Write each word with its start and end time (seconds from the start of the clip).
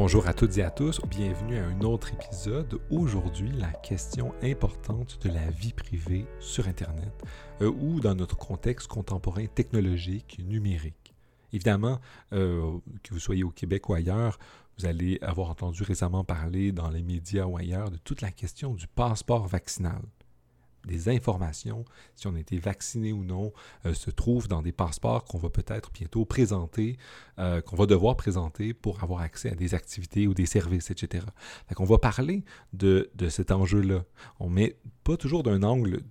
Bonjour 0.00 0.28
à 0.28 0.32
toutes 0.32 0.56
et 0.58 0.62
à 0.62 0.70
tous, 0.70 1.00
bienvenue 1.10 1.58
à 1.58 1.66
un 1.66 1.80
autre 1.80 2.12
épisode. 2.12 2.80
Aujourd'hui, 2.88 3.50
la 3.50 3.72
question 3.72 4.32
importante 4.44 5.18
de 5.22 5.28
la 5.28 5.50
vie 5.50 5.72
privée 5.72 6.24
sur 6.38 6.68
Internet 6.68 7.12
euh, 7.62 7.72
ou 7.80 7.98
dans 7.98 8.14
notre 8.14 8.36
contexte 8.36 8.86
contemporain 8.86 9.46
technologique 9.46 10.38
numérique. 10.46 11.16
Évidemment, 11.52 11.98
euh, 12.32 12.78
que 13.02 13.12
vous 13.12 13.18
soyez 13.18 13.42
au 13.42 13.50
Québec 13.50 13.88
ou 13.88 13.94
ailleurs, 13.94 14.38
vous 14.78 14.86
allez 14.86 15.18
avoir 15.20 15.50
entendu 15.50 15.82
récemment 15.82 16.22
parler 16.22 16.70
dans 16.70 16.90
les 16.90 17.02
médias 17.02 17.46
ou 17.46 17.56
ailleurs 17.56 17.90
de 17.90 17.96
toute 17.96 18.20
la 18.20 18.30
question 18.30 18.74
du 18.74 18.86
passeport 18.86 19.48
vaccinal 19.48 20.00
des 20.86 21.08
informations, 21.08 21.84
si 22.14 22.26
on 22.26 22.34
a 22.34 22.40
été 22.40 22.58
vacciné 22.58 23.12
ou 23.12 23.24
non, 23.24 23.52
euh, 23.86 23.94
se 23.94 24.10
trouvent 24.10 24.48
dans 24.48 24.62
des 24.62 24.72
passeports 24.72 25.24
qu'on 25.24 25.38
va 25.38 25.50
peut-être 25.50 25.90
bientôt 25.92 26.24
présenter, 26.24 26.96
euh, 27.38 27.60
qu'on 27.60 27.76
va 27.76 27.86
devoir 27.86 28.16
présenter 28.16 28.74
pour 28.74 29.02
avoir 29.02 29.20
accès 29.20 29.50
à 29.50 29.54
des 29.54 29.74
activités 29.74 30.26
ou 30.26 30.34
des 30.34 30.46
services, 30.46 30.90
etc. 30.90 31.26
On 31.78 31.84
va 31.84 31.98
parler 31.98 32.44
de, 32.72 33.10
de 33.14 33.28
cet 33.28 33.50
enjeu-là. 33.50 34.04
On 34.40 34.48
met 34.48 34.76
pas 35.04 35.16
toujours 35.16 35.42
d'un 35.42 35.62
angle 35.62 36.02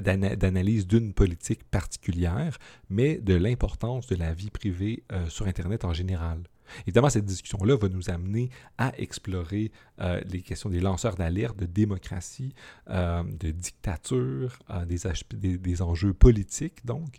d'analyse 0.00 0.86
d'une 0.86 1.12
politique 1.12 1.64
particulière, 1.64 2.58
mais 2.90 3.18
de 3.18 3.34
l'importance 3.34 4.06
de 4.06 4.16
la 4.16 4.34
vie 4.34 4.50
privée 4.50 5.04
euh, 5.12 5.28
sur 5.28 5.46
Internet 5.46 5.84
en 5.84 5.92
général. 5.92 6.42
Évidemment, 6.86 7.10
cette 7.10 7.26
discussion-là 7.26 7.76
va 7.76 7.88
nous 7.88 8.10
amener 8.10 8.50
à 8.78 8.92
explorer 8.98 9.70
euh, 10.00 10.20
les 10.28 10.42
questions 10.42 10.70
des 10.70 10.80
lanceurs 10.80 11.14
d'alerte, 11.14 11.56
de 11.56 11.66
démocratie, 11.66 12.52
euh, 12.90 13.22
de 13.22 13.52
dictature, 13.52 14.58
euh, 14.70 14.84
des, 14.84 15.82
enjeux 15.82 16.12
politiques, 16.12 16.84
donc, 16.84 17.18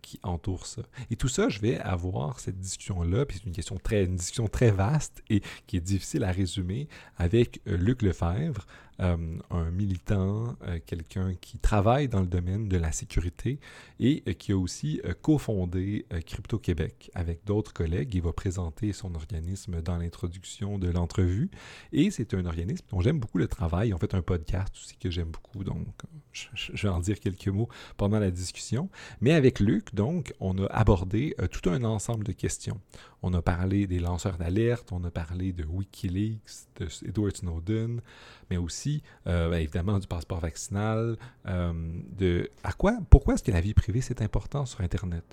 qui 0.00 0.18
entourent 0.22 0.64
ça. 0.64 0.80
Et 1.10 1.16
tout 1.16 1.28
ça, 1.28 1.50
je 1.50 1.60
vais 1.60 1.78
avoir 1.80 2.40
cette 2.40 2.58
discussion-là, 2.58 3.26
puis 3.26 3.36
c'est 3.36 3.46
une 3.46 3.52
question 3.52 3.76
très, 3.76 4.06
une 4.06 4.16
discussion 4.16 4.48
très 4.48 4.70
vaste 4.70 5.22
et 5.28 5.42
qui 5.66 5.76
est 5.76 5.82
difficile 5.82 6.24
à 6.24 6.32
résumer 6.32 6.88
avec 7.18 7.60
Luc 7.66 8.00
Lefebvre, 8.00 8.66
un 8.98 9.70
militant, 9.70 10.56
quelqu'un 10.86 11.34
qui 11.38 11.58
travaille 11.58 12.08
dans 12.08 12.20
le 12.20 12.26
domaine 12.26 12.70
de 12.70 12.78
la 12.78 12.90
sécurité 12.90 13.60
et 14.00 14.22
qui 14.36 14.52
a 14.52 14.56
aussi 14.56 15.02
cofondé 15.20 16.06
Crypto 16.24 16.58
Québec 16.58 17.10
avec 17.14 17.44
d'autres 17.44 17.74
collègues. 17.74 18.14
Il 18.14 18.22
va 18.22 18.32
présenter 18.32 18.94
son 18.94 19.14
organisme 19.14 19.82
dans 19.82 19.98
l'introduction 19.98 20.78
de 20.78 20.88
l'entrevue 20.88 21.50
et 21.96 22.10
c'est 22.10 22.34
un 22.34 22.44
organisme 22.44 22.84
dont 22.90 23.00
j'aime 23.00 23.18
beaucoup 23.18 23.38
le 23.38 23.48
travail. 23.48 23.94
En 23.94 23.98
fait, 23.98 24.14
un 24.14 24.20
podcast 24.20 24.74
aussi 24.76 24.96
que 24.98 25.10
j'aime 25.10 25.30
beaucoup, 25.30 25.64
donc 25.64 25.86
je, 26.32 26.72
vais 26.82 26.88
en 26.90 27.00
dire 27.00 27.18
quelques 27.18 27.48
mots 27.48 27.70
pendant 27.96 28.18
la 28.18 28.30
discussion. 28.30 28.90
Mais 29.22 29.32
avec 29.32 29.60
Luc, 29.60 29.94
donc, 29.94 30.34
on 30.38 30.62
a 30.62 30.66
abordé 30.66 31.34
tout 31.50 31.70
un 31.70 31.84
ensemble 31.84 32.24
de 32.24 32.32
questions. 32.32 32.78
On 33.22 33.32
a 33.32 33.40
parlé 33.40 33.86
des 33.86 33.98
lanceurs 33.98 34.36
d'alerte, 34.36 34.92
on 34.92 35.02
a 35.04 35.10
parlé 35.10 35.54
de 35.54 35.64
Wikileaks, 35.64 36.68
de 36.76 36.86
Edward 37.08 37.34
Snowden, 37.34 38.02
mais 38.50 38.58
aussi, 38.58 39.02
euh, 39.26 39.48
ben, 39.48 39.56
évidemment, 39.56 39.98
du 39.98 40.06
passeport 40.06 40.40
vaccinal, 40.40 41.16
euh, 41.46 41.72
de 42.18 42.50
à 42.62 42.72
quoi, 42.72 42.98
pourquoi 43.08 43.34
est-ce 43.34 43.42
que 43.42 43.52
la 43.52 43.62
vie 43.62 43.74
privée, 43.74 44.02
c'est 44.02 44.20
important 44.20 44.66
sur 44.66 44.82
Internet? 44.82 45.24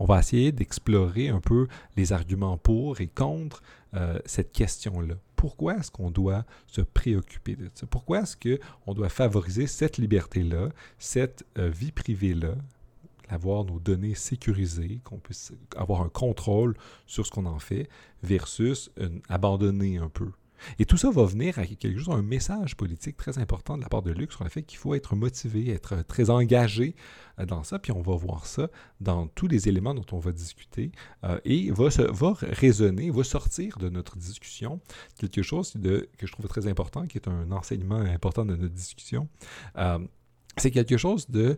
On 0.00 0.04
va 0.04 0.20
essayer 0.20 0.52
d'explorer 0.52 1.28
un 1.28 1.40
peu 1.40 1.66
les 1.96 2.12
arguments 2.12 2.56
pour 2.56 3.00
et 3.00 3.08
contre 3.08 3.62
euh, 3.94 4.18
cette 4.26 4.52
question-là. 4.52 5.14
Pourquoi 5.36 5.76
est-ce 5.76 5.90
qu'on 5.90 6.10
doit 6.10 6.44
se 6.66 6.80
préoccuper 6.80 7.56
de 7.56 7.70
ça? 7.74 7.86
Pourquoi 7.86 8.20
est-ce 8.20 8.36
qu'on 8.36 8.94
doit 8.94 9.08
favoriser 9.08 9.66
cette 9.66 9.98
liberté-là, 9.98 10.70
cette 10.98 11.44
vie 11.56 11.92
privée-là, 11.92 12.56
avoir 13.28 13.64
nos 13.64 13.78
données 13.78 14.14
sécurisées, 14.14 15.00
qu'on 15.04 15.18
puisse 15.18 15.52
avoir 15.76 16.02
un 16.02 16.08
contrôle 16.08 16.76
sur 17.06 17.24
ce 17.24 17.30
qu'on 17.30 17.46
en 17.46 17.60
fait, 17.60 17.88
versus 18.22 18.90
abandonner 19.28 19.98
un 19.98 20.08
peu? 20.08 20.32
Et 20.78 20.84
tout 20.84 20.96
ça 20.96 21.10
va 21.10 21.24
venir 21.24 21.58
avec 21.58 21.78
quelque 21.78 21.98
chose, 21.98 22.14
un 22.14 22.22
message 22.22 22.76
politique 22.76 23.16
très 23.16 23.38
important 23.38 23.76
de 23.76 23.82
la 23.82 23.88
part 23.88 24.02
de 24.02 24.10
Luc 24.10 24.32
sur 24.32 24.44
le 24.44 24.50
fait 24.50 24.62
qu'il 24.62 24.78
faut 24.78 24.94
être 24.94 25.16
motivé, 25.16 25.70
être 25.70 26.02
très 26.06 26.30
engagé 26.30 26.94
euh, 27.38 27.46
dans 27.46 27.62
ça, 27.62 27.78
puis 27.78 27.92
on 27.92 28.02
va 28.02 28.14
voir 28.16 28.46
ça 28.46 28.68
dans 29.00 29.26
tous 29.26 29.48
les 29.48 29.68
éléments 29.68 29.94
dont 29.94 30.06
on 30.12 30.18
va 30.18 30.32
discuter, 30.32 30.92
euh, 31.24 31.38
et 31.44 31.70
va, 31.70 31.90
se, 31.90 32.02
va 32.02 32.34
résonner, 32.34 33.10
va 33.10 33.24
sortir 33.24 33.78
de 33.78 33.88
notre 33.88 34.16
discussion 34.16 34.80
quelque 35.18 35.42
chose 35.42 35.74
de, 35.76 36.08
que 36.18 36.26
je 36.26 36.32
trouve 36.32 36.48
très 36.48 36.66
important, 36.66 37.06
qui 37.06 37.18
est 37.18 37.28
un 37.28 37.50
enseignement 37.52 38.00
important 38.00 38.44
de 38.44 38.56
notre 38.56 38.74
discussion. 38.74 39.28
Euh, 39.76 39.98
c'est 40.56 40.70
quelque 40.70 40.96
chose 40.96 41.28
de 41.28 41.56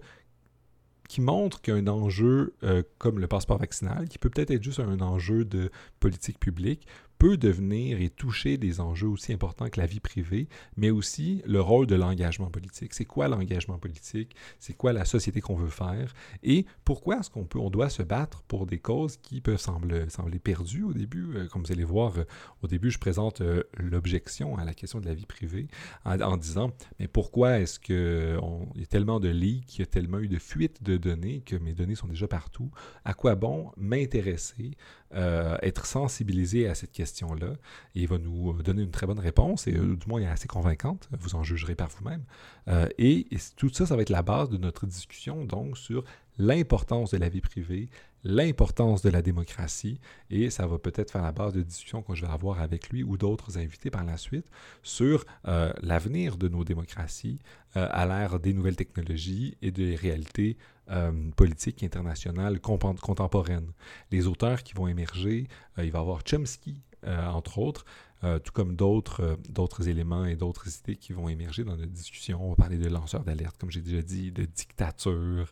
qui 1.09 1.21
montre 1.21 1.61
qu'un 1.61 1.89
enjeu 1.89 2.55
comme 2.99 3.19
le 3.19 3.27
passeport 3.27 3.59
vaccinal, 3.59 4.09
qui 4.09 4.17
peut 4.17 4.31
peut-être 4.31 4.53
être 4.53 4.63
juste 4.63 4.79
un 4.79 5.01
enjeu 5.01 5.45
de 5.45 5.73
politique 5.99 6.39
publique, 6.39 6.87
peut 7.21 7.37
devenir 7.37 8.01
et 8.01 8.09
toucher 8.09 8.57
des 8.57 8.81
enjeux 8.81 9.07
aussi 9.07 9.35
importants 9.35 9.69
que 9.69 9.79
la 9.79 9.85
vie 9.85 10.01
privée, 10.01 10.49
mais 10.79 10.89
aussi 10.89 11.43
le 11.45 11.61
rôle 11.61 11.87
de 11.87 11.95
l'engagement 11.95 12.49
politique. 12.49 12.95
C'est 12.95 13.05
quoi 13.05 13.29
l'engagement 13.29 13.77
politique? 13.77 14.35
C'est 14.59 14.73
quoi 14.73 14.95
la 14.95 15.05
société 15.05 15.43
qu'on 15.43 15.55
veut 15.55 15.69
faire? 15.69 16.15
Et 16.43 16.65
pourquoi 16.83 17.19
est-ce 17.19 17.29
qu'on 17.29 17.45
peut, 17.45 17.59
on 17.59 17.69
doit 17.69 17.91
se 17.91 18.03
battre 18.03 18.43
pour 18.45 18.65
des 18.65 18.79
causes 18.79 19.19
qui 19.19 19.43
peuvent 19.43 19.61
sembler, 19.61 20.09
sembler 20.09 20.39
perdues 20.39 20.83
au 20.83 20.95
début? 20.95 21.37
Euh, 21.37 21.47
comme 21.47 21.63
vous 21.63 21.73
allez 21.73 21.85
voir, 21.85 22.17
euh, 22.17 22.25
au 22.63 22.69
début, 22.69 22.91
je 22.91 22.99
présente 22.99 23.43
euh, 23.43 23.65
l'objection 23.77 24.57
à 24.57 24.65
la 24.65 24.73
question 24.73 24.99
de 24.99 25.07
la 25.07 25.13
vie 25.13 25.27
privée 25.27 25.69
en, 26.07 26.39
disant, 26.39 26.71
mais 26.99 27.07
pourquoi 27.07 27.61
est-ce 27.61 27.79
qu'il 27.79 28.81
y 28.81 28.83
a 28.83 28.87
tellement 28.87 29.21
de 29.21 29.29
leaks, 29.29 29.77
il 29.77 29.81
y 29.81 29.83
a 29.83 29.87
tellement 29.87 30.21
eu 30.21 30.29
de 30.29 30.39
fuites 30.39 30.83
de 30.83 30.97
données 30.97 31.43
que 31.43 31.57
mes 31.57 31.75
données 31.75 31.97
sont 31.97 32.09
déjà 32.09 32.29
partout? 32.29 32.71
À 33.05 33.13
quoi 33.13 33.35
bon 33.35 33.73
m'intéresser, 33.77 34.71
être 35.13 35.87
sensibilisé 35.87 36.69
à 36.69 36.75
cette 36.75 36.93
question? 36.93 37.35
là 37.35 37.53
Et 37.95 38.03
il 38.03 38.09
va 38.09 38.19
nous 38.19 38.51
euh, 38.51 38.63
donner 38.63 38.83
une 38.83 38.91
très 38.91 39.07
bonne 39.07 39.19
réponse, 39.19 39.67
et 39.67 39.75
euh, 39.75 39.97
du 39.97 40.07
moins, 40.07 40.23
assez 40.23 40.49
convaincante. 40.49 41.09
Vous 41.19 41.35
en 41.35 41.43
jugerez 41.43 41.75
par 41.75 41.89
vous-même. 41.89 42.25
Euh, 42.69 42.89
et, 42.99 43.27
tout 43.57 43.71
ça, 43.73 43.87
ça 43.87 43.97
va 43.97 44.03
être 44.03 44.11
la 44.11 44.23
base 44.23 44.49
de 44.49 44.57
notre 44.57 44.87
discussion, 44.87 45.45
donc, 45.45 45.77
sur 45.77 46.05
l'importance 46.39 47.11
de 47.11 47.19
la 47.19 47.29
vie 47.29 47.41
privée, 47.41 47.91
l'importance 48.23 49.03
de 49.03 49.11
la 49.11 49.23
démocratie, 49.23 50.01
et 50.31 50.51
ça 50.51 50.67
va 50.67 50.79
peut-être 50.79 51.11
faire 51.11 51.23
la 51.23 51.33
base 51.33 51.53
de 51.53 51.63
discussion 51.63 52.03
que 52.03 52.15
je 52.15 52.25
vais 52.25 52.33
avoir 52.33 52.61
avec 52.61 52.91
lui 52.91 53.03
ou 53.03 53.17
d'autres 53.17 53.59
invités 53.59 53.91
par 53.91 54.05
la 54.05 54.17
suite 54.17 54.47
sur 54.83 55.25
l'avenir 55.45 56.37
de 56.37 56.49
nos 56.49 56.65
démocraties 56.65 57.39
à 57.75 58.07
l'ère 58.07 58.41
des 58.41 58.53
nouvelles 58.53 58.77
technologies 58.77 59.57
et 59.61 59.71
des 59.71 59.97
réalités 59.97 60.57
politiques 61.37 61.83
internationales 61.83 62.61
contemporaines. 62.61 63.71
Les 64.11 64.27
auteurs 64.27 64.63
qui 64.63 64.75
vont 64.75 64.89
émerger, 64.89 65.47
il 65.79 65.91
va 65.91 65.99
y 65.99 66.01
avoir 66.01 66.23
Chomsky 66.25 66.83
euh, 67.07 67.27
entre 67.29 67.59
autres, 67.59 67.87
euh, 68.25 68.39
tout 68.39 68.53
comme 68.53 68.77
d'autres 68.77 69.23
euh, 69.23 69.37
d'autres 69.49 69.89
éléments 69.89 70.27
et 70.27 70.37
d'autres 70.37 70.69
idées 70.69 70.97
qui 70.97 71.15
vont 71.15 71.31
émerger 71.31 71.65
dans 71.65 71.77
notre 71.77 71.93
discussion. 71.93 72.45
On 72.45 72.51
va 72.51 72.57
parler 72.57 72.77
de 72.77 72.89
lanceurs 72.89 73.25
d'alerte, 73.25 73.57
comme 73.59 73.71
j'ai 73.71 73.81
déjà 73.81 74.03
dit, 74.03 74.31
de 74.31 74.45
dictature, 74.45 75.51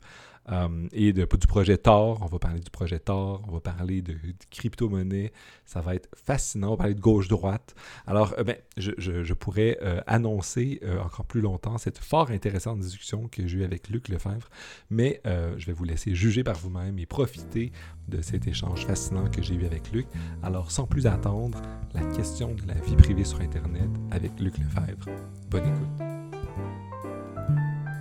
euh, 0.51 0.89
et 0.93 1.13
de, 1.13 1.25
du 1.25 1.47
projet 1.47 1.79
Tor. 1.79 2.19
On 2.23 2.27
va 2.27 2.39
parler 2.39 2.61
du 2.61 2.71
projet 2.71 2.99
Tor, 2.99 3.43
on 3.49 3.53
va 3.53 3.61
parler 3.61 4.03
de, 4.03 4.15
crypto-monnaie. 4.51 5.33
Ça 5.65 5.81
va 5.81 5.95
être 5.95 6.09
fascinant. 6.15 6.69
On 6.69 6.71
va 6.73 6.77
parler 6.79 6.95
de 6.95 7.01
gauche-droite. 7.01 7.75
Alors, 8.07 8.35
euh, 8.39 8.45
ben, 8.45 8.57
je, 8.77 9.33
pourrais 9.35 9.79
euh, 9.83 10.01
annoncer 10.07 10.81
encore 11.03 11.25
plus 11.27 11.41
longtemps 11.41 11.79
cette 11.79 11.99
fort 11.99 12.31
intéressante 12.31 12.81
discussion 12.81 13.29
que 13.29 13.47
j'ai 13.47 13.59
eue 13.59 13.65
avec 13.65 13.89
Luc 13.89 14.09
Lefebvre, 14.09 14.49
mais 14.91 15.21
je 15.25 15.67
vais 15.67 15.73
vous 15.73 15.85
laisser 15.85 16.15
juger 16.15 16.43
par 16.43 16.57
vous-même 16.57 16.99
et 16.99 17.07
profiter 17.07 17.73
de 18.09 18.23
cet 18.23 18.47
échange 18.47 18.87
fascinant 18.87 19.29
que 19.29 19.43
j'ai 19.43 19.55
eu 19.55 19.65
avec 19.65 19.93
Luc. 19.93 20.07
Alors, 20.43 20.71
sans 20.71 20.87
plus 20.87 21.07
attendre, 21.07 21.61
la 21.95 22.03
question 22.17 22.55
de 22.55 22.67
la 22.67 22.75
vie 22.75 22.97
privée 22.97 23.25
sur 23.25 23.41
Internet 23.41 23.91
avec 24.11 24.39
Luc 24.41 24.57
Lefebvre. 24.59 25.07
Bonne 25.51 25.67
écoute. 25.67 26.09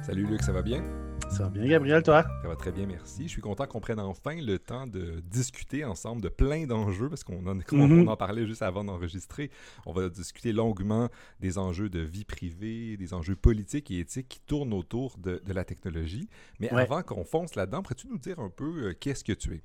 Salut 0.06 0.26
Luc, 0.26 0.42
ça 0.42 0.54
va 0.54 0.62
bien? 0.62 1.07
Ça 1.30 1.44
va 1.44 1.50
bien, 1.50 1.68
Gabriel, 1.68 2.02
toi? 2.04 2.24
Ça 2.42 2.48
va 2.48 2.56
très 2.56 2.72
bien, 2.72 2.86
merci. 2.88 3.24
Je 3.24 3.28
suis 3.28 3.42
content 3.42 3.68
qu'on 3.68 3.82
prenne 3.82 4.00
enfin 4.00 4.36
le 4.42 4.58
temps 4.58 4.88
de 4.88 5.22
discuter 5.30 5.84
ensemble 5.84 6.22
de 6.22 6.30
plein 6.30 6.66
d'enjeux, 6.66 7.10
parce 7.10 7.24
qu'on 7.24 7.46
en, 7.46 7.56
mhm. 7.56 8.08
en 8.08 8.16
parlait 8.16 8.48
juste 8.48 8.62
avant 8.62 8.84
d'enregistrer. 8.84 9.52
On 9.86 9.92
va 9.92 10.10
discuter 10.10 10.54
longuement 10.54 11.10
des 11.40 11.58
enjeux 11.58 11.90
de 11.90 12.00
vie 12.00 12.24
privée, 12.24 12.98
des 12.98 13.14
enjeux 13.14 13.36
politiques 13.36 13.92
et 13.92 14.00
éthiques 14.00 14.30
qui 14.30 14.40
tournent 14.40 14.74
autour 14.74 15.18
de, 15.18 15.42
la 15.48 15.64
technologie. 15.64 16.30
Mais 16.60 16.70
avant 16.70 17.04
qu'on 17.04 17.24
fonce 17.24 17.56
là-dedans, 17.56 17.84
pourrais-tu 17.84 18.08
nous 18.08 18.18
dire 18.18 18.40
un 18.40 18.50
peu 18.50 18.90
euh, 18.90 18.94
qu'est-ce 19.00 19.24
que 19.24 19.34
tu 19.34 19.54
es? 19.54 19.62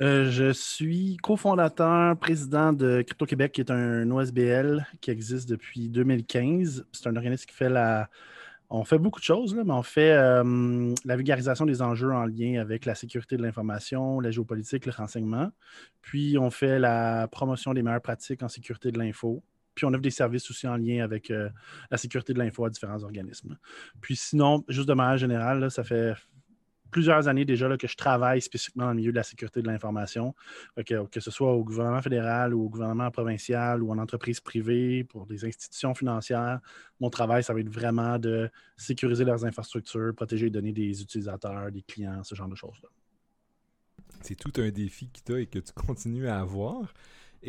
Euh, 0.00 0.30
je 0.30 0.52
suis 0.52 1.16
cofondateur, 1.22 2.16
président 2.18 2.72
de 2.72 3.02
Crypto 3.02 3.26
Québec, 3.26 3.52
qui 3.52 3.60
est 3.60 3.70
un 3.70 4.10
OSBL 4.10 4.86
qui 5.00 5.10
existe 5.10 5.48
depuis 5.48 5.88
2015. 5.88 6.86
C'est 6.92 7.08
un 7.08 7.16
organisme 7.16 7.46
qui 7.46 7.54
fait 7.54 7.70
la, 7.70 8.08
on 8.70 8.84
fait 8.84 8.98
beaucoup 8.98 9.20
de 9.20 9.24
choses, 9.24 9.54
mais 9.54 9.72
on 9.72 9.82
fait 9.82 10.14
la 10.14 11.16
vulgarisation 11.16 11.64
des 11.64 11.80
enjeux 11.80 12.12
en 12.12 12.26
lien 12.26 12.60
avec 12.60 12.84
la 12.84 12.94
sécurité 12.94 13.36
de 13.36 13.42
l'information, 13.42 14.20
la 14.20 14.30
géopolitique, 14.30 14.84
le 14.86 14.92
renseignement. 14.92 15.50
Puis 16.02 16.36
on 16.38 16.50
fait 16.50 16.78
la 16.78 17.28
promotion 17.28 17.72
des 17.72 17.82
meilleures 17.82 18.02
pratiques 18.02 18.42
en 18.42 18.48
sécurité 18.48 18.92
de 18.92 18.98
l'info. 18.98 19.42
Puis 19.74 19.86
on 19.86 19.90
offre 19.90 20.02
des 20.02 20.10
services 20.10 20.50
aussi 20.50 20.66
en 20.66 20.76
lien 20.76 21.04
avec 21.04 21.30
euh, 21.30 21.48
la 21.90 21.96
sécurité 21.96 22.34
de 22.34 22.38
l'info 22.40 22.64
à 22.64 22.70
différents 22.70 23.02
organismes. 23.04 23.56
Puis 24.00 24.16
sinon, 24.16 24.64
juste 24.68 24.88
de 24.88 24.94
manière 24.94 25.18
générale, 25.18 25.70
ça 25.70 25.84
fait 25.84 26.14
plusieurs 26.90 27.28
années 27.28 27.44
déjà 27.44 27.68
là, 27.68 27.76
que 27.76 27.86
je 27.86 27.96
travaille 27.96 28.40
spécifiquement 28.40 28.84
dans 28.84 28.90
le 28.90 28.96
milieu 28.96 29.12
de 29.12 29.16
la 29.16 29.22
sécurité 29.22 29.62
de 29.62 29.66
l'information. 29.66 30.34
Que, 30.86 31.06
que 31.06 31.20
ce 31.20 31.30
soit 31.30 31.52
au 31.52 31.64
gouvernement 31.64 32.02
fédéral 32.02 32.54
ou 32.54 32.64
au 32.64 32.68
gouvernement 32.68 33.10
provincial 33.10 33.82
ou 33.82 33.90
en 33.90 33.98
entreprise 33.98 34.40
privée, 34.40 35.04
pour 35.04 35.26
des 35.26 35.44
institutions 35.44 35.94
financières, 35.94 36.60
mon 37.00 37.10
travail, 37.10 37.42
ça 37.42 37.54
va 37.54 37.60
être 37.60 37.68
vraiment 37.68 38.18
de 38.18 38.50
sécuriser 38.76 39.24
leurs 39.24 39.44
infrastructures, 39.44 40.14
protéger 40.14 40.46
les 40.46 40.50
données 40.50 40.72
des 40.72 41.02
utilisateurs, 41.02 41.70
des 41.70 41.82
clients, 41.82 42.22
ce 42.24 42.34
genre 42.34 42.48
de 42.48 42.56
choses-là. 42.56 42.88
C'est 44.22 44.34
tout 44.34 44.52
un 44.60 44.70
défi 44.70 45.08
que 45.10 45.20
tu 45.24 45.34
as 45.34 45.40
et 45.40 45.46
que 45.46 45.58
tu 45.58 45.72
continues 45.72 46.28
à 46.28 46.40
avoir. 46.40 46.92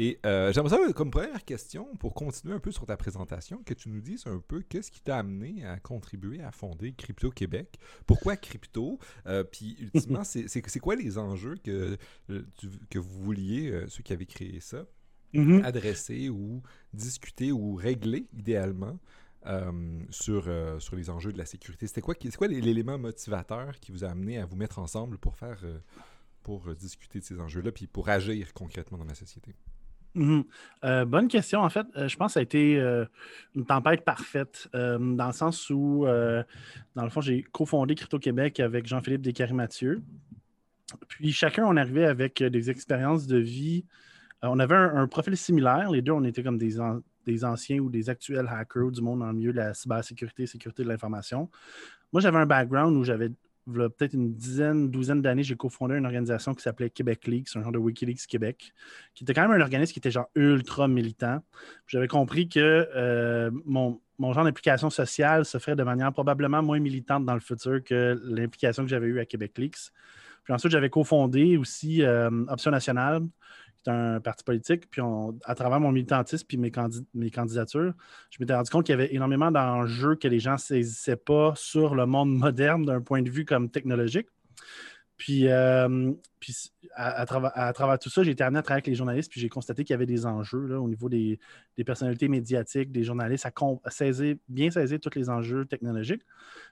Et 0.02 0.18
euh, 0.26 0.54
j'aimerais 0.54 0.70
savoir, 0.70 0.94
comme 0.94 1.12
première 1.12 1.44
question, 1.44 1.94
pour 1.98 2.14
continuer 2.14 2.54
un 2.54 2.62
peu 2.62 2.72
sur 2.72 2.86
ta 2.86 2.96
présentation, 2.96 3.62
que 3.66 3.74
tu 3.74 3.90
nous 3.90 4.00
dises 4.00 4.26
un 4.28 4.40
peu 4.40 4.62
qu'est-ce 4.62 4.92
qui 4.92 5.02
t'a 5.02 5.18
amené 5.18 5.66
à 5.66 5.78
contribuer 5.78 6.42
à 6.42 6.54
fonder 6.54 6.94
Crypto 6.94 7.32
Québec? 7.32 7.78
Pourquoi 8.08 8.38
crypto? 8.38 8.98
Euh, 9.28 9.44
puis 9.44 9.76
ultimement, 9.78 10.24
c'est 10.24 10.80
quoi 10.80 10.96
les 10.96 11.18
enjeux 11.18 11.56
que, 11.62 11.98
euh, 12.30 12.46
que 12.90 12.98
vous 12.98 13.22
vouliez, 13.22 13.88
ceux 13.90 14.02
qui 14.02 14.14
avaient 14.14 14.26
créé 14.26 14.62
ça, 14.62 14.86
mm-hmm. 15.34 15.66
adresser 15.66 16.30
ou 16.30 16.64
discuter 16.94 17.52
ou 17.52 17.76
régler 17.76 18.26
idéalement 18.32 18.98
sur, 20.12 20.50
sur 20.80 20.96
les 20.96 21.10
enjeux 21.10 21.34
de 21.34 21.38
la 21.38 21.46
sécurité? 21.46 21.88
C'était 21.88 22.00
quoi, 22.00 22.16
quoi 22.38 22.48
l'élément 22.48 22.98
motivateur 22.98 23.78
qui 23.82 23.92
vous 23.92 24.06
a 24.06 24.08
amené 24.08 24.38
à 24.38 24.46
vous 24.46 24.56
mettre 24.56 24.80
ensemble 24.80 25.18
pour 25.18 25.36
faire 25.36 25.62
pour 26.42 26.74
discuter 26.74 27.20
de 27.20 27.26
ces 27.26 27.42
enjeux-là, 27.42 27.74
puis 27.74 27.86
pour 27.86 28.08
agir 28.08 28.54
concrètement 28.54 28.98
dans 28.98 29.04
la 29.04 29.14
société? 29.14 29.54
Mhm. 30.16 30.44
Euh, 30.84 31.06
bonne 31.06 31.28
question. 31.28 31.62
En 31.62 31.70
fait, 31.70 31.86
euh, 31.96 32.08
je 32.08 32.18
pense 32.18 32.32
que 32.32 32.34
ça 32.34 32.40
a 32.40 32.44
été 32.44 32.80
euh, 32.80 33.06
une 33.56 33.66
tempête 33.66 34.04
parfaite, 34.04 34.68
dans 34.74 35.28
le 35.28 35.34
sens 35.34 35.70
où, 35.70 36.06
dans 36.96 37.04
le 37.04 37.10
fond, 37.10 37.22
j'ai 37.22 37.44
cofondé 37.44 37.96
Crypto-Québec 37.96 38.60
avec 38.60 38.88
Jean-Philippe 38.88 39.22
Descaries-Mathieu. 39.22 40.02
Puis 41.08 41.32
chacun, 41.32 41.66
on 41.66 41.78
arrivait 41.78 42.06
avec 42.06 42.42
des 42.42 42.70
expériences 42.70 43.28
de 43.28 43.38
vie. 43.38 43.86
on 44.42 44.60
avait 44.60 44.76
un, 44.76 45.08
profil 45.08 45.38
similaire. 45.38 45.92
Les 45.92 46.02
deux, 46.02 46.12
on 46.12 46.24
était 46.24 46.42
comme 46.42 46.58
des, 46.58 46.78
des 47.26 47.46
anciens 47.46 47.80
ou 47.80 47.90
des 47.90 48.10
actuels 48.10 48.48
hackers 48.50 48.92
du 48.92 49.02
monde 49.02 49.22
le 49.22 49.34
milieu 49.34 49.52
de 49.52 49.58
la 49.58 49.74
cybersécurité 49.74 50.48
sécurité 50.48 50.84
de 50.84 50.90
l'information. 50.90 51.50
Moi, 52.12 52.22
j'avais 52.22 52.40
un 52.40 52.48
background 52.48 52.98
où 52.98 53.04
j'avais 53.04 53.30
peut-être 53.66 54.14
une 54.14 54.34
dizaine, 54.34 54.90
douzaine 54.90 55.22
d'années, 55.22 55.44
j'ai 55.44 55.56
cofondé 55.56 55.96
une 55.96 56.06
organisation 56.06 56.54
qui 56.54 56.62
s'appelait 56.62 56.90
Québec 56.90 57.28
Leaks, 57.28 57.56
un 57.56 57.64
genre 57.64 57.72
de 57.72 57.78
Wikileaks 57.78 58.26
Québec, 58.28 58.74
qui 59.14 59.24
était 59.24 59.34
quand 59.34 59.42
même 59.42 59.52
un 59.52 59.62
organisme 59.62 59.94
qui 59.94 60.00
était 60.00 60.12
genre 60.12 60.30
ultra 60.36 60.88
militant. 60.88 61.44
J'avais 61.88 62.08
compris 62.08 62.50
que 62.50 62.90
euh, 62.96 63.52
mon, 63.66 64.00
genre 64.20 64.44
d'implication 64.44 64.90
sociale 64.90 65.46
se 65.46 65.58
ferait 65.58 65.76
de 65.76 65.84
manière 65.84 66.12
probablement 66.12 66.62
moins 66.62 66.80
militante 66.80 67.26
dans 67.26 67.34
le 67.34 67.40
futur 67.40 67.84
que 67.84 68.20
l'implication 68.24 68.84
que 68.84 68.90
j'avais 68.90 69.08
eue 69.08 69.20
à 69.20 69.26
Québec 69.26 69.58
Leaks. 69.58 69.92
Puis 70.44 70.54
ensuite, 70.54 70.72
j'avais 70.72 70.90
cofondé 70.90 71.58
aussi 71.58 72.02
euh, 72.02 72.30
Option 72.48 72.72
Nationale, 72.72 73.22
c'est 73.84 73.92
un 73.92 74.20
parti 74.20 74.44
politique. 74.44 74.90
Puis 74.90 75.02
à 75.46 75.56
travers 75.56 75.80
mon 75.80 75.92
militantisme 75.92 76.46
puis 76.48 76.58
mes, 76.58 76.72
mes 77.14 77.32
candidatures, 77.32 77.94
je 78.30 78.38
m'étais 78.40 78.54
rendu 78.54 78.70
compte 78.70 78.86
qu'il 78.86 78.94
y 78.94 79.00
avait 79.00 79.14
énormément 79.14 79.52
d'enjeux 79.52 80.16
que 80.16 80.28
les 80.28 80.40
gens 80.40 80.54
ne 80.54 80.58
saisissaient 80.58 81.16
pas 81.16 81.54
sur 81.56 81.96
le 81.96 82.06
monde 82.06 82.36
moderne 82.36 82.86
d'un 82.86 83.02
point 83.02 83.22
de 83.22 83.30
vue 83.30 83.46
comme 83.46 83.70
technologique. 83.70 84.28
Puis, 85.20 85.50
euh, 85.50 86.14
à, 86.96 87.26
travers, 87.26 88.00
tout 88.00 88.10
ça, 88.10 88.24
j'ai 88.24 88.32
été 88.32 88.42
amené 88.42 88.60
à 88.60 88.62
travailler 88.62 88.80
avec 88.80 88.88
les 88.88 88.96
journalistes, 88.96 89.30
puis 89.30 89.42
j'ai 89.42 89.50
constaté 89.50 89.84
qu'il 89.84 89.94
y 89.94 89.96
avait 89.96 90.06
des 90.06 90.26
enjeux 90.26 90.66
là, 90.66 90.80
au 90.80 90.88
niveau 90.88 91.10
des, 91.10 91.38
personnalités 91.86 92.30
médiatiques, 92.30 92.90
des 92.94 93.04
journalistes, 93.04 93.46
à, 93.46 93.92
saisir, 93.92 94.38
bien 94.48 94.72
saisir 94.72 94.98
tous 95.02 95.14
les 95.16 95.30
enjeux 95.30 95.66
technologiques. 95.66 96.22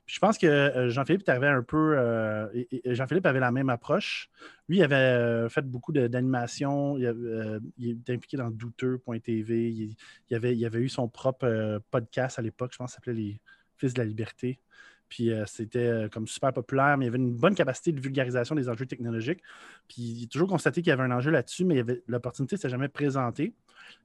Puis 0.06 0.16
je 0.16 0.20
pense 0.22 0.38
que 0.38 0.48
euh, 0.48 0.90
Jean-Philippe 0.90 1.28
avait 1.28 1.50
un 1.50 1.62
peu. 1.62 1.98
Euh, 1.98 2.48
Jean-Philippe 2.86 3.26
avait 3.26 3.42
la 3.42 3.52
même 3.52 3.70
approche. 3.70 4.30
Lui, 4.70 4.78
il 4.78 4.84
avait 4.84 5.50
fait 5.50 5.66
beaucoup 5.66 5.92
d'animation. 5.92 6.98
Il, 6.98 7.62
il, 7.78 8.00
était 8.00 8.14
impliqué 8.14 8.38
dans 8.38 8.50
douteux.tv. 8.50 9.72
Il, 9.72 9.96
il, 10.30 10.36
avait, 10.36 10.56
il 10.56 10.66
avait 10.66 10.80
eu 10.80 10.90
son 10.90 11.10
propre 11.10 11.82
podcast 11.92 12.40
à 12.40 12.42
l'époque, 12.42 12.72
je 12.72 12.78
pense, 12.78 12.94
s'appelait 12.94 13.14
Les 13.14 13.42
Fils 13.76 13.94
de 13.94 14.00
la 14.00 14.06
Liberté. 14.06 14.62
Puis 15.09 15.31
euh, 15.31 15.45
c'était 15.45 15.80
euh, 15.80 16.09
comme 16.09 16.27
super 16.27 16.54
populaire, 16.54 16.98
mais 16.98 17.06
il 17.06 17.07
y 17.07 17.09
avait 17.09 17.18
une 17.18 17.36
bonne 17.36 17.56
capacité 17.56 17.92
de 17.92 18.00
vulgarisation 18.00 18.56
des 18.56 18.69
enjeux 18.69 18.86
technologiques. 18.86 19.42
Puis 19.88 20.01
il 20.01 20.24
a 20.25 20.27
toujours 20.27 20.48
constaté 20.48 20.81
qu'il 20.81 20.89
y 20.89 20.94
avait 20.94 21.04
un 21.04 21.12
enjeu 21.12 21.31
là-dessus, 21.31 21.65
mais 21.65 21.83
l'opportunité 22.07 22.56
ne 22.56 22.59
s'est 22.59 22.69
jamais 22.69 22.89
présentée. 22.89 23.54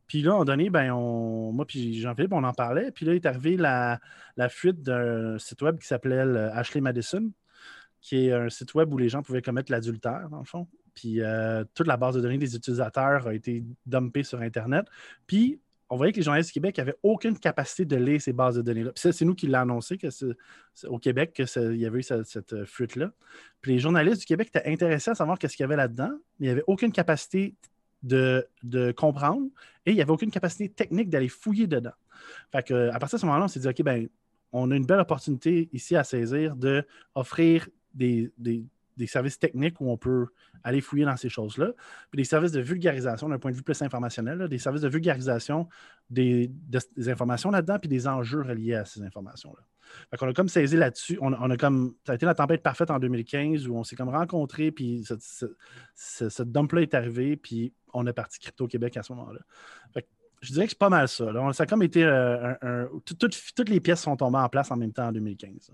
Puis 0.06 0.22
là, 0.22 0.36
on 0.36 0.44
donné, 0.44 0.70
ben, 0.70 0.92
on, 0.92 1.52
moi 1.52 1.66
puis 1.66 2.00
Jean-Philippe, 2.00 2.32
on 2.32 2.44
en 2.44 2.52
parlait. 2.52 2.92
Puis 2.92 3.06
là, 3.06 3.14
est 3.14 3.26
arrivé 3.26 3.56
la, 3.56 4.00
fuite 4.48 4.82
d'un 4.82 5.38
site 5.38 5.62
web 5.62 5.78
qui 5.78 5.86
s'appelait 5.86 6.20
Ashley 6.52 6.80
Madison, 6.80 7.30
qui 8.00 8.26
est 8.26 8.32
un 8.32 8.48
site 8.48 8.74
web 8.74 8.92
où 8.92 8.98
les 8.98 9.08
gens 9.08 9.22
pouvaient 9.22 9.42
commettre 9.42 9.72
l'adultère, 9.72 10.28
dans 10.30 10.40
le 10.40 10.44
fond. 10.44 10.68
Puis 10.94 11.20
euh, 11.20 11.64
toute 11.74 11.86
la 11.86 11.96
base 11.96 12.14
de 12.14 12.20
données 12.20 12.38
des 12.38 12.54
utilisateurs 12.54 13.26
a 13.26 13.34
été 13.34 13.64
dumpée 13.86 14.22
sur 14.22 14.40
Internet. 14.40 14.86
Puis 15.26 15.60
on 15.92 15.96
voyait 15.96 16.12
que 16.12 16.16
les 16.16 16.22
journalistes 16.22 16.48
du 16.48 16.54
Québec 16.54 16.78
n'avaient 16.78 16.96
aucune 17.02 17.38
capacité 17.38 17.84
de 17.84 17.96
lire 17.96 18.18
ces 18.18 18.32
bases 18.32 18.56
de 18.56 18.62
données-là. 18.62 18.92
Puis 18.92 19.12
c'est 19.12 19.24
nous 19.26 19.34
qui 19.34 19.46
l'avons 19.46 19.72
annoncé 19.72 19.98
au 20.86 20.98
Québec 20.98 21.34
qu'il 21.34 21.76
y 21.76 21.84
avait 21.84 21.98
eu 21.98 22.02
cette, 22.02 22.54
euh, 22.54 22.64
fuite-là. 22.64 23.12
Puis 23.60 23.72
les 23.72 23.78
journalistes 23.78 24.20
du 24.20 24.26
Québec 24.26 24.48
étaient 24.48 24.72
intéressés 24.72 25.10
à 25.10 25.14
savoir 25.14 25.38
qu'est-ce 25.38 25.54
qu'il 25.54 25.64
y 25.64 25.66
avait 25.66 25.76
là-dedans, 25.76 26.08
mais 26.40 26.46
il 26.46 26.48
n'y 26.48 26.50
avait 26.50 26.64
aucune 26.66 26.92
capacité 26.92 27.54
de, 28.02 28.48
comprendre 28.96 29.48
et 29.84 29.90
il 29.90 29.94
n'y 29.94 30.00
avait 30.00 30.12
aucune 30.12 30.30
capacité 30.30 30.70
technique 30.70 31.10
d'aller 31.10 31.28
fouiller 31.28 31.66
dedans. 31.66 31.92
Fait 32.52 32.72
à 32.72 32.98
partir 32.98 33.18
de 33.18 33.20
ce 33.20 33.26
moment-là, 33.26 33.44
on 33.44 33.48
s'est 33.48 33.60
dit, 33.60 33.68
OK, 33.68 33.82
ben, 33.82 34.08
on 34.50 34.70
a 34.70 34.76
une 34.76 34.86
belle 34.86 35.00
opportunité 35.00 35.68
ici 35.74 35.94
à 35.94 36.04
saisir 36.04 36.56
d'offrir 36.56 37.68
des, 37.92 38.32
des, 38.38 38.64
des 38.96 39.06
services 39.06 39.38
techniques 39.38 39.80
où 39.80 39.90
on 39.90 39.96
peut 39.96 40.26
aller 40.64 40.80
fouiller 40.80 41.04
dans 41.04 41.16
ces 41.16 41.28
choses-là, 41.28 41.72
puis 42.10 42.18
des 42.18 42.24
services 42.24 42.52
de 42.52 42.60
vulgarisation 42.60 43.28
d'un 43.28 43.38
point 43.38 43.50
de 43.50 43.56
vue 43.56 43.62
plus 43.62 43.80
informationnel, 43.82 44.48
des 44.48 44.58
services 44.58 44.82
de 44.82 44.88
vulgarisation 44.88 45.68
des, 46.10 46.50
informations 47.06 47.50
là-dedans, 47.50 47.78
puis 47.78 47.88
des 47.88 48.06
enjeux 48.06 48.42
reliés 48.42 48.74
à 48.74 48.84
ces 48.84 49.02
informations-là. 49.02 49.62
Fait 50.10 50.16
qu'on 50.16 50.28
a 50.28 50.32
comme 50.32 50.48
saisi 50.48 50.76
là-dessus, 50.76 51.18
on, 51.20 51.32
a 51.32 51.56
comme, 51.56 51.94
ça 52.06 52.12
a 52.12 52.14
été 52.14 52.24
la 52.24 52.34
tempête 52.34 52.62
parfaite 52.62 52.90
en 52.90 52.98
2015 52.98 53.68
où 53.68 53.76
on 53.76 53.84
s'est 53.84 53.96
comme 53.96 54.08
rencontrés, 54.08 54.70
puis 54.70 55.04
ce, 55.04 56.42
dump-là 56.42 56.82
est 56.82 56.94
arrivé, 56.94 57.36
puis 57.36 57.74
on 57.92 58.06
est 58.06 58.12
parti 58.12 58.38
Crypto 58.38 58.66
Québec 58.66 58.96
à 58.96 59.02
ce 59.02 59.12
moment-là. 59.12 59.40
je 60.40 60.52
dirais 60.52 60.64
que 60.64 60.70
c'est 60.70 60.78
pas 60.78 60.88
mal 60.88 61.08
ça. 61.08 61.30
Ça 61.52 61.64
a 61.64 61.66
comme 61.66 61.82
été 61.82 62.04
euh, 62.04 62.86
toutes 63.04 63.68
les 63.68 63.80
pièces 63.80 64.02
sont 64.02 64.16
tombées 64.16 64.38
en 64.38 64.48
place 64.48 64.70
en 64.70 64.76
même 64.76 64.92
temps 64.92 65.08
en 65.08 65.12
2015. 65.12 65.72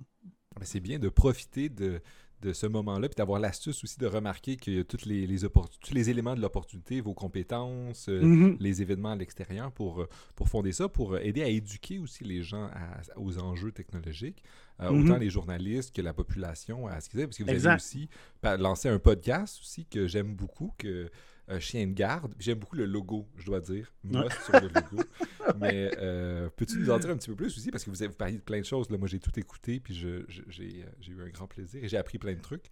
C'est 0.63 0.81
bien 0.81 0.99
de 0.99 1.09
profiter 1.09 1.69
de, 1.69 2.01
de 2.43 2.53
ce 2.53 2.67
moment-là, 2.67 3.09
puis 3.09 3.17
d'avoir 3.17 3.41
l'astuce 3.41 3.83
aussi 3.85 3.99
de 3.99 4.07
remarquer 4.07 4.57
que 4.57 4.83
tous 4.83 5.07
les, 5.07 5.27
les, 5.27 5.41
tous 5.41 5.95
les 5.95 6.11
éléments 6.11 6.35
de 6.35 6.41
l'opportunité, 6.41 7.01
vos 7.01 7.15
compétences, 7.15 8.09
euh, 8.09 8.21
mm-hmm. 8.21 8.57
les 8.61 8.83
événements 8.83 9.11
à 9.13 9.17
l'extérieur 9.17 9.73
pour, 9.73 10.03
euh, 10.03 10.09
pour 10.37 10.49
fonder 10.49 10.73
ça, 10.73 10.89
pour 10.89 11.19
aider 11.19 11.43
à 11.43 11.49
éduquer 11.49 11.99
aussi 11.99 12.25
les 12.25 12.43
gens 12.43 12.71
aux 13.17 13.39
enjeux 13.39 13.73
technologiques, 13.73 14.43
euh, 14.81 14.91
autant 14.91 15.17
les 15.17 15.31
journalistes 15.31 15.95
que 15.95 16.03
la 16.03 16.13
population 16.13 16.87
à 16.87 17.01
ce 17.01 17.09
qu'ils 17.09 17.25
parce 17.25 17.37
que 17.37 17.45
vous 17.45 17.67
avez 17.67 17.77
aussi 17.77 18.09
lancé 18.43 18.89
un 18.89 18.99
podcast 18.99 19.59
aussi 19.61 19.87
que 19.87 20.07
j'aime 20.07 20.35
beaucoup, 20.35 20.73
que 20.79 21.11
chien 21.59 21.87
de 21.87 21.93
garde. 21.93 22.35
J'aime 22.39 22.59
beaucoup 22.59 22.77
le 22.77 22.85
logo, 22.85 23.27
je 23.37 23.47
dois 23.47 23.61
dire. 23.61 23.93
Moi, 24.05 24.29
sur 24.45 24.61
le 24.61 24.69
logo. 24.69 25.03
Mais 25.59 25.91
euh, 25.99 26.49
peux-tu 26.57 26.79
nous 26.79 26.91
en 26.91 26.99
dire 26.99 27.11
un 27.11 27.17
petit 27.17 27.29
peu 27.29 27.37
plus 27.37 27.57
aussi? 27.57 27.71
Parce 27.71 27.85
que 27.85 27.91
vous 27.91 28.03
avez 28.03 28.13
parlé 28.13 28.35
de 28.35 28.43
plein 28.43 28.61
de 28.61 28.65
choses. 28.65 28.91
Là. 28.91 28.99
Moi, 28.99 29.09
j'ai 29.09 29.19
tout 29.19 29.37
écouté, 29.39 29.81
puis 29.81 29.99
euh, 30.05 30.27
j'ai 30.49 30.85
eu 31.09 31.23
un 31.23 31.29
grand 31.31 31.47
plaisir 31.47 31.83
et 31.83 31.89
j'ai 31.89 31.97
appris 31.97 32.19
plein 32.19 32.35
de 32.35 32.41
trucs. 32.41 32.71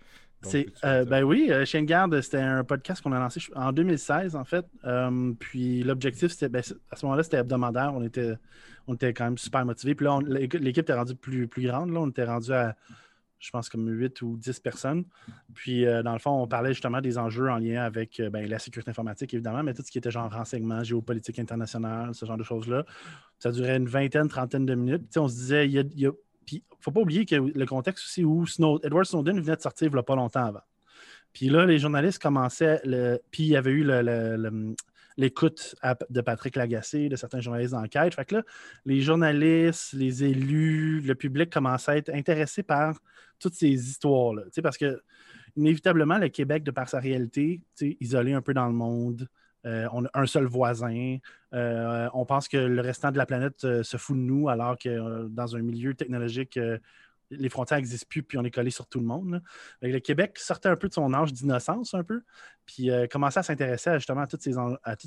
Euh, 0.85 1.05
ben 1.05 1.25
oui, 1.25 1.51
Chien 1.65 1.83
de 1.83 1.87
garde, 1.87 2.21
c'était 2.21 2.39
un 2.39 2.63
podcast 2.63 3.03
qu'on 3.03 3.13
a 3.13 3.19
lancé 3.19 3.41
en 3.55 3.73
2016, 3.73 4.37
en 4.37 4.45
fait. 4.45 4.67
puis 5.39 5.83
l'objectif, 5.83 6.31
c'était 6.31 6.49
ben, 6.49 6.63
à 6.91 6.97
ce 6.97 7.05
moment-là, 7.07 7.23
c'était 7.23 7.39
hebdomadaire. 7.39 7.93
On 7.95 8.03
était, 8.03 8.35
on 8.87 8.95
était 8.95 9.13
quand 9.13 9.25
même 9.25 9.39
super 9.39 9.65
motivés. 9.65 9.95
Puis 9.95 10.05
là, 10.07 10.19
l'équipe 10.27 10.83
était 10.83 10.95
rendue 10.95 11.17
plus, 11.17 11.49
plus 11.49 11.67
grande. 11.67 11.91
Là. 11.91 12.01
On 12.01 12.09
était 12.09 12.25
rendu 12.25 12.53
à 12.53 12.77
je 13.39 13.51
pense, 13.51 13.69
comme 13.69 13.89
8 13.89 14.23
ou 14.23 14.37
10 14.37 14.61
personnes. 14.61 15.05
Puis, 15.55 15.87
euh, 15.87 16.03
dans 16.03 16.13
le 16.13 16.19
fond, 16.19 16.43
on 16.43 16.47
parlait 16.47 16.73
justement 16.73 17.01
des 17.01 17.19
enjeux 17.19 17.51
en 17.51 17.59
lien 17.59 17.83
avec 17.83 18.19
euh, 18.19 18.31
ben, 18.31 18.49
la 18.49 18.59
sécurité 18.59 18.91
informatique, 18.91 19.33
évidemment, 19.35 19.63
mais 19.63 19.75
tout 19.75 19.83
ce 19.83 19.91
qui 19.91 19.99
était 19.99 20.11
genre 20.11 20.33
renseignement, 20.33 20.83
géopolitique 20.83 21.39
internationale, 21.39 22.15
ce 22.15 22.25
genre 22.25 22.39
de 22.39 22.43
choses-là. 22.43 22.85
Ça 23.39 23.53
durait 23.53 23.77
une 23.77 23.89
vingtaine, 23.89 24.29
trentaine 24.29 24.65
de 24.65 24.75
minutes. 24.75 25.17
On 25.17 25.29
se 25.29 25.35
disait, 25.35 25.67
il 25.67 25.73
y 25.73 26.07
a, 26.07 26.11
Puis, 26.47 26.65
il 26.71 26.77
ne 26.79 26.83
faut 26.83 26.93
pas 26.93 27.01
oublier 27.01 27.27
que 27.27 27.35
le 27.35 27.67
contexte 27.67 28.05
aussi 28.05 28.25
où 28.25 28.45
Edward 28.83 29.05
Snowden 29.05 29.41
venait 29.41 29.57
de 29.57 29.61
sortir 29.61 29.91
pas 29.91 30.15
longtemps 30.15 30.47
avant. 30.47 30.63
Puis 31.33 31.49
là, 31.51 31.67
les 31.67 31.79
journalistes 31.79 32.23
commençaient, 32.23 32.81
puis 33.31 33.43
il 33.43 33.49
y 33.49 33.57
avait 33.57 33.73
eu 33.73 33.87
l'écoute 35.19 35.75
de 36.09 36.21
Patrick 36.21 36.57
Lagacé, 36.57 37.09
de 37.09 37.17
certains 37.17 37.41
journalistes 37.41 37.73
d'enquête. 37.73 38.15
Fait 38.15 38.25
que 38.25 38.37
là, 38.37 38.43
les 38.87 39.03
journalistes, 39.03 39.93
les 39.93 40.25
élus, 40.25 41.01
le 41.01 41.15
public 41.15 41.51
commençaient 41.51 41.91
à 41.91 41.97
être 41.99 42.11
intéressés 42.15 42.63
par 42.63 42.99
toutes 43.39 43.55
ces 43.55 43.69
histoires-là. 43.69 44.45
Parce 44.63 44.79
que, 44.79 45.03
inévitablement, 45.57 46.17
le 46.17 46.29
Québec, 46.29 46.63
de 46.63 46.71
par 46.71 46.89
sa 46.89 47.01
réalité, 47.01 47.61
isolé 48.01 48.33
un 48.33 48.41
peu 48.41 48.55
dans 48.55 48.67
le 48.67 48.75
monde, 48.75 49.29
euh, 49.67 49.89
on 49.93 50.05
a 50.05 50.11
un 50.15 50.27
seul 50.27 50.47
voisin. 50.47 51.19
Euh, 51.53 52.09
on 52.15 52.25
pense 52.25 52.49
que 52.49 52.57
le 52.57 52.81
restant 52.81 53.11
de 53.11 53.19
la 53.19 53.27
planète 53.27 53.65
euh, 53.65 53.83
se 53.83 53.97
fout 53.97 54.17
de 54.17 54.23
nous, 54.23 54.49
alors 54.49 54.79
que 54.79 55.27
dans 55.29 55.57
un 55.57 55.61
milieu 55.61 55.95
technologique 55.95 56.59
les 57.31 57.49
frontières 57.49 57.79
n'existent 57.79 58.07
plus, 58.09 58.23
puis 58.23 58.39
on 58.39 58.45
est 58.45 58.53
collé 58.53 58.71
sur 58.71 58.87
tout 58.87 59.01
le 59.01 59.05
monde. 59.05 59.43
Le 59.83 59.99
Québec 59.99 60.39
sortait 60.39 60.69
un 60.69 60.77
peu 60.77 60.87
de 60.87 60.95
son 60.95 61.13
âge 61.13 61.33
d'innocence, 61.33 61.93
un 61.93 62.05
peu, 62.05 62.23
puis 62.67 62.89
commençait 63.11 63.41
à 63.41 63.43
s'intéresser 63.43 63.95
justement 63.95 64.21
à 64.21 64.27
tous 64.29 64.39
ces, 64.41 64.53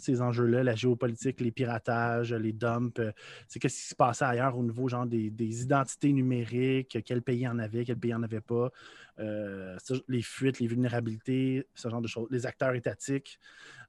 ces 0.02 0.22
enjeux-là, 0.22 0.64
la 0.64 0.76
géopolitique, 0.76 1.40
les 1.40 1.52
piratages, 1.52 2.34
les 2.34 2.52
dumps, 2.52 3.02
c'est 3.48 3.60
qu'est-ce 3.60 3.82
qui 3.82 3.88
se 3.88 3.96
passait 3.96 4.26
ailleurs 4.26 4.58
au 4.58 4.64
niveau 4.64 4.90
genre 4.90 5.06
des, 5.06 5.32
identités 5.62 6.12
numériques, 6.12 6.98
quel 7.06 7.22
pays 7.22 7.48
en 7.48 7.58
avait, 7.58 7.86
quel 7.86 7.98
pays 7.98 8.14
en 8.14 8.22
avait 8.22 8.42
pas, 8.42 8.70
les 9.18 10.22
fuites, 10.22 10.60
les 10.60 10.68
vulnérabilités, 10.68 11.66
ce 11.74 11.88
genre 11.88 12.02
de 12.02 12.08
choses, 12.10 12.28
les 12.32 12.46
acteurs 12.46 12.76
étatiques. 12.76 13.40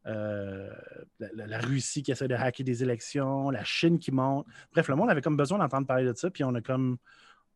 La, 0.05 1.47
la, 1.47 1.59
Russie 1.59 2.03
qui 2.03 2.11
essaie 2.11 2.29
de 2.29 2.35
hacker 2.35 2.65
des 2.65 2.83
élections, 2.83 3.51
la 3.51 3.65
Chine 3.65 3.99
qui 3.99 4.13
monte. 4.13 4.47
Bref, 4.73 4.89
le 4.89 4.97
monde 4.97 5.11
avait 5.11 5.23
comme 5.23 5.37
besoin 5.37 5.59
d'entendre 5.59 5.87
parler 5.87 6.05
de 6.05 6.15
ça, 6.15 6.31
puis 6.31 6.45
on 6.45 6.55
a 6.55 6.61
comme 6.61 6.99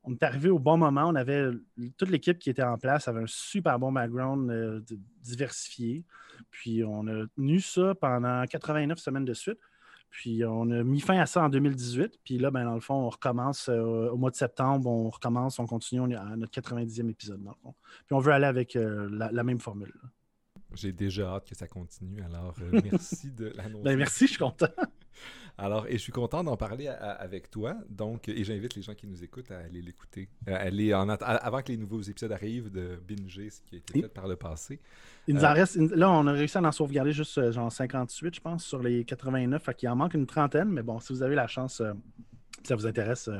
on 0.05 0.13
est 0.13 0.23
arrivé 0.23 0.51
au 0.51 0.59
bon 0.59 0.77
moment. 0.77 1.07
On 1.07 1.15
avait 1.15 1.49
toute 1.97 2.11
l'équipe 2.11 2.39
qui 2.39 2.51
était 2.51 2.63
en 2.63 2.79
place 2.79 3.09
avait 3.09 3.23
un 3.23 3.27
super 3.27 3.79
bon 3.79 3.91
background 3.91 4.51
euh, 4.51 4.81
diversifié. 5.23 6.05
Puis 6.51 6.85
on 6.85 7.07
a 7.07 7.27
tenu 7.37 7.61
ça 7.61 7.95
pendant 7.95 8.45
89 8.45 8.99
semaines 8.99 9.25
de 9.25 9.35
suite. 9.35 9.59
Puis 10.11 10.45
on 10.45 10.71
a 10.71 10.85
mis 10.85 11.01
fin 11.01 11.19
à 11.19 11.27
ça 11.27 11.43
en 11.43 11.49
2018. 11.49 12.21
Puis 12.23 12.39
là, 12.39 12.51
ben, 12.51 12.65
dans 12.65 12.75
le 12.75 12.81
fond, 12.81 12.95
on 12.95 13.09
recommence 13.09 13.69
euh, 13.69 14.11
au 14.11 14.17
mois 14.17 14.31
de 14.31 14.37
septembre, 14.37 14.89
on 14.89 15.11
recommence, 15.11 15.59
on 15.59 15.67
continue 15.67 16.01
on 16.01 16.11
à 16.13 16.37
notre 16.37 16.61
90e 16.61 17.11
épisode, 17.11 17.43
dans 17.43 17.51
le 17.51 17.57
fond. 17.63 17.75
Puis 18.07 18.15
on 18.15 18.21
veut 18.21 18.33
aller 18.33 18.47
avec 18.47 18.77
euh, 18.77 19.09
la, 19.11 19.43
même 19.43 19.59
formule. 19.59 19.93
J'ai 20.77 20.93
déjà 20.93 21.35
hâte 21.35 21.49
que 21.49 21.55
ça 21.55 21.67
continue. 21.69 22.23
Alors, 22.23 22.55
merci 22.85 23.31
de 23.31 23.53
l'annoncer. 23.57 23.85
ben, 23.85 23.97
merci, 23.97 24.27
je 24.27 24.31
suis 24.31 24.39
content. 24.39 24.69
Alors, 25.57 25.87
et 25.87 25.93
je 25.93 25.99
suis 25.99 26.13
content 26.13 26.43
d'en 26.43 26.57
parler 26.57 26.89
avec 26.89 27.51
toi. 27.51 27.77
Donc, 27.89 28.29
et 28.29 28.43
j'invite 28.43 28.75
les 28.75 28.83
gens 28.83 28.95
qui 28.95 29.07
nous 29.07 29.23
écoutent 29.23 29.53
à 29.53 29.59
aller 29.59 29.83
l'écouter. 29.83 30.29
Euh, 30.49 30.57
aller 30.59 30.93
en 30.93 31.09
avant 31.09 31.63
que 31.63 31.69
les 31.69 31.77
nouveaux 31.77 32.01
épisodes 32.01 32.33
arrivent 32.33 32.71
de 32.73 32.99
binger 33.07 33.51
ce 33.51 33.61
qui 33.63 33.77
a 33.77 33.79
été 33.79 34.03
fait 34.03 34.09
par 34.09 34.27
le 34.27 34.35
passé. 34.35 34.81
Il 35.29 35.37
nous 35.37 35.45
en 35.45 35.51
euh, 35.51 35.53
reste, 35.53 35.77
là, 35.77 36.11
on 36.11 36.27
a 36.27 36.33
réussi 36.33 36.59
à 36.59 36.63
en 36.63 36.73
sauvegarder 36.73 37.13
juste 37.13 37.39
euh, 37.39 37.53
genre 37.53 37.71
58, 37.71 38.35
je 38.35 38.41
pense, 38.41 38.65
sur 38.65 38.83
les 38.83 39.05
89. 39.05 39.63
Fait 39.63 39.75
qu'il 39.75 39.89
en 39.89 39.97
manque 39.97 40.15
une 40.15 40.27
trentaine, 40.27 40.69
mais 40.71 40.83
bon, 40.83 40.99
si 40.99 41.13
vous 41.13 41.23
avez 41.23 41.37
la 41.37 41.47
chance, 41.47 41.81
si 42.63 42.69
ça 42.69 42.75
vous 42.75 42.87
intéresse, 42.87 43.31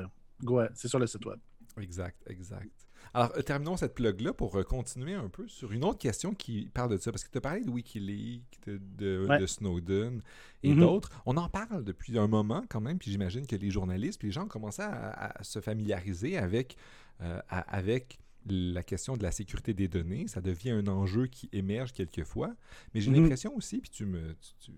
c'est 0.75 0.89
sur 0.89 1.01
le 1.01 1.07
site 1.09 1.27
web. 1.27 1.39
Exact, 1.81 2.17
exact. 2.29 2.84
Alors, 3.15 3.33
euh, 3.37 3.43
terminons 3.43 3.77
cette 3.77 3.95
plug-là 3.95 4.33
pour 4.33 4.57
euh, 4.57 4.65
continuer 4.65 5.15
un 5.15 5.29
peu 5.29 5.47
sur 5.47 5.71
une 5.71 5.85
autre 5.85 5.99
question 6.01 6.35
qui 6.35 6.69
parle 6.75 6.91
de 6.91 6.99
ça. 6.99 7.13
Parce 7.13 7.23
que 7.23 7.31
tu 7.31 7.39
as 7.39 7.41
parlé 7.41 7.63
de 7.63 7.71
Wikileaks, 7.71 8.43
de, 8.67 9.47
Snowden 9.47 10.21
et 10.65 10.73
mm-hmm. 10.73 10.79
d'autres. 10.79 11.23
On 11.25 11.37
en 11.37 11.49
parle 11.49 11.85
depuis 11.85 12.19
un 12.19 12.27
moment 12.27 12.65
quand 12.69 12.81
même, 12.81 12.99
puis 12.99 13.13
j'imagine 13.13 13.47
que 13.47 13.55
les 13.55 13.71
journalistes, 13.71 14.19
puis 14.19 14.29
les 14.29 14.33
gens 14.33 14.45
ont 14.45 14.49
commencé 14.49 14.83
à, 14.83 15.33
se 15.43 15.61
familiariser 15.61 16.37
avec, 16.37 16.77
euh, 17.21 17.41
avec 17.49 18.19
la 18.47 18.83
question 18.83 19.17
de 19.17 19.23
la 19.23 19.31
sécurité 19.31 19.75
des 19.75 19.87
données. 19.87 20.27
Ça 20.27 20.41
devient 20.41 20.73
un 20.73 20.89
enjeu 20.89 21.29
qui 21.29 21.49
émerge 21.53 21.93
quelquefois. 21.93 22.57
Mais 22.93 23.01
j'ai 23.01 23.13
mm-hmm. 23.13 23.21
l'impression 23.21 23.57
aussi, 23.57 23.81
puis 23.81 23.91
tu 23.91 24.07
me, 24.07 24.35
tu, 24.59 24.73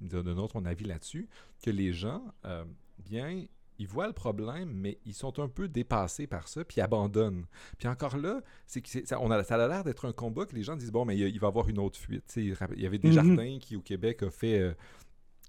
me 0.00 0.08
donnes 0.08 0.48
ton 0.48 0.64
avis 0.64 0.84
là-dessus, 0.84 1.28
que 1.62 1.70
les 1.70 1.92
gens, 1.92 2.24
bien, 3.04 3.44
ils 3.78 3.86
voient 3.86 4.06
le 4.06 4.12
problème, 4.12 4.72
mais 4.74 4.98
ils 5.04 5.14
sont 5.14 5.38
un 5.38 5.48
peu 5.48 5.68
dépassés 5.68 6.26
par 6.26 6.48
ça, 6.48 6.64
puis 6.64 6.78
ils 6.78 6.80
abandonnent. 6.80 7.46
Puis 7.78 7.88
encore 7.88 8.16
là, 8.16 8.40
c'est 8.66 8.80
que 8.80 8.88
ça, 9.06 9.20
on 9.20 9.30
a, 9.30 9.42
ça 9.44 9.62
a 9.62 9.68
l'air 9.68 9.84
d'être 9.84 10.06
un 10.06 10.12
combat 10.12 10.46
que 10.46 10.54
les 10.54 10.62
gens 10.62 10.76
disent 10.76 10.92
bon, 10.92 11.04
mais 11.04 11.16
il, 11.16 11.38
va 11.38 11.46
y 11.46 11.48
avoir 11.48 11.68
une 11.68 11.78
autre 11.78 11.98
fuite. 11.98 12.32
il 12.36 12.56
y 12.76 12.86
avait 12.86 12.98
des 12.98 13.12
jardins 13.12 13.54
mhm. 13.54 13.58
qui, 13.58 13.76
au 13.76 13.82
Québec, 13.82 14.22
a 14.22 14.30
fait. 14.30 14.60
Euh, 14.60 14.74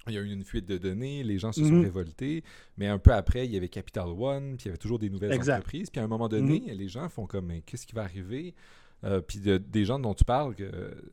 il 0.10 0.14
y 0.14 0.18
a 0.18 0.22
eu 0.22 0.32
une 0.32 0.46
fuite 0.46 0.66
de 0.66 0.78
données, 0.78 1.22
les 1.22 1.38
gens 1.38 1.52
se 1.52 1.62
sont 1.62 1.70
mhm. 1.70 1.84
révoltés, 1.84 2.42
mais 2.78 2.88
un 2.88 2.98
peu 2.98 3.12
après, 3.12 3.46
il 3.46 3.52
y 3.52 3.58
avait 3.58 3.68
Capital 3.68 4.08
One, 4.08 4.56
puis 4.56 4.64
il 4.64 4.68
y 4.68 4.70
avait 4.70 4.78
toujours 4.78 5.00
des 5.00 5.10
nouvelles 5.10 5.38
entreprises. 5.38 5.90
Puis 5.90 6.00
à 6.00 6.06
un 6.06 6.08
moment 6.08 6.30
donné, 6.30 6.62
mhm. 6.62 6.78
les 6.78 6.88
gens 6.88 7.10
font 7.10 7.28
comme 7.28 7.52
qu'est-ce 7.66 7.86
qui 7.86 7.94
va 7.94 8.04
arriver? 8.04 8.56
Euh, 9.04 9.22
puis 9.22 9.40
des 9.40 9.86
gens 9.86 10.00
dont 10.00 10.14
tu 10.14 10.24
parles, 10.24 10.56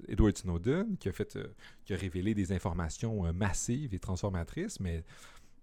Edward 0.08 0.38
Snowden, 0.38 0.96
qui 0.96 1.08
a 1.08 1.12
fait, 1.12 1.34
euh, 1.36 1.48
qui 1.84 1.92
a 1.92 1.96
révélé 1.96 2.34
des 2.34 2.52
informations 2.52 3.32
massives 3.32 3.92
et 3.94 3.98
transformatrices, 3.98 4.78
mais 4.78 5.04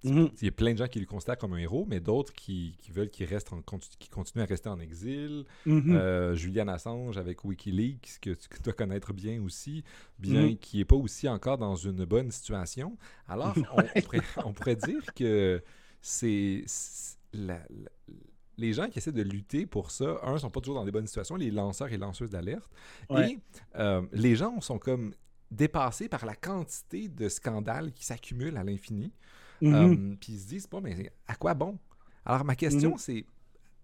Mhm. 0.03 0.29
Il 0.41 0.45
y 0.45 0.47
a 0.47 0.51
plein 0.51 0.73
de 0.73 0.77
gens 0.77 0.87
qui 0.87 0.99
le 0.99 1.05
considèrent 1.05 1.37
comme 1.37 1.53
un 1.53 1.57
héros, 1.57 1.85
mais 1.87 1.99
d'autres 1.99 2.33
qui, 2.33 2.75
veulent 2.89 3.09
qu'il 3.09 3.27
reste 3.27 3.53
en, 3.53 3.61
qui 3.99 4.09
continuent 4.09 4.43
à 4.43 4.45
rester 4.47 4.69
en 4.69 4.79
exil. 4.79 5.45
Mhm. 5.65 5.95
Euh, 5.95 6.35
Julian 6.35 6.67
Assange 6.69 7.17
avec 7.17 7.43
Wikileaks, 7.43 8.19
que 8.21 8.31
tu 8.31 8.61
dois 8.63 8.73
connaître 8.73 9.13
bien 9.13 9.41
aussi, 9.43 9.83
bien 10.17 10.49
mhm. 10.49 10.57
qui 10.57 10.77
n'est 10.77 10.85
pas 10.85 10.95
aussi 10.95 11.27
encore 11.29 11.57
dans 11.57 11.75
une 11.75 12.05
bonne 12.05 12.31
situation. 12.31 12.97
Alors, 13.27 13.55
on, 14.43 14.53
pourrait, 14.53 14.75
dire 14.75 15.13
que 15.15 15.61
c'est 16.01 16.65
les 18.57 18.73
gens 18.73 18.87
qui 18.87 18.99
essaient 18.99 19.11
de 19.11 19.21
lutter 19.21 19.65
pour 19.65 19.91
ça, 19.91 20.19
un, 20.23 20.37
sont 20.37 20.49
pas 20.49 20.61
toujours 20.61 20.75
dans 20.79 20.85
des 20.85 20.91
bonnes 20.91 21.07
situations, 21.07 21.35
les 21.35 21.51
lanceurs 21.51 21.91
et 21.91 21.97
lanceuses 21.97 22.29
d'alerte. 22.29 22.71
Et 23.11 23.39
euh, 23.75 24.01
les 24.11 24.35
gens 24.35 24.61
sont 24.61 24.79
comme 24.79 25.13
dépassés 25.51 26.07
par 26.07 26.25
la 26.25 26.35
quantité 26.35 27.09
de 27.09 27.29
scandales 27.29 27.91
qui 27.91 28.05
s'accumulent 28.05 28.57
à 28.57 28.63
l'infini. 28.63 29.11
Euh, 29.63 30.15
puis 30.19 30.33
ils 30.33 30.39
se 30.39 30.47
disent, 30.47 30.67
bon, 30.69 30.81
mais 30.81 31.11
à 31.27 31.35
quoi 31.35 31.53
bon? 31.53 31.77
Alors 32.25 32.45
ma 32.45 32.55
question, 32.55 32.95
mm-hmm. 32.95 32.99
c'est, 32.99 33.25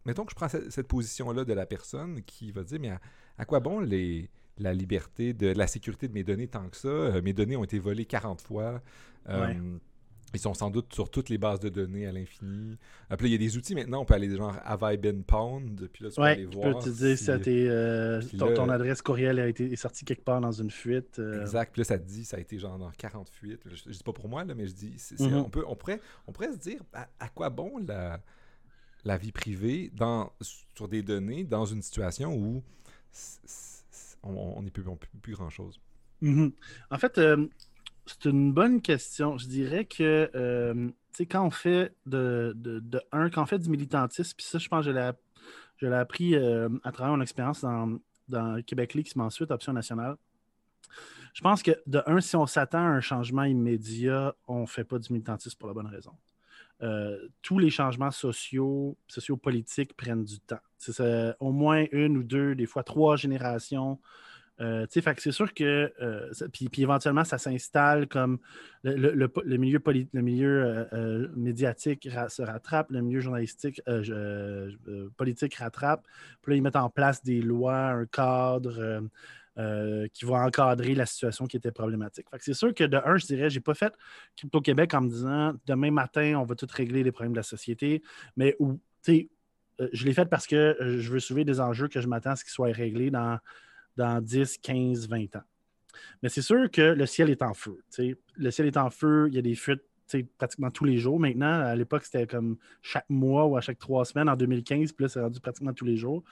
mettons 0.05 0.25
que 0.25 0.31
je 0.31 0.35
prends 0.35 0.49
cette, 0.49 0.87
position-là 0.87 1.45
de 1.45 1.53
la 1.53 1.65
personne 1.65 2.21
qui 2.23 2.51
va 2.51 2.63
dire, 2.63 2.79
mais 2.79 2.91
à, 3.37 3.45
quoi 3.45 3.59
bon 3.59 3.79
les, 3.79 4.29
la 4.57 4.73
liberté, 4.73 5.33
de 5.33 5.47
la 5.47 5.67
sécurité 5.67 6.07
de 6.07 6.13
mes 6.13 6.23
données 6.23 6.47
tant 6.47 6.67
que 6.69 6.77
ça? 6.77 6.87
Euh, 6.87 7.21
mes 7.21 7.33
données 7.33 7.57
ont 7.57 7.63
été 7.63 7.79
volées 7.79 8.05
40 8.05 8.41
fois. 8.41 8.81
Euh, 9.29 9.77
ils 10.33 10.39
sont 10.39 10.53
sans 10.53 10.69
doute 10.69 10.93
sur 10.93 11.09
toutes 11.09 11.29
les 11.29 11.37
bases 11.37 11.59
de 11.59 11.69
données 11.69 12.05
à 12.05 12.11
l'infini. 12.11 12.77
Puis 13.09 13.17
là, 13.17 13.27
il 13.27 13.31
y 13.31 13.35
a 13.35 13.37
des 13.37 13.57
outils 13.57 13.75
maintenant, 13.75 14.01
on 14.01 14.05
peut 14.05 14.13
aller 14.13 14.35
genre 14.35 14.55
Have 14.63 14.79
I 14.83 14.97
been 14.97 15.23
pwned? 15.23 15.87
Puis 15.87 16.03
là, 16.03 16.09
tu 16.09 16.15
peux 16.17 16.21
aller 16.21 16.45
voir. 16.45 16.79
Tu 16.79 16.89
peux 16.89 16.95
te 16.95 16.97
dire 16.97 17.17
si, 17.17 17.31
euh, 17.47 18.21
ton, 18.37 18.69
adresse 18.69 19.01
courriel 19.01 19.39
a 19.39 19.47
été 19.47 19.71
est 19.71 19.75
sortie 19.77 20.05
quelque 20.05 20.23
part 20.23 20.41
dans 20.41 20.51
une 20.51 20.69
fuite. 20.69 21.19
Euh. 21.19 21.41
Exact. 21.41 21.71
Puis 21.71 21.81
là, 21.81 21.85
ça 21.85 21.97
te 21.97 22.05
dit, 22.05 22.25
ça 22.25 22.37
a 22.37 22.39
été 22.39 22.59
genre 22.59 22.77
dans 22.77 22.91
40 22.91 23.29
fuites. 23.29 23.61
Je, 23.65 23.75
je 23.75 23.97
dis 23.97 24.03
pas 24.03 24.13
pour 24.13 24.27
moi, 24.27 24.43
là, 24.43 24.53
mais 24.53 24.67
je 24.67 24.73
dis, 24.73 24.91
mm-hmm. 24.91 25.33
on, 25.33 25.49
peut, 25.49 25.63
on, 25.65 25.75
pourrait, 25.75 26.01
on 26.27 26.31
pourrait 26.31 26.51
se 26.51 26.57
dire 26.57 26.81
à, 26.93 27.29
quoi 27.29 27.49
bon 27.49 27.77
la, 27.87 28.19
la 29.05 29.17
vie 29.17 29.31
privée 29.31 29.91
dans, 29.95 30.31
sur 30.75 30.87
des 30.87 31.03
données 31.03 31.45
dans 31.45 31.65
une 31.65 31.81
situation 31.81 32.35
où 32.35 32.61
on 34.23 34.61
n'est 34.61 34.71
plus, 34.71 34.83
plus 35.21 35.35
grand-chose. 35.35 35.79
Mm-hmm. 36.21 36.51
En 36.91 36.97
fait, 36.97 37.17
euh, 37.17 37.47
c'est 38.07 38.29
une 38.29 38.53
bonne 38.53 38.81
question. 38.81 39.37
Je 39.37 39.47
dirais 39.47 39.85
que 39.85 40.29
euh, 40.35 40.89
quand 41.25 41.45
on 41.45 41.49
fait 41.49 41.95
de, 42.05 42.55
un, 43.11 43.29
quand 43.29 43.43
on 43.43 43.45
fait 43.45 43.59
du 43.59 43.69
militantisme, 43.69 44.35
puis 44.37 44.45
ça, 44.45 44.57
je 44.57 44.67
pense 44.67 44.85
que 44.85 44.91
je 44.91 45.87
l'ai 45.87 45.95
appris 45.95 46.35
euh, 46.35 46.69
à 46.83 46.91
travers 46.91 47.15
mon 47.15 47.21
expérience 47.21 47.61
dans, 47.61 48.61
Québec 48.63 48.93
Leaks, 48.93 49.15
mais 49.15 49.23
ensuite 49.23 49.51
Option 49.51 49.73
nationale. 49.73 50.15
Je 51.33 51.41
pense 51.41 51.61
que 51.61 51.71
de 51.85 52.01
un, 52.07 52.19
si 52.19 52.35
on 52.35 52.45
s'attend 52.45 52.79
à 52.79 52.89
un 52.89 53.01
changement 53.01 53.43
immédiat, 53.43 54.35
on 54.47 54.61
ne 54.61 54.65
fait 54.65 54.83
pas 54.83 54.99
du 54.99 55.13
militantisme 55.13 55.57
pour 55.57 55.67
la 55.67 55.73
bonne 55.73 55.87
raison. 55.87 56.13
Euh, 56.81 57.29
tous 57.41 57.57
les 57.57 57.69
changements 57.69 58.11
sociaux, 58.11 58.97
sociopolitiques 59.07 59.95
prennent 59.95 60.23
du 60.23 60.39
temps. 60.39 60.59
C'est 60.77 61.35
au 61.39 61.51
moins 61.51 61.85
une 61.91 62.17
ou 62.17 62.23
deux, 62.23 62.55
des 62.55 62.65
fois 62.65 62.83
trois 62.83 63.15
générations 63.15 63.99
euh, 64.59 64.85
c'est 64.89 65.31
sûr 65.31 65.53
que, 65.53 65.93
euh, 66.01 66.31
puis, 66.51 66.69
éventuellement, 66.81 67.23
ça 67.23 67.37
s'installe 67.37 68.07
comme 68.07 68.39
le, 68.83 69.57
milieu, 69.57 69.81
le 69.85 70.21
milieu 70.21 70.87
euh, 70.93 71.27
médiatique 71.35 72.09
se 72.29 72.41
rattrape, 72.41 72.89
le 72.89 73.01
milieu 73.01 73.19
journalistique, 73.19 73.81
politique 75.15 75.55
rattrape. 75.55 76.05
Puis 76.41 76.51
là, 76.51 76.57
ils 76.57 76.61
mettent 76.61 76.75
en 76.75 76.89
place 76.89 77.23
des 77.23 77.41
lois, 77.41 77.89
un 77.89 78.05
cadre 78.05 79.01
qui 80.13 80.25
va 80.25 80.45
encadrer 80.45 80.93
la 80.93 81.07
situation 81.07 81.47
qui 81.47 81.57
était 81.57 81.71
problématique. 81.71 82.27
c'est 82.39 82.53
sûr 82.53 82.73
que 82.75 82.83
de 82.83 82.97
un, 82.97 83.17
je 83.17 83.25
dirais, 83.25 83.49
j'ai 83.49 83.59
pas 83.59 83.73
fait 83.73 83.91
Crypto 84.35 84.61
Québec 84.61 84.93
en 84.93 85.01
me 85.01 85.09
disant 85.09 85.53
demain 85.65 85.89
matin, 85.89 86.35
on 86.35 86.45
va 86.45 86.53
tout 86.53 86.67
régler 86.71 87.03
les 87.03 87.11
problèmes 87.11 87.33
de 87.33 87.37
la 87.37 87.43
société, 87.43 88.03
mais 88.35 88.55
je 89.07 90.05
l'ai 90.05 90.13
fait 90.13 90.25
parce 90.25 90.45
que 90.45 90.77
je 90.79 91.11
veux 91.11 91.19
soulever 91.19 91.43
des 91.43 91.59
enjeux 91.59 91.87
que 91.87 92.01
je 92.01 92.07
m'attends 92.07 92.31
à 92.31 92.35
ce 92.35 92.43
qu'ils 92.43 92.53
soient 92.53 92.71
réglés 92.71 93.09
dans 93.09 93.39
dans 93.97 94.21
10, 94.21 94.59
15, 94.59 95.09
20 95.09 95.35
ans. 95.35 95.43
Mais 96.21 96.29
c'est 96.29 96.41
sûr 96.41 96.69
que 96.71 96.81
le 96.81 97.05
ciel 97.05 97.29
est 97.29 97.41
en 97.41 97.53
feu. 97.53 97.79
Le 98.35 98.51
ciel 98.51 98.67
est 98.67 98.77
en 98.77 98.89
feu, 98.89 99.27
il 99.29 99.35
y 99.35 99.39
a 99.39 99.41
des 99.41 99.55
fuites 99.55 99.83
pratiquement 100.37 100.71
tous 100.71 100.85
les 100.85 100.97
jours. 100.97 101.19
Maintenant, 101.19 101.61
à 101.61 101.75
l'époque, 101.75 102.05
c'était 102.05 102.27
comme 102.27 102.57
chaque 102.81 103.09
mois 103.09 103.45
ou 103.45 103.57
à 103.57 103.61
chaque 103.61 103.79
trois 103.79 104.05
semaines 104.05 104.29
en 104.29 104.35
2015, 104.35 104.93
puis 104.93 105.03
là, 105.03 105.09
c'est 105.09 105.19
rendu 105.19 105.39
pratiquement 105.39 105.73
tous 105.73 105.85
les 105.85 105.97
jours. 105.97 106.23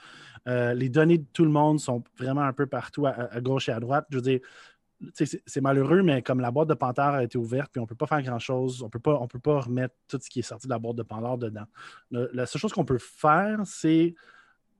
Euh, 0.48 0.72
les 0.74 0.88
données 0.88 1.18
de 1.18 1.26
tout 1.32 1.44
le 1.44 1.50
monde 1.50 1.78
sont 1.80 2.02
vraiment 2.16 2.42
un 2.42 2.52
peu 2.52 2.66
partout, 2.66 3.06
à, 3.06 3.40
gauche 3.40 3.68
et 3.68 3.72
à 3.72 3.80
droite. 3.80 4.06
Je 4.10 4.16
veux 4.16 4.22
dire, 4.22 4.40
c'est 5.12 5.60
malheureux, 5.60 6.02
mais 6.02 6.22
comme 6.22 6.40
la 6.40 6.50
boîte 6.50 6.68
de 6.68 6.74
Pandore 6.74 7.14
a 7.14 7.22
été 7.22 7.36
ouverte, 7.36 7.70
puis 7.70 7.80
on 7.80 7.82
ne 7.82 7.88
peut 7.88 7.94
pas 7.94 8.06
faire 8.06 8.22
grand-chose, 8.22 8.82
on 8.82 8.86
ne 8.86 8.90
peut 8.90 8.98
pas 8.98 9.60
remettre 9.60 9.94
tout 10.08 10.18
ce 10.20 10.30
qui 10.30 10.38
est 10.38 10.42
sorti 10.42 10.66
de 10.66 10.72
la 10.72 10.78
boîte 10.78 10.96
de 10.96 11.02
Pandore 11.02 11.36
dedans. 11.36 11.66
la 12.10 12.46
seule 12.46 12.60
chose 12.60 12.72
qu'on 12.72 12.86
peut 12.86 12.98
faire, 12.98 13.60
c'est 13.66 14.14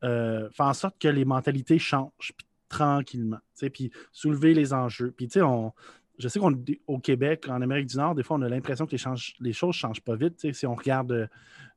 euh, 0.05 0.49
faire 0.50 0.66
en 0.66 0.75
sorte 0.75 0.99
que 0.99 1.09
les 1.09 1.25
mentalités 1.25 1.78
changent, 1.78 2.33
tranquillement, 2.68 3.38
puis 3.73 3.90
soulever 4.12 4.54
les 4.54 4.73
enjeux. 4.73 5.12
Puis, 5.16 5.28
tu 5.28 5.35
sais, 5.35 5.42
on, 5.42 5.73
je 6.18 6.28
sais 6.28 6.38
qu'au 6.38 6.99
Québec, 6.99 7.46
en 7.49 7.61
Amérique 7.61 7.87
du 7.87 7.96
Nord, 7.96 8.14
des 8.14 8.23
fois, 8.23 8.37
on 8.38 8.42
a 8.42 8.49
l'impression 8.49 8.87
que 8.87 8.96
les, 9.40 9.52
choses 9.52 9.68
ne 9.68 9.73
changent 9.73 10.00
pas 10.00 10.16
vite. 10.16 10.52
Si 10.52 10.66
on 10.66 10.75
regarde 10.75 11.28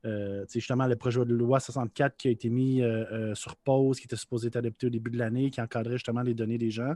euh, 0.06 0.46
justement 0.50 0.86
le 0.86 0.96
projet 0.96 1.24
de 1.24 1.34
loi 1.34 1.60
64 1.60 2.16
qui 2.16 2.28
a 2.28 2.30
été 2.30 2.48
mis 2.48 2.80
euh, 2.80 3.04
euh, 3.12 3.34
sur 3.34 3.56
pause, 3.56 4.00
qui 4.00 4.06
était 4.06 4.16
supposé 4.16 4.48
être 4.48 4.56
adopté 4.56 4.86
au 4.86 4.90
début 4.90 5.10
de 5.10 5.18
l'année, 5.18 5.50
qui 5.50 5.60
encadrait 5.60 5.94
justement 5.94 6.22
les 6.22 6.32
données 6.32 6.56
des 6.56 6.70
gens, 6.70 6.94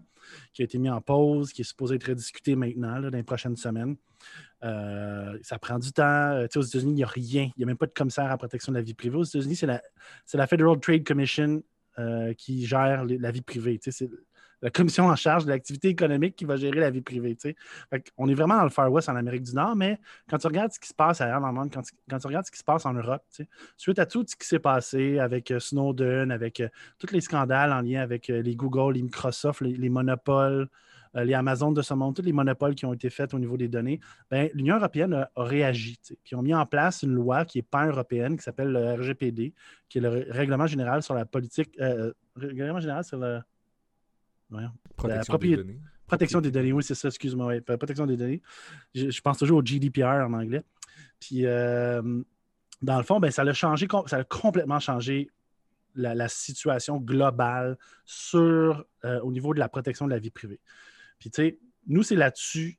qui 0.54 0.62
a 0.62 0.64
été 0.64 0.78
mis 0.78 0.88
en 0.88 1.00
pause, 1.02 1.52
qui 1.52 1.62
est 1.62 1.66
supposé 1.66 1.96
être 1.96 2.14
discuté 2.14 2.56
maintenant, 2.56 3.00
dans 3.00 3.10
les 3.10 3.22
prochaines 3.22 3.56
semaines. 3.56 3.96
ça 4.62 5.58
prend 5.60 5.78
du 5.78 5.92
temps. 5.92 6.40
aux 6.40 6.62
États-Unis, 6.62 6.92
il 6.92 6.96
n'y 6.96 7.04
a 7.04 7.08
rien. 7.08 7.50
Il 7.56 7.58
n'y 7.58 7.64
a 7.64 7.66
même 7.66 7.76
pas 7.76 7.86
de 7.86 7.92
commissaire 7.92 8.24
à 8.24 8.28
la 8.28 8.38
protection 8.38 8.72
de 8.72 8.78
la 8.78 8.82
vie 8.82 8.94
privée. 8.94 9.18
Aux 9.18 9.24
États-Unis, 9.24 9.56
c'est 9.56 9.66
la, 9.66 9.82
la, 10.32 10.46
Federal 10.46 10.80
Trade 10.80 11.04
Commission 11.04 11.62
qui 12.36 12.66
gère 12.66 13.04
la 13.04 13.30
vie 13.30 13.42
privée. 13.42 13.78
C'est 13.82 14.08
la 14.64 14.70
commission 14.70 15.08
en 15.08 15.14
charge 15.14 15.44
de 15.44 15.50
l'activité 15.50 15.88
économique 15.88 16.36
qui 16.36 16.46
va 16.46 16.56
gérer 16.56 16.80
la 16.80 16.90
vie 16.90 17.02
privée. 17.02 17.36
on 18.16 18.28
est 18.28 18.34
vraiment 18.34 18.56
dans 18.56 18.64
le 18.64 18.70
Far 18.70 18.90
West 18.90 19.10
en 19.10 19.16
Amérique 19.16 19.42
du 19.42 19.54
Nord, 19.54 19.76
mais 19.76 20.00
quand 20.26 20.38
tu 20.38 20.46
regardes 20.46 20.72
ce 20.72 20.80
qui 20.80 20.88
se 20.88 20.94
passe 20.94 21.20
ailleurs 21.20 21.42
dans 21.42 21.48
le 21.48 21.52
monde, 21.52 21.70
quand 21.70 21.82
tu, 21.82 22.26
regardes 22.26 22.46
ce 22.46 22.50
qui 22.50 22.58
se 22.58 22.64
passe 22.64 22.86
en 22.86 22.94
Europe, 22.94 23.22
suite 23.76 23.98
à 23.98 24.06
tout 24.06 24.24
ce 24.26 24.34
qui 24.34 24.46
s'est 24.46 24.58
passé 24.58 25.18
avec 25.18 25.50
euh, 25.50 25.60
Snowden, 25.60 26.30
avec 26.30 26.60
euh, 26.60 26.68
tous 26.98 27.12
les 27.12 27.20
scandales 27.20 27.74
en 27.74 27.82
lien 27.82 28.00
avec 28.00 28.30
euh, 28.30 28.40
les 28.40 28.56
Google, 28.56 28.94
les 28.94 29.02
Microsoft, 29.02 29.60
les, 29.60 29.90
monopoles, 29.90 30.68
les 31.14 31.34
Amazon 31.34 31.72
de 31.72 31.82
ce 31.82 31.94
monde, 31.94 32.16
tous 32.16 32.22
les 32.22 32.32
monopoles 32.32 32.74
qui 32.74 32.86
ont 32.86 32.92
été 32.92 33.10
faits 33.10 33.34
au 33.34 33.38
niveau 33.38 33.56
des 33.56 33.68
données, 33.68 34.00
ben, 34.30 34.50
l'Union 34.54 34.76
européenne 34.76 35.12
a, 35.14 35.30
réagi. 35.36 35.98
Puis 36.02 36.32
ils 36.32 36.36
ont 36.36 36.42
mis 36.42 36.54
en 36.54 36.66
place 36.66 37.02
une 37.02 37.14
loi 37.14 37.44
qui 37.44 37.58
est 37.58 37.62
pas 37.62 37.86
européenne 37.86 38.36
qui 38.36 38.42
s'appelle 38.42 38.72
le 38.72 38.94
RGPD, 38.94 39.54
qui 39.88 39.98
est 39.98 40.00
le 40.00 40.26
Règlement 40.30 40.66
général 40.66 41.02
sur 41.02 41.14
la 41.14 41.24
politique. 41.24 41.78
règlement 42.36 42.80
général 42.80 43.04
sur 43.04 43.18
le 43.18 43.40
Protection 44.96 45.38
des 45.38 45.56
données. 45.56 45.80
Protection 46.06 46.40
des 46.40 46.50
données, 46.50 46.72
oui, 46.72 46.82
c'est 46.82 46.94
ça, 46.94 47.08
excuse-moi. 47.08 47.60
Protection 47.62 48.06
des 48.06 48.16
données. 48.16 48.42
Je, 48.94 49.20
pense 49.20 49.38
toujours 49.38 49.58
au 49.58 49.62
GDPR 49.62 50.26
en 50.26 50.32
anglais. 50.34 50.62
Puis, 51.18 51.46
euh, 51.46 52.02
dans 52.82 52.98
le 52.98 53.02
fond, 53.02 53.20
ben, 53.20 53.30
ça, 53.30 53.42
a 53.42 53.52
changé, 53.52 53.88
ça 54.06 54.18
a 54.18 54.24
complètement 54.24 54.80
changé 54.80 55.30
la, 55.94 56.28
situation 56.28 56.98
globale 56.98 57.78
sur, 58.04 58.84
euh, 59.04 59.20
au 59.20 59.32
niveau 59.32 59.54
de 59.54 59.58
la 59.58 59.68
protection 59.68 60.06
de 60.06 60.10
la 60.10 60.18
vie 60.18 60.30
privée. 60.30 60.60
Puis, 61.18 61.30
tu 61.30 61.42
sais, 61.42 61.58
nous, 61.86 62.02
c'est 62.02 62.16
là-dessus. 62.16 62.78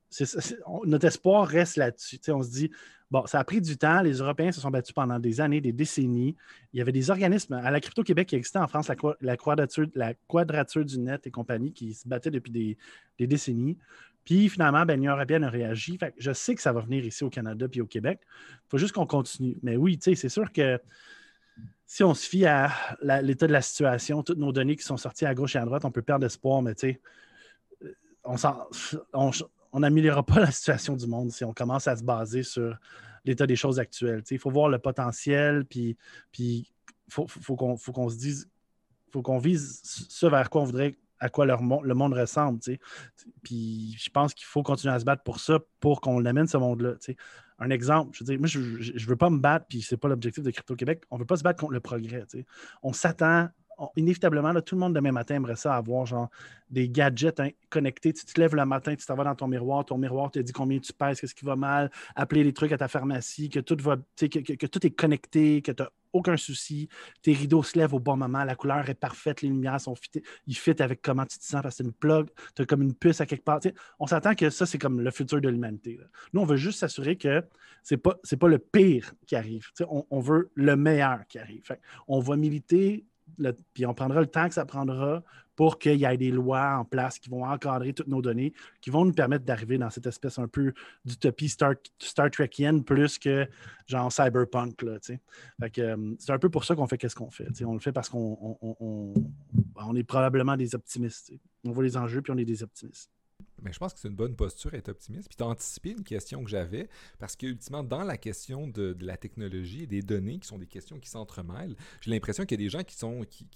Notre 0.86 1.06
espoir 1.06 1.48
reste 1.48 1.78
là-dessus. 1.78 2.20
On 2.30 2.42
se 2.42 2.52
dit, 2.52 2.72
bon, 3.12 3.26
ça 3.26 3.40
a 3.40 3.44
pris 3.44 3.62
du 3.62 3.78
temps. 3.78 4.02
Les 4.02 4.14
Européens 4.18 4.52
se 4.52 4.62
sont 4.62 4.72
battus 4.72 4.94
pendant 4.94 5.20
des 5.20 5.42
années, 5.42 5.62
des 5.62 5.74
décennies. 5.74 6.36
Il 6.74 6.80
y 6.80 6.82
avait 6.82 6.92
des 6.92 7.10
organismes 7.10 7.54
à 7.54 7.72
la 7.72 7.80
Crypto-Québec 7.80 8.30
qui 8.30 8.36
existait 8.36 8.60
en 8.60 8.68
France, 8.68 8.90
la, 9.22 9.38
quadrature, 9.38 10.86
du 10.86 11.00
net 11.00 11.28
et 11.28 11.32
compagnie, 11.32 11.72
qui 11.72 11.94
se 11.94 12.08
battaient 12.08 12.32
depuis 12.32 12.52
des, 12.52 13.28
décennies. 13.28 13.78
Puis 14.24 14.50
finalement, 14.50 14.86
ben, 14.86 14.96
l'Union 14.96 15.14
européenne 15.14 15.44
a 15.44 15.50
réagi. 15.50 16.00
je 16.18 16.34
sais 16.34 16.56
que 16.56 16.62
ça 16.62 16.74
va 16.74 16.82
venir 16.82 17.06
ici 17.06 17.24
au 17.24 17.30
Canada 17.30 17.68
puis 17.68 17.82
au 17.82 17.86
Québec. 17.86 18.22
Il 18.26 18.70
faut 18.70 18.78
juste 18.80 18.94
qu'on 18.94 19.06
continue. 19.06 19.58
Mais 19.62 19.78
oui, 19.78 20.00
c'est 20.02 20.30
sûr 20.30 20.52
que 20.52 20.80
si 21.86 22.04
on 22.04 22.16
se 22.16 22.28
fie 22.28 22.46
à 22.46 22.72
l'état 23.22 23.46
de 23.46 23.54
la 23.54 23.62
situation, 23.62 24.24
toutes 24.24 24.40
nos 24.40 24.52
données 24.52 24.76
qui 24.76 24.84
sont 24.84 24.98
sorties 24.98 25.28
à 25.28 25.36
gauche 25.36 25.56
et 25.56 25.60
à 25.60 25.66
droite, 25.66 25.86
on 25.86 25.92
peut 25.92 26.02
perdre 26.02 26.26
espoir, 26.26 26.64
mais 26.64 26.74
tu 26.74 26.88
sais, 26.88 27.02
on 28.26 29.80
n'améliorera 29.80 30.26
pas 30.26 30.40
la 30.42 30.52
situation 30.52 30.96
du 30.96 31.08
monde 31.08 31.32
si 31.32 31.44
on 31.44 31.54
commence 31.54 31.88
à 31.88 31.96
se 31.96 32.04
baser 32.04 32.44
sur 32.44 32.78
l'état 33.26 33.48
des 33.48 33.56
choses 33.56 33.80
actuelles. 33.80 34.24
il 34.30 34.40
faut 34.40 34.52
voir 34.52 34.70
le 34.70 34.80
potentiel, 34.80 35.66
puis 35.66 35.98
il 36.40 36.66
faut, 37.10 37.28
qu'on 37.56 38.10
se 38.10 38.18
dise, 38.18 38.50
faut 39.12 39.22
qu'on 39.22 39.40
vise 39.40 39.82
ce 39.84 40.28
vers 40.28 40.50
quoi 40.50 40.62
on 40.62 40.66
voudrait, 40.66 40.98
à 41.20 41.30
quoi 41.30 41.46
le 41.46 41.94
monde 41.94 42.14
ressemble. 42.14 42.60
Puis 43.44 43.96
je 43.98 44.10
pense 44.10 44.34
qu'il 44.34 44.46
faut 44.46 44.64
continuer 44.64 44.94
à 44.94 45.00
se 45.00 45.06
battre 45.06 45.24
pour 45.24 45.40
ça, 45.40 45.60
pour 45.80 46.02
qu'on 46.02 46.20
l'amène 46.20 46.48
ce 46.48 46.58
monde-là. 46.58 46.94
Un 47.58 47.70
exemple, 47.70 48.12
je 48.14 48.24
veux 48.24 48.26
dire, 48.26 48.40
moi, 48.40 48.48
je 48.48 48.60
ne 48.60 49.08
veux 49.08 49.16
pas 49.16 49.30
me 49.30 49.40
battre, 49.40 49.66
puis 49.68 49.82
c'est 49.82 49.98
pas 49.98 50.10
l'objectif 50.10 50.44
de 50.44 50.52
Crypto 50.52 50.76
Québec. 50.76 51.04
On 51.10 51.16
ne 51.16 51.22
veut 51.22 51.26
pas 51.26 51.38
se 51.38 51.44
battre 51.44 51.60
contre 51.60 51.74
le 51.74 51.80
progrès. 51.80 52.24
On 52.84 52.94
s'attend 52.94 53.50
inévitablement, 53.96 54.54
tout 54.62 54.76
le 54.76 54.80
monde 54.82 54.96
demain 54.96 55.12
matin 55.12 55.36
aimerait 55.36 55.56
ça 55.56 55.76
avoir 55.76 56.06
genre 56.06 56.30
des 56.70 56.90
gadgets 56.90 57.40
hein, 57.40 57.50
connectés. 57.70 58.14
Tu 58.14 58.26
te 58.26 58.40
lèves 58.40 58.56
le 58.56 58.66
matin, 58.66 58.96
tu 58.96 59.06
t'en 59.06 59.16
vas 59.16 59.24
dans 59.24 59.36
ton 59.36 59.48
miroir, 59.48 59.86
ton 59.86 59.98
miroir 59.98 60.32
te 60.32 60.40
dit 60.40 60.52
combien 60.52 60.80
tu 60.80 60.94
pèses, 60.94 61.22
qu'est-ce 61.22 61.36
qui 61.36 61.46
va 61.46 61.56
mal, 61.56 61.92
appeler 62.16 62.44
les 62.44 62.54
trucs 62.54 62.72
à 62.72 62.78
ta 62.78 62.88
pharmacie, 62.88 63.50
que 63.50 63.60
tout, 63.60 63.78
va, 63.82 63.98
que, 64.18 64.66
tout 64.66 64.86
est 64.86 64.92
connecté, 64.92 65.62
que 65.62 65.72
tu 65.72 65.84
n'as 65.84 65.90
aucun 66.14 66.38
souci, 66.38 66.88
tes 67.22 67.34
rideaux 67.34 67.62
se 67.62 67.78
lèvent 67.78 67.94
au 67.94 68.00
bon 68.00 68.16
moment, 68.16 68.44
la 68.46 68.56
couleur 68.56 68.90
est 68.90 68.96
parfaite, 68.96 69.42
les 69.42 69.50
lumières 69.50 69.82
sont 69.82 69.96
fit, 69.96 70.22
ils 70.48 70.56
fit 70.56 70.82
avec 70.82 71.02
comment 71.02 71.26
tu 71.26 71.38
te 71.38 71.44
sens 71.44 71.62
parce 71.62 71.76
que 71.76 71.84
c'est 71.84 71.84
une 71.84 71.94
plug, 71.94 72.28
tu 72.56 72.62
as 72.62 72.66
comme 72.66 72.82
une 72.82 72.94
puce 72.94 73.20
à 73.20 73.26
quelque 73.26 73.44
part. 73.44 73.60
on 74.00 74.08
s'attend 74.08 74.34
que 74.34 74.50
ça, 74.50 74.66
c'est 74.66 74.78
comme 74.78 75.02
le 75.02 75.12
futur 75.12 75.42
de 75.42 75.50
l'humanité. 75.50 76.00
Nous, 76.34 76.42
on 76.42 76.46
veut 76.46 76.56
juste 76.56 76.80
s'assurer 76.80 77.18
que 77.18 77.44
ce 77.84 77.96
n'est 77.96 78.00
pas, 78.00 78.16
pas 78.40 78.48
le 78.48 78.60
pire 78.60 79.14
qui 79.28 79.36
arrive. 79.36 79.68
On, 79.90 80.06
on, 80.10 80.20
veut 80.22 80.50
le 80.56 80.76
meilleur 80.76 81.28
qui 81.28 81.38
arrive. 81.38 81.64
on 82.08 82.20
va 82.20 82.38
militer 82.38 83.06
puis 83.74 83.86
on 83.86 83.94
prendra 83.94 84.22
le 84.22 84.28
temps 84.28 84.48
que 84.48 84.54
ça 84.54 84.66
prendra 84.66 85.24
pour 85.56 85.80
qu'il 85.80 85.96
y 85.96 86.06
ait 86.06 86.18
des 86.18 86.32
lois 86.32 86.78
en 86.78 86.86
place 86.86 87.18
qui 87.18 87.30
vont 87.30 87.46
encadrer 87.46 87.94
toutes 87.94 88.08
nos 88.08 88.22
données, 88.22 88.54
qui 88.82 88.90
vont 88.90 89.06
nous 89.06 89.14
permettre 89.14 89.46
d'arriver 89.46 89.78
dans 89.78 89.90
cette 89.90 90.06
espèce 90.06 90.38
un 90.38 90.48
peu 90.48 90.74
d'utopie 91.06 91.50
Star, 91.50 91.76
Star 92.00 92.30
Trekienne 92.30 92.84
plus 92.84 93.18
que 93.18 93.48
genre 93.88 94.12
cyberpunk. 94.12 94.82
Là, 94.82 94.98
euh, 95.78 96.16
c'est 96.20 96.32
un 96.32 96.40
peu 96.40 96.50
pour 96.50 96.66
ça 96.66 96.76
qu'on 96.76 96.88
fait 96.88 96.98
qu'est-ce 96.98 97.16
qu'on 97.16 97.32
fait. 97.32 97.48
On 97.64 97.74
le 97.74 97.80
fait 97.80 97.94
parce 97.94 98.10
qu'on 98.10 98.58
on, 98.62 99.96
est 99.96 100.04
probablement 100.04 100.58
des 100.58 100.76
optimistes. 100.76 101.32
On 101.64 101.72
voit 101.72 101.84
les 101.84 101.98
enjeux 101.98 102.22
puis 102.22 102.34
on 102.34 102.38
est 102.38 102.46
des 102.46 102.64
optimistes. 102.64 103.10
Mais 103.62 103.72
je 103.72 103.80
pense 103.80 103.94
que 103.94 104.00
c'est 104.00 104.08
une 104.08 104.16
bonne 104.16 104.36
posture 104.36 104.74
être 104.74 104.90
optimiste. 104.90 105.28
Puis 105.28 105.38
tu 105.38 105.44
as 105.44 105.48
anticipé 105.48 105.92
une 105.92 106.04
question 106.04 106.44
que 106.44 106.50
j'avais, 106.50 106.90
parce 107.20 107.36
qu'ultimement, 107.36 107.84
dans 107.84 108.04
la 108.04 108.18
question 108.18 108.68
de, 108.68 108.96
la 109.00 109.18
technologie 109.18 109.84
et 109.84 109.88
des 109.88 110.02
données, 110.02 110.40
qui 110.40 110.48
sont 110.48 110.58
des 110.58 110.68
questions 110.68 111.00
qui 111.00 111.10
s'entremêlent, 111.10 111.76
j'ai 112.02 112.12
l'impression 112.12 112.46
qu'il 112.46 112.60
y 112.60 112.64
a 112.64 112.66
des 112.66 112.70
gens 112.70 112.84
qui 112.84 112.96
sont, 112.96 113.26
qui, 113.30 113.48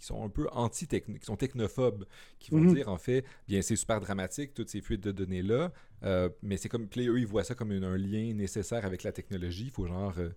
sont 0.00 0.24
un 0.24 0.28
peu 0.28 0.48
anti-techno, 0.52 1.18
qui 1.18 1.26
sont 1.26 1.36
technophobes, 1.36 2.04
qui 2.38 2.50
vont 2.50 2.60
mhm. 2.60 2.74
dire, 2.74 2.88
en 2.88 2.98
fait, 2.98 3.24
bien, 3.46 3.62
c'est 3.62 3.76
super 3.76 4.00
dramatique, 4.00 4.54
toutes 4.54 4.68
ces 4.68 4.80
fuites 4.80 5.02
de 5.02 5.12
données-là, 5.12 5.72
euh, 6.02 6.28
mais 6.42 6.56
c'est 6.56 6.68
comme, 6.68 6.84
eux, 6.96 7.18
ils 7.18 7.26
voient 7.26 7.44
ça 7.44 7.54
comme 7.54 7.70
un 7.70 7.96
lien 7.96 8.34
nécessaire 8.34 8.84
avec 8.84 9.02
la 9.02 9.12
technologie. 9.12 9.66
Il 9.66 9.70
faut 9.70 9.86
genre... 9.86 10.14
Euh, 10.18 10.30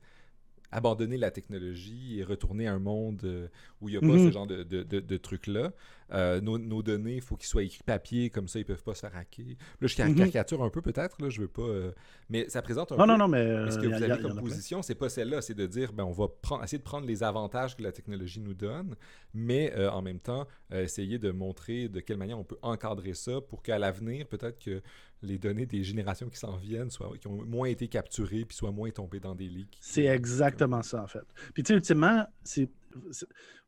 abandonner 0.71 1.17
la 1.17 1.31
technologie 1.31 2.19
et 2.19 2.23
retourner 2.23 2.67
à 2.67 2.73
un 2.73 2.79
monde 2.79 3.21
euh, 3.23 3.47
où 3.81 3.89
il 3.89 3.93
n'y 3.93 3.97
a 3.97 4.01
pas 4.01 4.17
mhm. 4.17 4.27
ce 4.27 4.31
genre 4.31 4.47
de, 4.47 4.63
de, 4.63 5.17
trucs-là. 5.17 5.71
Euh, 6.13 6.39
nos, 6.41 6.81
données, 6.81 7.15
il 7.15 7.21
faut 7.21 7.35
qu'ils 7.35 7.47
soient 7.47 7.63
écrits 7.63 7.83
papier, 7.83 8.29
comme 8.29 8.47
ça, 8.47 8.59
ils 8.59 8.63
ne 8.63 8.67
peuvent 8.67 8.83
pas 8.83 8.93
se 8.93 9.01
faire 9.01 9.15
hacker. 9.15 9.45
Là, 9.81 9.87
je 9.87 10.01
mhm. 10.01 10.15
caricature 10.15 10.63
un 10.63 10.69
peu 10.69 10.81
peut-être, 10.81 11.21
là, 11.21 11.29
je 11.29 11.41
veux 11.41 11.47
pas... 11.47 11.63
Euh, 11.63 11.91
mais 12.29 12.47
ça 12.49 12.61
présente 12.61 12.91
un 12.91 12.95
non, 12.95 13.03
peu... 13.03 13.11
Non, 13.11 13.17
non, 13.17 13.27
mais... 13.27 13.71
ce 13.71 13.77
que 13.77 13.87
vous 13.87 14.01
avez 14.01 14.21
comme 14.21 14.39
position, 14.39 14.81
c'est 14.81 14.95
pas 14.95 15.09
celle-là, 15.09 15.41
c'est 15.41 15.53
de 15.53 15.65
dire, 15.65 15.93
ben, 15.93 16.03
on 16.03 16.11
va 16.11 16.27
prendre, 16.41 16.63
essayer 16.63 16.79
de 16.79 16.83
prendre 16.83 17.07
les 17.07 17.23
avantages 17.23 17.75
que 17.75 17.83
la 17.83 17.91
technologie 17.91 18.39
nous 18.39 18.53
donne, 18.53 18.95
mais 19.33 19.73
en 19.87 20.01
même 20.01 20.19
temps, 20.19 20.47
essayer 20.71 21.19
de 21.19 21.31
montrer 21.31 21.89
de 21.89 21.99
quelle 21.99 22.17
manière 22.17 22.39
on 22.39 22.43
peut 22.43 22.57
encadrer 22.61 23.13
ça 23.13 23.41
pour 23.41 23.61
qu'à 23.61 23.77
l'avenir, 23.79 24.27
peut-être 24.27 24.59
que 24.59 24.81
les 25.21 25.37
données 25.37 25.65
des 25.65 25.83
générations 25.83 26.29
qui 26.29 26.37
s'en 26.37 26.55
viennent, 26.57 26.91
soit, 26.91 27.17
qui 27.17 27.27
ont 27.27 27.43
moins 27.43 27.67
été 27.67 27.87
capturées, 27.87 28.45
puis 28.45 28.55
soient 28.55 28.71
moins 28.71 28.91
tombées 28.91 29.19
dans 29.19 29.35
des 29.35 29.47
leaks. 29.47 29.77
C'est 29.81 30.05
exactement 30.05 30.83
ça, 30.83 31.01
en 31.03 31.07
fait. 31.07 31.25
Puis, 31.53 31.63
tu 31.63 31.67
sais, 31.67 31.73
ultimement, 31.73 32.25
il 32.55 32.69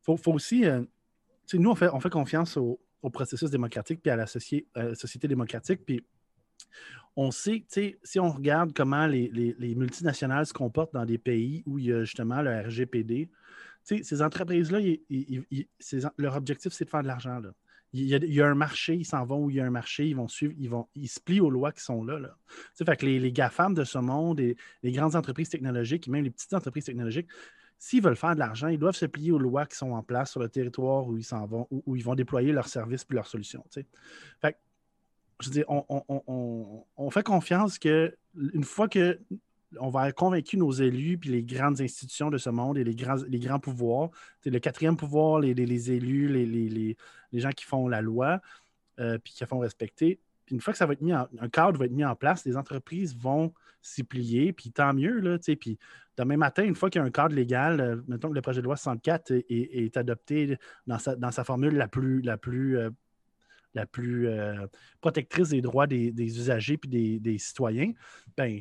faut, 0.00 0.18
aussi. 0.32 0.64
Euh, 1.54 1.58
nous, 1.58 1.70
on 1.70 1.74
fait, 1.74 1.88
on 1.92 2.00
fait 2.00 2.10
confiance 2.10 2.56
au, 2.56 2.80
processus 3.12 3.50
démocratique, 3.50 4.00
puis 4.02 4.10
à 4.10 4.16
la, 4.16 4.26
société 4.26 5.26
démocratique, 5.26 5.80
puis 5.86 6.04
on 7.16 7.30
sait, 7.30 7.64
si 8.02 8.20
on 8.20 8.30
regarde 8.30 8.72
comment 8.74 9.06
les, 9.06 9.74
multinationales 9.76 10.46
se 10.46 10.52
comportent 10.52 10.92
dans 10.92 11.06
des 11.06 11.18
pays 11.18 11.62
où 11.66 11.78
il 11.78 11.86
y 11.86 11.92
a 11.92 12.04
justement 12.04 12.42
le 12.42 12.60
RGPD, 12.60 13.30
ces 13.82 14.22
entreprises-là, 14.22 14.80
leur 16.18 16.36
objectif, 16.36 16.72
c'est 16.72 16.84
de 16.84 16.90
faire 16.90 17.02
de 17.02 17.08
l'argent. 17.08 17.40
Il 17.92 18.04
y, 18.04 18.40
a, 18.40 18.46
un 18.46 18.54
marché, 18.54 18.94
ils 18.94 19.04
s'en 19.04 19.24
vont 19.24 19.46
où 19.46 19.50
il 19.50 19.56
y 19.56 19.60
a 19.60 19.64
un 19.64 19.70
marché, 19.70 20.06
ils 20.06 20.14
vont 20.14 20.28
suivre, 20.28 20.54
ils 20.94 21.08
se 21.08 21.18
plient 21.18 21.40
aux 21.40 21.50
lois 21.50 21.72
qui 21.72 21.82
sont 21.82 22.04
là. 22.04 22.20
Fait 22.74 22.96
que 22.96 23.06
les, 23.06 23.18
les 23.18 23.32
GAFAM 23.32 23.74
de 23.74 23.82
ce 23.82 23.98
monde, 23.98 24.38
et 24.38 24.56
les 24.82 24.92
grandes 24.92 25.16
entreprises 25.16 25.48
technologiques, 25.48 26.06
et 26.06 26.10
même 26.10 26.22
les 26.22 26.30
petites 26.30 26.52
entreprises 26.52 26.84
technologiques, 26.84 27.28
s'ils 27.80 28.02
veulent 28.02 28.14
faire 28.14 28.34
de 28.34 28.38
l'argent, 28.38 28.68
ils 28.68 28.78
doivent 28.78 28.94
se 28.94 29.06
plier 29.06 29.32
aux 29.32 29.38
lois 29.38 29.64
qui 29.64 29.74
sont 29.74 29.92
en 29.92 30.02
place 30.02 30.30
sur 30.30 30.40
le 30.40 30.50
territoire 30.50 31.08
où 31.08 31.16
ils 31.16 31.24
s'en 31.24 31.46
vont, 31.46 31.66
où, 31.70 31.96
ils 31.96 32.04
vont 32.04 32.14
déployer 32.14 32.52
leurs 32.52 32.68
services 32.68 33.06
et 33.10 33.14
leurs 33.14 33.26
solutions. 33.26 33.64
Fait 33.70 34.56
je 35.40 35.48
veux 35.48 35.54
dire, 35.54 35.64
on, 35.66 37.10
fait 37.10 37.22
confiance 37.22 37.78
que 37.78 38.14
une 38.52 38.64
fois 38.64 38.86
que 38.86 39.18
on 39.78 39.88
va 39.88 40.10
être 40.10 40.14
convaincu 40.14 40.58
nos 40.58 40.72
élus 40.72 41.16
puis 41.16 41.30
les 41.30 41.42
grandes 41.42 41.80
institutions 41.80 42.28
de 42.28 42.36
ce 42.36 42.50
monde 42.50 42.76
et 42.76 42.84
les 42.84 42.94
grands, 42.94 43.16
les 43.26 43.38
grands 43.38 43.58
pouvoirs. 43.58 44.10
le 44.44 44.58
quatrième 44.58 44.98
pouvoir, 44.98 45.40
les, 45.40 45.90
élus, 45.90 46.28
les, 46.28 46.96
gens 47.32 47.52
qui 47.52 47.64
font 47.64 47.88
la 47.88 48.02
loi 48.02 48.42
euh, 48.98 49.16
puis 49.16 49.32
qui 49.32 49.46
font 49.46 49.60
respecter. 49.60 50.20
Puis 50.50 50.56
une 50.56 50.60
fois 50.60 50.72
que 50.72 50.78
ça 50.78 50.86
va 50.86 50.94
être 50.94 51.00
mis 51.00 51.14
en, 51.14 51.28
un 51.38 51.48
cadre 51.48 51.78
va 51.78 51.84
être 51.84 51.92
mis 51.92 52.04
en 52.04 52.16
place, 52.16 52.44
les 52.44 52.56
entreprises 52.56 53.16
vont 53.16 53.54
s'y 53.82 54.02
plier, 54.02 54.52
puis 54.52 54.72
tant 54.72 54.92
mieux. 54.92 55.20
Là, 55.20 55.38
puis 55.38 55.78
demain 56.16 56.36
matin, 56.36 56.64
une 56.64 56.74
fois 56.74 56.90
qu'il 56.90 57.00
y 57.00 57.04
a 57.04 57.06
un 57.06 57.10
cadre 57.12 57.36
légal, 57.36 57.80
euh, 57.80 57.96
mettons 58.08 58.30
que 58.30 58.34
le 58.34 58.40
projet 58.40 58.60
de 58.60 58.64
loi 58.64 58.74
64 58.74 59.30
est, 59.48 59.96
adopté 59.96 60.58
dans 60.88 60.98
sa, 60.98 61.14
dans 61.14 61.30
sa, 61.30 61.44
formule 61.44 61.76
la 61.76 61.86
plus, 61.86 62.20
la 62.22 62.36
plus 62.36 62.78
euh, 62.78 62.90
la 63.74 63.86
plus 63.86 64.28
protectrice 65.00 65.50
des 65.50 65.60
droits 65.60 65.86
des, 65.86 66.10
usagers 66.18 66.80
et 66.90 67.20
des, 67.20 67.38
citoyens, 67.38 67.92
ben, 68.36 68.58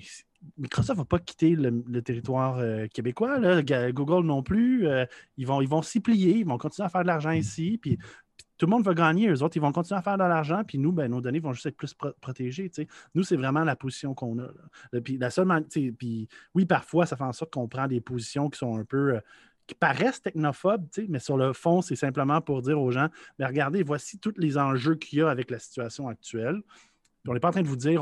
Microsoft 0.60 0.99
ne 0.99 1.02
va 1.02 1.06
pas 1.06 1.17
quitter 1.17 1.56
le, 1.56 2.02
territoire 2.04 2.62
québécois. 2.93 3.39
Google 3.91 4.28
non 4.28 4.43
plus. 4.43 4.88
ils 5.38 5.47
vont 5.47 5.62
ils 5.62 5.67
vont 5.67 5.82
s'y 5.82 6.02
plier, 6.02 6.38
ils 6.38 6.45
vont 6.45 6.60
continuer 6.60 6.86
à 6.86 6.89
faire 6.89 7.02
de 7.02 7.08
l'argent 7.08 7.32
ici. 7.32 7.80
Puis, 7.82 7.97
tout 8.59 8.65
le 8.65 8.71
monde 8.71 8.83
va 8.83 8.93
gagner, 8.93 9.29
eux 9.29 9.41
autres, 9.41 9.55
ils 9.55 9.61
vont 9.61 9.71
continuer 9.71 9.97
à 9.97 10.01
faire 10.01 10.17
de 10.17 10.23
l'argent, 10.23 10.63
puis 10.67 10.77
nous, 10.77 10.91
ben, 10.91 11.09
nos 11.09 11.21
données 11.21 11.39
vont 11.39 11.53
juste 11.53 11.65
être 11.67 11.77
plus 11.77 11.95
protégées. 12.19 12.69
Nous, 13.15 13.23
c'est 13.23 13.37
vraiment 13.37 13.63
la 13.63 13.77
position 13.77 14.13
qu'on 14.13 14.37
a. 14.39 14.99
Puis 14.99 15.17
la 15.17 15.29
seule 15.29 15.47
puis 15.97 16.27
oui, 16.53 16.65
parfois, 16.65 17.05
ça 17.05 17.15
fait 17.15 17.23
en 17.23 17.31
sorte 17.31 17.53
qu'on 17.53 17.69
prend 17.69 17.87
des 17.87 18.01
positions 18.01 18.49
qui 18.49 18.59
sont 18.59 18.77
un 18.77 18.83
peu. 18.83 19.15
Euh, 19.15 19.19
qui 19.65 19.75
paraissent 19.75 20.23
technophobes, 20.23 20.87
mais 21.09 21.19
sur 21.19 21.37
le 21.37 21.53
fond, 21.53 21.83
c'est 21.83 21.95
simplement 21.95 22.41
pour 22.41 22.63
dire 22.63 22.81
aux 22.81 22.89
gens 22.89 23.07
mais 23.37 23.45
ben, 23.45 23.47
regardez, 23.49 23.83
voici 23.83 24.17
tous 24.17 24.33
les 24.37 24.57
enjeux 24.57 24.95
qu'il 24.95 25.19
y 25.19 25.21
a 25.21 25.29
avec 25.29 25.51
la 25.51 25.59
situation 25.59 26.07
actuelle. 26.07 26.63
on 27.27 27.35
n'est 27.35 27.39
pas 27.39 27.49
en 27.49 27.51
train 27.51 27.61
de 27.61 27.67
vous 27.67 27.75
dire 27.75 28.01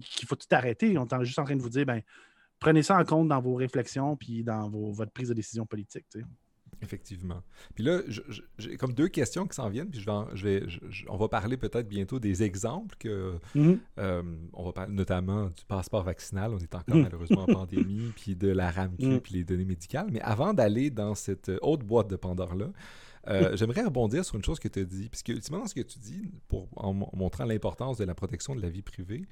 qu'il 0.00 0.26
faut 0.26 0.34
tout 0.34 0.48
arrêter. 0.50 0.98
On 0.98 1.06
est 1.06 1.24
juste 1.24 1.38
en 1.38 1.44
train 1.44 1.54
de 1.54 1.62
vous 1.62 1.68
dire 1.68 1.86
ben, 1.86 2.02
prenez 2.58 2.82
ça 2.82 2.98
en 2.98 3.04
compte 3.04 3.28
dans 3.28 3.40
vos 3.40 3.54
réflexions 3.54 4.16
puis 4.16 4.42
dans 4.42 4.68
votre 4.68 5.12
prise 5.12 5.28
de 5.28 5.34
décision 5.34 5.64
politique. 5.64 6.06
Effectivement. 6.82 7.42
Puis 7.74 7.84
là, 7.84 8.00
j'ai 8.58 8.76
comme 8.76 8.92
deux 8.92 9.08
questions 9.08 9.46
qui 9.46 9.54
s'en 9.54 9.68
viennent, 9.68 9.90
puis 9.90 10.00
je 10.00 10.44
vais, 10.44 10.66
on 11.08 11.16
va 11.16 11.28
parler 11.28 11.56
peut-être 11.56 11.88
bientôt 11.88 12.18
des 12.18 12.42
exemples 12.42 12.96
que, 12.98 13.34
mm-hmm. 13.54 13.78
euh, 13.98 14.22
on 14.52 14.64
va 14.64 14.72
parler 14.72 14.92
notamment 14.92 15.46
du 15.46 15.64
passeport 15.66 16.04
vaccinal, 16.04 16.52
on 16.52 16.58
est 16.58 16.74
encore 16.74 16.96
mm. 16.96 17.02
malheureusement 17.02 17.42
en 17.42 17.46
pandémie, 17.46 18.12
puis 18.16 18.36
de 18.36 18.48
la 18.48 18.70
RAMQ, 18.70 19.06
mm. 19.06 19.20
puis 19.20 19.34
les 19.34 19.44
données 19.44 19.64
médicales. 19.64 20.08
Mais 20.10 20.20
avant 20.20 20.54
d'aller 20.54 20.90
dans 20.90 21.14
cette 21.14 21.50
haute 21.62 21.84
boîte 21.84 22.08
de 22.08 22.16
Pandore-là, 22.16 22.70
euh, 23.28 23.56
j'aimerais 23.56 23.82
rebondir 23.82 24.24
sur 24.24 24.36
une 24.36 24.44
chose 24.44 24.58
que 24.58 24.68
tu 24.68 24.80
as 24.80 24.84
dit, 24.84 25.08
puisque 25.08 25.28
ultimement, 25.28 25.60
dans 25.60 25.66
ce 25.66 25.74
que 25.74 25.80
tu 25.80 25.98
dis, 25.98 26.30
pour, 26.48 26.68
en 26.76 26.92
montrant 26.92 27.44
l'importance 27.44 27.96
de 27.98 28.04
la 28.04 28.14
protection 28.14 28.54
de 28.54 28.60
la 28.60 28.68
vie 28.68 28.82
privée, 28.82 29.26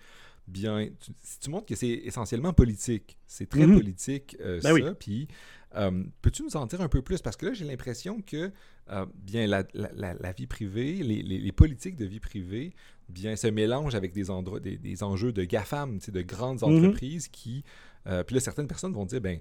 bien, 0.46 0.88
tu, 0.98 1.12
tu 1.40 1.50
montres 1.50 1.66
que 1.66 1.74
c'est 1.74 1.88
essentiellement 1.88 2.52
politique. 2.52 3.18
C'est 3.26 3.48
très 3.48 3.66
politique, 3.66 4.36
euh, 4.40 4.60
ben 4.62 4.82
ça. 4.82 4.94
Puis 4.94 5.28
euh, 5.76 6.04
peux-tu 6.20 6.42
nous 6.42 6.56
en 6.56 6.66
dire 6.66 6.80
un 6.80 6.88
peu 6.88 7.02
plus? 7.02 7.20
Parce 7.20 7.36
que 7.36 7.46
là, 7.46 7.52
j'ai 7.52 7.64
l'impression 7.64 8.20
que 8.20 8.50
euh, 8.90 9.06
bien 9.14 9.46
la, 9.46 10.32
vie 10.32 10.46
privée, 10.46 11.02
les, 11.02 11.52
politiques 11.52 11.96
de 11.96 12.04
vie 12.04 12.20
privée, 12.20 12.74
bien 13.08 13.36
se 13.36 13.46
mélangent 13.46 13.94
avec 13.94 14.12
des, 14.12 14.24
des, 14.62 14.76
des 14.76 15.02
enjeux 15.02 15.32
de 15.32 15.44
GAFAM, 15.44 15.98
de 15.98 16.22
grandes 16.22 16.60
mm-hmm. 16.60 16.78
entreprises 16.78 17.28
qui 17.28 17.64
euh, 18.06 18.24
puis 18.24 18.34
là, 18.34 18.40
certaines 18.40 18.66
personnes 18.66 18.92
vont 18.92 19.04
dire, 19.04 19.20
ben, 19.20 19.38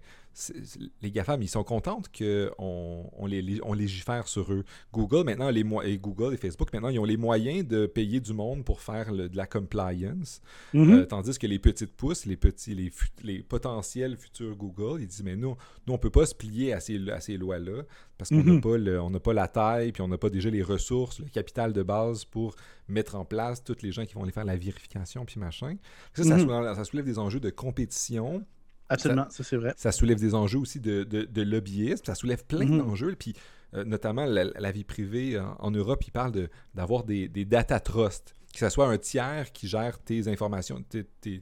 les 1.02 1.12
GAFAM, 1.12 1.42
ils 1.42 1.50
sont 1.50 1.64
contentes 1.64 2.10
qu'on 2.18 3.10
on 3.12 3.26
les, 3.26 3.60
on 3.64 3.74
légifère 3.74 4.28
sur 4.28 4.52
eux. 4.54 4.64
Google, 4.94 5.24
maintenant, 5.26 5.50
les 5.50 5.66
et 5.86 5.98
Google 5.98 6.34
et 6.34 6.38
Facebook, 6.38 6.72
maintenant, 6.74 6.90
ils 6.90 7.00
ont 7.00 7.06
les 7.06 7.18
moyens 7.18 7.68
de 7.68 7.86
payer 7.86 8.20
du 8.20 8.34
monde 8.34 8.64
pour 8.64 8.82
faire 8.82 9.12
de 9.14 9.36
la 9.36 9.46
compliance. 9.46 10.42
Mm-hmm. 10.74 10.94
Euh, 10.94 11.06
tandis 11.06 11.38
que 11.38 11.48
les 11.48 11.60
petites 11.60 11.94
pousses, 11.96 12.26
les 12.26 12.38
petits, 12.38 12.76
les, 12.76 12.92
les, 13.24 13.44
potentiels 13.44 14.18
futurs 14.18 14.56
Google, 14.56 15.02
ils 15.02 15.08
disent, 15.08 15.24
mais 15.24 15.36
nous, 15.36 15.56
nous 15.86 15.94
on 15.94 15.98
ne 15.98 16.02
peut 16.02 16.10
pas 16.10 16.26
se 16.26 16.36
plier 16.36 16.74
à 16.74 16.80
ces, 16.80 17.10
à 17.10 17.20
ces 17.20 17.38
lois-là 17.38 17.84
parce 18.18 18.30
qu'on 18.30 18.44
n'a 18.44 18.54
mm-hmm. 18.54 19.12
pas, 19.12 19.20
pas 19.20 19.34
la 19.34 19.48
taille, 19.48 19.92
puis 19.92 20.02
on 20.04 20.08
n'a 20.08 20.18
pas 20.18 20.30
déjà 20.30 20.50
les 20.50 20.62
ressources, 20.62 21.20
le 21.20 21.26
capital 21.26 21.74
de 21.74 21.82
base 21.82 22.24
pour 22.24 22.56
mettre 22.88 23.16
en 23.16 23.26
place 23.26 23.64
toutes 23.64 23.82
les 23.82 23.92
gens 23.92 24.06
qui 24.06 24.14
vont 24.14 24.24
aller 24.24 24.32
faire 24.32 24.46
la 24.46 24.58
vérification, 24.58 25.26
puis 25.26 25.40
machin. 25.40 25.78
Ça, 26.14 26.24
ça, 26.24 26.38
mm-hmm. 26.38 26.84
soulève, 26.84 27.06
des 27.06 27.18
enjeux 27.18 27.40
de 27.40 27.50
compétition. 27.50 28.46
Absolument, 28.94 29.28
ça, 29.30 29.44
c'est 29.44 29.58
vrai. 29.58 29.74
Ça 29.78 29.92
soulève 29.92 30.20
des 30.20 30.36
enjeux 30.36 30.60
aussi 30.60 30.80
de, 30.80 31.04
de, 31.04 31.42
lobbyisme, 31.42 32.04
ça 32.06 32.16
soulève 32.16 32.46
plein 32.46 32.66
mm-hmm. 32.66 32.78
d'enjeux. 32.78 33.16
Puis 33.18 33.34
euh, 33.74 33.84
notamment 33.84 34.26
la, 34.26 34.72
vie 34.72 34.84
privée 34.84 35.40
en, 35.60 35.72
Europe, 35.72 36.04
ils 36.06 36.12
parlent 36.12 36.50
d'avoir 36.74 37.04
des, 37.04 37.28
des 37.28 37.46
data 37.46 37.80
trusts 37.80 38.36
que 38.54 38.60
ce 38.60 38.70
soit 38.70 38.88
un 38.88 38.98
tiers 38.98 39.52
qui 39.54 39.68
gère 39.68 40.00
tes 40.00 40.28
informations, 40.28 40.84
tes, 40.90 41.42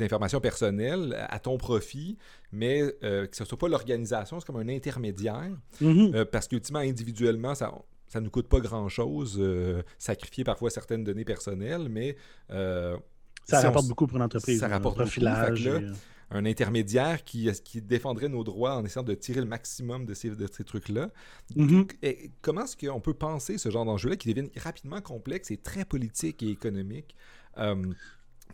informations 0.00 0.40
personnelles 0.40 1.16
à 1.28 1.38
ton 1.38 1.56
profit, 1.58 2.18
mais 2.52 2.82
euh, 3.04 3.26
que 3.26 3.36
ce 3.36 3.44
ne 3.44 3.48
soit 3.48 3.58
pas 3.58 3.68
l'organisation, 3.68 4.40
c'est 4.40 4.46
comme 4.46 4.56
un 4.56 4.68
intermédiaire, 4.68 5.52
euh, 5.82 6.24
parce 6.24 6.48
qu'ultimement, 6.48 6.80
individuellement, 6.80 7.54
ça, 7.54 7.72
ça 8.08 8.20
ne 8.20 8.24
nous 8.24 8.30
coûte 8.30 8.48
pas 8.48 8.60
grand-chose, 8.60 9.36
euh, 9.38 9.82
sacrifier 9.98 10.44
parfois 10.44 10.70
certaines 10.70 11.04
données 11.04 11.24
personnelles, 11.24 11.88
mais... 11.88 12.16
Euh, 12.50 12.96
ça 13.44 13.62
rapporte 13.62 13.88
beaucoup 13.88 14.06
pour 14.06 14.18
une 14.18 14.24
entreprise. 14.24 14.60
Ça 14.60 14.68
rapporte 14.68 14.98
beaucoup. 14.98 15.24
Euh, 15.24 15.92
un 16.30 16.44
intermédiaire 16.44 17.24
qui, 17.24 17.50
qui 17.64 17.80
défendrait 17.80 18.28
nos 18.28 18.44
droits 18.44 18.76
en 18.76 18.84
essayant 18.84 19.02
de 19.02 19.14
tirer 19.14 19.40
le 19.40 19.46
maximum 19.46 20.04
de 20.04 20.14
ces, 20.14 20.30
de 20.30 20.46
ces 20.50 20.64
trucs-là. 20.64 21.10
Mm-hmm. 21.56 22.30
Comment 22.42 22.64
est-ce 22.64 22.76
qu'on 22.76 23.00
peut 23.00 23.14
penser 23.14 23.56
ce 23.58 23.70
genre 23.70 23.84
d'enjeu-là 23.84 24.16
qui 24.16 24.28
deviennent 24.28 24.50
rapidement 24.56 25.00
complexes 25.00 25.50
et 25.50 25.56
très 25.56 25.84
politiques 25.84 26.42
et 26.42 26.50
économiques 26.50 27.14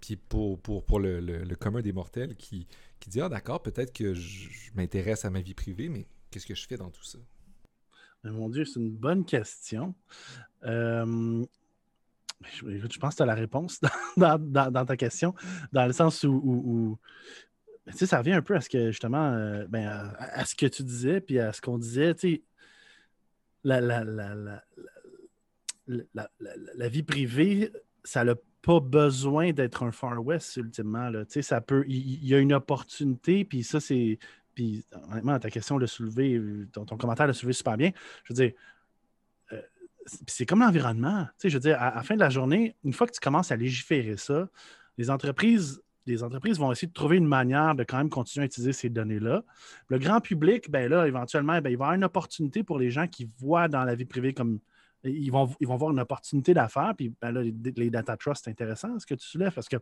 puis 0.00 0.16
pour, 0.16 0.60
pour, 0.60 0.84
pour 0.84 1.00
le, 1.00 1.20
le, 1.20 1.56
commun 1.56 1.80
des 1.80 1.92
mortels 1.92 2.36
qui, 2.36 2.66
qui 3.00 3.10
dit 3.10 3.20
Ah, 3.20 3.28
d'accord, 3.28 3.62
peut-être 3.62 3.92
que 3.92 4.14
je 4.14 4.48
m'intéresse 4.74 5.24
à 5.24 5.30
ma 5.30 5.40
vie 5.40 5.54
privée, 5.54 5.88
mais 5.88 6.06
qu'est-ce 6.30 6.46
que 6.46 6.54
je 6.54 6.66
fais 6.66 6.76
dans 6.76 6.90
tout 6.90 7.04
ça? 7.04 7.18
Mon 8.24 8.48
Dieu, 8.48 8.64
c'est 8.64 8.80
une 8.80 8.90
bonne 8.90 9.24
question. 9.24 9.94
Euh, 10.64 11.44
je, 12.42 12.98
pense 12.98 13.14
que 13.14 13.16
tu 13.18 13.22
as 13.22 13.26
la 13.26 13.34
réponse 13.34 13.80
dans, 14.16 14.86
ta 14.86 14.96
question, 14.96 15.34
dans 15.72 15.86
le 15.86 15.92
sens 15.92 16.24
où, 16.24 16.98
ben, 17.86 17.94
ça 17.94 18.18
revient 18.18 18.32
un 18.32 18.42
peu 18.42 18.56
à 18.56 18.60
ce 18.60 18.68
que 18.68 18.90
justement, 18.90 19.32
euh, 19.32 19.66
ben, 19.68 19.86
à, 20.18 20.44
ce 20.44 20.54
que 20.54 20.66
tu 20.66 20.82
disais, 20.82 21.20
puis 21.20 21.38
à 21.38 21.52
ce 21.52 21.60
qu'on 21.60 21.78
disait, 21.78 22.14
la, 23.62 23.80
la, 25.86 26.88
vie 26.88 27.02
privée, 27.02 27.72
ça 28.02 28.24
n'a 28.24 28.34
pas 28.62 28.80
besoin 28.80 29.52
d'être 29.52 29.82
un 29.82 29.92
Far 29.92 30.24
West, 30.24 30.56
ultimement. 30.56 31.10
ça 31.28 31.60
peut, 31.60 31.84
il 31.86 32.24
y, 32.24 32.34
a 32.34 32.38
une 32.38 32.54
opportunité, 32.54 33.44
puis 33.44 33.62
ça, 33.62 33.80
c'est 33.80 34.18
puis 34.54 34.84
honnêtement, 35.10 35.38
ta 35.38 35.50
question 35.50 35.78
l'a 35.78 35.86
soulevé, 35.86 36.40
ton, 36.72 36.84
commentaire 36.84 37.26
l'a 37.26 37.32
soulevé 37.32 37.52
super 37.52 37.76
bien. 37.76 37.90
Je 38.24 38.32
veux 38.32 38.36
dire, 38.36 38.52
euh, 39.52 39.60
c'est 40.26 40.46
comme 40.46 40.60
l'environnement. 40.60 41.26
je 41.42 41.48
veux 41.48 41.60
dire, 41.60 41.80
à, 41.80 41.96
la 41.96 42.02
fin 42.02 42.14
de 42.14 42.20
la 42.20 42.30
journée, 42.30 42.76
une 42.84 42.92
fois 42.92 43.06
que 43.06 43.12
tu 43.12 43.20
commences 43.20 43.50
à 43.50 43.56
légiférer 43.56 44.16
ça, 44.16 44.48
les 44.96 45.10
entreprises, 45.10 45.82
les 46.06 46.22
entreprises 46.22 46.58
vont 46.58 46.70
essayer 46.72 46.88
de 46.88 46.92
trouver 46.92 47.16
une 47.16 47.26
manière 47.26 47.74
de 47.74 47.84
quand 47.84 47.98
même 47.98 48.10
continuer 48.10 48.44
à 48.44 48.46
utiliser 48.46 48.72
ces 48.72 48.88
données-là. 48.88 49.42
Le 49.88 49.98
grand 49.98 50.20
public, 50.20 50.70
ben 50.70 50.90
là, 50.90 51.06
éventuellement, 51.06 51.60
ben, 51.60 51.70
il 51.70 51.76
va 51.78 51.84
y 51.84 51.86
avoir 51.86 51.92
une 51.94 52.04
opportunité 52.04 52.62
pour 52.62 52.78
les 52.78 52.90
gens 52.90 53.06
qui 53.06 53.28
voient 53.38 53.68
dans 53.68 53.84
la 53.84 53.94
vie 53.94 54.04
privée 54.04 54.34
comme 54.34 54.60
ils 55.04 55.30
vont, 55.30 55.50
ils 55.60 55.68
vont 55.68 55.76
voir 55.76 55.90
une 55.92 56.00
opportunité 56.00 56.54
d'affaires. 56.54 56.94
Puis 56.96 57.12
ben 57.20 57.30
là, 57.30 57.42
les, 57.42 57.90
data 57.90 58.16
trusts, 58.16 58.44
c'est 58.44 58.50
intéressant 58.50 58.98
ce 58.98 59.06
que 59.06 59.14
tu 59.14 59.26
soulèves 59.26 59.52
parce 59.52 59.68
que 59.68 59.76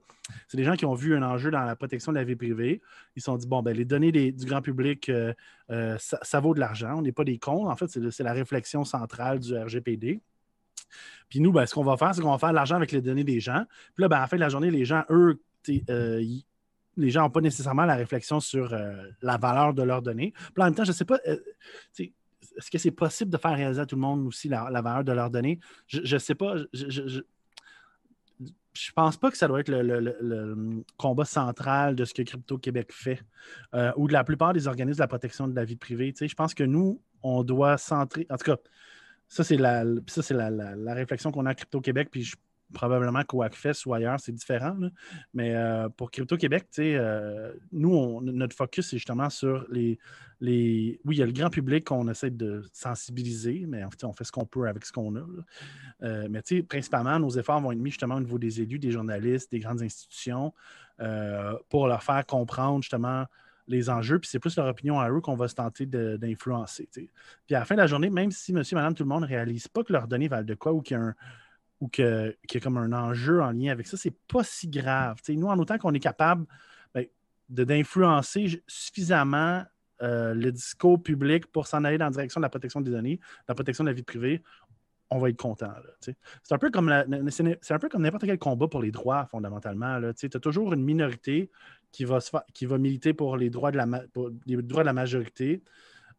c'est 0.48 0.56
des 0.56 0.64
gens 0.64 0.74
qui 0.74 0.84
ont 0.84 0.94
vu 0.94 1.14
un 1.14 1.22
enjeu 1.22 1.50
dans 1.50 1.62
la 1.64 1.76
protection 1.76 2.12
de 2.12 2.18
la 2.18 2.24
vie 2.24 2.36
privée. 2.36 2.80
Ils 3.16 3.22
se 3.22 3.26
sont 3.26 3.36
dit, 3.36 3.46
bon, 3.46 3.62
ben, 3.62 3.76
les 3.76 3.84
données 3.84 4.10
du 4.10 4.46
grand 4.46 4.62
public, 4.62 5.08
euh, 5.08 5.32
euh, 5.70 5.96
ça, 5.98 6.40
vaut 6.40 6.54
de 6.54 6.60
l'argent. 6.60 6.98
On 6.98 7.02
n'est 7.02 7.12
pas 7.12 7.24
des 7.24 7.38
cons. 7.38 7.68
En 7.68 7.76
fait, 7.76 7.88
c'est 7.88 8.24
la 8.24 8.32
réflexion 8.32 8.84
centrale 8.84 9.38
du 9.38 9.56
RGPD. 9.56 10.20
Puis 11.28 11.40
nous, 11.40 11.52
ben, 11.52 11.66
ce 11.66 11.74
qu'on 11.74 11.84
va 11.84 11.96
faire, 11.96 12.14
c'est 12.14 12.20
qu'on 12.20 12.32
va 12.32 12.38
faire 12.38 12.50
de 12.50 12.56
l'argent 12.56 12.76
avec 12.76 12.92
les 12.92 13.00
données 13.00 13.24
des 13.24 13.40
gens. 13.40 13.64
Puis 13.94 14.02
là, 14.02 14.08
ben, 14.08 14.16
à 14.16 14.20
la 14.20 14.26
fin 14.26 14.36
de 14.36 14.42
la 14.42 14.48
journée, 14.48 14.70
les 14.70 14.84
gens, 14.84 15.04
eux, 15.08 15.40
les 15.68 17.10
gens 17.10 17.22
n'ont 17.22 17.30
pas 17.30 17.40
nécessairement 17.40 17.84
la 17.84 17.96
réflexion 17.96 18.40
sur 18.40 18.76
la 19.22 19.36
valeur 19.38 19.74
de 19.74 19.82
leurs 19.82 20.02
données. 20.02 20.32
Puis 20.32 20.62
en 20.62 20.64
même 20.64 20.74
temps, 20.74 20.84
je 20.84 20.90
ne 20.90 20.96
sais 20.96 21.04
pas, 21.04 21.18
est-ce 22.56 22.70
que 22.70 22.78
c'est 22.78 22.90
possible 22.90 23.30
de 23.30 23.36
faire 23.36 23.56
réaliser 23.56 23.80
à 23.80 23.86
tout 23.86 23.96
le 23.96 24.00
monde 24.00 24.26
aussi 24.26 24.48
la, 24.48 24.68
valeur 24.82 25.04
de 25.04 25.12
leurs 25.12 25.30
données? 25.30 25.58
Je 25.86 26.14
ne 26.14 26.18
sais 26.18 26.34
pas. 26.34 26.56
Je, 26.72 27.22
je, 28.74 28.92
pense 28.94 29.16
pas 29.16 29.30
que 29.30 29.36
ça 29.36 29.48
doit 29.48 29.60
être 29.60 29.70
le, 29.70 30.84
combat 30.96 31.24
central 31.24 31.94
de 31.94 32.04
ce 32.04 32.14
que 32.14 32.22
Crypto 32.22 32.58
Québec 32.58 32.90
fait 32.92 33.22
euh, 33.74 33.92
ou 33.96 34.08
de 34.08 34.12
la 34.12 34.24
plupart 34.24 34.52
des 34.52 34.66
organismes 34.66 34.98
de 34.98 35.02
la 35.02 35.08
protection 35.08 35.46
de 35.46 35.54
la 35.54 35.64
vie 35.64 35.76
privée. 35.76 36.14
je 36.18 36.34
pense 36.34 36.54
que 36.54 36.64
nous, 36.64 37.00
on 37.22 37.44
doit 37.44 37.78
centrer. 37.78 38.26
En 38.30 38.36
tout 38.36 38.44
cas, 38.44 38.56
ça, 39.28 39.44
c'est 39.44 39.56
la, 39.56 39.84
la, 39.84 40.76
la, 40.76 40.94
réflexion 40.94 41.32
qu'on 41.32 41.46
a 41.46 41.50
à 41.50 41.54
Crypto 41.54 41.80
Québec. 41.80 42.08
Puis 42.10 42.22
je 42.22 42.36
probablement 42.72 43.22
qu'au 43.24 43.44
ou 43.86 43.94
ailleurs, 43.94 44.20
c'est 44.20 44.32
différent. 44.32 44.76
Mais 45.34 45.54
euh, 45.54 45.88
pour 45.88 46.10
Crypto-Québec, 46.10 46.66
euh, 46.78 47.52
nous, 47.72 48.20
notre 48.20 48.56
focus, 48.56 48.88
c'est 48.88 48.96
justement 48.96 49.30
sur 49.30 49.66
les, 49.70 49.98
les. 50.40 51.00
Oui, 51.04 51.16
il 51.16 51.18
y 51.18 51.22
a 51.22 51.26
le 51.26 51.32
grand 51.32 51.50
public 51.50 51.84
qu'on 51.84 52.08
essaie 52.08 52.30
de 52.30 52.62
sensibiliser, 52.72 53.64
mais 53.68 53.84
en 53.84 53.90
fait, 53.90 54.04
on 54.04 54.12
fait 54.12 54.24
ce 54.24 54.32
qu'on 54.32 54.46
peut 54.46 54.66
avec 54.68 54.84
ce 54.84 54.92
qu'on 54.92 55.16
a. 55.16 55.24
Euh, 56.02 56.28
mais 56.30 56.42
principalement, 56.62 57.18
nos 57.18 57.30
efforts 57.30 57.60
vont 57.60 57.72
être 57.72 57.78
mis 57.78 57.90
justement 57.90 58.16
au 58.16 58.20
niveau 58.20 58.38
des 58.38 58.60
élus, 58.60 58.78
des 58.78 58.90
journalistes, 58.90 59.50
des 59.52 59.60
grandes 59.60 59.82
institutions, 59.82 60.52
pour 61.68 61.88
leur 61.88 62.02
faire 62.02 62.24
comprendre 62.26 62.82
justement 62.82 63.26
les 63.68 63.90
enjeux, 63.90 64.18
puis 64.18 64.28
c'est 64.28 64.38
plus 64.38 64.56
leur 64.56 64.66
opinion 64.66 65.00
à 65.00 65.10
eux 65.10 65.20
qu'on 65.20 65.36
va 65.36 65.48
se 65.48 65.54
tenter 65.54 65.86
d'influencer. 65.86 66.88
Puis 66.92 67.10
à 67.54 67.60
la 67.60 67.64
fin 67.64 67.74
de 67.74 67.80
la 67.80 67.86
journée, 67.86 68.10
même 68.10 68.30
si 68.30 68.52
monsieur, 68.52 68.76
madame, 68.76 68.94
tout 68.94 69.02
le 69.02 69.08
monde 69.08 69.22
ne 69.22 69.28
réalise 69.28 69.68
pas 69.68 69.82
que 69.84 69.92
leurs 69.92 70.08
données 70.08 70.28
valent 70.28 70.46
de 70.46 70.54
quoi 70.54 70.72
ou 70.72 70.80
qu'il 70.80 70.96
y 70.96 71.00
a 71.00 71.02
un, 71.02 71.14
ou 71.82 71.88
qu'il 71.88 72.36
y 72.54 72.56
a 72.56 72.60
comme 72.60 72.76
un 72.76 72.92
enjeu 72.92 73.42
en 73.42 73.50
lien 73.50 73.72
avec 73.72 73.88
ça, 73.88 73.96
c'est 73.96 74.14
pas 74.32 74.44
si 74.44 74.68
grave. 74.68 75.16
nous, 75.30 75.48
en 75.48 75.58
autant 75.58 75.78
qu'on 75.78 75.92
est 75.92 75.98
capable 75.98 76.46
ben, 76.94 77.06
d'influencer 77.48 78.62
suffisamment 78.68 79.64
euh, 80.00 80.32
le 80.32 80.52
discours 80.52 81.02
public 81.02 81.48
pour 81.50 81.66
s'en 81.66 81.82
aller 81.82 81.98
dans 81.98 82.04
la 82.04 82.12
direction 82.12 82.38
de 82.40 82.44
la 82.44 82.50
protection 82.50 82.80
des 82.80 82.92
données, 82.92 83.16
de 83.16 83.44
la 83.48 83.56
protection 83.56 83.82
de 83.82 83.88
la 83.88 83.94
vie 83.94 84.04
privée, 84.04 84.44
on 85.10 85.18
va 85.18 85.28
être 85.28 85.36
content. 85.36 85.72
C'est 86.00 86.14
un 86.52 86.58
peu 86.58 86.70
comme 86.70 86.88
comme 86.88 88.02
n'importe 88.02 88.26
quel 88.26 88.38
combat 88.38 88.68
pour 88.68 88.80
les 88.80 88.92
droits, 88.92 89.26
fondamentalement. 89.26 90.00
Tu 90.16 90.30
as 90.32 90.40
toujours 90.40 90.72
une 90.72 90.84
minorité 90.84 91.50
qui 91.90 92.04
va, 92.04 92.20
qui 92.54 92.64
va 92.64 92.78
militer 92.78 93.12
pour 93.12 93.36
les 93.36 93.50
droits 93.50 93.72
de 93.72 93.76
la, 93.76 93.86
les 94.46 94.62
droits 94.62 94.84
de 94.84 94.86
la 94.86 94.92
majorité. 94.92 95.64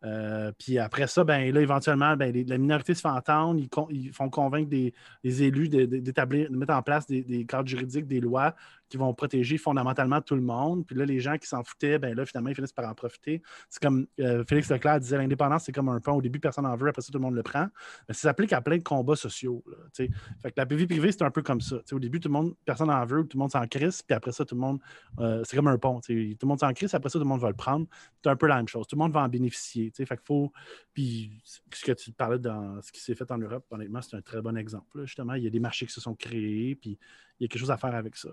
Euh, 0.06 0.52
puis 0.58 0.80
après 0.80 1.08
ça, 1.08 1.24
ben, 1.24 1.54
là, 1.54 1.62
éventuellement, 1.62 2.16
ben, 2.18 2.34
la 2.48 2.58
minorité 2.58 2.94
se 2.94 3.02
fait 3.02 3.08
entendre, 3.08 3.62
ils, 3.90 4.12
font 4.12 4.30
convaincre 4.30 4.70
des, 4.70 4.94
élus 5.24 5.70
d'établir, 5.70 6.50
de, 6.50 6.56
mettre 6.56 6.74
en 6.74 6.82
place 6.82 7.08
des, 7.08 7.46
cadres 7.46 7.68
juridiques, 7.68 8.08
des 8.08 8.20
lois 8.20 8.56
qui 8.94 8.98
vont 8.98 9.12
protéger 9.16 9.58
fondamentalement 9.58 10.22
tout 10.22 10.36
le 10.36 10.44
monde. 10.44 10.86
Puis 10.86 10.96
là, 10.96 11.04
les 11.04 11.20
gens 11.20 11.40
qui 11.40 11.48
s'en 11.48 11.64
foutaient, 11.64 11.98
ben 11.98 12.16
là, 12.16 12.28
finalement, 12.28 12.52
ils 12.52 12.56
finissent 12.56 12.74
par 12.74 12.88
en 12.88 12.94
profiter. 12.94 13.42
C'est 13.68 13.82
comme 13.82 14.06
euh, 14.20 14.44
Félix 14.48 14.70
Leclerc 14.70 15.00
disait, 15.00 15.18
l'indépendance, 15.18 15.64
c'est 15.64 15.72
comme 15.72 15.90
un 15.90 16.00
pont. 16.00 16.12
Au 16.12 16.22
début, 16.22 16.40
personne 16.40 16.66
n'en 16.66 16.76
veut, 16.76 16.90
après 16.90 17.02
ça, 17.02 17.12
tout 17.12 17.18
le 17.18 17.24
monde 17.24 17.34
le 17.34 17.42
prend. 17.42 17.66
Mais 18.08 18.14
ça 18.14 18.30
s'applique 18.30 18.54
à 18.54 18.62
plein 18.62 18.78
de 18.78 18.84
combats 18.84 19.16
sociaux. 19.16 19.64
fait 19.96 20.10
que 20.10 20.54
la 20.56 20.66
vie 20.66 20.86
privée, 20.86 21.12
c'est 21.12 21.24
un 21.24 21.32
peu 21.32 21.42
comme 21.42 21.60
ça. 21.60 21.78
au 21.92 21.98
début, 21.98 22.20
tout 22.20 22.28
le 22.28 22.34
monde, 22.34 22.54
personne 22.66 22.90
n'en 22.90 23.04
veut, 23.04 23.24
tout 23.24 23.36
le 23.36 23.40
monde 23.40 23.52
s'en 23.52 23.66
crisse, 23.66 24.04
puis 24.04 24.14
après 24.14 24.32
ça, 24.32 24.46
tout 24.46 24.54
le 24.54 24.62
monde, 24.62 24.80
euh, 25.18 25.42
c'est 25.44 25.56
comme 25.56 25.70
un 25.70 25.80
pont. 25.80 26.00
Tout 26.00 26.14
le 26.14 26.48
monde 26.48 26.60
s'en 26.60 26.72
crisse, 26.74 26.94
après 26.94 27.10
ça, 27.10 27.18
tout 27.18 27.26
le 27.26 27.30
monde 27.30 27.42
va 27.42 27.50
le 27.50 27.56
prendre. 27.56 27.88
C'est 28.24 28.30
un 28.30 28.36
peu 28.36 28.46
la 28.46 28.58
même 28.58 28.68
chose. 28.68 28.86
Tout 28.86 28.96
le 28.96 29.02
monde 29.02 29.14
va 29.14 29.24
en 29.24 29.28
bénéficier. 29.28 29.92
Fait 29.96 30.06
que 30.06 30.22
faut. 30.24 30.52
Puis 30.94 31.42
ce 31.44 31.84
que 31.84 31.94
tu 31.94 32.12
parlais 32.12 32.38
dans 32.38 32.80
ce 32.84 32.92
qui 32.92 33.02
s'est 33.02 33.16
fait 33.16 33.32
en 33.32 33.40
Europe, 33.40 33.66
honnêtement, 33.72 34.04
c'est 34.04 34.16
un 34.16 34.22
très 34.22 34.40
bon 34.40 34.56
exemple. 34.56 35.04
Justement, 35.06 35.34
il 35.34 35.46
y 35.46 35.48
a 35.48 35.50
des 35.50 35.60
marchés 35.60 35.88
qui 35.88 35.94
se 35.94 36.02
sont 36.02 36.14
créés, 36.14 36.76
puis 36.76 37.00
il 37.44 37.48
y 37.48 37.48
a 37.48 37.50
quelque 37.50 37.60
chose 37.60 37.72
à 37.72 37.78
faire 37.78 37.94
avec 37.94 38.16
ça. 38.16 38.30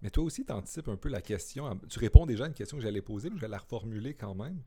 mais 0.00 0.08
toi 0.08 0.24
aussi, 0.24 0.44
tu 0.44 0.52
anticipes 0.52 0.88
un 0.88 0.96
peu 0.96 1.10
la 1.10 1.20
question. 1.20 1.78
Tu 1.88 1.98
réponds 1.98 2.24
déjà 2.24 2.44
à 2.44 2.46
une 2.46 2.54
question 2.54 2.78
que 2.78 2.82
j'allais 2.82 3.02
poser, 3.02 3.28
mais 3.28 3.36
je 3.36 3.42
vais 3.42 3.48
la 3.48 3.58
reformuler 3.58 4.14
quand 4.14 4.34
même. 4.34 4.62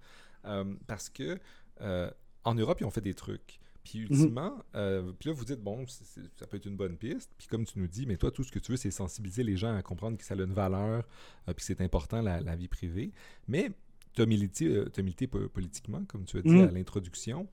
Euh, 0.46 0.76
parce 0.86 1.10
que 1.10 1.40
euh, 1.82 2.12
en 2.44 2.54
Europe, 2.54 2.80
ils 2.80 2.86
ont 2.86 2.92
fait 2.92 3.02
des 3.02 3.16
trucs. 3.16 3.60
Puis 3.84 4.00
mhm. 4.00 4.08
ultimement, 4.12 4.64
euh, 4.76 5.12
puis 5.20 5.30
là, 5.30 5.36
vous 5.36 5.46
dites, 5.46 5.62
bon, 5.62 5.84
ça 5.88 6.46
peut 6.46 6.58
être 6.58 6.68
une 6.68 6.78
bonne 6.78 6.96
piste. 6.96 7.32
Puis 7.40 7.48
comme 7.48 7.66
tu 7.66 7.80
nous 7.80 7.88
dis, 7.88 8.06
mais 8.06 8.18
toi, 8.18 8.30
tout 8.30 8.44
ce 8.44 8.52
que 8.52 8.60
tu 8.60 8.72
veux, 8.72 8.78
c'est 8.78 8.92
sensibiliser 8.92 9.44
les 9.44 9.58
gens 9.58 9.76
à 9.76 9.82
comprendre 9.82 10.16
que 10.16 10.24
ça 10.24 10.36
a 10.36 10.38
une 10.38 10.54
valeur, 10.54 11.08
puis 11.48 11.56
c'est 11.66 11.82
important, 11.82 12.22
la, 12.22 12.56
vie 12.56 12.68
privée. 12.68 13.12
Mais 13.48 13.72
tu 14.14 14.22
as 14.22 14.26
milité, 14.28 14.86
politiquement, 15.28 16.06
comme 16.06 16.26
tu 16.26 16.38
as 16.38 16.42
dit 16.44 16.50
mhm. 16.50 16.68
à 16.68 16.72
l'introduction 16.72 17.48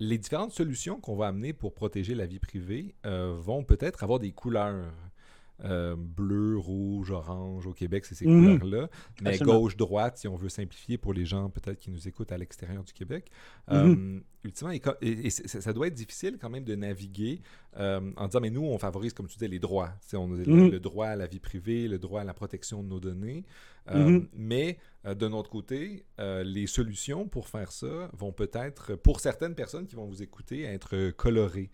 les 0.00 0.18
différentes 0.18 0.52
solutions 0.52 1.00
qu'on 1.00 1.16
va 1.16 1.26
amener 1.28 1.52
pour 1.52 1.74
protéger 1.74 2.14
la 2.14 2.26
vie 2.26 2.38
privée 2.38 2.94
euh, 3.04 3.34
vont 3.36 3.64
peut-être 3.64 4.02
avoir 4.02 4.18
des 4.18 4.32
couleurs. 4.32 4.92
Euh, 5.64 5.96
bleu, 5.98 6.56
rouge, 6.56 7.10
orange 7.10 7.66
au 7.66 7.72
Québec, 7.72 8.04
c'est 8.04 8.14
ces 8.14 8.26
mhm. 8.26 8.60
couleurs-là. 8.60 8.88
Mais 9.22 9.38
gauche-droite, 9.38 10.18
si 10.18 10.28
on 10.28 10.36
veut 10.36 10.48
simplifier 10.48 10.98
pour 10.98 11.12
les 11.12 11.24
gens 11.24 11.50
peut-être 11.50 11.80
qui 11.80 11.90
nous 11.90 12.06
écoutent 12.06 12.30
à 12.30 12.38
l'extérieur 12.38 12.84
du 12.84 12.92
Québec. 12.92 13.30
Mhm. 13.68 13.76
Euh, 13.76 14.20
ultimement, 14.44 14.72
et, 15.02 15.30
ça 15.30 15.72
doit 15.72 15.88
être 15.88 15.94
difficile 15.94 16.38
quand 16.40 16.48
même 16.48 16.64
de 16.64 16.76
naviguer 16.76 17.40
en 17.76 18.26
disant, 18.26 18.40
mais 18.40 18.50
nous, 18.50 18.64
on 18.64 18.78
favorise, 18.78 19.12
comme 19.12 19.26
tu 19.26 19.34
disais, 19.34 19.48
les 19.48 19.58
droits. 19.58 19.90
On 20.12 20.32
a 20.32 20.36
mhm. 20.36 20.70
le, 20.70 20.80
droit 20.80 21.08
à 21.08 21.16
la 21.16 21.26
vie 21.26 21.40
privée, 21.40 21.88
le 21.88 21.98
droit 21.98 22.20
à 22.20 22.24
la 22.24 22.34
protection 22.34 22.82
de 22.84 22.88
nos 22.88 23.00
données. 23.00 23.44
Mais 24.32 24.78
de 25.04 25.26
notre 25.26 25.50
côté, 25.50 26.04
les 26.18 26.68
solutions 26.68 27.26
pour 27.26 27.48
faire 27.48 27.72
ça 27.72 28.10
vont 28.12 28.32
peut-être, 28.32 28.94
pour 28.94 29.18
certaines 29.18 29.56
personnes 29.56 29.86
qui 29.86 29.96
vont 29.96 30.06
vous 30.06 30.22
écouter, 30.22 30.62
être 30.62 31.10
colorées. 31.10 31.70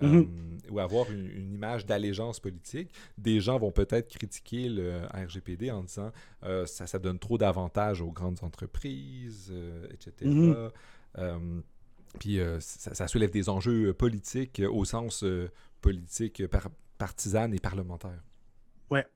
Mhm. 0.00 0.16
Euh, 0.18 0.70
ou 0.70 0.78
avoir 0.80 1.10
une, 1.10 1.54
image 1.54 1.86
d'allégeance 1.86 2.40
politique. 2.40 2.90
Des 3.16 3.40
gens 3.40 3.58
vont 3.58 3.70
peut-être 3.70 4.08
critiquer 4.08 4.68
le 4.68 5.02
RGPD 5.14 5.70
en 5.70 5.84
disant 5.84 6.12
euh, 6.42 6.66
ça, 6.66 6.86
ça 6.86 6.98
donne 6.98 7.18
trop 7.18 7.38
d'avantages 7.38 8.00
aux 8.00 8.10
grandes 8.10 8.42
entreprises, 8.42 9.50
euh, 9.52 9.86
etc. 9.90 10.12
Mhm. 10.30 11.62
puis 12.18 12.40
ça, 12.60 13.08
soulève 13.08 13.30
des 13.30 13.48
enjeux 13.48 13.92
politiques 13.94 14.62
au 14.68 14.84
sens 14.84 15.24
politique 15.80 16.46
par, 16.46 16.68
partisan 16.98 17.52
et 17.52 17.58
parlementaire. 17.58 18.22
Ouais. 18.90 19.06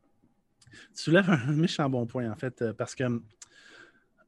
Tu 0.95 1.03
soulèves 1.03 1.29
un 1.29 1.53
méchant 1.53 1.91
bon 1.91 2.07
point, 2.07 2.31
en 2.31 2.37
fait, 2.37 2.73
parce 2.73 2.95
que, 2.95 3.05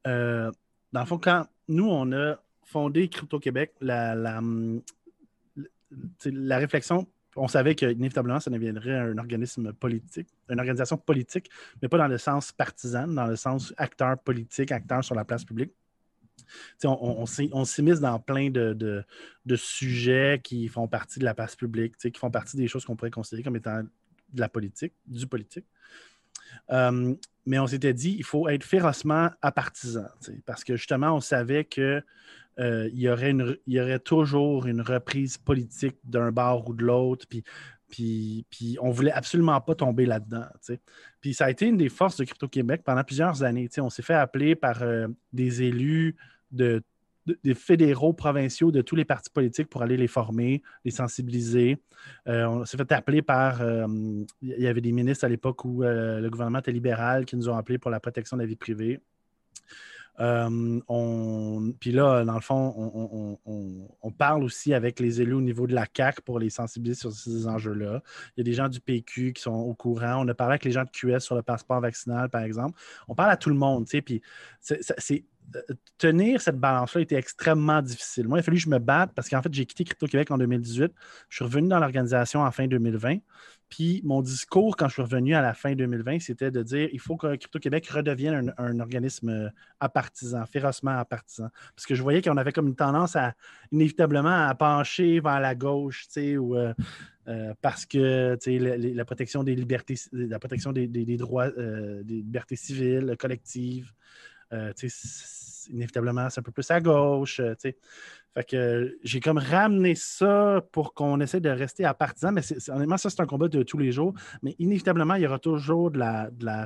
dans 0.05 0.99
le 0.99 1.05
fond, 1.05 1.17
quand 1.17 1.47
nous, 1.67 1.89
on 1.89 2.11
a 2.11 2.35
fondé 2.63 3.07
Crypto-Québec, 3.07 3.73
la, 3.81 4.15
la, 4.15 4.41
la 6.25 6.57
réflexion, 6.57 7.07
on 7.35 7.47
savait 7.47 7.75
qu'inévitablement, 7.75 8.39
ça 8.39 8.51
deviendrait 8.51 8.97
un 8.97 9.17
organisme 9.17 9.73
politique, 9.73 10.27
une 10.49 10.59
organisation 10.59 10.97
politique, 10.97 11.49
mais 11.81 11.87
pas 11.87 11.97
dans 11.97 12.07
le 12.07 12.17
sens 12.17 12.51
partisan, 12.51 13.07
dans 13.07 13.27
le 13.27 13.35
sens 13.35 13.73
acteur 13.77 14.17
politique, 14.19 14.71
acteur 14.71 15.03
sur 15.03 15.15
la 15.15 15.25
place 15.25 15.43
publique. 15.43 15.71
on, 16.83 17.25
on, 17.51 17.65
s'immisce 17.65 17.99
dans 17.99 18.19
plein 18.19 18.49
de, 18.49 19.03
sujets 19.55 20.41
qui 20.43 20.67
font 20.67 20.87
partie 20.87 21.19
de 21.19 21.25
la 21.25 21.33
place 21.33 21.55
publique, 21.55 21.97
qui 21.97 22.19
font 22.19 22.31
partie 22.31 22.57
des 22.57 22.67
choses 22.67 22.85
qu'on 22.85 22.95
pourrait 22.95 23.11
considérer 23.11 23.43
comme 23.43 23.55
étant 23.55 23.81
de 23.81 24.39
la 24.39 24.49
politique, 24.49 24.93
du 25.07 25.27
politique. 25.27 25.65
Euh, 26.69 27.15
mais 27.45 27.59
on 27.59 27.67
s'était 27.67 27.93
dit, 27.93 28.15
il 28.17 28.23
faut 28.23 28.47
être 28.47 28.63
férocement 28.63 29.29
apartisan, 29.41 30.05
parce 30.45 30.63
que 30.63 30.75
justement, 30.75 31.15
on 31.15 31.19
savait 31.19 31.65
que 31.65 32.01
euh, 32.59 32.89
il, 32.93 32.99
y 32.99 33.09
aurait 33.09 33.31
une, 33.31 33.57
il 33.65 33.73
y 33.73 33.81
aurait 33.81 33.99
toujours 33.99 34.67
une 34.67 34.81
reprise 34.81 35.37
politique 35.37 35.97
d'un 36.03 36.31
bar 36.31 36.67
ou 36.67 36.73
de 36.73 36.83
l'autre, 36.83 37.25
puis, 37.27 37.43
puis, 37.89 38.45
puis 38.49 38.77
on 38.81 38.89
ne 38.89 38.93
voulait 38.93 39.11
absolument 39.11 39.59
pas 39.61 39.75
tomber 39.75 40.05
là-dedans. 40.05 40.45
Puis 41.21 41.33
ça 41.33 41.45
a 41.45 41.49
été 41.49 41.67
une 41.67 41.77
des 41.77 41.89
forces 41.89 42.17
de 42.17 42.25
Crypto-Québec 42.25 42.81
pendant 42.83 43.03
plusieurs 43.03 43.43
années. 43.43 43.69
On 43.79 43.89
s'est 43.89 44.01
fait 44.01 44.13
appeler 44.13 44.55
par 44.55 44.83
euh, 44.83 45.07
des 45.31 45.63
élus 45.63 46.15
de, 46.51 46.83
des 47.43 47.55
fédéraux 47.55 48.13
provinciaux 48.13 48.71
de 48.71 48.81
tous 48.81 48.95
les 48.95 49.05
partis 49.05 49.31
politiques 49.31 49.69
pour 49.69 49.81
aller 49.81 49.97
les 49.97 50.07
former, 50.07 50.61
les 50.85 50.91
sensibiliser. 50.91 51.79
Euh, 52.27 52.45
on 52.45 52.65
s'est 52.65 52.77
fait 52.77 52.91
appeler 52.91 53.21
par. 53.21 53.61
il 53.63 54.25
y 54.41 54.67
avait 54.67 54.81
des 54.81 54.91
ministres 54.91 55.25
à 55.25 55.29
l'époque 55.29 55.65
où 55.65 55.81
le 55.81 56.27
gouvernement 56.29 56.59
était 56.59 56.71
libéral 56.71 57.25
qui 57.25 57.35
nous 57.35 57.49
ont 57.49 57.55
appelés 57.55 57.79
pour 57.79 57.89
la 57.89 57.99
protection 57.99 58.37
de 58.37 58.43
la 58.43 58.47
vie 58.47 58.55
privée. 58.55 58.99
On, 60.19 61.52
puis 61.79 61.91
là, 61.91 62.23
dans 62.23 62.35
le 62.35 62.41
fond, 62.41 63.39
on, 63.45 64.11
parle 64.11 64.43
aussi 64.43 64.73
avec 64.73 64.99
les 64.99 65.21
élus 65.21 65.33
au 65.33 65.41
niveau 65.41 65.67
de 65.67 65.73
la 65.73 65.85
CAC 65.85 66.21
pour 66.21 66.39
les 66.39 66.49
sensibiliser 66.49 66.99
sur 66.99 67.11
ces 67.11 67.47
enjeux-là. 67.47 68.01
Il 68.35 68.39
y 68.39 68.41
a 68.41 68.43
des 68.43 68.53
gens 68.53 68.69
du 68.69 68.79
PQ 68.79 69.33
qui 69.33 69.41
sont 69.41 69.51
au 69.51 69.73
courant. 69.73 70.23
On 70.23 70.27
a 70.27 70.33
parlé 70.33 70.53
avec 70.53 70.65
les 70.65 70.71
gens 70.71 70.83
de 70.83 70.89
QS 70.89 71.19
sur 71.19 71.35
le 71.35 71.41
passeport 71.41 71.81
vaccinal, 71.81 72.29
par 72.29 72.43
exemple. 72.43 72.79
On 73.07 73.15
parle 73.15 73.31
à 73.31 73.37
tout 73.37 73.49
le 73.49 73.55
monde, 73.55 73.85
tu 73.85 73.91
sais, 73.91 74.01
puis 74.01 74.21
c'est 74.61 75.25
euh, 75.55 75.61
tenir 75.97 76.41
cette 76.41 76.59
balance-là 76.59 77.01
était 77.01 77.15
extrêmement 77.15 77.81
difficile. 77.81 78.27
Moi, 78.27 78.37
il 78.37 78.39
a 78.39 78.43
fallu 78.43 78.57
que 78.57 78.63
je 78.63 78.69
me 78.69 78.79
batte 78.79 79.11
parce 79.13 79.29
qu'en 79.29 79.41
fait, 79.41 79.53
j'ai 79.53 79.65
quitté 79.65 79.83
Crypto-Québec 79.83 80.31
en 80.31 80.37
2018. 80.37 80.91
Je 81.29 81.35
suis 81.35 81.45
revenu 81.45 81.67
dans 81.67 81.79
l'organisation 81.79 82.41
en 82.41 82.51
fin 82.51 82.67
2020. 82.67 83.17
Puis 83.75 84.01
mon 84.03 84.21
discours, 84.21 84.77
quand 84.77 84.87
je 84.87 84.93
suis 84.93 85.01
revenu 85.01 85.33
à 85.33 85.41
la 85.41 85.55
fin 85.55 85.73
2020, 85.73 86.19
c'était 86.19 86.51
de 86.51 86.61
dire 86.61 86.89
il 86.93 86.99
faut 86.99 87.17
que 87.17 87.35
Crypto-Québec 87.35 87.87
redevienne 87.87 88.53
un, 88.59 88.79
organisme 88.79 89.29
euh, 89.29 89.49
apartisan, 89.79 90.45
férocement 90.45 90.91
apartisan. 90.91 91.47
Parce 91.75 91.87
que 91.87 91.95
je 91.95 92.03
voyais 92.03 92.21
qu'on 92.21 92.37
avait 92.37 92.51
comme 92.51 92.67
une 92.67 92.75
tendance 92.75 93.15
à 93.15 93.33
inévitablement 93.71 94.47
à 94.47 94.53
pencher 94.53 95.19
vers 95.21 95.39
la 95.39 95.55
gauche, 95.55 96.05
tu 96.05 96.13
sais, 96.13 96.37
ou. 96.37 96.55
Euh, 96.55 96.73
parce 97.61 97.85
que 97.87 98.37
la, 98.45 98.77
la, 98.77 99.05
protection 99.05 99.43
des 99.43 99.55
libertés, 99.55 99.95
la 100.11 100.39
protection 100.39 100.73
des, 100.73 100.87
droits, 101.17 101.49
des 101.49 102.15
libertés 102.15 102.57
civiles, 102.57 103.15
collectives, 103.17 103.89
euh, 103.89 103.93
inévitablement, 105.69 106.29
c'est 106.29 106.39
un 106.39 106.43
peu 106.43 106.51
plus 106.51 106.69
à 106.71 106.79
gauche. 106.81 107.39
Euh, 107.39 107.55
fait 107.59 108.43
que 108.43 108.97
j'ai 109.03 109.19
comme 109.19 109.37
ramené 109.37 109.95
ça 109.95 110.61
pour 110.71 110.93
qu'on 110.93 111.19
essaie 111.19 111.39
de 111.39 111.49
rester 111.49 111.85
à 111.85 111.93
partisan, 111.93 112.31
mais 112.31 112.41
honnêtement, 112.69 112.97
ça, 112.97 113.09
c'est 113.09 113.21
un 113.21 113.27
combat 113.27 113.47
de 113.47 113.63
tous 113.63 113.77
les 113.77 113.91
jours. 113.91 114.13
Mais 114.41 114.55
inévitablement, 114.59 115.15
il 115.15 115.21
y 115.21 115.27
aura 115.27 115.39
toujours 115.39 115.91
de 115.91 115.99
la, 115.99 116.65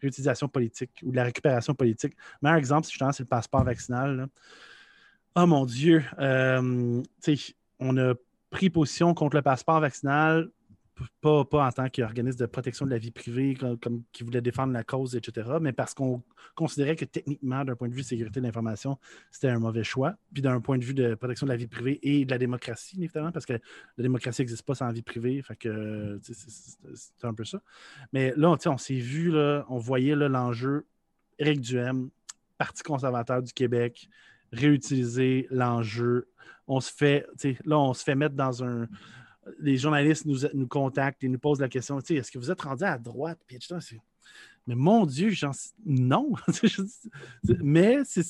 réutilisation 0.00 0.48
politique 0.48 0.90
ou 1.02 1.10
de 1.10 1.16
la 1.16 1.24
récupération 1.24 1.74
politique. 1.74 2.14
Meilleur 2.42 2.58
exemple, 2.58 2.86
si 2.86 2.92
je 2.92 3.04
c'est 3.12 3.20
le 3.20 3.28
passeport 3.28 3.64
vaccinal. 3.64 4.28
Oh 5.34 5.46
mon 5.46 5.64
Dieu! 5.64 6.04
Euh, 6.18 7.02
on 7.78 7.96
a 7.96 8.14
pris 8.50 8.68
position 8.68 9.14
contre 9.14 9.36
le 9.36 9.42
passeport 9.42 9.80
vaccinal 9.80 10.50
pas, 11.20 11.44
en 11.52 11.72
tant 11.72 11.88
qu'organisme 11.88 12.38
de 12.38 12.46
protection 12.46 12.84
de 12.86 12.90
la 12.90 12.98
vie 12.98 13.10
privée, 13.10 13.54
comme, 13.54 14.02
qui 14.12 14.24
voulait 14.24 14.40
défendre 14.40 14.72
la 14.72 14.84
cause, 14.84 15.16
etc., 15.16 15.48
mais 15.60 15.72
parce 15.72 15.94
qu'on 15.94 16.22
considérait 16.54 16.96
que 16.96 17.04
techniquement, 17.04 17.64
d'un 17.64 17.76
point 17.76 17.88
de 17.88 17.94
vue 17.94 18.02
de 18.02 18.06
sécurité 18.06 18.40
de 18.40 18.46
l'information, 18.46 18.98
c'était 19.30 19.48
un 19.48 19.58
mauvais 19.58 19.84
choix. 19.84 20.14
Puis 20.32 20.42
d'un 20.42 20.60
point 20.60 20.78
de 20.78 20.84
vue 20.84 20.94
de 20.94 21.14
protection 21.14 21.46
de 21.46 21.52
la 21.52 21.56
vie 21.56 21.66
privée 21.66 21.98
et 22.02 22.24
de 22.24 22.30
la 22.30 22.38
démocratie, 22.38 23.02
évidemment, 23.02 23.32
parce 23.32 23.46
que 23.46 23.54
la 23.54 24.02
démocratie 24.02 24.42
n'existe 24.42 24.62
pas 24.62 24.74
sans 24.74 24.90
vie 24.92 25.02
privée. 25.02 25.40
Fait 25.42 25.56
que 25.56 26.18
c'est 26.22 27.24
un 27.24 27.34
peu 27.34 27.44
ça. 27.44 27.60
Mais 28.12 28.32
là, 28.36 28.54
on, 28.66 28.78
s'est 28.78 28.94
vu, 28.94 29.34
on 29.36 29.78
voyait 29.78 30.14
l'enjeu. 30.14 30.86
Éric 31.38 31.60
Duhem, 31.60 32.10
Parti 32.58 32.82
conservateur 32.82 33.42
du 33.42 33.52
Québec, 33.52 34.08
réutiliser 34.52 35.48
l'enjeu. 35.50 36.28
On 36.68 36.80
se 36.80 36.92
fait, 36.92 37.26
là, 37.64 37.78
on 37.78 37.94
se 37.94 38.04
fait 38.04 38.14
mettre 38.14 38.36
dans 38.36 38.62
un 38.62 38.88
les 39.58 39.76
journalistes 39.76 40.26
nous, 40.26 40.38
nous 40.54 40.66
contactent 40.66 41.24
et 41.24 41.28
nous 41.28 41.38
posent 41.38 41.60
la 41.60 41.68
question 41.68 41.98
est-ce 41.98 42.30
que 42.30 42.38
vous 42.38 42.50
êtes 42.50 42.60
rendu 42.60 42.84
à 42.84 42.98
droite? 42.98 43.38
Mais 44.66 44.74
mon 44.74 45.06
Dieu, 45.06 45.30
non. 45.84 46.32
Mais 47.60 47.98
c'est 48.04 48.22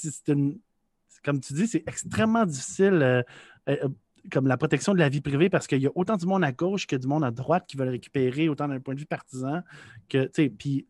comme 1.24 1.40
tu 1.40 1.52
dis, 1.52 1.66
c'est 1.66 1.84
extrêmement 1.86 2.44
difficile. 2.44 2.94
Euh, 3.02 3.22
euh, 3.68 3.88
comme 4.30 4.46
la 4.46 4.56
protection 4.56 4.94
de 4.94 4.98
la 4.98 5.08
vie 5.08 5.20
privée 5.20 5.50
parce 5.50 5.66
qu'il 5.66 5.80
y 5.80 5.86
a 5.86 5.90
autant 5.94 6.16
du 6.16 6.26
monde 6.26 6.44
à 6.44 6.52
gauche 6.52 6.86
que 6.86 6.96
du 6.96 7.06
monde 7.06 7.24
à 7.24 7.30
droite 7.30 7.64
qui 7.66 7.76
veulent 7.76 7.88
récupérer, 7.88 8.48
autant 8.48 8.68
d'un 8.68 8.78
point 8.78 8.94
de 8.94 9.00
vue 9.00 9.06
partisan 9.06 9.62
que, 10.08 10.24
tu 10.24 10.44
sais, 10.44 10.48
puis, 10.48 10.86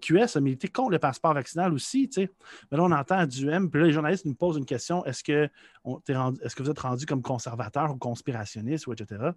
QS 0.00 0.36
a 0.36 0.40
milité 0.40 0.68
contre 0.68 0.90
le 0.90 0.98
passeport 0.98 1.34
vaccinal 1.34 1.72
aussi, 1.72 2.08
tu 2.08 2.22
sais. 2.22 2.30
Mais 2.70 2.78
là, 2.78 2.84
on 2.84 2.92
entend 2.92 3.24
du 3.26 3.48
M, 3.48 3.70
puis 3.70 3.80
là, 3.80 3.86
les 3.86 3.92
journalistes 3.92 4.24
nous 4.24 4.34
posent 4.34 4.56
une 4.56 4.64
question 4.64 5.04
est-ce 5.04 5.22
que, 5.22 5.48
est-ce 5.84 6.56
que 6.56 6.62
vous 6.62 6.70
êtes 6.70 6.78
rendu 6.78 7.06
comme 7.06 7.22
conservateur 7.22 7.92
ou 7.92 7.96
conspirationniste, 7.96 8.86
ou 8.86 8.92
etc. 8.92 9.30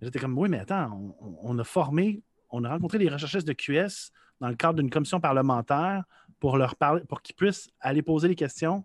J'étais 0.00 0.18
comme 0.18 0.38
oui, 0.38 0.48
mais 0.48 0.60
attends, 0.60 1.14
on, 1.42 1.58
a 1.58 1.64
formé, 1.64 2.22
on 2.50 2.64
a 2.64 2.70
rencontré 2.70 2.98
les 2.98 3.08
recherchistes 3.08 3.46
de 3.46 3.52
QS 3.52 4.12
dans 4.40 4.48
le 4.48 4.56
cadre 4.56 4.74
d'une 4.74 4.90
commission 4.90 5.20
parlementaire 5.20 6.04
pour 6.38 6.56
leur 6.56 6.76
parler, 6.76 7.02
pour 7.08 7.20
qu'ils 7.20 7.36
puissent 7.36 7.68
aller 7.80 8.00
poser 8.00 8.28
les 8.28 8.34
questions 8.34 8.84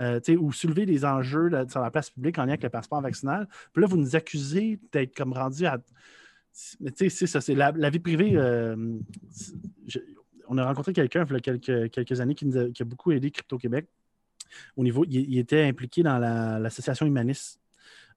euh, 0.00 0.20
ou 0.38 0.52
soulever 0.52 0.86
des 0.86 1.04
enjeux 1.04 1.50
sur 1.68 1.80
la 1.80 1.90
place 1.90 2.10
publique 2.10 2.38
en 2.38 2.42
lien 2.42 2.50
avec 2.50 2.62
le 2.62 2.68
passeport 2.68 3.00
vaccinal. 3.00 3.48
Puis 3.72 3.80
là, 3.80 3.88
vous 3.88 3.96
nous 3.96 4.14
accusez 4.14 4.78
d'être 4.92 5.16
comme 5.16 5.32
rendu 5.32 5.66
à. 5.66 5.78
Mais 6.80 6.90
tu 6.90 6.98
sais, 6.98 7.08
c'est 7.08 7.26
ça, 7.26 7.40
c'est 7.40 7.54
la, 7.54 7.90
vie 7.90 7.98
privée. 7.98 8.32
Euh, 8.34 8.76
on 10.48 10.58
a 10.58 10.64
rencontré 10.64 10.92
quelqu'un 10.92 11.26
il 11.28 11.32
y 11.32 11.36
a 11.36 11.88
quelques, 11.88 12.20
années 12.20 12.34
qui, 12.34 12.46
a, 12.46 12.84
beaucoup 12.84 13.12
aidé 13.12 13.30
Crypto 13.30 13.58
Québec. 13.58 13.86
Au 14.76 14.84
niveau, 14.84 15.04
il, 15.04 15.38
était 15.38 15.64
impliqué 15.64 16.02
dans 16.02 16.18
l'association 16.18 17.04
humaniste. 17.04 17.60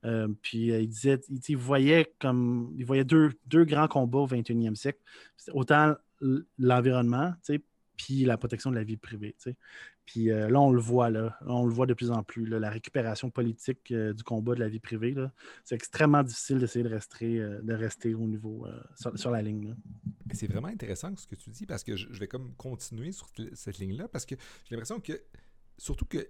Euh, 0.05 0.29
puis 0.41 0.67
il 0.67 0.87
disait, 0.87 1.19
il, 1.49 1.57
voyait 1.57 2.13
comme 2.19 2.73
il 2.77 2.85
voyait 2.85 3.03
deux, 3.03 3.31
deux 3.47 3.65
grands 3.65 3.89
combats 3.89 4.19
au 4.19 4.27
21e 4.27 4.75
siècle. 4.75 4.99
Autant 5.51 5.95
l'environnement, 6.57 7.33
puis 7.97 8.23
la 8.23 8.37
protection 8.37 8.71
de 8.71 8.75
la 8.75 8.83
vie 8.83 8.97
privée. 8.97 9.35
Puis 10.09 10.31
euh, 10.31 10.49
là, 10.49 10.59
on 10.59 10.71
le 10.71 10.81
voit, 10.81 11.11
là, 11.11 11.37
on 11.45 11.67
le 11.67 11.71
voit 11.71 11.85
de 11.85 11.93
plus 11.93 12.09
en 12.09 12.23
plus, 12.23 12.43
la 12.47 12.71
récupération 12.71 13.29
politique 13.29 13.91
euh, 13.91 14.11
du 14.11 14.23
combat 14.23 14.55
de 14.55 14.59
la 14.59 14.67
vie 14.67 14.79
privée. 14.79 15.13
C'est 15.63 15.75
extrêmement 15.75 16.23
difficile 16.23 16.57
d'essayer 16.57 16.81
de 16.81 16.89
rester, 16.89 17.37
euh, 17.37 17.61
de 17.61 17.75
rester 17.75 18.15
au 18.15 18.25
niveau 18.25 18.65
sur, 19.15 19.29
la 19.29 19.43
ligne. 19.43 19.75
C'est 20.33 20.47
vraiment 20.47 20.69
intéressant 20.69 21.15
ce 21.15 21.27
que 21.27 21.35
tu 21.35 21.51
dis 21.51 21.67
parce 21.67 21.83
que 21.83 21.95
je, 21.95 22.07
je 22.09 22.19
vais 22.19 22.27
comme 22.27 22.55
continuer 22.55 23.11
sur 23.11 23.29
cette 23.53 23.77
ligne-là 23.77 24.07
parce 24.07 24.25
que 24.25 24.33
j'ai 24.65 24.75
l'impression 24.75 24.99
que, 24.99 25.21
surtout 25.77 26.05
que 26.05 26.27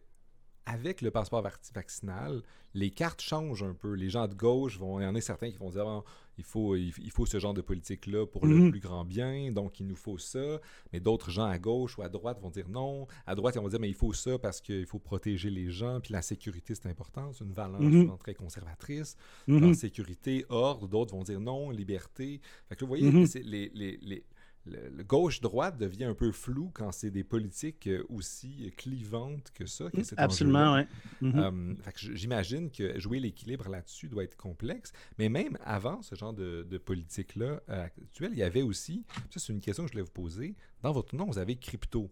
avec 0.70 1.02
le 1.02 1.10
passeport 1.10 1.42
vaccinal, 1.74 2.44
les 2.76 2.92
cartes 2.92 3.22
changent 3.22 3.64
un 3.64 3.74
peu. 3.74 3.94
Les 3.94 4.10
gens 4.10 4.28
de 4.28 4.36
gauche 4.36 4.78
vont, 4.78 5.00
il 5.00 5.04
y 5.04 5.06
en 5.08 5.16
a 5.16 5.22
certains 5.22 5.50
qui 5.50 5.58
vont 5.58 5.72
dire 5.72 5.88
ah, 5.88 6.04
il, 6.38 6.44
faut, 6.44 6.76
il, 6.76 7.12
faut 7.12 7.26
ce 7.26 7.40
genre 7.40 7.56
de 7.56 7.62
politique-là 7.62 8.28
pour 8.28 8.46
le 8.46 8.56
mhm. 8.56 8.72
plus 8.72 8.80
grand 8.80 9.04
bien, 9.04 9.52
donc 9.52 9.80
il 9.80 9.88
nous 9.88 9.96
faut 9.96 10.20
ça. 10.20 10.62
Mais 10.94 11.00
d'autres 11.00 11.32
gens 11.32 11.46
à 11.46 11.58
gauche 11.58 11.98
ou 11.98 12.04
à 12.04 12.10
droite 12.10 12.40
vont 12.40 12.52
dire 12.52 12.70
non. 12.70 13.08
À 13.26 13.34
droite, 13.34 13.56
ils 13.56 13.62
vont 13.62 13.68
dire 13.68 13.80
mais 13.80 13.90
il 13.90 13.96
faut 13.96 14.14
ça 14.14 14.38
parce 14.38 14.62
qu'il 14.62 14.86
faut 14.86 15.00
protéger 15.00 15.50
les 15.50 15.72
gens, 15.72 16.00
puis 16.00 16.14
la 16.14 16.22
sécurité, 16.22 16.76
c'est 16.76 16.88
important. 16.88 17.34
C'est 17.34 17.44
une 17.44 17.54
valeur 17.54 17.82
mhm. 17.82 18.16
très 18.20 18.36
conservatrice. 18.36 19.18
Mhm. 19.48 19.74
sécurité, 19.74 20.46
ordre, 20.50 20.88
d'autres 20.88 21.16
vont 21.16 21.24
dire 21.24 21.40
non, 21.40 21.72
liberté. 21.72 22.42
Fait 22.68 22.76
que 22.76 22.82
vous 22.82 22.90
voyez, 22.90 23.10
les, 23.44 23.72
les 23.74 24.24
le, 24.70 25.04
gauche-droite 25.04 25.78
devient 25.78 26.06
un 26.06 26.14
peu 26.14 26.32
flou 26.32 26.72
quand 26.74 26.92
c'est 26.92 27.10
des 27.10 27.24
politiques 27.24 27.88
euh, 27.88 28.04
aussi 28.10 28.72
clivantes 28.78 29.52
que 29.54 29.66
ça. 29.66 29.90
Que 29.90 30.02
Absolument, 30.18 30.76
oui. 30.76 30.82
Mm-hmm. 31.22 31.40
Euh, 31.40 32.14
j'imagine 32.16 32.70
que 32.70 33.00
jouer 33.00 33.20
l'équilibre 33.20 33.70
là-dessus 33.70 34.08
doit 34.08 34.24
être 34.24 34.38
complexe. 34.38 34.92
Mais 35.18 35.30
même 35.30 35.58
avant 35.64 36.02
ce 36.02 36.16
genre 36.16 36.34
de, 36.34 36.78
politique-là 36.78 37.62
euh, 37.70 37.84
actuelle, 37.84 38.32
il 38.34 38.40
y 38.40 38.44
avait 38.44 38.62
aussi, 38.62 39.06
ça 39.30 39.40
c'est 39.40 39.54
une 39.54 39.60
question 39.60 39.84
que 39.84 39.90
je 39.90 39.94
voulais 39.94 40.06
vous 40.06 40.12
poser, 40.12 40.56
dans 40.82 40.92
votre 40.92 41.16
nom, 41.16 41.26
vous 41.26 41.38
avez 41.38 41.56
crypto. 41.56 42.10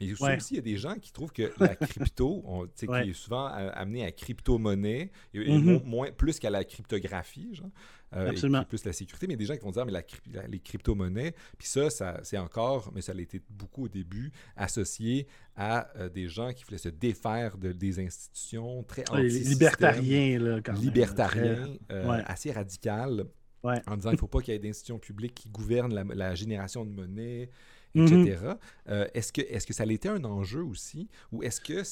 Mais 0.00 0.12
aussi, 0.12 0.54
il 0.54 0.56
y 0.56 0.58
a 0.58 0.62
des 0.62 0.76
gens 0.76 0.94
qui 0.94 1.12
trouvent 1.12 1.32
que 1.32 1.52
la 1.58 1.74
crypto, 1.76 2.42
on, 2.44 2.66
qui 2.66 2.86
est 2.86 3.12
souvent 3.12 3.46
amené 3.46 4.04
à 4.04 4.12
crypto-monnaie, 4.12 5.10
mm-hmm. 5.34 5.84
moins, 5.84 6.10
plus 6.10 6.38
qu'à 6.38 6.50
la 6.50 6.64
cryptographie, 6.64 7.54
genre, 7.54 7.70
euh, 8.14 8.32
et 8.32 8.64
plus 8.64 8.84
la 8.84 8.92
sécurité, 8.92 9.26
mais 9.26 9.36
des 9.36 9.44
gens 9.44 9.56
qui 9.56 9.62
vont 9.62 9.70
dire, 9.70 9.86
mais 9.86 9.92
la, 9.92 10.02
les 10.48 10.58
crypto-monnaies, 10.58 11.34
puis 11.58 11.68
ça, 11.68 11.90
ça 11.90 12.20
c'est 12.22 12.38
encore, 12.38 12.90
mais 12.94 13.00
ça 13.00 13.14
l'a 13.14 13.22
été 13.22 13.40
beaucoup 13.50 13.84
au 13.84 13.88
début, 13.88 14.32
associé 14.56 15.26
à 15.56 15.88
euh, 15.96 16.08
des 16.08 16.28
gens 16.28 16.52
qui 16.52 16.64
voulaient 16.64 16.78
se 16.78 16.88
défaire 16.88 17.56
de, 17.56 17.72
des 17.72 18.00
institutions 18.00 18.82
très 18.84 19.04
anti 19.10 19.28
Libertariens, 19.28 20.38
là, 20.38 20.60
quand 20.60 20.72
Libertariens, 20.72 21.68
euh, 21.90 22.22
assez 22.26 22.52
radical. 22.52 23.26
En 23.62 23.94
disant 23.94 24.08
qu'il 24.08 24.12
ne 24.12 24.16
faut 24.16 24.26
pas 24.26 24.40
qu'il 24.40 24.54
y 24.54 24.56
ait 24.56 24.58
d'institutions 24.58 24.98
publiques 24.98 25.34
qui 25.34 25.50
gouvernent 25.50 25.92
la, 25.92 26.02
la 26.02 26.34
génération 26.34 26.86
de 26.86 26.90
monnaie, 26.90 27.50
etc. 27.94 28.38
Mhm. 28.42 28.58
Euh, 28.88 29.06
est-ce, 29.14 29.32
que, 29.32 29.40
est-ce 29.40 29.66
que 29.66 29.72
ça 29.72 29.84
a 29.84 29.86
été 29.86 30.08
un 30.08 30.24
enjeu 30.24 30.62
aussi 30.62 31.08
ou 31.32 31.42
est-ce 31.42 31.60
que 31.60 31.82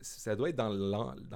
ça 0.00 0.36
doit 0.36 0.48
être 0.48 0.56
dans, 0.56 0.70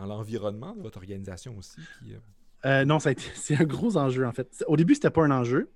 l'environnement 0.06 0.74
de 0.74 0.82
votre 0.82 0.98
organisation 0.98 1.56
aussi? 1.56 1.80
Euh? 2.08 2.18
Euh, 2.64 2.84
non, 2.84 2.98
c'est 3.34 3.60
un 3.60 3.64
gros 3.64 3.96
enjeu 3.96 4.26
en 4.26 4.32
fait. 4.32 4.64
Au 4.66 4.76
début, 4.76 4.94
c'était 4.94 5.10
pas 5.10 5.24
un 5.24 5.30
enjeu. 5.30 5.70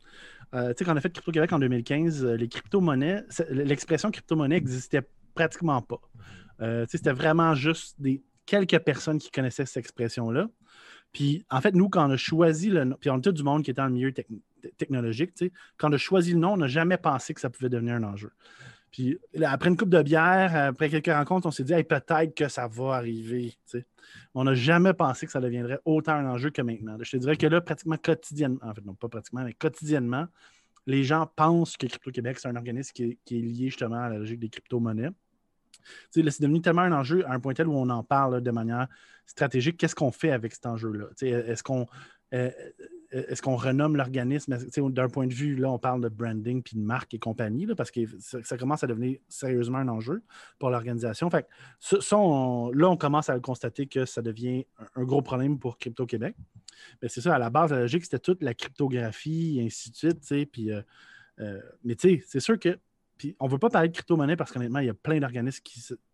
tu 0.52 0.58
sais, 0.76 0.84
quand 0.84 0.92
on 0.92 0.96
a 0.96 1.00
fait 1.00 1.12
Crypto-Québec 1.12 1.52
en 1.52 1.58
2015, 1.58 2.24
les 2.24 2.48
crypto-monnaies, 2.48 3.24
l'expression 3.50 4.10
crypto-monnaie 4.10 4.56
n'existait 4.56 5.02
pratiquement 5.34 5.82
pas. 5.82 6.00
c'était 6.88 7.12
vraiment 7.12 7.54
juste 7.54 8.00
des 8.00 8.22
quelques 8.46 8.78
personnes 8.80 9.18
qui 9.18 9.30
connaissaient 9.30 9.66
cette 9.66 9.76
expression-là. 9.76 10.48
Puis, 11.12 11.44
en 11.50 11.60
fait, 11.60 11.74
nous, 11.74 11.88
quand 11.88 12.08
on 12.08 12.10
a 12.10 12.16
choisi 12.16 12.68
le 12.68 12.84
nom, 12.84 12.96
puis 13.00 13.10
on 13.10 13.20
tout 13.20 13.32
du 13.32 13.42
monde 13.42 13.62
qui 13.64 13.70
était 13.70 13.80
dans 13.80 13.88
le 13.88 13.94
milieu 13.94 14.12
technologique, 14.76 15.32
quand 15.76 15.90
on 15.90 15.92
a 15.92 15.98
choisi 15.98 16.32
le 16.32 16.38
nom, 16.38 16.52
on 16.52 16.56
n'a 16.56 16.68
jamais 16.68 16.96
pensé 16.96 17.34
que 17.34 17.40
ça 17.40 17.50
pouvait 17.50 17.68
devenir 17.68 17.94
un 17.94 18.04
enjeu. 18.04 18.30
Puis, 18.90 19.18
après 19.44 19.68
une 19.68 19.76
coupe 19.76 19.90
de 19.90 20.02
bière, 20.02 20.54
après 20.56 20.88
quelques 20.88 21.14
rencontres, 21.14 21.46
on 21.46 21.50
s'est 21.50 21.64
dit, 21.64 21.74
peut-être 21.84 22.34
que 22.34 22.48
ça 22.48 22.66
va 22.66 22.94
arriver. 22.94 23.54
On 24.34 24.44
n'a 24.44 24.54
jamais 24.54 24.92
pensé 24.94 25.26
que 25.26 25.32
ça 25.32 25.40
deviendrait 25.40 25.78
autant 25.84 26.14
un 26.14 26.26
enjeu 26.26 26.50
que 26.50 26.60
maintenant. 26.60 26.96
Je 27.00 27.10
te 27.10 27.16
dirais 27.16 27.36
que 27.36 27.46
là, 27.46 27.60
pratiquement 27.60 27.96
quotidiennement, 27.96 28.60
en 28.62 28.74
fait, 28.74 28.84
non 28.84 28.94
pas 28.94 29.08
pratiquement, 29.08 29.44
mais 29.44 29.52
quotidiennement, 29.52 30.26
les 30.86 31.04
gens 31.04 31.30
pensent 31.36 31.76
que 31.76 31.86
Crypto-Québec, 31.86 32.38
c'est 32.40 32.48
un 32.48 32.56
organisme 32.56 32.92
qui 32.92 33.18
est, 33.30 33.40
lié 33.40 33.66
justement 33.66 34.02
à 34.02 34.08
la 34.08 34.18
logique 34.18 34.40
des 34.40 34.48
crypto-monnaies. 34.48 35.10
c'est 36.10 36.22
devenu 36.40 36.60
tellement 36.60 36.82
un 36.82 36.92
enjeu 36.92 37.24
à 37.26 37.32
un 37.32 37.38
point 37.38 37.54
tel 37.54 37.68
où 37.68 37.74
on 37.74 37.90
en 37.90 38.02
parle 38.02 38.40
de 38.40 38.50
manière 38.50 38.88
stratégique, 39.26 39.76
qu'est-ce 39.76 39.94
qu'on 39.94 40.10
fait 40.10 40.32
avec 40.32 40.52
cet 40.52 40.66
enjeu-là? 40.66 41.06
Est-ce 41.20 41.62
qu'on 41.62 41.86
euh, 42.34 42.50
est 43.12 43.40
qu'on 43.40 43.56
renomme 43.56 43.96
l'organisme? 43.96 44.56
D'un 44.90 45.08
point 45.08 45.26
de 45.26 45.34
vue, 45.34 45.56
là, 45.56 45.70
on 45.70 45.78
parle 45.78 46.00
de 46.00 46.08
branding 46.08 46.62
puis 46.62 46.76
de 46.76 46.82
marque 46.82 47.14
et 47.14 47.18
compagnie, 47.18 47.66
parce 47.74 47.90
que 47.90 48.00
ça, 48.20 48.56
commence 48.56 48.84
à 48.84 48.86
devenir 48.86 49.18
sérieusement 49.28 49.78
un 49.78 49.88
enjeu 49.88 50.22
pour 50.58 50.70
l'organisation. 50.70 51.28
Fait 51.30 51.46
là, 51.92 52.90
on 52.90 52.96
commence 52.96 53.28
à 53.28 53.38
constater 53.40 53.86
que 53.86 54.04
ça 54.04 54.22
devient 54.22 54.66
un, 54.96 55.04
gros 55.04 55.22
problème 55.22 55.58
pour 55.58 55.78
Crypto 55.78 56.06
Québec. 56.06 56.36
Mais 57.02 57.08
c'est 57.08 57.20
ça, 57.20 57.34
à 57.34 57.38
la 57.38 57.50
base, 57.50 57.72
la 57.72 57.80
logique, 57.80 58.04
c'était 58.04 58.18
toute 58.18 58.42
la 58.42 58.54
cryptographie 58.54 59.58
et 59.58 59.66
ainsi 59.66 59.90
de 59.90 59.96
suite. 59.96 60.50
Puis, 60.52 60.70
euh, 60.70 60.80
euh, 61.40 61.60
mais 61.84 61.96
c'est 61.98 62.40
sûr 62.40 62.58
que 62.58 62.78
on 63.38 63.46
ne 63.46 63.50
veut 63.50 63.58
pas 63.58 63.70
parler 63.70 63.88
de 63.88 63.94
crypto-monnaie 63.94 64.36
parce 64.36 64.52
qu'honnêtement, 64.52 64.78
il 64.80 64.86
y 64.86 64.90
a 64.90 64.94
plein 64.94 65.18
d'organismes 65.18 65.62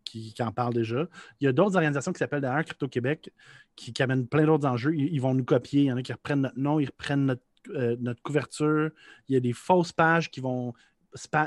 qui, 0.03 0.33
en 0.39 0.51
parlent 0.51 0.73
déjà. 0.73 1.07
Il 1.39 1.45
y 1.45 1.47
a 1.47 1.51
d'autres 1.51 1.75
organisations 1.75 2.11
qui 2.11 2.19
s'appellent 2.19 2.41
d'ailleurs 2.41 2.65
Crypto-Québec 2.65 3.31
qui, 3.75 3.93
amènent 4.01 4.27
plein 4.27 4.45
d'autres 4.45 4.67
enjeux. 4.67 4.95
Ils, 4.95 5.19
vont 5.19 5.33
nous 5.33 5.43
copier. 5.43 5.83
Il 5.83 5.85
y 5.85 5.91
en 5.91 5.97
a 5.97 6.01
qui 6.01 6.13
reprennent 6.13 6.41
notre 6.41 6.59
nom, 6.59 6.79
ils 6.79 6.87
reprennent 6.87 7.25
notre, 7.25 7.43
euh, 7.69 7.95
notre 7.99 8.21
couverture. 8.21 8.91
Il 9.27 9.33
y 9.33 9.37
a 9.37 9.39
des 9.39 9.53
fausses 9.53 9.91
pages 9.91 10.31
qui 10.31 10.39
vont 10.39 10.73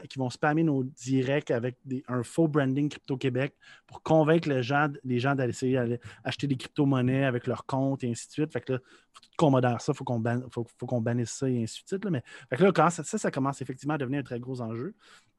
qui 0.08 0.18
vont 0.18 0.30
spammer 0.30 0.62
nos 0.62 0.82
directs 0.82 1.50
avec 1.50 1.76
un 2.08 2.22
faux 2.22 2.48
branding 2.48 2.88
Crypto-Québec 2.88 3.54
pour 3.86 4.02
convaincre 4.02 4.48
les 4.48 4.62
gens, 4.62 4.88
les 5.04 5.18
gens 5.18 5.34
d'aller 5.34 5.50
essayer 5.50 5.98
d'acheter 6.24 6.46
des 6.46 6.56
crypto-monnaies 6.56 7.24
avec 7.24 7.46
leur 7.46 7.66
compte 7.66 8.02
et 8.04 8.10
ainsi 8.10 8.28
de 8.28 8.32
suite. 8.32 8.52
Fait 8.52 8.60
que 8.60 8.74
là, 8.74 8.78
faut 9.12 9.20
qu'on 9.36 9.50
modère 9.50 9.80
ça, 9.80 9.92
il 9.92 9.96
faut 9.96 10.04
qu'on 10.04 10.22
faut, 10.50 11.00
bannisse 11.00 11.30
ça 11.30 11.48
et 11.48 11.62
ainsi 11.62 11.82
de 11.82 11.88
suite. 11.88 12.06
Mais 12.06 12.22
fait 12.48 12.56
que 12.56 12.64
là, 12.64 12.90
ça, 12.90 13.02
ça, 13.04 13.30
commence 13.30 13.62
effectivement 13.62 13.94
à 13.94 13.98
devenir 13.98 14.20
un 14.20 14.24
très 14.24 14.40
gros 14.40 14.60
enjeu. 14.60 14.94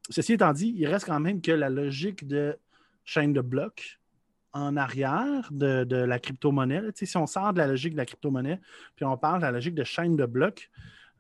Ceci 0.10 0.34
étant 0.34 0.52
dit, 0.54 0.74
il 0.76 0.88
reste 0.88 1.06
quand 1.06 1.20
même 1.20 1.42
que 1.42 1.52
la 1.52 1.70
logique 1.70 2.28
de 2.28 2.58
chaîne 3.06 3.34
de 3.34 3.42
blocs 3.42 4.00
en 4.54 4.76
arrière 4.76 5.48
de, 5.52 5.96
la 5.96 6.20
crypto-monnaie. 6.20 6.82
Si 6.94 7.18
on 7.18 7.28
sort 7.28 7.54
de 7.54 7.60
la 7.60 7.68
logique 7.68 7.94
de 7.94 7.98
la 7.98 8.06
crypto-monnaie, 8.06 8.60
puis 8.96 9.06
on 9.06 9.18
parle 9.18 9.40
de 9.40 9.46
la 9.46 9.52
logique 9.52 9.76
de 9.76 9.84
chaîne 9.84 10.16
de 10.16 10.26
blocs, 10.26 10.70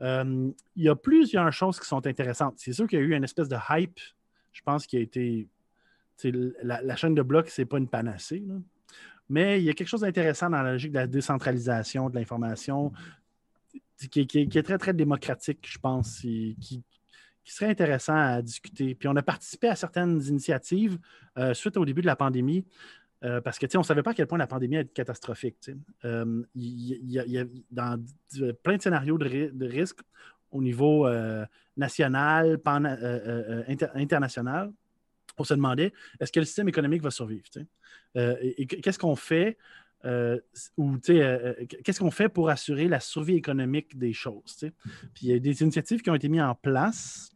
euh, 0.01 0.51
il 0.75 0.83
y 0.83 0.89
a 0.89 0.95
plusieurs 0.95 1.51
choses 1.53 1.79
qui 1.79 1.87
sont 1.87 2.05
intéressantes. 2.05 2.55
C'est 2.57 2.73
sûr 2.73 2.87
qu'il 2.87 2.99
y 2.99 3.01
a 3.01 3.05
eu 3.05 3.15
une 3.15 3.23
espèce 3.23 3.47
de 3.47 3.57
hype, 3.69 3.99
je 4.51 4.61
pense, 4.61 4.85
qui 4.85 4.97
a 4.97 4.99
été. 4.99 5.47
La, 6.61 6.95
chaîne 6.95 7.15
de 7.15 7.23
blocs, 7.23 7.49
ce 7.49 7.61
n'est 7.61 7.65
pas 7.65 7.79
une 7.79 7.87
panacée. 7.87 8.43
Mais 9.27 9.59
il 9.59 9.63
y 9.63 9.69
a 9.69 9.73
quelque 9.73 9.87
chose 9.87 10.01
d'intéressant 10.01 10.51
dans 10.51 10.61
la 10.61 10.73
logique 10.73 10.91
de 10.91 10.99
la 10.99 11.07
décentralisation 11.07 12.09
de 12.11 12.15
l'information 12.15 12.91
qui, 14.11 14.27
est 14.31 14.63
très, 14.63 14.77
très 14.77 14.93
démocratique, 14.93 15.67
je 15.67 15.79
pense, 15.79 16.19
qui, 16.19 16.83
serait 17.45 17.69
intéressant 17.69 18.15
à 18.15 18.41
discuter. 18.41 18.95
Puis 18.95 19.07
on 19.07 19.15
a 19.15 19.21
participé 19.21 19.67
à 19.67 19.75
certaines 19.75 20.21
initiatives 20.23 20.97
euh, 21.37 21.53
suite 21.53 21.77
au 21.77 21.85
début 21.85 22.01
de 22.01 22.07
la 22.07 22.15
pandémie. 22.15 22.65
Euh, 23.23 23.39
parce 23.39 23.59
que, 23.59 23.67
on 23.75 23.79
ne 23.79 23.85
savait 23.85 24.01
pas 24.01 24.11
à 24.11 24.13
quel 24.15 24.25
point 24.25 24.39
la 24.39 24.47
pandémie 24.47 24.77
est 24.77 24.93
catastrophique. 24.93 25.57
Euh, 26.05 26.43
il 26.55 27.11
y, 27.11 27.37
a 27.37 27.45
dans 27.69 28.03
plein 28.63 28.77
de 28.77 28.81
scénarios 28.81 29.19
de, 29.19 29.65
risque 29.67 29.99
au 30.49 30.61
niveau 30.61 31.07
national, 31.77 32.59
international. 33.93 34.71
On 35.37 35.43
se 35.43 35.53
demandait, 35.53 35.93
est-ce 36.19 36.31
que 36.31 36.39
le 36.39 36.45
système 36.45 36.67
économique 36.67 37.03
va 37.03 37.11
survivre? 37.11 37.45
et, 38.15 38.65
qu'est-ce 38.65 38.99
qu'on 38.99 39.15
fait 39.15 39.57
ou 40.77 40.97
qu'est-ce 40.97 41.99
qu'on 41.99 42.11
fait 42.11 42.29
pour 42.29 42.49
assurer 42.49 42.87
la 42.87 42.99
survie 42.99 43.35
économique 43.35 43.97
des 43.97 44.13
choses. 44.13 44.57
Puis 45.13 45.23
il 45.23 45.29
y 45.29 45.33
a 45.33 45.39
des 45.39 45.61
initiatives 45.61 46.01
qui 46.01 46.09
ont 46.09 46.15
été 46.15 46.29
mises 46.29 46.41
en 46.41 46.55
place 46.55 47.29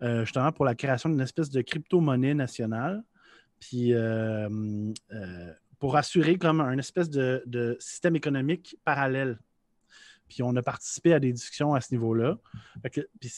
justement 0.00 0.50
pour 0.50 0.64
la 0.64 0.74
création 0.74 1.08
d'une 1.08 1.20
espèce 1.20 1.50
de 1.50 1.62
crypto-monnaie 1.62 2.34
nationale. 2.34 3.02
Puis 3.60 3.94
pour 5.82 5.96
assurer 5.96 6.38
comme 6.38 6.60
un 6.60 6.78
espèce 6.78 7.10
de, 7.10 7.76
système 7.80 8.14
économique 8.14 8.78
parallèle. 8.84 9.40
Puis 10.28 10.40
on 10.44 10.54
a 10.54 10.62
participé 10.62 11.12
à 11.12 11.18
des 11.18 11.32
discussions 11.32 11.74
à 11.74 11.80
ce 11.80 11.92
niveau-là. 11.92 12.38
Puis 13.18 13.32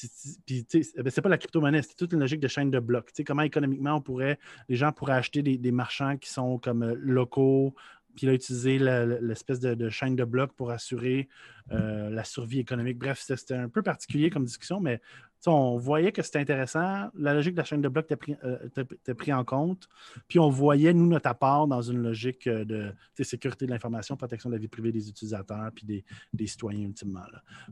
c'est 0.69 1.23
pas 1.23 1.29
la 1.31 1.39
crypto-monnaie, 1.39 1.81
c'est 1.81 1.97
toute 1.97 2.13
une 2.13 2.21
logique 2.21 2.41
de 2.41 2.49
chaîne 2.49 2.71
de 2.71 2.79
blocs. 2.81 3.13
comment 3.27 3.41
économiquement 3.41 3.95
on 3.95 4.03
pourrait, 4.03 4.39
les 4.69 4.77
gens 4.77 4.93
pourraient 4.93 5.15
acheter 5.15 5.43
des, 5.43 5.73
marchands 5.73 6.19
qui 6.19 6.29
sont 6.29 6.59
comme 6.59 6.83
euh, 6.83 6.95
locaux, 6.99 7.75
puis 8.15 8.27
là, 8.27 8.35
utiliser 8.35 8.79
l'espèce 8.79 9.61
de, 9.61 9.89
chaîne 9.89 10.17
de 10.17 10.25
blocs 10.25 10.53
pour 10.53 10.71
assurer 10.71 11.29
euh, 11.73 12.11
la 12.11 12.25
survie 12.25 12.61
économique. 12.61 12.99
Bref, 12.99 13.21
c'était 13.21 13.55
un 13.55 13.69
peu 13.69 13.83
particulier 13.83 14.31
comme 14.31 14.45
discussion, 14.45 14.81
mais 14.81 15.01
on 15.47 15.77
voyait 15.77 16.13
que 16.13 16.23
c'était 16.23 16.39
intéressant. 16.39 17.11
La 17.15 17.35
logique 17.35 17.55
de 17.55 17.59
la 17.59 17.65
chaîne 17.65 17.83
de 17.83 17.89
blocs 17.89 18.07
était 18.07 18.17
pris, 18.17 18.37
euh, 18.45 19.15
pris, 19.17 19.33
en 19.33 19.45
compte. 19.45 19.89
Puis 20.29 20.39
on 20.39 20.49
voyait, 20.49 20.95
nous, 20.95 21.07
notre 21.07 21.29
apport 21.29 21.67
dans 21.67 21.83
une 21.83 22.03
logique 22.03 22.47
euh, 22.47 22.65
de 22.65 23.23
sécurité 23.23 23.67
de 23.67 23.71
l'information, 23.71 24.17
protection 24.17 24.49
de 24.49 24.55
la 24.55 24.61
vie 24.61 24.69
privée 24.69 24.93
des 24.93 25.09
utilisateurs 25.09 25.71
puis 25.75 26.05
des, 26.33 26.47
citoyens, 26.47 26.87
ultimement. 26.87 27.25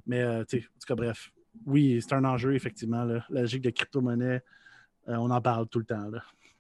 Mais, 0.06 0.24
en 0.24 0.44
tout 0.44 0.58
cas, 0.86 0.94
bref, 0.94 1.32
oui, 1.66 2.00
c'est 2.02 2.14
un 2.14 2.24
enjeu, 2.24 2.54
effectivement. 2.54 3.04
La 3.04 3.22
logique 3.42 3.62
de 3.62 3.70
crypto-monnaie, 3.70 4.42
on 5.06 5.30
en 5.30 5.40
parle 5.40 5.66
tout 5.68 5.78
le 5.78 5.84
temps. 5.84 6.10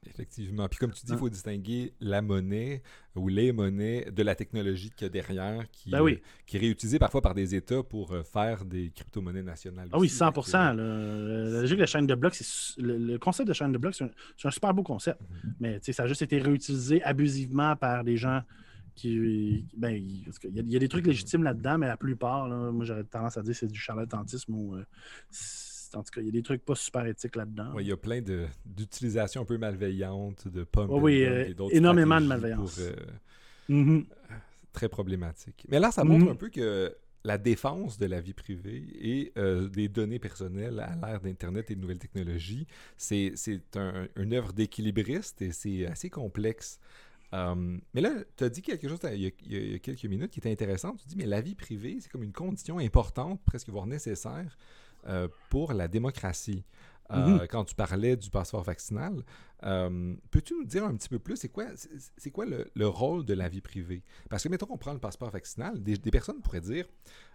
Effectivement. 0.06 0.68
Puis 0.68 0.78
comme 0.78 0.92
tu 0.92 1.06
dis, 1.06 1.12
il 1.12 1.18
faut 1.18 1.28
distinguer 1.28 1.94
la 2.00 2.22
monnaie 2.22 2.82
ou 3.14 3.28
les 3.28 3.52
monnaies 3.52 4.10
de 4.10 4.22
la 4.22 4.34
technologie 4.34 4.90
qu'il 4.90 5.04
y 5.04 5.06
a 5.06 5.08
derrière, 5.08 5.70
qui, 5.70 5.90
ben 5.90 6.02
euh, 6.02 6.16
qui 6.46 6.56
est 6.56 6.60
réutilisée 6.60 6.98
parfois 6.98 7.22
par 7.22 7.34
des 7.34 7.54
États 7.54 7.82
pour 7.82 8.12
euh, 8.12 8.22
faire 8.22 8.64
des 8.64 8.90
crypto-monnaies 8.90 9.42
nationales. 9.42 9.88
Ah 9.92 9.98
oui, 9.98 10.08
100 10.08 10.32
le, 10.74 11.66
de 11.68 11.74
la 11.74 11.86
chaîne 11.86 12.06
de 12.06 12.14
blocs, 12.14 12.36
le, 12.78 13.16
concept 13.18 13.48
de 13.48 13.52
chaîne 13.52 13.70
de 13.70 13.78
blocs, 13.78 13.94
c'est 13.94 14.46
un, 14.46 14.50
super 14.50 14.74
beau 14.74 14.82
concept. 14.82 15.20
Mhm. 15.20 15.54
Mais 15.60 15.80
ça 15.80 16.02
a 16.02 16.06
juste 16.06 16.22
été 16.22 16.38
réutilisé 16.38 17.02
abusivement 17.04 17.76
par 17.76 18.02
des 18.02 18.16
gens 18.16 18.42
qui. 18.96 19.64
Ben, 19.76 19.90
il, 19.90 20.24
y, 20.72 20.76
a, 20.76 20.78
des 20.78 20.88
trucs 20.88 21.06
légitimes 21.06 21.44
là-dedans, 21.44 21.78
mais 21.78 21.86
la 21.86 21.96
plupart, 21.96 22.48
moi 22.48 22.84
j'aurais 22.84 23.04
tendance 23.04 23.36
à 23.36 23.42
dire 23.42 23.54
c'est 23.54 23.68
du 23.68 23.78
charlatanisme 23.78 24.54
ou. 24.54 24.74
Euh, 24.74 24.84
en 25.94 26.02
tout 26.02 26.10
cas, 26.10 26.20
il 26.20 26.26
y 26.26 26.28
a 26.28 26.32
des 26.32 26.42
trucs 26.42 26.64
pas 26.64 26.74
super 26.74 27.06
éthiques 27.06 27.36
là-dedans. 27.36 27.78
il 27.78 27.86
y 27.86 27.92
a 27.92 27.96
plein 27.96 28.20
d'utilisations 28.64 29.42
un 29.42 29.44
peu 29.44 29.58
malveillantes 29.58 30.48
de 30.48 30.64
pommes 30.64 30.90
oui, 30.90 31.24
euh, 31.24 31.52
énormément 31.70 32.20
de 32.20 32.26
malveillance. 32.26 32.78
Euh, 32.78 32.94
mm-hmm. 33.70 34.04
Très 34.72 34.88
problématique. 34.88 35.66
Mais 35.68 35.80
là, 35.80 35.90
ça 35.90 36.04
montre 36.04 36.26
mm-hmm. 36.26 36.30
un 36.30 36.36
peu 36.36 36.48
que 36.48 36.94
la 37.24 37.38
défense 37.38 37.98
de 37.98 38.06
la 38.06 38.20
vie 38.20 38.32
privée 38.32 38.84
et 39.00 39.32
euh, 39.36 39.68
des 39.68 39.88
données 39.88 40.18
personnelles 40.18 40.80
à 40.80 40.96
l'ère 40.96 41.20
d'Internet 41.20 41.70
et 41.70 41.76
de 41.76 41.80
nouvelles 41.80 41.98
technologies, 41.98 42.66
c'est 42.96 43.34
un, 43.76 44.08
une 44.16 44.32
œuvre 44.32 44.52
d'équilibriste 44.52 45.40
et 45.42 45.52
c'est 45.52 45.86
assez 45.86 46.10
complexe. 46.10 46.80
mais 47.32 48.00
là, 48.00 48.10
tu 48.36 48.44
as 48.44 48.48
dit 48.48 48.62
quelque 48.62 48.88
chose 48.88 48.98
il 49.12 49.22
y, 49.22 49.26
a, 49.26 49.30
il 49.46 49.72
y, 49.72 49.74
a, 49.74 49.78
quelques 49.78 50.04
minutes 50.04 50.32
qui 50.32 50.40
était 50.40 50.50
intéressant. 50.50 50.96
Tu 50.96 51.06
dis, 51.06 51.16
mais 51.16 51.26
la 51.26 51.40
vie 51.40 51.54
privée, 51.54 51.98
c'est 52.00 52.10
comme 52.10 52.24
une 52.24 52.32
condition 52.32 52.78
importante, 52.78 53.40
presque 53.44 53.68
voire 53.68 53.86
nécessaire 53.86 54.56
euh, 55.06 55.28
pour 55.50 55.72
la 55.72 55.88
démocratie. 55.88 56.64
Euh, 57.10 57.26
mhm. 57.26 57.46
Quand 57.48 57.64
tu 57.64 57.74
parlais 57.74 58.16
du 58.16 58.30
passeport 58.30 58.62
vaccinal, 58.62 59.22
euh, 59.64 60.14
peux-tu 60.30 60.54
nous 60.54 60.64
dire 60.64 60.84
un 60.84 60.94
petit 60.94 61.08
peu 61.08 61.18
plus, 61.18 61.36
c'est 61.36 61.48
quoi, 61.48 61.66
c'est 62.16 62.30
quoi 62.30 62.46
le, 62.46 62.86
rôle 62.86 63.24
de 63.24 63.34
la 63.34 63.48
vie 63.48 63.60
privée? 63.60 64.02
Parce 64.30 64.44
que, 64.44 64.48
mettons 64.48 64.66
qu'on 64.66 64.78
prend 64.78 64.92
le 64.92 64.98
passeport 64.98 65.30
vaccinal, 65.30 65.82
des, 65.82 65.98
personnes 66.10 66.40
pourraient 66.40 66.60
dire, 66.62 66.86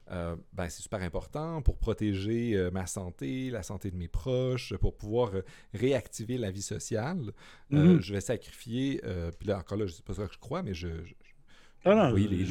ben, 0.09 0.69
c'est 0.69 0.81
super 0.81 1.01
important 1.01 1.61
pour 1.61 1.77
protéger 1.77 2.69
ma 2.71 2.87
santé, 2.87 3.51
la 3.51 3.61
santé 3.61 3.91
de 3.91 3.97
mes 3.97 4.07
proches, 4.07 4.73
pour 4.77 4.95
pouvoir 4.95 5.31
réactiver 5.73 6.37
la 6.37 6.49
vie 6.49 6.61
sociale. 6.63 7.33
Mhm. 7.69 7.99
je 7.99 8.13
vais 8.13 8.21
sacrifier, 8.21 9.01
puis 9.37 9.49
là 9.49 9.59
encore 9.59 9.77
là, 9.77 9.85
je 9.85 9.93
sais 9.93 10.03
pas 10.03 10.13
ça 10.13 10.25
que 10.25 10.33
je 10.33 10.39
crois, 10.39 10.63
mais 10.63 10.73
je, 10.73 10.87
ah 11.95 12.11
oui, 12.13 12.27
les, 12.29 12.45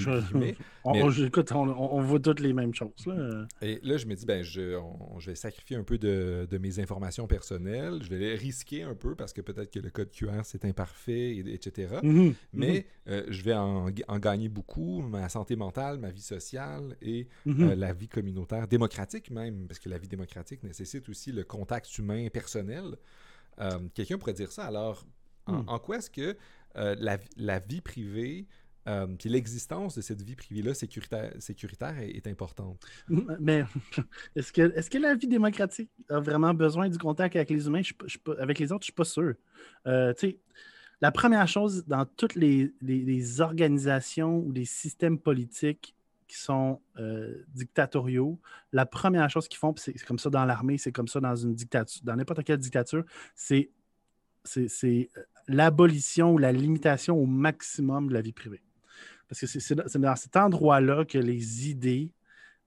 on, 0.85 1.11
écoute, 1.11 1.53
on, 1.53 2.03
voit 2.03 2.21
toutes 2.21 2.41
les 2.41 2.53
mêmes 2.53 2.75
choses. 2.75 3.07
Là. 3.07 3.47
Et 3.61 3.81
là, 3.83 3.97
je 3.97 4.07
me 4.07 4.15
dis, 4.15 4.25
ben, 4.25 4.43
je, 4.43 4.81
je 5.19 5.31
vais 5.31 5.35
sacrifier 5.35 5.77
un 5.77 5.83
peu 5.83 5.99
de, 5.99 6.47
de, 6.51 6.59
mes 6.59 6.79
informations 6.79 7.27
personnelles. 7.27 8.01
Je 8.03 8.09
vais 8.09 8.19
les 8.19 8.35
risquer 8.35 8.83
un 8.83 8.95
peu 8.95 9.15
parce 9.15 9.33
que 9.33 9.41
peut-être 9.41 9.73
que 9.73 9.81
le 9.81 9.91
code 9.91 10.11
QR, 10.11 10.43
c'est 10.45 10.65
imparfait, 10.65 11.37
etc. 11.39 11.97
Mhm, 12.03 12.35
mais 12.53 12.73
mhm. 12.73 12.85
Euh, 13.09 13.25
je 13.29 13.43
vais 13.43 13.55
en, 13.55 13.87
en, 14.09 14.19
gagner 14.19 14.49
beaucoup, 14.49 15.01
ma 15.01 15.29
santé 15.29 15.55
mentale, 15.55 15.99
ma 15.99 16.11
vie 16.11 16.23
sociale 16.23 16.97
et 17.01 17.29
mhm. 17.45 17.71
euh, 17.71 17.75
la 17.77 17.93
vie 17.93 18.09
communautaire, 18.09 18.67
démocratique 18.67 19.31
même, 19.31 19.69
parce 19.69 19.79
que 19.79 19.89
la 19.89 19.99
vie 19.99 20.09
démocratique 20.09 20.65
nécessite 20.65 21.09
aussi 21.09 21.31
le 21.31 21.45
contact 21.45 21.97
humain 21.99 22.27
personnel. 22.33 22.97
Euh, 23.61 23.79
quelqu'un 23.95 24.19
pourrait 24.19 24.33
dire 24.33 24.51
ça. 24.51 24.65
Alors, 24.65 25.07
en, 25.47 25.63
hmm. 25.63 25.79
quoi 25.79 25.99
est-ce 25.99 26.11
que 26.11 26.37
la, 26.75 27.19
la 27.37 27.59
vie 27.61 27.81
privée 27.81 28.47
euh, 28.89 29.07
puis 29.19 29.29
l'existence 29.29 29.97
de 29.97 30.01
cette 30.01 30.23
vie 30.23 30.37
privée-là 30.37 30.75
sécuritaire, 30.75 31.33
sécuritaire 31.39 31.99
est, 31.99 32.27
importante. 32.27 32.79
Mais 33.41 33.65
est-ce 34.37 34.53
que, 34.53 34.77
est 34.77 34.89
que 34.89 34.99
la 34.99 35.15
vie 35.15 35.27
démocratique 35.27 35.91
a 36.09 36.21
vraiment 36.21 36.55
besoin 36.55 36.89
du 36.89 36.99
contact 36.99 37.37
avec 37.37 37.51
les 37.51 37.67
humains? 37.67 37.83
avec 38.39 38.59
les 38.59 38.73
autres, 38.73 38.85
je 38.85 38.91
ne 38.91 38.93
suis 38.93 38.93
pas 38.93 39.05
sûr. 39.05 39.35
Euh, 39.87 40.13
la 41.01 41.13
première 41.13 41.47
chose 41.47 41.85
dans 41.87 42.07
toutes 42.07 42.35
les, 42.35 42.73
organisations 43.41 44.39
ou 44.39 44.53
les 44.53 44.65
systèmes 44.65 45.19
politiques 45.19 45.95
qui 46.27 46.37
sont 46.37 46.81
euh, 46.99 47.45
dictatoriaux, 47.55 48.41
la 48.73 48.87
première 48.87 49.31
chose 49.31 49.47
qu'ils 49.47 49.59
font, 49.59 49.75
c'est 49.77 49.95
comme 50.05 50.19
ça 50.19 50.31
dans 50.31 50.45
l'armée, 50.45 50.79
c'est 50.79 50.91
comme 50.93 51.07
ça 51.07 51.21
dans 51.21 51.37
une 51.37 51.55
dictature, 51.55 52.03
dans 52.05 52.17
n'importe 52.17 52.43
quelle 52.45 52.59
dictature, 52.59 53.05
c'est 53.35 53.71
l'abolition 55.49 56.33
ou 56.33 56.39
la 56.39 56.53
limitation 56.53 57.17
au 57.17 57.27
maximum 57.27 58.09
de 58.09 58.15
la 58.15 58.21
vie 58.23 58.33
privée. 58.33 58.63
Parce 59.29 59.41
que 59.41 59.47
c'est 59.47 59.99
dans 59.99 60.17
cet 60.17 60.37
endroit-là 60.37 61.05
que 61.05 61.19
les 61.19 61.69
idées 61.69 62.13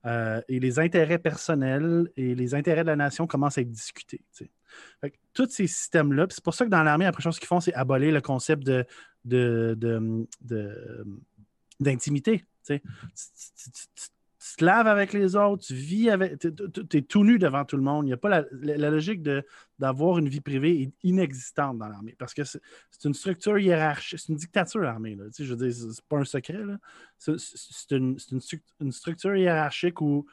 euh, 0.06 0.40
et 0.48 0.60
les 0.60 0.78
intérêts 0.78 1.18
personnels 1.18 2.10
et 2.16 2.34
les 2.34 2.54
intérêts 2.54 2.82
de 2.82 2.88
la 2.88 2.96
nation 2.96 3.26
commencent 3.26 3.58
à 3.58 3.60
être 3.62 3.70
discutés. 3.70 4.22
tous 5.34 5.50
ces 5.50 5.66
systèmes-là, 5.66 6.26
c'est 6.30 6.42
pour 6.44 6.54
ça 6.54 6.64
que 6.64 6.70
dans 6.70 6.82
l'armée, 6.82 7.04
la 7.04 7.12
première 7.12 7.24
chose 7.24 7.38
qu'ils 7.38 7.48
font, 7.48 7.60
c'est 7.60 7.74
abolir 7.74 8.12
le 8.12 8.20
concept 8.20 8.62
de, 8.64 8.86
d'intimité. 11.80 12.44
Tu 12.66 12.80
te 14.56 14.64
laves 14.64 14.86
avec 14.86 15.12
les 15.12 15.36
autres, 15.36 15.66
tu 15.66 15.74
vis 15.74 16.08
avec. 16.08 16.38
Tu 16.38 16.48
es, 16.96 17.02
tout 17.02 17.24
nu 17.24 17.38
devant 17.38 17.64
tout 17.64 17.76
le 17.76 17.82
monde. 17.82 18.06
Il 18.06 18.08
n'y 18.08 18.14
a 18.14 18.16
pas 18.16 18.44
la, 18.50 18.90
logique 18.90 19.22
d'avoir 19.78 20.18
une 20.18 20.28
vie 20.28 20.40
privée 20.40 20.90
inexistante 21.02 21.78
dans 21.78 21.88
l'armée. 21.88 22.16
Parce 22.18 22.32
que 22.32 22.42
c'est 22.44 22.60
une 23.04 23.14
structure 23.14 23.58
hiérarchique, 23.58 24.18
c'est 24.18 24.30
une 24.30 24.38
dictature, 24.38 24.80
l'armée. 24.80 25.16
je 25.38 25.54
veux 25.54 25.68
dire, 25.68 25.74
c'est 25.74 26.04
pas 26.06 26.16
un 26.16 26.24
secret. 26.24 26.58
C'est 27.18 27.90
une, 27.90 28.16
une, 28.80 28.92
structure 28.92 29.36
hiérarchique 29.36 30.00
où 30.00 30.26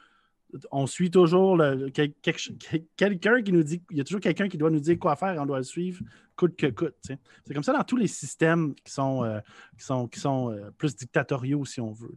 on 0.70 0.86
suit 0.86 1.10
toujours 1.10 1.60
quelqu'un 1.92 3.42
qui 3.42 3.52
nous 3.52 3.62
dit. 3.62 3.82
Il 3.90 3.98
y 3.98 4.00
a 4.00 4.04
toujours 4.04 4.22
quelqu'un 4.22 4.48
qui 4.48 4.56
doit 4.56 4.70
nous 4.70 4.80
dire 4.80 4.98
quoi 4.98 5.16
faire 5.16 5.34
et 5.34 5.38
on 5.38 5.44
doit 5.44 5.58
le 5.58 5.64
suivre 5.64 6.02
coûte 6.38 6.56
que 6.56 6.68
coûte. 6.68 6.94
C'est 7.02 7.52
comme 7.52 7.64
ça 7.64 7.72
dans 7.72 7.82
tous 7.82 7.96
les 7.96 8.06
systèmes 8.06 8.74
qui 8.76 8.92
sont, 8.92 9.24
euh, 9.24 9.40
qui 9.76 9.84
sont, 9.84 10.06
qui 10.06 10.20
sont 10.20 10.52
euh, 10.52 10.70
plus 10.78 10.94
dictatoriaux, 10.96 11.64
si 11.64 11.80
on 11.80 11.92
veut. 11.92 12.14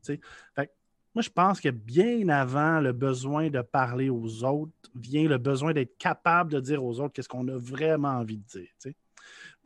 Fait 0.55 0.71
moi, 1.13 1.21
je 1.21 1.29
pense 1.29 1.59
que 1.59 1.69
bien 1.69 2.29
avant 2.29 2.79
le 2.79 2.93
besoin 2.93 3.49
de 3.49 3.61
parler 3.61 4.09
aux 4.09 4.43
autres, 4.43 4.71
vient 4.95 5.27
le 5.27 5.37
besoin 5.37 5.73
d'être 5.73 5.97
capable 5.97 6.51
de 6.51 6.59
dire 6.59 6.83
aux 6.83 6.99
autres 6.99 7.13
qu'est-ce 7.13 7.27
qu'on 7.27 7.47
a 7.49 7.57
vraiment 7.57 8.09
envie 8.09 8.37
de 8.37 8.45
dire. 8.45 8.69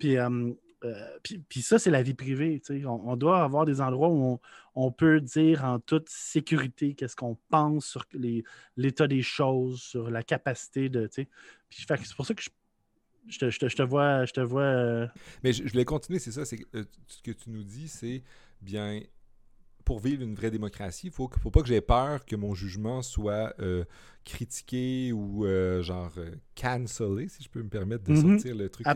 Euh, 0.04 0.54
euh, 0.84 1.18
puis, 1.24 1.40
puis, 1.40 1.62
ça, 1.62 1.80
c'est 1.80 1.92
la 1.92 2.04
vie 2.04 2.14
privée. 2.14 2.62
On, 2.86 3.12
on, 3.12 3.16
doit 3.16 3.44
avoir 3.44 3.66
des 3.66 3.80
endroits 3.80 4.10
où 4.10 4.40
on, 4.76 4.92
peut 4.92 5.22
dire 5.22 5.64
en 5.64 5.80
toute 5.80 6.10
sécurité 6.10 6.94
qu'est-ce 6.94 7.16
qu'on 7.16 7.38
pense 7.50 7.86
sur 7.86 8.06
l'état 8.76 9.08
des 9.08 9.22
choses, 9.22 9.82
sur 9.82 10.10
la 10.10 10.24
capacité 10.24 10.90
de. 10.90 11.08
Puis 11.08 11.86
c'est 11.88 12.16
pour 12.16 12.26
ça 12.26 12.34
que 12.34 12.42
je, 13.28 13.40
te, 13.40 13.84
vois. 13.84 14.26
Je 14.26 14.34
te 14.34 14.42
vois 14.42 14.62
euh, 14.62 15.08
Mais 15.44 15.54
je, 15.54 15.64
je 15.66 15.72
voulais 15.72 15.86
continuer, 15.86 16.20
c'est 16.20 16.32
ça. 16.32 16.46
C'est 16.46 16.60
ce 17.08 17.22
que 17.24 17.32
tu 17.32 17.50
nous 17.50 17.64
dis, 17.64 17.88
c'est 17.88 18.24
bien 18.62 19.02
pour 19.86 20.00
vivre 20.00 20.24
une 20.24 20.34
vraie 20.34 20.52
démocratie, 20.52 21.08
il 21.08 21.14
faut, 21.14 21.30
faut 21.42 21.52
pas 21.52 21.62
que 21.62 21.68
j'ai 21.68 21.80
peur 21.80 22.26
que 22.26 22.36
mon 22.36 22.56
jugement 22.56 23.04
soit 23.04 23.54
euh, 23.60 23.86
critiqué 24.26 25.12
ou 25.14 25.46
euh, 25.46 25.84
genre 25.84 26.12
euh, 26.18 26.32
cancellé, 26.60 27.28
si 27.30 27.44
je 27.44 27.50
peux 27.50 27.62
me 27.62 27.70
permettre 27.70 28.04
de 28.04 28.14
mhm. 28.14 28.32
sortir 28.32 28.56
le 28.56 28.70
truc 28.70 28.88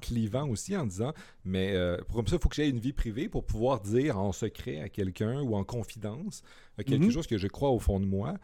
clivant 0.00 0.48
aussi 0.48 0.76
en 0.76 0.86
disant, 0.86 1.12
mais 1.44 1.76
pour 2.06 2.16
comme 2.16 2.28
ça, 2.28 2.36
il 2.36 2.42
faut 2.42 2.48
que 2.48 2.54
j'aie 2.54 2.70
une 2.70 2.78
vie 2.78 2.92
privée 2.92 3.28
pour 3.28 3.44
pouvoir 3.44 3.80
dire 3.80 4.18
en 4.18 4.32
secret 4.32 4.80
à 4.80 4.88
quelqu'un 4.88 5.42
ou 5.42 5.56
en 5.56 5.64
confidence 5.64 6.42
quelque 6.86 7.06
mhm. 7.06 7.10
chose 7.10 7.26
que 7.26 7.38
je 7.38 7.48
crois 7.48 7.70
au 7.70 7.78
fond 7.78 7.98
de 7.98 8.06
moi. 8.06 8.34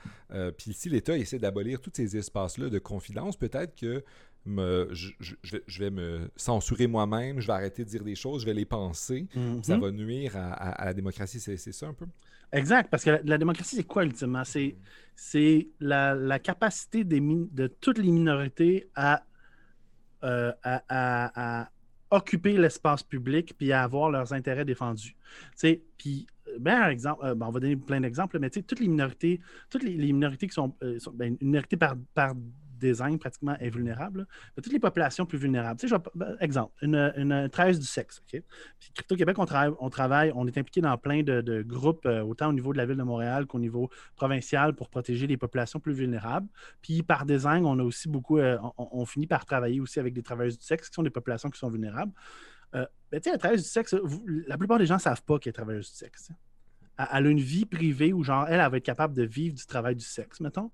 Puis 0.57 0.73
si 0.73 0.89
l'État 0.89 1.17
essaie 1.17 1.39
d'abolir 1.39 1.81
tous 1.81 1.93
ces 1.95 2.17
espaces-là 2.17 2.69
de 2.69 2.79
confidence, 2.79 3.37
peut-être 3.37 3.77
que 3.77 4.03
me, 4.45 4.89
je, 4.93 5.11
je, 5.21 5.79
vais, 5.79 5.91
me 5.91 6.31
censurer 6.37 6.87
moi-même, 6.87 7.41
je 7.41 7.47
vais 7.47 7.53
arrêter 7.53 7.85
de 7.85 7.89
dire 7.89 8.03
des 8.03 8.15
choses, 8.15 8.43
je 8.43 8.47
vais 8.47 8.55
les 8.55 8.65
penser. 8.65 9.27
Ça 9.63 9.77
mm-hmm. 9.77 9.81
va 9.81 9.91
nuire 9.93 10.37
à, 10.37 10.85
la 10.85 10.95
démocratie. 10.95 11.41
C'est 11.41 11.57
ça 11.57 11.87
un 11.87 11.95
peu? 11.95 12.07
Exact, 12.53 12.91
parce 12.91 13.05
que 13.05 13.21
la, 13.25 13.39
démocratie, 13.39 13.77
c'est 13.77 13.85
quoi 13.85 14.05
ultimement? 14.05 14.43
C'est 14.45 15.69
la, 15.81 16.15
la, 16.15 16.39
capacité 16.39 17.05
des, 17.05 17.21
de 17.21 17.67
toutes 17.67 17.99
les 17.99 18.11
minorités 18.11 18.89
à, 18.95 19.23
euh, 20.23 20.53
à, 20.65 21.71
occuper 22.11 22.59
l'espace 22.59 23.03
public 23.03 23.55
puis 23.57 23.73
à 23.73 23.83
avoir 23.83 24.11
leurs 24.11 24.35
intérêts 24.35 24.67
défendus. 24.67 25.17
Puis, 25.97 26.27
ben, 26.59 26.89
exemple, 26.91 27.25
euh, 27.25 27.35
ben, 27.35 27.47
on 27.47 27.51
va 27.51 27.61
donner 27.61 27.77
plein 27.77 28.03
d'exemples, 28.03 28.39
mais 28.39 28.51
toutes 28.51 28.81
les 28.81 28.89
minorités, 28.89 29.41
toutes 29.71 29.83
les, 29.83 30.13
minorités 30.13 30.47
qui 30.47 30.53
sont, 30.53 30.75
euh, 30.83 30.99
sont 30.99 31.13
ben, 31.13 31.37
une 31.41 31.49
minorité 31.49 31.79
par, 31.79 31.97
par 32.13 32.35
design 32.83 33.19
pratiquement 33.19 33.57
invulnérable. 33.61 34.27
toutes 34.57 34.73
les 34.73 34.79
populations 34.79 35.25
plus 35.27 35.39
vulnérables. 35.39 35.79
Tu 35.81 35.89
sais, 35.89 35.95
ben, 36.15 36.37
exemple, 36.41 36.73
une, 36.83 37.13
une 37.17 37.49
travailleuse 37.49 37.79
du 37.79 37.87
sexe. 37.87 38.21
Puis 38.27 38.43
Crypto-Québec, 38.95 39.39
on, 39.39 39.47
travaille, 39.47 39.75
on 39.81 39.91
travaille, 39.91 40.33
on 40.35 40.47
est 40.47 40.59
impliqué 40.59 40.81
dans 40.81 40.97
plein 40.99 41.23
de, 41.23 41.63
groupes, 41.63 42.07
euh, 42.07 42.23
autant 42.23 42.49
au 42.49 42.53
niveau 42.53 42.73
de 42.73 42.79
la 42.79 42.87
ville 42.87 42.97
de 42.97 43.03
Montréal 43.03 43.47
qu'au 43.47 43.59
niveau 43.59 43.91
provincial 44.17 44.75
pour 44.75 44.89
protéger 44.89 45.27
les 45.27 45.37
populations 45.37 45.81
plus 45.81 45.93
vulnérables. 45.93 46.49
Puis 46.81 47.03
par 47.03 47.25
design, 47.25 47.65
on 47.65 47.79
a 47.79 47.83
aussi 47.83 48.09
beaucoup, 48.09 48.39
euh, 48.39 48.59
on, 48.77 49.05
finit 49.07 49.27
par 49.27 49.45
travailler 49.45 49.81
aussi 49.81 50.01
avec 50.01 50.15
des 50.15 50.23
travailleuses 50.23 50.59
du 50.59 50.65
sexe 50.65 50.89
qui 50.89 50.95
sont 50.95 51.03
des 51.03 51.11
populations 51.11 51.51
qui 51.51 51.59
sont 51.59 51.71
vulnérables. 51.71 52.13
Euh, 52.75 52.87
ben, 53.11 53.21
tu 53.21 53.25
sais, 53.25 53.33
la 53.33 53.39
travailleuse 53.39 53.65
du 53.65 53.69
sexe, 53.69 53.95
la 54.47 54.57
plupart 54.57 54.79
des 54.79 54.87
gens 54.87 54.95
ne 54.97 55.01
savent 55.01 55.23
pas 55.23 55.39
qu'elle 55.39 55.51
est 55.51 55.55
travailleuse 55.55 55.91
du 55.91 55.97
sexe. 55.97 56.31
Elle 57.13 57.27
a 57.27 57.31
une 57.31 57.41
vie 57.41 57.65
privée 57.65 58.13
où, 58.13 58.23
genre, 58.23 58.47
elle, 58.49 58.61
elle 58.61 58.71
va 58.71 58.77
être 58.77 58.85
capable 58.85 59.15
de 59.15 59.23
vivre 59.23 59.55
du 59.55 59.67
travail 59.67 59.97
du 59.97 60.05
sexe, 60.05 60.41
mettons. 60.41 60.71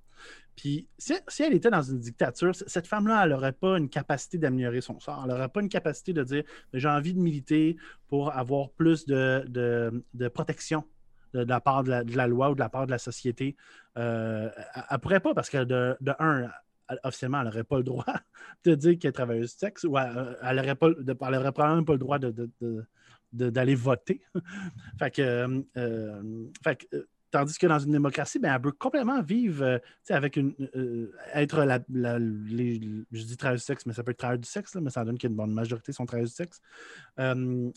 Puis 0.59 0.89
si, 0.99 1.15
elle 1.39 1.55
était 1.55 1.71
dans 1.71 1.83
une 1.83 2.01
dictature, 2.01 2.53
cette 2.53 2.89
femme-là, 2.89 3.23
elle 3.23 3.31
n'aurait 3.31 3.53
pas 3.53 3.79
une 3.79 3.89
capacité 3.89 4.39
d'améliorer 4.39 4.81
son 4.81 4.99
sort. 4.99 5.21
Elle 5.23 5.31
n'aurait 5.31 5.49
pas 5.49 5.61
une 5.61 5.69
capacité 5.69 6.13
de 6.13 6.25
dire 6.25 6.43
j'ai 6.73 6.89
envie 6.89 7.15
de 7.15 7.21
militer 7.21 7.77
pour 8.09 8.37
avoir 8.37 8.71
plus 8.71 9.07
de, 9.07 10.03
protection 10.35 10.83
de, 11.33 11.45
la 11.45 11.61
part 11.61 11.85
de 11.85 12.17
la, 12.17 12.27
loi 12.27 12.51
ou 12.51 12.55
de 12.55 12.59
la 12.59 12.69
part 12.69 12.87
de 12.87 12.91
la 12.91 12.99
société. 12.99 13.55
Euh, 13.97 14.51
elle 14.75 14.83
ne 14.91 14.97
pourrait 14.97 15.21
pas 15.21 15.33
parce 15.33 15.49
que 15.49 15.63
de, 15.63 15.97
un, 16.19 16.51
officiellement, 17.05 17.39
elle 17.39 17.47
n'aurait 17.47 17.63
pas 17.63 17.77
le 17.77 17.85
droit 17.85 18.05
de 18.65 18.75
dire 18.75 18.99
qu'elle 18.99 19.11
est 19.11 19.13
travailleuse 19.13 19.53
du 19.53 19.59
sexe 19.59 19.85
ou 19.85 19.97
elle 19.97 20.57
n'aurait 20.57 20.75
probablement 20.75 21.85
pas 21.85 21.93
le 21.93 21.99
droit 21.99 22.19
d'aller 23.33 23.75
voter. 23.75 24.23
fait 24.99 25.11
que, 25.11 25.23
euh, 25.23 25.61
euh, 25.77 26.47
fait 26.63 26.77
que 26.77 27.07
Tandis 27.31 27.59
que 27.59 27.67
dans 27.67 27.79
une 27.79 27.93
démocratie, 27.93 28.39
ben, 28.39 28.55
elle 28.55 28.61
peut 28.61 28.73
complètement 28.73 29.21
vivre 29.21 29.63
euh, 29.63 29.79
avec 30.09 30.37
une. 30.37 30.55
Euh, 30.75 31.13
être 31.35 31.63
la. 31.63 31.79
je 31.79 33.23
dis 33.23 33.37
travail 33.37 33.59
du 33.59 33.63
sexe, 33.63 33.85
mais 33.85 33.93
ça 33.93 34.03
peut 34.03 34.13
être 34.13 34.19
travail 34.19 34.39
du 34.39 34.49
sexe, 34.49 34.75
mais 34.77 34.89
ça 34.89 35.05
donne 35.05 35.19
qu'une 35.19 35.35
bonne 35.35 35.53
majorité 35.53 35.93
sont 35.93 36.07
travail 36.07 36.27
du 36.27 36.33
sexe. 36.33 36.61
Euh, 37.19 37.71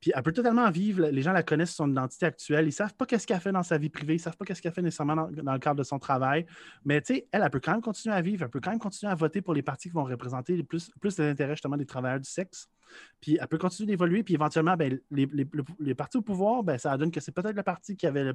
puis 0.00 0.12
elle 0.14 0.22
peut 0.22 0.32
totalement 0.32 0.70
vivre, 0.70 1.06
les 1.06 1.22
gens 1.22 1.32
la 1.32 1.42
connaissent 1.42 1.74
son 1.74 1.90
identité 1.90 2.26
actuelle, 2.26 2.64
ils 2.64 2.68
ne 2.68 2.72
savent 2.72 2.94
pas 2.94 3.04
qu'est-ce 3.04 3.26
qu'elle 3.26 3.40
fait 3.40 3.50
dans 3.50 3.64
sa 3.64 3.78
vie 3.78 3.88
privée, 3.88 4.14
ils 4.14 4.18
ne 4.18 4.22
savent 4.22 4.36
pas 4.36 4.44
qu'est-ce 4.44 4.62
qu'elle 4.62 4.72
fait 4.72 4.82
nécessairement 4.82 5.16
dans, 5.16 5.52
le 5.52 5.58
cadre 5.58 5.76
de 5.76 5.82
son 5.82 5.98
travail. 5.98 6.46
Mais 6.84 7.02
elle 7.32 7.50
peut 7.50 7.58
quand 7.58 7.72
même 7.72 7.80
continuer 7.80 8.14
à 8.14 8.22
vivre, 8.22 8.44
elle 8.44 8.50
peut 8.50 8.60
quand 8.60 8.70
même 8.70 8.78
continuer 8.78 9.10
à 9.10 9.16
voter 9.16 9.42
pour 9.42 9.54
les 9.54 9.62
partis 9.62 9.88
qui 9.88 9.94
vont 9.94 10.04
représenter 10.04 10.62
plus, 10.62 10.90
plus 11.00 11.18
les 11.18 11.30
intérêts 11.30 11.54
justement 11.54 11.76
des 11.76 11.86
travailleurs 11.86 12.20
du 12.20 12.28
sexe. 12.28 12.68
Puis 13.20 13.38
elle 13.40 13.48
peut 13.48 13.58
continuer 13.58 13.86
d'évoluer, 13.86 14.22
puis 14.22 14.34
éventuellement, 14.34 14.76
ben, 14.76 14.98
les, 15.10 15.94
partis 15.94 16.18
au 16.18 16.22
pouvoir, 16.22 16.62
ben, 16.62 16.78
ça 16.78 16.96
donne 16.96 17.10
que 17.10 17.20
c'est 17.20 17.32
peut-être 17.32 17.56
le 17.56 17.62
parti 17.62 17.96
qui 17.96 18.06
avait 18.06 18.32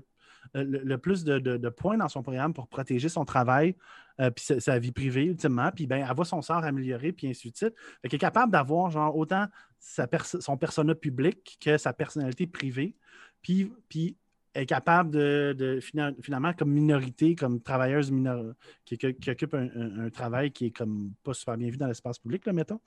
le, 0.53 0.97
plus 0.97 1.23
de, 1.23 1.69
points 1.69 1.97
dans 1.97 2.09
son 2.09 2.23
programme 2.23 2.53
pour 2.53 2.67
protéger 2.67 3.09
son 3.09 3.25
travail, 3.25 3.75
euh, 4.19 4.29
puis 4.29 4.59
sa, 4.59 4.79
vie 4.79 4.91
privée, 4.91 5.25
ultimement, 5.25 5.71
puis 5.71 5.87
ben, 5.87 6.05
elle 6.07 6.15
voit 6.15 6.25
son 6.25 6.41
sort 6.41 6.63
améliorer, 6.63 7.11
puis 7.11 7.27
ainsi 7.27 7.51
de 7.51 7.57
suite. 7.57 7.75
Fait 8.01 8.09
qu'elle 8.09 8.17
est 8.17 8.19
capable 8.19 8.51
d'avoir, 8.51 9.15
autant 9.15 9.47
sa 9.79 10.07
son 10.39 10.57
persona 10.57 10.95
public 10.95 11.57
que 11.59 11.77
sa 11.77 11.93
personnalité 11.93 12.47
privée, 12.47 12.95
puis, 13.41 13.71
puis 13.89 14.17
est 14.55 14.65
capable 14.65 15.11
de, 15.11 15.79
finalement, 15.81 16.53
comme 16.53 16.71
minorité, 16.71 17.35
comme 17.35 17.61
travailleuse 17.61 18.11
minor, 18.11 18.53
qui, 18.85 18.97
occupe 19.27 19.53
un, 19.55 20.09
travail 20.09 20.51
qui 20.51 20.67
est 20.67 20.71
comme 20.71 21.13
pas 21.23 21.33
super 21.33 21.57
bien 21.57 21.69
vu 21.69 21.77
dans 21.77 21.87
l'espace 21.87 22.19
public, 22.19 22.45
là, 22.45 22.53
mettons, 22.53 22.79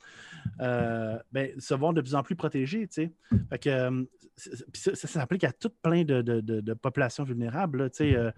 euh, 0.61 1.19
ben, 1.33 1.59
se 1.59 1.75
voir 1.75 1.93
de 1.93 2.01
plus 2.01 2.15
en 2.15 2.23
plus 2.23 2.37
protégés. 2.37 2.87
Tu 2.87 3.11
sais. 3.51 3.59
que, 3.59 3.69
euh, 3.69 4.05
ça, 4.37 4.95
s'applique 4.95 5.45
à 5.45 5.53
tout 5.53 5.73
plein 5.83 6.05
de, 6.05 6.75
populations 6.75 7.25
vulnérables. 7.25 7.91
tu 7.91 7.97
sais, 7.97 8.15
euh, 8.15 8.31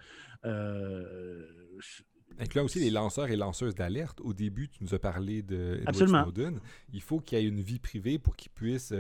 euh 0.45 1.47
Incluant 2.41 2.67
aussi 2.67 2.79
les 2.79 2.91
lanceurs 2.91 3.29
et 3.31 3.37
lanceuses 3.37 3.75
d'alerte. 3.75 4.21
Au 4.21 4.33
début, 4.33 4.69
tu 4.69 4.85
nous 4.85 4.95
as 4.95 5.01
parlé 5.01 5.43
de 5.43 5.81
Edward 5.89 6.07
Snowden. 6.07 6.61
Il 6.93 7.03
faut 7.03 7.19
qu'il 7.19 7.37
y 7.37 7.41
ait 7.41 7.49
une 7.49 7.61
vie 7.61 7.81
privée 7.81 8.21
pour 8.21 8.37
qu'il 8.37 8.53
puisse 8.53 8.95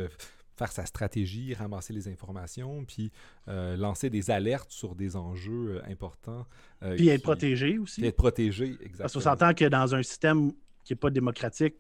faire 0.58 0.72
sa 0.72 0.84
stratégie, 0.84 1.54
ramasser 1.54 1.92
les 1.92 2.08
informations, 2.08 2.84
puis 2.84 3.10
euh, 3.48 3.76
lancer 3.76 4.10
des 4.10 4.30
alertes 4.30 4.70
sur 4.70 4.94
des 4.94 5.16
enjeux 5.16 5.76
euh, 5.76 5.90
importants. 5.90 6.46
Euh, 6.82 6.96
puis 6.96 7.08
être 7.08 7.22
protégé 7.22 7.78
aussi. 7.78 8.00
Puis 8.00 8.08
être 8.08 8.16
protégé, 8.16 8.64
exactement. 8.64 8.98
Parce 8.98 9.14
qu'on 9.14 9.20
s'entend 9.20 9.54
que 9.54 9.64
dans 9.64 9.94
un 9.94 10.02
système 10.02 10.52
qui 10.84 10.92
n'est 10.92 10.98
pas 10.98 11.10
démocratique, 11.10 11.76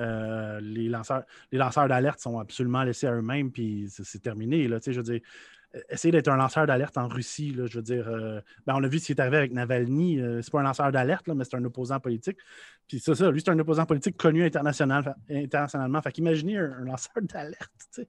les 0.00 0.88
lanceurs, 0.88 1.24
les 1.50 1.58
lanceurs 1.58 1.88
d'alerte 1.88 2.20
sont 2.20 2.38
absolument 2.38 2.84
laissés 2.84 3.08
à 3.08 3.12
eux-mêmes, 3.12 3.50
puis 3.50 3.88
c'est 3.88 4.22
terminé. 4.22 4.68
Là, 4.68 4.78
je 4.84 4.92
veux 4.92 5.02
dire, 5.02 5.20
essayer 5.90 6.12
d'être 6.12 6.28
un 6.28 6.36
lanceur 6.36 6.66
d'alerte 6.66 6.96
en 6.96 7.08
Russie, 7.08 7.54
je 7.54 7.76
veux 7.76 7.82
dire, 7.82 8.08
euh, 8.08 8.40
ben, 8.66 8.74
on 8.76 8.82
a 8.82 8.88
vu 8.88 8.98
ce 8.98 9.06
qui 9.06 9.12
est 9.12 9.20
arrivé 9.20 9.36
avec 9.36 9.52
Navalny. 9.52 10.18
Euh, 10.18 10.40
c'est 10.40 10.50
pas 10.50 10.60
un 10.60 10.64
lanceur 10.64 10.90
d'alerte, 10.90 11.28
mais 11.28 11.44
c'est 11.44 11.56
un 11.56 11.64
opposant 11.64 12.00
politique. 12.00 12.38
Puis 12.86 13.00
c'est 13.00 13.14
ça, 13.14 13.30
lui, 13.30 13.42
c'est 13.44 13.50
un 13.50 13.58
opposant 13.58 13.84
politique 13.84 14.16
connu 14.16 14.44
international, 14.44 15.14
internationalement. 15.28 16.00
Fait 16.00 16.12
qu'imaginez 16.12 16.56
un, 16.56 16.84
lanceur 16.84 17.22
d'alerte. 17.22 18.00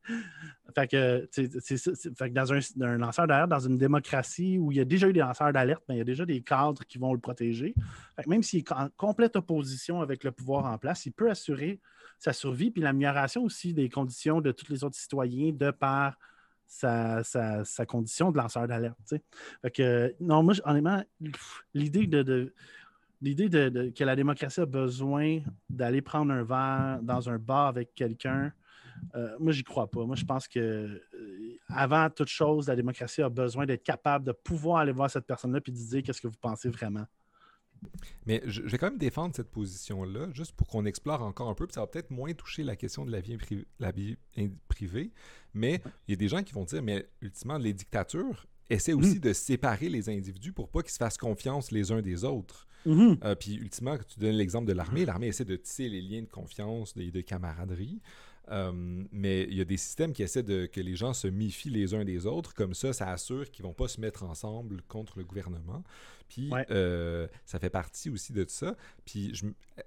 Fait 0.73 0.87
que, 0.87 2.29
dans 2.29 2.53
un, 2.53 2.97
lanceur 2.97 3.27
d'alerte, 3.27 3.49
dans 3.49 3.59
une 3.59 3.77
démocratie 3.77 4.57
où 4.57 4.71
il 4.71 4.77
y 4.77 4.81
a 4.81 4.85
déjà 4.85 5.09
eu 5.09 5.13
des 5.13 5.19
lanceurs 5.19 5.51
d'alerte, 5.51 5.83
ben, 5.87 5.95
il 5.95 5.97
y 5.97 6.01
a 6.01 6.05
déjà 6.05 6.25
des 6.25 6.41
cadres 6.41 6.83
qui 6.85 6.97
vont 6.97 7.13
le 7.13 7.19
protéger. 7.19 7.75
Même 8.25 8.41
s'il 8.41 8.59
est 8.59 8.71
en 8.71 8.87
complète 8.95 9.35
opposition 9.35 10.01
avec 10.01 10.23
le 10.23 10.31
pouvoir 10.31 10.65
en 10.65 10.77
place, 10.77 11.05
il 11.05 11.11
peut 11.11 11.29
assurer 11.29 11.81
sa 12.19 12.31
survie 12.33 12.71
puis 12.71 12.81
l'amélioration 12.81 13.43
aussi 13.43 13.73
des 13.73 13.89
conditions 13.89 14.41
de 14.41 14.51
tous 14.51 14.69
les 14.71 14.83
autres 14.83 14.97
citoyens 14.97 15.51
de 15.53 15.71
par 15.71 16.17
sa, 16.69 17.85
condition 17.87 18.31
de 18.31 18.37
lanceur 18.37 18.67
d'alerte. 18.67 19.15
non, 20.19 20.43
moi, 20.43 20.53
honnêtement, 20.63 21.03
l'idée 21.73 22.07
de, 22.07 22.53
l'idée 23.21 23.49
de, 23.49 23.91
que 23.95 24.03
la 24.03 24.15
démocratie 24.15 24.61
a 24.61 24.65
besoin 24.65 25.39
d'aller 25.69 26.01
prendre 26.01 26.31
un 26.31 26.43
verre 26.43 26.99
dans 27.01 27.29
un 27.29 27.37
bar 27.37 27.67
avec 27.67 27.93
quelqu'un, 27.95 28.53
euh, 29.15 29.35
moi, 29.39 29.51
j'y 29.51 29.63
crois 29.63 29.89
pas. 29.89 30.05
Moi, 30.05 30.15
je 30.15 30.25
pense 30.25 30.47
que 30.47 30.59
euh, 30.59 31.57
avant 31.69 32.09
toute 32.09 32.27
chose, 32.27 32.67
la 32.67 32.75
démocratie 32.75 33.21
a 33.21 33.29
besoin 33.29 33.65
d'être 33.65 33.83
capable 33.83 34.25
de 34.25 34.31
pouvoir 34.31 34.77
aller 34.79 34.91
voir 34.91 35.09
cette 35.09 35.25
personne-là 35.25 35.59
et 35.65 35.71
de 35.71 35.75
dire 35.75 36.03
qu'est-ce 36.03 36.21
que 36.21 36.27
vous 36.27 36.37
pensez 36.39 36.69
vraiment. 36.69 37.05
Mais 38.25 38.41
je, 38.45 38.61
vais 38.61 38.77
quand 38.77 38.89
même 38.89 38.97
défendre 38.97 39.35
cette 39.35 39.49
position-là, 39.49 40.29
juste 40.33 40.53
pour 40.53 40.67
qu'on 40.67 40.85
explore 40.85 41.21
encore 41.21 41.49
un 41.49 41.55
peu, 41.55 41.67
puis 41.67 41.73
ça 41.73 41.81
va 41.81 41.87
peut-être 41.87 42.11
moins 42.11 42.33
toucher 42.33 42.63
la 42.63 42.75
question 42.75 43.05
de 43.05 43.11
la 43.11 43.21
vie, 43.21 43.37
la 43.79 43.91
vie 43.91 44.17
privée, 44.67 45.11
mais 45.53 45.81
il 46.07 46.11
y 46.11 46.13
a 46.13 46.17
des 46.17 46.27
gens 46.27 46.43
qui 46.43 46.53
vont 46.53 46.65
dire, 46.65 46.83
mais 46.83 47.07
ultimement, 47.21 47.57
les 47.57 47.73
dictatures 47.73 48.47
essaient 48.69 48.93
aussi 48.93 49.17
mm. 49.17 49.21
de 49.21 49.33
séparer 49.33 49.89
les 49.89 50.09
individus 50.09 50.53
pour 50.53 50.69
pas 50.69 50.81
qu'ils 50.81 50.91
se 50.91 50.97
fassent 50.97 51.17
confiance 51.17 51.71
les 51.71 51.91
uns 51.91 52.01
des 52.01 52.23
autres. 52.23 52.67
Mm-hmm. 52.85 53.17
Euh, 53.23 53.35
puis 53.35 53.55
ultimement, 53.55 53.97
tu 53.97 54.19
donnes 54.19 54.35
l'exemple 54.35 54.67
de 54.67 54.73
l'armée, 54.73 55.05
l'armée 55.05 55.27
essaie 55.27 55.45
de 55.45 55.55
tisser 55.55 55.89
les 55.89 56.01
liens 56.01 56.21
de 56.21 56.29
confiance 56.29 56.93
et 56.97 57.11
de 57.11 57.21
camaraderie. 57.21 58.01
Euh, 58.51 58.71
mais 59.11 59.43
il 59.43 59.55
y 59.55 59.61
a 59.61 59.65
des 59.65 59.77
systèmes 59.77 60.13
qui 60.13 60.23
essaient 60.23 60.43
de 60.43 60.65
que 60.65 60.81
les 60.81 60.95
gens 60.95 61.13
se 61.13 61.27
méfient 61.27 61.69
les 61.69 61.93
uns 61.93 62.03
des 62.03 62.25
autres. 62.25 62.53
Comme 62.53 62.73
ça, 62.73 62.93
ça 62.93 63.11
assure 63.11 63.49
qu'ils 63.51 63.63
vont 63.63 63.73
pas 63.73 63.87
se 63.87 64.01
mettre 64.01 64.23
ensemble 64.23 64.81
contre 64.87 65.17
le 65.17 65.23
gouvernement. 65.23 65.83
Puis 66.27 66.49
euh, 66.69 67.27
ça 67.45 67.59
fait 67.59 67.69
partie 67.69 68.09
aussi 68.09 68.33
de 68.33 68.45
ça. 68.47 68.75
Puis 69.05 69.33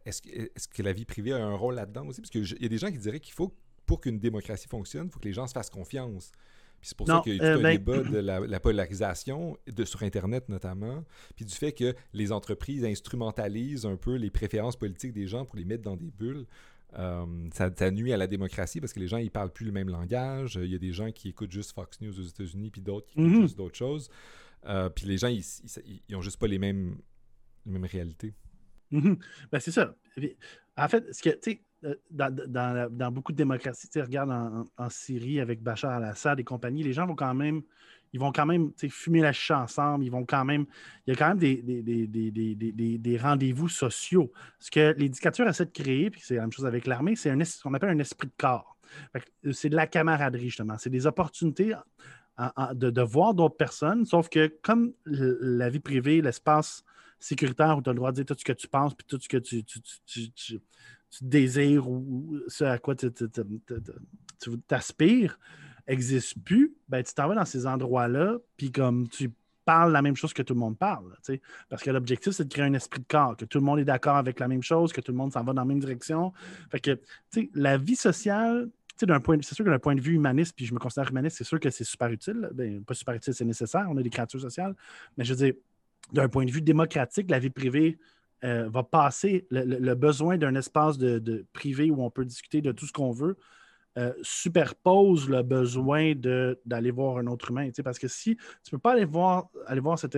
est-ce 0.05 0.23
est 0.29 0.73
que 0.73 0.83
la 0.83 0.93
vie 0.93 1.05
privée 1.05 1.33
a 1.33 1.45
un 1.45 1.55
rôle 1.55 1.75
là-dedans 1.75 2.07
aussi? 2.07 2.21
Parce 2.21 2.31
qu'il 2.31 2.61
y 2.61 2.65
a 2.65 2.69
des 2.69 2.79
gens 2.79 2.91
qui 2.91 2.99
diraient 2.99 3.21
qu'il 3.21 3.35
faut, 3.35 3.55
pour 3.87 4.01
qu'une 4.01 4.19
démocratie 4.19 4.69
fonctionne, 4.69 5.07
il 5.07 5.11
faut 5.11 5.21
que 5.21 5.29
les 5.29 5.35
gens 5.35 5.47
se 5.47 5.53
fassent 5.53 5.71
confiance. 5.71 6.33
Puis 6.81 6.89
c'est 6.89 6.97
pour 6.97 7.07
ça 7.07 7.21
qu'il 7.23 7.37
y 7.37 7.41
a 7.41 7.53
eu 7.53 7.55
tout 7.55 7.61
un 7.61 7.63
ben, 7.63 7.79
débat 7.79 7.99
de 7.99 8.19
la, 8.49 8.61
polarisation, 8.61 9.57
de, 9.69 9.85
sur 9.85 10.03
Internet 10.03 10.49
notamment, 10.49 11.05
puis 11.37 11.45
du 11.45 11.55
fait 11.55 11.71
que 11.71 11.95
les 12.13 12.33
entreprises 12.33 12.85
instrumentalisent 12.85 13.87
un 13.87 13.97
peu 13.97 14.17
les 14.17 14.31
préférences 14.31 14.75
politiques 14.75 15.13
des 15.13 15.29
gens 15.29 15.45
pour 15.45 15.57
les 15.57 15.65
mettre 15.65 15.85
dans 15.85 15.97
des 15.97 16.11
bulles. 16.11 16.45
Euh, 16.99 17.25
ça, 17.53 17.91
nuit 17.91 18.13
à 18.13 18.17
la 18.17 18.27
démocratie 18.27 18.81
parce 18.81 18.93
que 18.93 19.01
les 19.01 19.09
gens 19.09 19.17
ils 19.17 19.31
parlent 19.31 19.53
plus 19.53 19.65
le 19.65 19.73
même 19.73 19.89
langage. 19.89 20.59
Il 20.63 20.71
y 20.71 20.75
a 20.75 20.79
des 20.79 20.93
gens 20.93 21.11
qui 21.11 21.31
écoutent 21.31 21.51
juste 21.51 21.73
Fox 21.73 22.01
News 22.01 22.19
aux 22.19 22.23
États-Unis 22.23 22.71
puis 22.71 22.83
d'autres 22.83 23.07
qui 23.07 23.19
écoutent 23.19 23.33
mhm. 23.33 23.43
juste 23.43 23.57
d'autres 23.57 23.77
choses. 23.77 24.11
Euh, 24.67 24.89
puis 24.91 25.07
les 25.07 25.17
gens 25.17 25.29
ils, 25.29 25.45
ils, 26.09 26.17
ont 26.17 26.21
juste 26.21 26.39
pas 26.39 26.47
les 26.47 26.59
mêmes, 26.59 26.99
les 27.65 27.73
mêmes 27.73 27.85
réalités. 27.85 28.35
Mhm. 28.91 29.19
Ben, 29.51 29.59
c'est 29.59 29.71
ça. 29.71 29.97
En 30.77 30.89
fait, 30.89 31.13
ce 31.15 31.23
que, 31.23 31.31
euh, 31.85 31.95
dans, 32.11 32.35
dans, 32.35 32.89
dans, 32.95 33.11
beaucoup 33.11 33.33
de 33.33 33.39
démocraties, 33.39 33.89
regarde 34.01 34.31
en, 34.31 34.65
en, 34.77 34.89
Syrie 34.91 35.41
avec 35.41 35.63
Bachar 35.63 35.93
al-Assad 35.93 36.39
et 36.39 36.45
compagnie, 36.45 36.83
les 36.83 36.93
gens 36.93 37.07
vont 37.07 37.17
quand 37.17 37.35
même 37.35 37.63
ils 38.13 38.21
vont 38.21 38.33
quand 38.33 38.47
même 38.47 38.73
fumer 38.91 39.21
la 39.21 39.33
chicha 39.33 39.61
ensemble, 39.61 40.05
ils 40.05 40.11
vont 40.11 40.25
quand 40.25 40.45
même. 40.45 40.67
Il 41.07 41.11
y 41.11 41.13
a 41.15 41.17
quand 41.17 41.35
même 41.35 41.39
des, 41.39 43.19
rendez-vous 43.19 43.69
sociaux. 43.69 44.31
Ce 44.59 44.71
que 44.71 44.95
les 44.99 45.09
dictatures 45.09 45.49
essaient 45.49 45.67
de 45.67 45.71
créer, 45.71 46.11
puis 46.11 46.21
c'est 46.23 46.37
la 46.37 46.43
même 46.43 46.53
chose 46.53 46.67
avec 46.67 46.87
l'armée, 46.87 47.17
c'est 47.17 47.33
ce 47.45 47.63
qu'on 47.63 47.75
appelle 47.75 47.91
un 47.91 47.99
esprit 47.99 48.29
de 48.29 48.35
corps. 48.37 48.77
C'est 49.53 49.71
de 49.71 49.77
la 49.77 49.87
camaraderie, 49.87 50.51
justement. 50.51 50.77
C'est 50.77 50.91
des 50.91 51.07
opportunités 51.07 51.75
de, 52.75 53.03
voir 53.03 53.33
d'autres 53.33 53.57
personnes, 53.57 54.05
sauf 54.05 54.29
que 54.29 54.55
comme 54.63 54.93
la 55.07 55.71
vie 55.71 55.81
privée, 55.81 56.21
l'espace 56.21 56.85
sécuritaire 57.19 57.79
où 57.79 57.83
tu 57.83 57.89
as 57.89 57.93
le 57.93 57.99
droit 57.99 58.11
de 58.11 58.17
dire 58.17 58.27
tout 58.27 58.35
ce 58.39 58.45
que 58.45 58.53
tu 58.53 58.69
penses, 58.69 58.95
puis 58.95 59.07
tout 59.07 59.19
ce 59.21 59.29
que 59.29 59.39
tu, 59.39 59.65
tu, 59.65 60.61
désires 61.21 61.89
ou 61.89 62.39
ce 62.49 62.65
à 62.65 62.79
quoi 62.79 62.95
tu 62.95 63.11
t'aspires, 64.67 65.39
n'existe 65.89 66.43
plus, 66.45 66.75
ben, 66.89 67.03
tu 67.03 67.15
t'en 67.15 67.29
vas 67.29 67.35
dans 67.35 67.45
ces 67.45 67.67
endroits-là, 67.67 68.39
puis 68.57 68.71
comme 68.71 69.09
tu 69.09 69.31
parles 69.65 69.93
la 69.93 70.03
même 70.03 70.17
chose 70.17 70.33
que 70.33 70.43
tout 70.43 70.55
le 70.55 70.61
monde 70.61 70.77
parle. 70.77 71.15
Parce 71.69 71.83
que 71.83 71.91
l'objectif, 71.91 72.33
c'est 72.33 72.45
de 72.45 72.53
créer 72.53 72.65
un 72.65 72.75
esprit 72.75 73.01
de 73.01 73.07
corps, 73.07 73.37
que 73.37 73.45
tout 73.45 73.59
le 73.59 73.65
monde 73.65 73.79
est 73.79 73.85
d'accord 73.85 74.17
avec 74.17 74.41
la 74.41 74.49
même 74.49 74.63
chose, 74.63 74.93
que 74.93 75.01
tout 75.01 75.13
le 75.13 75.19
monde 75.19 75.33
s'en 75.33 75.45
va 75.45 75.53
dans 75.53 75.63
la 75.63 75.67
même 75.67 75.81
direction. 75.81 76.33
Fait 76.71 76.81
que 76.81 76.99
la 77.55 77.79
vie 77.79 77.97
sociale, 77.97 78.71
d'un 79.03 79.21
point, 79.21 79.37
c'est 79.43 79.55
sûr 79.55 79.65
que 79.65 79.71
d'un 79.71 79.79
point 79.79 79.95
de 79.95 80.01
vue 80.01 80.15
humaniste, 80.15 80.55
puis 80.57 80.67
je 80.67 80.75
me 80.75 80.79
considère 80.79 81.11
humaniste, 81.11 81.37
c'est 81.39 81.45
sûr 81.45 81.59
que 81.59 81.71
c'est 81.71 81.85
super 81.85 82.09
utile. 82.11 82.51
Ben, 82.55 82.85
pas 82.85 82.95
super 82.95 83.15
utile, 83.15 83.35
c'est 83.35 83.45
nécessaire. 83.45 83.87
On 83.89 83.99
est 83.99 84.03
des 84.03 84.11
créatures 84.11 84.41
sociales. 84.41 84.75
Mais 85.17 85.25
je 85.25 85.35
veux 85.35 85.45
dire, 85.45 85.55
d'un 86.13 86.29
point 86.29 86.45
de 86.45 86.51
vue 86.51 86.63
démocratique, 86.63 87.31
la 87.31 87.39
vie 87.39 87.51
privée 87.51 87.99
euh, 88.45 88.69
va 88.69 88.83
passer 88.83 89.47
le, 89.51 89.95
besoin 89.95 90.37
d'un 90.37 90.55
espace 90.55 90.99
de, 90.99 91.45
privé 91.53 91.91
où 91.91 92.03
on 92.03 92.11
peut 92.11 92.25
discuter 92.25 92.61
de 92.61 92.73
tout 92.73 92.87
ce 92.87 92.93
qu'on 92.93 93.13
veut 93.13 93.37
euh, 93.99 94.15
superpose 94.23 95.29
le 95.29 95.43
besoin 95.43 96.15
d'aller 96.65 96.91
voir 96.91 97.19
un 97.19 97.27
autre 97.27 97.51
humain. 97.51 97.69
Parce 97.85 97.99
que 97.99 98.09
si 98.09 98.37
tu 98.37 98.43
ne 98.69 98.71
peux 98.71 98.79
pas 98.79 98.93
aller 98.93 99.05
voir, 99.05 99.51
aller 99.67 99.83
voir 99.83 99.99
cet, 99.99 100.17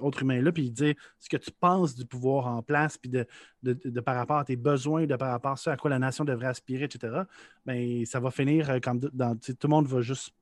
autre 0.00 0.22
humain-là 0.22 0.50
puis 0.50 0.72
dire 0.72 0.96
ce 1.20 1.28
que 1.28 1.36
tu 1.36 1.52
penses 1.52 1.94
du 1.94 2.04
pouvoir 2.04 2.48
en 2.48 2.62
place, 2.62 2.98
puis 2.98 3.10
de, 3.10 4.00
par 4.00 4.16
rapport 4.16 4.38
à 4.38 4.44
tes 4.44 4.56
besoins, 4.56 5.06
de 5.06 5.14
par 5.14 5.30
rapport 5.30 5.52
à 5.52 5.56
ce 5.56 5.70
à 5.70 5.76
quoi 5.76 5.88
la 5.88 6.00
nation 6.00 6.24
devrait 6.24 6.48
aspirer, 6.48 6.86
etc., 6.86 7.22
bien, 7.64 8.02
ça 8.06 8.18
va 8.18 8.32
finir 8.32 8.70
euh, 8.70 8.80
comme 8.80 8.98
dans, 8.98 9.36
tout 9.36 9.54
le 9.62 9.68
monde 9.68 9.86
va 9.86 10.00
juste 10.00 10.34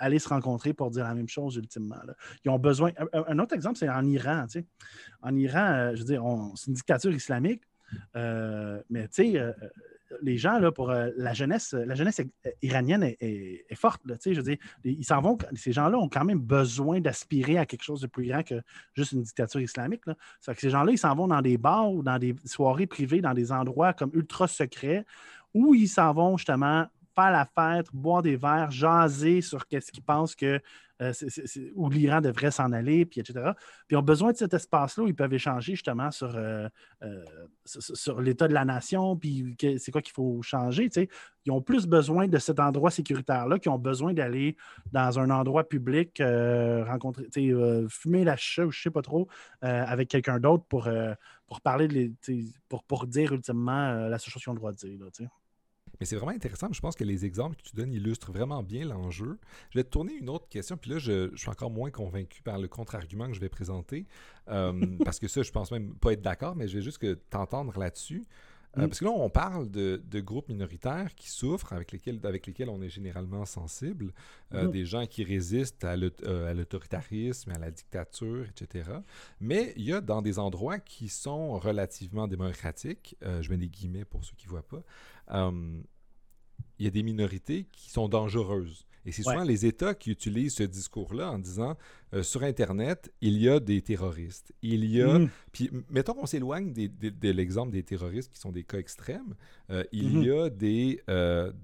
aller 0.00 0.18
se 0.18 0.28
rencontrer 0.28 0.72
pour 0.72 0.90
dire 0.90 1.04
la 1.04 1.14
même 1.14 1.28
chose 1.28 1.54
ultimement. 1.54 2.00
Ils 2.44 2.50
ont 2.50 2.58
besoin. 2.58 2.90
Un, 3.12 3.38
autre 3.38 3.54
exemple, 3.54 3.78
c'est 3.78 3.88
en 3.88 4.04
Iran. 4.04 4.46
En 5.22 5.36
Iran, 5.36 5.72
euh, 5.72 5.94
je 5.94 6.00
veux 6.00 6.06
dire, 6.06 6.24
c'est 6.56 6.66
une 6.66 6.74
dictature 6.74 7.12
islamique, 7.12 7.62
mais 8.14 9.06
tu 9.08 9.32
sais 9.32 9.54
les 10.22 10.36
gens, 10.36 10.58
là, 10.58 10.72
pour 10.72 10.90
euh, 10.90 11.10
la 11.16 11.32
jeunesse, 11.32 11.72
la 11.72 11.94
jeunesse 11.94 12.20
iranienne 12.62 13.02
est, 13.02 13.74
forte. 13.74 14.02
je 14.24 14.40
veux 14.40 14.56
ces 15.54 15.72
gens-là 15.72 15.98
ont 15.98 16.08
quand 16.08 16.24
même 16.24 16.38
besoin 16.38 17.00
d'aspirer 17.00 17.58
à 17.58 17.66
quelque 17.66 17.82
chose 17.82 18.00
de 18.00 18.06
plus 18.06 18.28
grand 18.28 18.42
que 18.42 18.60
juste 18.94 19.12
une 19.12 19.22
dictature 19.22 19.60
islamique. 19.60 20.06
Là. 20.06 20.14
ces 20.40 20.70
gens-là, 20.70 20.92
ils 20.92 20.98
s'en 20.98 21.14
vont 21.14 21.28
dans 21.28 21.42
des 21.42 21.58
bars 21.58 21.90
ou 21.92 22.02
dans 22.02 22.18
des 22.18 22.34
soirées 22.44 22.86
privées, 22.86 23.20
dans 23.20 23.34
des 23.34 23.52
endroits 23.52 23.92
comme 23.92 24.10
ultra 24.14 24.48
secrets, 24.48 25.04
où 25.54 25.74
ils 25.74 25.88
s'en 25.88 26.12
vont 26.12 26.36
justement 26.36 26.86
faire 27.16 27.30
la 27.30 27.46
fête, 27.46 27.86
boire 27.92 28.22
des 28.22 28.36
verres, 28.36 28.70
jaser 28.70 29.40
sur 29.40 29.66
qu'est-ce 29.66 29.90
qu'ils 29.90 30.04
pensent 30.04 30.34
que 30.34 30.60
euh, 31.02 31.12
où 31.74 31.90
l'Iran 31.90 32.22
devrait 32.22 32.50
s'en 32.50 32.72
aller, 32.72 33.04
puis 33.04 33.20
etc. 33.20 33.52
Puis 33.86 33.94
ils 33.94 33.96
ont 33.96 34.02
besoin 34.02 34.32
de 34.32 34.36
cet 34.38 34.54
espace-là 34.54 35.04
où 35.04 35.08
ils 35.08 35.14
peuvent 35.14 35.32
échanger 35.34 35.72
justement 35.72 36.10
sur, 36.10 36.34
euh, 36.34 36.68
euh, 37.02 37.22
sur, 37.66 38.22
l'état 38.22 38.48
de 38.48 38.54
la 38.54 38.64
nation, 38.64 39.14
puis 39.14 39.54
c'est 39.78 39.90
quoi 39.90 40.00
qu'il 40.00 40.14
faut 40.14 40.40
changer. 40.40 40.88
Ils 41.44 41.52
ont 41.52 41.60
plus 41.60 41.86
besoin 41.86 42.28
de 42.28 42.38
cet 42.38 42.60
endroit 42.60 42.90
sécuritaire-là 42.90 43.58
qu'ils 43.58 43.72
ont 43.72 43.78
besoin 43.78 44.14
d'aller 44.14 44.56
dans 44.90 45.18
un 45.18 45.28
endroit 45.28 45.68
public, 45.68 46.22
rencontrer, 46.22 47.26
fumer 47.90 48.24
la 48.24 48.36
chicha 48.36 48.64
ou 48.64 48.70
je 48.70 48.78
ne 48.78 48.82
sais 48.84 48.90
pas 48.90 49.02
trop, 49.02 49.28
avec 49.60 50.08
quelqu'un 50.08 50.40
d'autre 50.40 50.64
pour, 50.64 50.88
pour 51.46 51.60
parler, 51.60 51.88
de 51.88 52.12
pour, 52.70 52.84
pour 52.84 53.06
dire 53.06 53.34
ultimement 53.34 54.08
la 54.08 54.18
seule 54.18 54.32
chose 54.32 54.54
droit 54.54 54.72
de 54.72 54.78
dire. 54.78 55.28
Mais 56.00 56.06
c'est 56.06 56.16
vraiment 56.16 56.32
intéressant. 56.32 56.72
Je 56.72 56.80
pense 56.80 56.94
que 56.94 57.04
les 57.04 57.24
exemples 57.24 57.56
que 57.56 57.62
tu 57.62 57.76
donnes 57.76 57.92
illustrent 57.92 58.32
vraiment 58.32 58.62
bien 58.62 58.84
l'enjeu. 58.84 59.38
Je 59.70 59.78
vais 59.78 59.84
te 59.84 59.90
tourner 59.90 60.14
une 60.14 60.28
autre 60.28 60.48
question, 60.48 60.76
puis 60.76 60.90
là, 60.90 60.98
je, 60.98 61.34
suis 61.36 61.48
encore 61.48 61.70
moins 61.70 61.90
convaincu 61.90 62.42
par 62.42 62.58
le 62.58 62.68
contre-argument 62.68 63.28
que 63.28 63.34
je 63.34 63.40
vais 63.40 63.48
présenter. 63.48 64.06
Euh, 64.48 64.72
parce 65.04 65.18
que 65.18 65.28
ça, 65.28 65.42
je 65.42 65.50
pense 65.50 65.70
même 65.70 65.94
pas 65.94 66.12
être 66.12 66.22
d'accord, 66.22 66.56
mais 66.56 66.68
je 66.68 66.76
vais 66.78 66.82
juste 66.82 67.04
t'entendre 67.30 67.78
là-dessus. 67.78 68.24
Euh, 68.78 68.82
mm. 68.82 68.88
parce 68.88 68.98
que 69.00 69.04
là, 69.06 69.10
on 69.10 69.30
parle 69.30 69.70
de, 69.70 70.20
groupes 70.20 70.48
minoritaires 70.48 71.14
qui 71.14 71.30
souffrent, 71.30 71.72
avec 71.72 71.92
lesquels, 71.92 72.20
avec 72.24 72.46
lesquels 72.46 72.68
on 72.68 72.82
est 72.82 72.90
généralement 72.90 73.44
sensible, 73.46 74.12
euh, 74.54 74.66
mm. 74.66 74.70
des 74.70 74.84
gens 74.84 75.06
qui 75.06 75.24
résistent 75.24 75.84
à 75.84 75.96
l'autoritarisme, 75.96 77.50
à 77.52 77.58
la 77.58 77.70
dictature, 77.70 78.44
etc. 78.48 78.90
Mais 79.40 79.72
il 79.76 79.84
y 79.84 79.92
a 79.92 80.00
dans 80.00 80.20
des 80.20 80.38
endroits 80.38 80.78
qui 80.78 81.08
sont 81.08 81.58
relativement 81.58 82.28
démocratiques, 82.28 83.16
je 83.22 83.50
mets 83.50 83.56
des 83.56 83.68
guillemets 83.68 84.04
pour 84.04 84.24
ceux 84.24 84.34
qui 84.36 84.46
ne 84.46 84.50
voient 84.50 84.66
pas, 84.66 84.82
euh, 85.32 85.82
il 86.78 86.84
y 86.84 86.88
a 86.88 86.90
des 86.90 87.02
minorités 87.02 87.66
qui 87.72 87.90
sont 87.90 88.08
dangereuses. 88.08 88.86
Et 89.06 89.12
c'est 89.12 89.22
souvent 89.22 89.44
les 89.44 89.64
États 89.64 89.94
qui 89.94 90.10
utilisent 90.10 90.56
ce 90.56 90.64
discours-là 90.64 91.30
en 91.30 91.38
disant 91.38 91.76
euh, 92.12 92.24
sur 92.24 92.42
Internet, 92.42 93.12
il 93.20 93.38
y 93.38 93.48
a 93.48 93.60
des 93.60 93.80
terroristes. 93.80 94.52
Il 94.62 94.84
y 94.84 95.00
a. 95.00 95.20
Mm. 95.20 95.30
Puis, 95.52 95.70
mettons 95.88 96.14
qu'on 96.14 96.26
s'éloigne 96.26 96.72
de 96.72 97.30
l'exemple 97.30 97.70
des 97.70 97.84
terroristes 97.84 98.32
qui 98.32 98.40
sont 98.40 98.50
des 98.50 98.64
cas 98.64 98.78
extrêmes. 98.78 99.36
Euh, 99.70 99.84
il 99.92 100.18
mm-hmm. 100.18 100.24
y 100.24 100.30
a 100.30 100.50
des, 100.50 101.02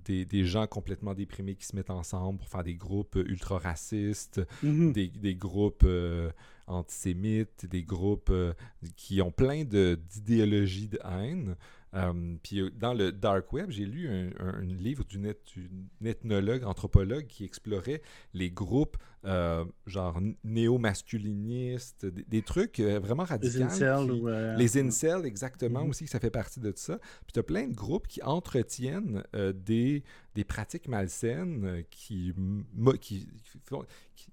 des, 0.05 0.25
des, 0.25 0.45
gens 0.45 0.69
complètement 0.69 1.15
déprimés 1.15 1.57
qui 1.57 1.67
se 1.67 1.75
mettent 1.75 1.91
ensemble 1.91 2.39
pour 2.39 2.49
faire 2.49 2.63
des 2.63 2.77
groupes 2.77 3.17
ultra-racistes, 3.17 4.41
mm-hmm. 4.63 4.93
des, 4.93 5.09
des, 5.09 5.35
groupes 5.35 5.87
antisémites, 6.69 7.67
des 7.67 7.83
groupes 7.83 8.33
qui 8.97 9.21
ont 9.21 9.33
plein 9.33 9.65
d'idéologies 9.65 10.89
de, 10.89 11.01
haine. 11.05 11.57
Euh, 11.95 12.37
puis 12.43 12.61
euh, 12.61 12.71
dans 12.71 12.95
le 12.95 13.13
dark 13.13 13.53
web, 13.53 13.71
j'ai 13.71 13.85
lu 13.85 14.09
un, 14.09 14.61
livre 14.63 15.05
d'une 15.05 15.35
ethnologue, 16.05 16.65
anthropologue 16.65 17.27
qui 17.27 17.45
explorait 17.45 18.03
les 18.35 18.51
groupes 18.51 18.97
euh, 19.25 19.65
genre 19.87 20.21
néo-masculinistes, 20.45 22.07
des, 22.07 22.43
trucs 22.43 22.81
vraiment 22.81 23.25
radicaux. 23.25 23.59
Les 23.59 23.63
incels. 23.63 24.57
les 24.57 24.79
incels, 24.79 25.27
exactement, 25.27 25.85
mm-hmm. 25.85 25.91
aussi, 25.91 26.07
ça 26.07 26.21
fait 26.21 26.31
partie 26.31 26.61
de 26.61 26.73
ça. 26.75 26.99
Puis 26.99 27.33
tu 27.35 27.39
as 27.39 27.43
plein 27.43 27.69
de 27.69 27.75
groupes 27.75 28.07
qui 28.09 28.23
entretiennent 28.23 29.23
des, 29.55 30.03
des 30.35 30.45
pratiques 30.45 30.89
malsaines 30.89 31.85
qui, 31.91 32.35
qui, 33.01 33.29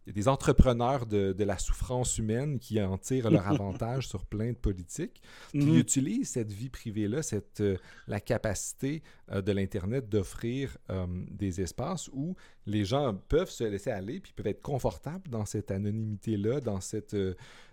des 0.07 0.27
entrepreneurs 0.27 1.05
de, 1.05 1.33
de, 1.33 1.43
la 1.43 1.57
souffrance 1.57 2.17
humaine 2.17 2.59
qui 2.59 2.81
en 2.81 2.97
tirent 2.97 3.29
leur 3.29 3.47
avantage 3.51 4.07
sur 4.07 4.25
plein 4.25 4.51
de 4.51 4.57
politiques, 4.57 5.21
qui 5.51 5.59
mm-hmm. 5.59 5.77
utilisent 5.77 6.29
cette 6.29 6.51
vie 6.51 6.69
privée-là, 6.69 7.21
cette 7.21 7.61
euh, 7.61 7.77
la 8.07 8.19
capacité 8.19 9.03
euh, 9.31 9.41
de 9.41 9.51
l'Internet 9.51 10.09
d'offrir 10.09 10.77
euh, 10.89 11.05
des 11.29 11.61
espaces 11.61 12.09
où 12.13 12.35
les 12.69 12.85
gens 12.85 13.15
peuvent 13.27 13.49
se 13.49 13.63
laisser 13.63 13.91
aller 13.91 14.19
puis 14.19 14.31
peuvent 14.33 14.47
être 14.47 14.61
confortables 14.61 15.29
dans 15.29 15.45
cette 15.45 15.71
anonymité-là, 15.71 16.61
dans 16.61 16.81
cette 16.81 17.15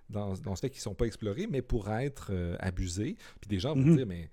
dans, 0.08 0.34
dans, 0.34 0.54
ce 0.54 0.60
fait 0.60 0.70
qu'ils 0.70 0.78
ne 0.78 0.82
sont 0.82 0.94
pas 0.94 1.06
explorés, 1.06 1.48
mais 1.50 1.62
pour 1.62 1.90
être 1.90 2.32
abusés. 2.60 3.16
Puis 3.40 3.48
des 3.48 3.58
gens 3.58 3.74
vont 3.74 3.80
mm-hmm. 3.80 3.96
dire, 3.96 4.06
mais 4.06 4.30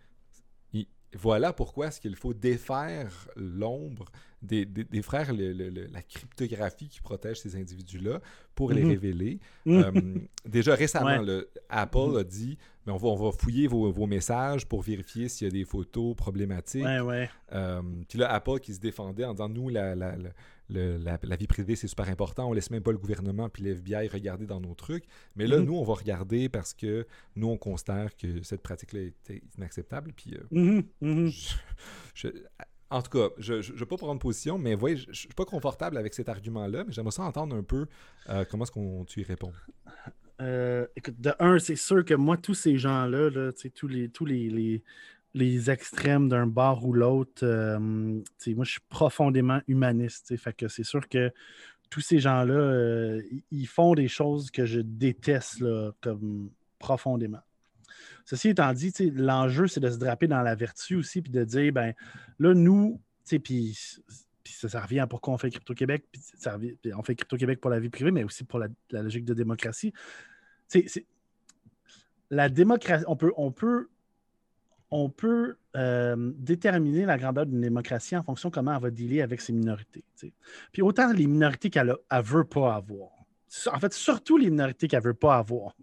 voilà 1.16 1.54
pourquoi 1.54 1.88
est-ce 1.88 2.02
qu'il 2.02 2.16
faut 2.16 2.34
défaire 2.34 3.28
l'ombre, 3.36 4.06
des, 4.42 4.66
défaire 4.66 5.32
la 5.34 6.02
cryptographie 6.02 6.90
qui 6.90 7.02
protège 7.02 7.40
ces 7.40 7.56
individus-là 7.56 8.20
pour 8.56 8.72
les 8.72 8.84
mhm. 8.84 8.90
révéler. 8.90 9.40
Mhm. 9.66 9.76
Euh, 9.76 10.20
déjà 10.46 10.76
récemment, 10.76 11.24
Apple 11.70 12.10
mhm. 12.10 12.18
a 12.18 12.24
dit 12.24 12.58
mais 12.86 12.92
on, 12.92 12.98
va, 12.98 13.08
on 13.08 13.16
va 13.16 13.32
fouiller 13.32 13.68
vos, 13.68 14.08
messages 14.08 14.68
pour 14.68 14.82
vérifier 14.82 15.30
s'il 15.30 15.48
y 15.48 15.50
a 15.50 15.54
des 15.54 15.64
photos 15.64 16.16
problématiques. 16.16 16.86
Euh, 16.86 17.82
puis 18.10 18.20
là, 18.20 18.32
Apple 18.32 18.60
qui 18.60 18.74
se 18.74 18.80
défendait 18.80 19.24
en 19.24 19.34
disant 19.34 19.48
nous, 19.48 19.70
la, 19.70 19.96
la, 19.96 20.16
vie 20.70 21.48
privée, 21.48 21.76
c'est 21.76 21.88
super 21.88 22.10
important. 22.10 22.50
On 22.50 22.54
laisse 22.54 22.72
même 22.72 22.84
pas 22.84 22.92
le 22.92 22.98
gouvernement 22.98 23.50
puis 23.50 23.64
l'FBI 23.64 24.08
regarder 24.08 24.46
dans 24.46 24.60
nos 24.60 24.74
trucs. 24.74 25.06
Mais 25.36 25.48
là, 25.48 25.60
nous, 25.60 25.76
on 25.76 25.84
va 25.84 25.94
regarder 25.94 26.50
parce 26.50 26.74
que 26.74 27.06
nous, 27.36 27.48
on 27.48 27.58
considère 27.58 28.16
que 28.16 28.42
cette 28.44 28.62
pratique-là 28.62 29.02
est 29.02 29.42
inacceptable. 29.58 30.14
Puis, 30.14 30.38
euh, 30.54 31.32
en 32.90 33.02
tout 33.02 33.10
cas, 33.10 33.30
je 33.38 33.56
ne 33.56 33.78
vais 33.78 33.86
pas 33.86 33.98
prendre 33.98 34.20
position, 34.20 34.58
mais 34.58 34.76
voyez, 34.76 34.98
je 34.98 35.10
ne 35.10 35.14
suis 35.14 35.28
pas 35.30 35.46
confortable 35.46 35.98
avec 35.98 36.14
cet 36.14 36.30
argument-là, 36.30 36.84
mais 36.86 36.94
j'aimerais 36.94 37.12
ça 37.12 37.24
entendre 37.24 37.56
un 37.56 37.64
peu 37.64 37.88
euh, 38.30 38.46
comment 38.50 38.64
est-ce 38.64 38.72
qu'on 38.72 39.04
tu 39.06 39.22
y 39.22 39.24
réponds? 39.24 39.54
Euh, 40.42 40.86
écoute, 40.96 41.20
de 41.20 41.32
un, 41.40 41.60
c'est 41.60 41.76
sûr 41.76 42.04
que 42.04 42.14
moi, 42.14 42.38
tous 42.38 42.54
ces 42.54 42.78
gens-là, 42.78 43.30
là, 43.30 43.52
tous, 43.76 43.88
les, 43.88 44.10
tous 44.10 44.26
les, 44.26 44.50
les, 44.50 44.84
extrêmes 45.36 46.30
d'un 46.30 46.48
bar 46.48 46.86
ou 46.86 46.94
l'autre, 46.94 47.44
euh, 47.44 47.80
moi, 47.80 48.66
je 48.66 48.72
suis 48.72 48.82
profondément 48.90 49.62
humaniste. 49.68 50.36
Fait 50.38 50.54
que 50.54 50.68
c'est 50.68 50.84
sûr 50.84 51.08
que 51.08 51.32
tous 51.90 52.02
ces 52.02 52.20
gens-là, 52.20 53.20
ils 53.52 53.68
font 53.68 53.94
des 53.94 54.08
choses 54.08 54.50
que 54.50 54.66
je 54.66 54.80
déteste 54.80 55.64
comme 56.02 56.50
profondément. 56.80 57.42
Ceci 58.26 58.50
étant 58.50 58.72
dit, 58.74 58.94
l'enjeu, 59.16 59.68
c'est 59.68 59.80
de 59.80 59.90
se 59.90 59.98
draper 59.98 60.28
dans 60.28 60.42
la 60.42 60.56
vertu 60.56 60.96
aussi, 60.96 61.22
puis 61.22 61.32
de 61.32 61.44
dire, 61.44 61.74
ben 61.74 61.94
là, 62.40 62.54
nous, 62.54 63.00
puis 63.44 63.78
ça, 64.44 64.82
revient 64.82 65.00
à 65.00 65.08
pourquoi 65.08 65.34
on 65.34 65.38
fait 65.38 65.50
Crypto-Québec. 65.50 66.06
on 66.96 67.04
fait 67.04 67.16
Crypto-Québec 67.16 67.60
pour 67.60 67.72
la 67.72 67.80
vie 67.80 67.90
privée, 67.90 68.12
mais 68.12 68.24
aussi 68.24 68.44
pour 68.44 68.60
la, 68.60 68.68
logique 68.92 69.26
de 69.26 69.34
démocratie. 69.34 69.94
La 72.30 72.50
démocratie, 72.50 73.06
on 73.08 73.16
peut, 73.16 73.32
on 73.38 73.52
peut, 73.52 73.90
on 74.96 75.10
peut 75.10 75.56
euh, 75.76 76.16
déterminer 76.38 77.06
la 77.06 77.18
grandeur 77.18 77.48
d'une 77.48 77.62
démocratie 77.62 78.16
en 78.16 78.22
fonction 78.22 78.50
de 78.50 78.54
comment 78.54 78.76
elle 78.76 78.82
va 78.82 78.92
dealer 78.92 79.24
avec 79.24 79.42
ses 79.42 79.52
minorités. 79.52 80.06
Puis 80.72 80.84
autant 80.84 81.12
les 81.12 81.26
minorités 81.26 81.72
qu'elle 81.72 81.96
ne 82.12 82.22
veut 82.22 82.44
pas 82.44 82.76
avoir. 82.76 83.10
En 83.72 83.80
fait, 83.80 83.92
surtout 83.92 84.38
les 84.38 84.52
minorités 84.52 84.88
qu'elle 84.88 85.02
ne 85.02 85.08
veut 85.08 85.16
pas 85.16 85.38
avoir. 85.38 85.76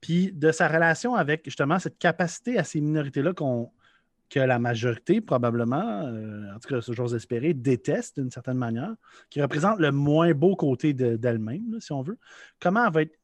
Puis 0.00 0.32
de 0.32 0.50
sa 0.50 0.66
relation 0.66 1.14
avec 1.14 1.44
justement 1.44 1.78
cette 1.78 1.98
capacité 1.98 2.58
à 2.58 2.64
ces 2.64 2.80
minorités-là 2.80 3.32
que 3.34 4.40
la 4.40 4.58
majorité, 4.58 5.20
probablement, 5.20 6.02
euh, 6.06 6.54
en 6.54 6.58
tout 6.58 6.68
cas, 6.68 6.80
j'ose 6.92 7.14
espérer, 7.14 7.54
déteste 7.54 8.18
d'une 8.18 8.32
certaine 8.32 8.58
manière, 8.58 8.94
qui 9.30 9.40
représente 9.40 9.78
le 9.78 9.92
moins 9.92 10.34
beau 10.34 10.56
côté 10.56 10.92
d'elle-même, 10.92 11.80
si 11.80 11.92
on 11.92 12.02
veut. 12.02 12.18
Comment 12.60 12.84
elle 12.86 12.92
va 12.92 13.02
être 13.02 13.17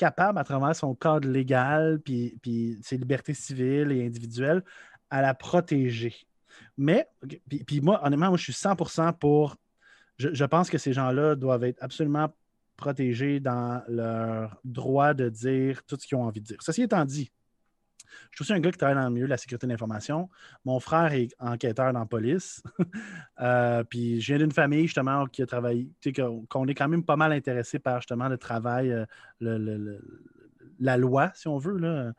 capable, 0.00 0.38
à 0.38 0.44
travers 0.44 0.74
son 0.74 0.94
cadre 0.94 1.28
légal, 1.28 2.00
puis, 2.02 2.38
puis 2.40 2.78
ses 2.82 2.96
libertés 2.96 3.34
civiles 3.34 3.92
et 3.92 4.06
individuelles, 4.06 4.64
à 5.10 5.20
la 5.20 5.34
protéger. 5.34 6.14
Mais, 6.78 7.06
puis, 7.66 7.82
moi, 7.82 8.00
honnêtement, 8.02 8.28
moi, 8.28 8.38
je 8.38 8.44
suis 8.44 8.54
100% 8.54 9.12
pour. 9.18 9.56
Je, 10.16 10.44
pense 10.44 10.70
que 10.70 10.78
ces 10.78 10.94
gens-là 10.94 11.34
doivent 11.34 11.64
être 11.64 11.82
absolument 11.82 12.32
protégés 12.76 13.40
dans 13.40 13.82
leur 13.88 14.58
droit 14.64 15.12
de 15.12 15.28
dire 15.28 15.82
tout 15.84 15.96
ce 16.00 16.06
qu'ils 16.06 16.16
ont 16.16 16.24
envie 16.24 16.40
de 16.40 16.46
dire. 16.46 16.58
Ceci 16.60 16.82
étant 16.82 17.04
dit, 17.04 17.30
je 18.30 18.36
suis 18.36 18.42
aussi 18.42 18.52
un 18.52 18.60
gars 18.60 18.70
qui 18.70 18.78
travaille 18.78 18.96
dans 18.96 19.08
le 19.08 19.10
milieu 19.10 19.26
de 19.26 19.30
la 19.30 19.36
sécurité 19.36 19.66
de 19.66 19.72
l'information. 19.72 20.28
Mon 20.64 20.80
frère 20.80 21.12
est 21.12 21.34
enquêteur 21.38 21.92
dans 21.92 22.00
la 22.00 22.06
police. 22.06 22.62
Euh, 23.40 23.84
puis 23.84 24.20
je 24.20 24.34
viens 24.34 24.38
d'une 24.38 24.52
famille 24.52 24.82
justement 24.82 25.24
qui 25.24 25.40
a 25.40 25.46
travaillé, 25.46 25.88
qu'on 26.50 26.66
est 26.66 26.74
quand 26.74 26.88
même 26.88 27.02
pas 27.02 27.16
mal 27.16 27.32
intéressé 27.32 27.78
par 27.78 28.02
justement 28.02 28.28
le 28.28 28.36
travail, 28.36 28.92
euh, 28.92 29.98
la 30.78 30.96
loi, 30.98 31.32
si 31.34 31.48
on 31.48 31.56
veut. 31.56 31.78
Là. 31.78 32.12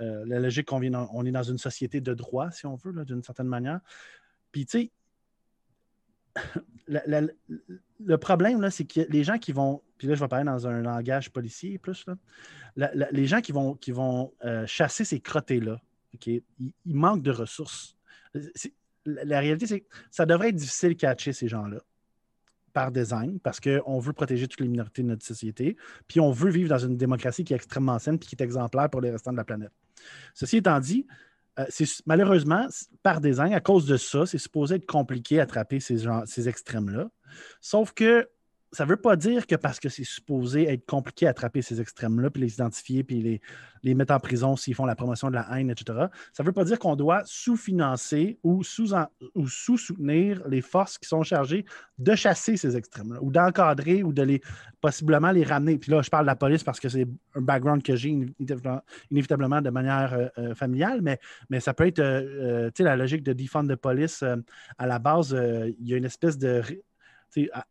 Euh, 0.00 0.24
la 0.26 0.38
logique 0.38 0.66
qu'on 0.66 0.82
on 0.92 1.24
est 1.24 1.30
dans 1.32 1.42
une 1.42 1.56
société 1.56 2.02
de 2.02 2.12
droit, 2.12 2.50
si 2.50 2.66
on 2.66 2.74
veut, 2.74 3.04
d'une 3.06 3.22
certaine 3.22 3.46
manière. 3.46 3.80
Puis 4.52 4.66
tu 4.66 4.90
sais, 6.36 6.42
le 8.04 8.18
problème, 8.18 8.68
c'est 8.70 8.84
que 8.84 9.00
les 9.08 9.24
gens 9.24 9.38
qui 9.38 9.52
vont, 9.52 9.82
puis 9.98 10.06
là, 10.08 10.14
je 10.14 10.20
vais 10.20 10.28
parler 10.28 10.44
dans 10.44 10.66
un 10.66 10.82
langage 10.82 11.30
policier 11.30 11.78
plus, 11.78 12.04
les 12.76 13.26
gens 13.26 13.40
qui 13.40 13.52
vont, 13.52 13.74
qui 13.74 13.92
vont 13.92 14.32
euh, 14.44 14.66
chasser 14.66 15.04
ces 15.04 15.20
crottés-là, 15.20 15.80
ils, 16.26 16.42
manquent 16.84 17.22
de 17.22 17.30
ressources. 17.30 17.96
La, 19.04 19.40
réalité, 19.40 19.66
c'est 19.66 19.80
que 19.80 19.86
ça 20.10 20.26
devrait 20.26 20.48
être 20.48 20.56
difficile 20.56 20.90
de 20.90 20.94
catcher 20.94 21.32
ces 21.32 21.48
gens-là 21.48 21.78
par 22.72 22.92
design, 22.92 23.40
parce 23.40 23.58
qu'on 23.58 23.98
veut 23.98 24.12
protéger 24.12 24.46
toutes 24.46 24.60
les 24.60 24.68
minorités 24.68 25.02
de 25.02 25.08
notre 25.08 25.24
société, 25.24 25.78
puis 26.06 26.20
on 26.20 26.30
veut 26.30 26.50
vivre 26.50 26.68
dans 26.68 26.78
une 26.78 26.98
démocratie 26.98 27.42
qui 27.42 27.54
est 27.54 27.56
extrêmement 27.56 27.98
saine 27.98 28.18
puis 28.18 28.28
qui 28.28 28.34
est 28.34 28.44
exemplaire 28.44 28.90
pour 28.90 29.00
les 29.00 29.10
restants 29.10 29.32
de 29.32 29.38
la 29.38 29.44
planète. 29.44 29.72
Ceci 30.34 30.58
étant 30.58 30.78
dit, 30.78 31.06
euh, 31.58 31.64
malheureusement, 32.06 32.66
par 33.02 33.20
design, 33.20 33.52
à 33.54 33.60
cause 33.60 33.86
de 33.86 33.96
ça, 33.96 34.26
c'est 34.26 34.38
supposé 34.38 34.76
être 34.76 34.86
compliqué 34.86 35.36
d'attraper 35.36 35.80
ces, 35.80 36.04
ces 36.26 36.48
extrêmes-là. 36.48 37.08
Sauf 37.60 37.92
que 37.92 38.28
ça 38.72 38.84
ne 38.84 38.90
veut 38.90 38.96
pas 38.96 39.16
dire 39.16 39.46
que 39.46 39.54
parce 39.54 39.80
que 39.80 39.88
c'est 39.88 40.04
supposé 40.04 40.70
être 40.70 40.84
compliqué 40.86 41.26
à 41.26 41.30
attraper 41.30 41.62
ces 41.62 41.80
extrêmes-là, 41.80 42.30
puis 42.30 42.42
les 42.42 42.54
identifier, 42.54 43.04
puis 43.04 43.40
les, 43.82 43.94
mettre 43.94 44.12
en 44.12 44.18
prison 44.18 44.56
s'ils 44.56 44.74
font 44.74 44.84
la 44.84 44.96
promotion 44.96 45.28
de 45.28 45.34
la 45.34 45.46
haine, 45.52 45.70
etc., 45.70 46.06
ça 46.32 46.42
ne 46.42 46.46
veut 46.46 46.52
pas 46.52 46.64
dire 46.64 46.78
qu'on 46.78 46.96
doit 46.96 47.22
sous-financer 47.24 48.38
ou 48.42 48.64
sous-soutenir 48.64 50.42
les 50.48 50.60
forces 50.60 50.98
qui 50.98 51.08
sont 51.08 51.22
chargées 51.22 51.64
de 51.98 52.14
chasser 52.14 52.56
ces 52.56 52.76
extrêmes-là, 52.76 53.20
ou 53.22 53.30
d'encadrer, 53.30 54.02
ou 54.02 54.12
de 54.12 54.22
les 54.22 54.42
possiblement 54.80 55.30
les 55.30 55.44
ramener. 55.44 55.78
Puis 55.78 55.90
là, 55.90 56.02
je 56.02 56.10
parle 56.10 56.24
de 56.24 56.30
la 56.30 56.36
police 56.36 56.62
parce 56.62 56.80
que 56.80 56.88
c'est 56.88 57.06
un 57.34 57.40
background 57.40 57.82
que 57.82 57.96
j'ai 57.96 58.10
inévitablement 59.10 59.60
de 59.60 59.70
manière 59.70 60.14
euh, 60.14 60.28
euh, 60.38 60.54
familiale, 60.54 61.00
mais, 61.02 61.18
mais 61.50 61.60
ça 61.60 61.74
peut 61.74 61.86
être, 61.86 62.00
euh, 62.00 62.70
tu 62.70 62.78
sais, 62.78 62.84
la 62.84 62.96
logique 62.96 63.22
de 63.22 63.32
defund 63.32 63.68
de 63.68 63.74
police, 63.74 64.24
à 64.78 64.86
la 64.86 64.98
base, 64.98 65.36
il 65.78 65.88
y 65.88 65.94
a 65.94 65.96
une 65.96 66.04
espèce 66.04 66.38
de 66.38 66.62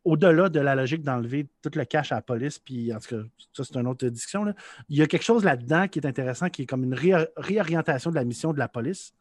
au-delà 0.03 0.49
de 0.49 0.59
la 0.59 0.75
logique 0.75 1.03
d'enlever 1.03 1.47
tout 1.61 1.71
le 1.75 1.85
cash 1.85 2.11
à 2.11 2.15
la 2.15 2.21
police, 2.21 2.59
puis 2.59 2.93
en 2.93 2.99
tout 2.99 3.15
cas, 3.15 3.21
ça 3.53 3.63
c'est 3.63 3.77
une 3.77 3.87
autre 3.87 4.07
discussion, 4.07 4.45
il 4.89 4.97
y 4.97 5.01
a 5.01 5.07
quelque 5.07 5.23
chose 5.23 5.43
là-dedans 5.43 5.87
qui 5.87 5.99
est 5.99 6.07
intéressant, 6.07 6.49
qui 6.49 6.63
est 6.63 6.65
comme 6.65 6.83
une 6.83 6.95
réorientation 7.37 8.09
de 8.09 8.15
la 8.15 8.23
mission 8.23 8.53
de 8.53 8.59
la 8.59 8.67
police. 8.67 9.13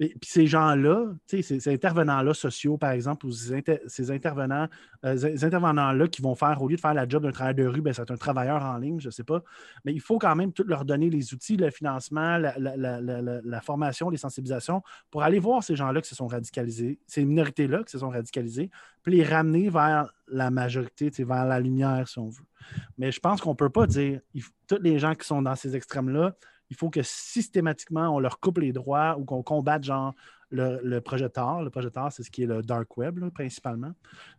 Et 0.00 0.10
puis 0.10 0.30
ces 0.30 0.46
gens-là, 0.46 1.06
ces, 1.26 1.68
intervenants-là 1.68 2.32
sociaux, 2.32 2.78
par 2.78 2.92
exemple, 2.92 3.26
ou 3.26 3.32
ces, 3.32 4.10
intervenants, 4.10 4.68
euh, 5.04 5.36
intervenants-là 5.42 6.06
qui 6.06 6.22
vont 6.22 6.36
faire, 6.36 6.62
au 6.62 6.68
lieu 6.68 6.76
de 6.76 6.80
faire 6.80 6.94
la 6.94 7.08
job 7.08 7.24
d'un 7.24 7.32
travailleur 7.32 7.56
de 7.56 7.66
rue, 7.66 7.80
ben, 7.80 7.92
c'est 7.92 8.08
un 8.08 8.16
travailleur 8.16 8.62
en 8.62 8.76
ligne, 8.76 9.00
je 9.00 9.08
ne 9.08 9.12
sais 9.12 9.24
pas. 9.24 9.42
Mais 9.84 9.92
il 9.92 10.00
faut 10.00 10.18
quand 10.18 10.36
même 10.36 10.52
tout 10.52 10.62
leur 10.64 10.84
donner 10.84 11.10
les 11.10 11.34
outils, 11.34 11.56
le 11.56 11.70
financement, 11.70 12.38
la, 12.38 13.60
formation, 13.60 14.08
les 14.08 14.18
sensibilisations 14.18 14.82
pour 15.10 15.24
aller 15.24 15.40
voir 15.40 15.64
ces 15.64 15.74
gens-là 15.74 16.00
qui 16.00 16.08
se 16.08 16.14
sont 16.14 16.28
radicalisés, 16.28 17.00
ces 17.06 17.24
minorités-là 17.24 17.82
qui 17.82 17.90
se 17.90 17.98
sont 17.98 18.10
radicalisées, 18.10 18.70
puis 19.02 19.16
les 19.16 19.24
ramener 19.24 19.68
vers 19.68 20.12
la 20.28 20.50
majorité, 20.50 21.10
vers 21.24 21.44
la 21.44 21.58
lumière, 21.58 22.06
si 22.06 22.20
on 22.20 22.28
veut. 22.28 22.44
Mais 22.98 23.10
je 23.10 23.18
pense 23.18 23.40
qu'on 23.40 23.50
ne 23.50 23.56
peut 23.56 23.70
pas 23.70 23.86
dire, 23.86 24.20
tous 24.68 24.78
les 24.80 24.98
gens 25.00 25.14
qui 25.14 25.26
sont 25.26 25.42
dans 25.42 25.56
ces 25.56 25.74
extrêmes-là, 25.74 26.36
il 26.70 26.76
faut 26.76 26.90
que 26.90 27.02
systématiquement, 27.02 28.14
on 28.14 28.18
leur 28.18 28.40
coupe 28.40 28.58
les 28.58 28.72
droits 28.72 29.16
ou 29.18 29.24
qu'on 29.24 29.42
combatte 29.42 29.84
genre 29.84 30.14
le, 30.50 30.98
projet 31.00 31.28
TAR. 31.28 31.62
Le 31.62 31.70
projet 31.70 31.90
TAR, 31.90 32.12
c'est 32.12 32.22
ce 32.22 32.30
qui 32.30 32.42
est 32.42 32.46
le 32.46 32.62
dark 32.62 32.96
web, 32.96 33.28
principalement. 33.30 33.92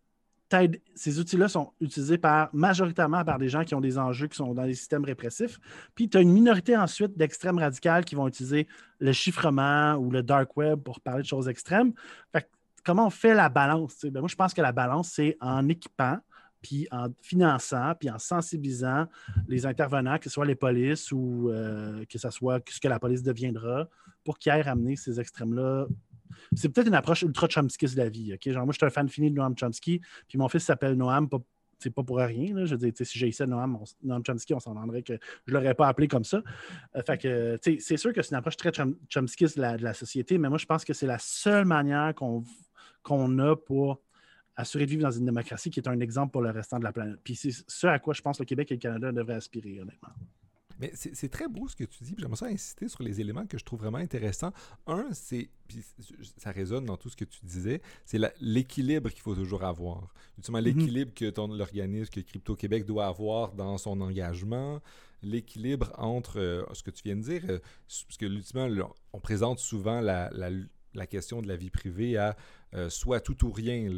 ces 0.95 1.19
outils-là 1.19 1.47
sont 1.49 1.73
utilisés 1.81 2.17
par, 2.17 2.49
majoritairement 2.53 3.23
par 3.25 3.37
des 3.37 3.49
gens 3.49 3.63
qui 3.63 3.75
ont 3.75 3.81
des 3.81 3.97
enjeux 3.97 4.27
qui 4.27 4.37
sont 4.37 4.53
dans 4.53 4.63
les 4.63 4.75
systèmes 4.75 5.03
répressifs. 5.03 5.59
Puis 5.93 6.09
tu 6.09 6.17
as 6.17 6.21
une 6.21 6.31
minorité 6.31 6.77
ensuite 6.77 7.17
d'extrêmes 7.17 7.57
radicales 7.57 8.05
qui 8.05 8.15
vont 8.15 8.27
utiliser 8.27 8.67
le 8.99 9.11
chiffrement 9.11 9.95
ou 9.95 10.09
le 10.09 10.23
dark 10.23 10.55
web 10.55 10.79
pour 10.79 11.01
parler 11.01 11.23
de 11.23 11.27
choses 11.27 11.49
extrêmes. 11.49 11.93
comment 12.85 13.07
on 13.07 13.09
fait 13.09 13.33
la 13.33 13.49
balance? 13.49 14.05
Ben, 14.05 14.19
moi, 14.21 14.29
je 14.29 14.35
pense 14.35 14.53
que 14.53 14.61
la 14.61 14.71
balance, 14.71 15.09
c'est 15.09 15.35
en 15.41 15.67
équipant, 15.67 16.17
puis 16.61 16.87
en 16.91 17.07
finançant, 17.21 17.93
puis 17.99 18.09
en 18.09 18.17
sensibilisant 18.17 19.05
les 19.47 19.65
intervenants, 19.65 20.17
que 20.17 20.25
ce 20.25 20.29
soit 20.29 20.45
les 20.45 20.55
polices 20.55 21.11
ou 21.11 21.49
euh, 21.49 22.05
que 22.09 22.17
ce 22.17 22.29
soit 22.29 22.61
ce 22.69 22.79
que 22.79 22.87
la 22.87 22.99
police 22.99 23.21
deviendra, 23.21 23.89
pour 24.23 24.39
qu'ils 24.39 24.53
aillent 24.53 24.61
ramener 24.61 24.95
ces 24.95 25.19
extrêmes-là 25.19 25.87
c'est 26.55 26.69
peut-être 26.69 26.87
une 26.87 26.95
approche 26.95 27.21
ultra 27.21 27.47
Chomsky 27.47 27.85
de 27.85 27.97
la 27.97 28.09
vie. 28.09 28.35
Genre, 28.45 28.65
moi, 28.65 28.73
je 28.73 28.77
suis 28.77 28.85
un 28.85 28.89
fan 28.89 29.09
fini 29.09 29.31
de 29.31 29.35
Noam 29.35 29.55
Chomsky, 29.57 30.01
puis 30.27 30.37
mon 30.37 30.47
fils 30.47 30.63
s'appelle 30.63 30.95
Noam, 30.95 31.27
c'est 31.79 31.91
pas 31.91 32.03
pour 32.03 32.17
rien. 32.17 32.65
Je 32.65 32.75
veux 32.75 32.77
dire, 32.77 32.91
si 32.95 33.25
essayé 33.25 33.47
Noam, 33.47 33.77
Noam 34.03 34.23
Chomsky, 34.25 34.53
on 34.53 34.59
s'en 34.59 34.73
rendrait 34.73 35.03
que 35.03 35.13
je 35.45 35.53
l'aurais 35.53 35.75
pas 35.75 35.87
appelé 35.87 36.07
comme 36.07 36.23
ça. 36.23 36.41
Euh, 36.95 37.01
fait 37.03 37.17
que, 37.17 37.59
c'est 37.79 37.97
sûr 37.97 38.13
que 38.13 38.21
c'est 38.21 38.31
une 38.31 38.37
approche 38.37 38.57
très 38.57 38.71
Chomsky 38.71 39.45
de 39.45 39.83
la, 39.83 39.93
société, 39.93 40.37
mais 40.37 40.49
moi, 40.49 40.57
je 40.57 40.65
pense 40.65 40.83
que 40.83 40.93
c'est 40.93 41.07
la 41.07 41.19
seule 41.19 41.65
manière 41.65 42.13
qu'on 42.15 43.39
a 43.39 43.55
pour 43.55 44.01
assurer 44.55 44.85
de 44.85 44.89
vivre 44.91 45.03
dans 45.03 45.11
une 45.11 45.25
démocratie 45.25 45.69
qui 45.69 45.79
est 45.79 45.87
un 45.87 45.99
exemple 45.99 46.31
pour 46.31 46.41
le 46.41 46.49
restant 46.49 46.79
de 46.79 46.83
la 46.83 46.91
planète. 46.91 47.19
Puis 47.23 47.35
c'est 47.35 47.51
ce 47.51 47.87
à 47.87 47.99
quoi 47.99 48.13
je 48.15 48.21
pense 48.21 48.37
que 48.37 48.43
le 48.43 48.47
Québec 48.47 48.71
et 48.71 48.75
le 48.75 48.79
Canada 48.79 49.11
devraient 49.11 49.35
aspirer, 49.35 49.79
honnêtement. 49.79 50.09
Mais 50.79 50.91
c'est 50.93 51.29
très 51.29 51.47
beau 51.47 51.67
ce 51.67 51.75
que 51.75 51.83
tu 51.83 52.03
dis, 52.03 52.15
j'aimerais 52.17 52.35
ça 52.35 52.45
insister 52.47 52.87
sur 52.87 53.03
les 53.03 53.19
éléments 53.19 53.45
que 53.45 53.57
je 53.57 53.65
trouve 53.65 53.79
vraiment 53.79 53.97
intéressants. 53.97 54.51
Un, 54.85 55.07
c'est, 55.11 55.49
puis 55.67 55.83
ça 56.37 56.51
résonne 56.51 56.85
dans 56.85 56.97
tout 56.97 57.09
ce 57.09 57.15
que 57.15 57.25
tu 57.25 57.39
disais, 57.43 57.81
c'est 58.05 58.19
l'équilibre 58.39 59.09
qu'il 59.09 59.21
faut 59.21 59.35
toujours 59.35 59.63
avoir. 59.63 60.13
Justement, 60.37 60.59
mm-hmm. 60.59 60.63
l'équilibre 60.63 61.13
que 61.13 61.29
ton 61.29 61.47
l'organisme, 61.47 62.11
que 62.11 62.19
Crypto-Québec 62.19 62.85
doit 62.85 63.07
avoir 63.07 63.53
dans 63.53 63.77
son 63.77 63.99
engagement, 64.01 64.81
l'équilibre 65.23 65.91
entre 65.97 66.39
euh, 66.39 66.63
ce 66.73 66.83
que 66.83 66.91
tu 66.91 67.03
viens 67.03 67.15
de 67.15 67.21
dire, 67.21 67.43
euh, 67.49 67.59
parce 67.87 68.17
que 68.17 68.25
ultimement, 68.25 68.67
on 69.13 69.19
présente 69.19 69.59
souvent 69.59 70.01
la, 70.01 70.29
la, 70.31 70.49
la 70.97 71.07
question 71.07 71.41
de 71.41 71.47
la 71.47 71.55
vie 71.55 71.69
privée 71.69 72.17
à 72.17 72.35
euh, 72.73 72.89
soit 72.89 73.21
tout 73.21 73.45
ou 73.45 73.51
rien. 73.51 73.89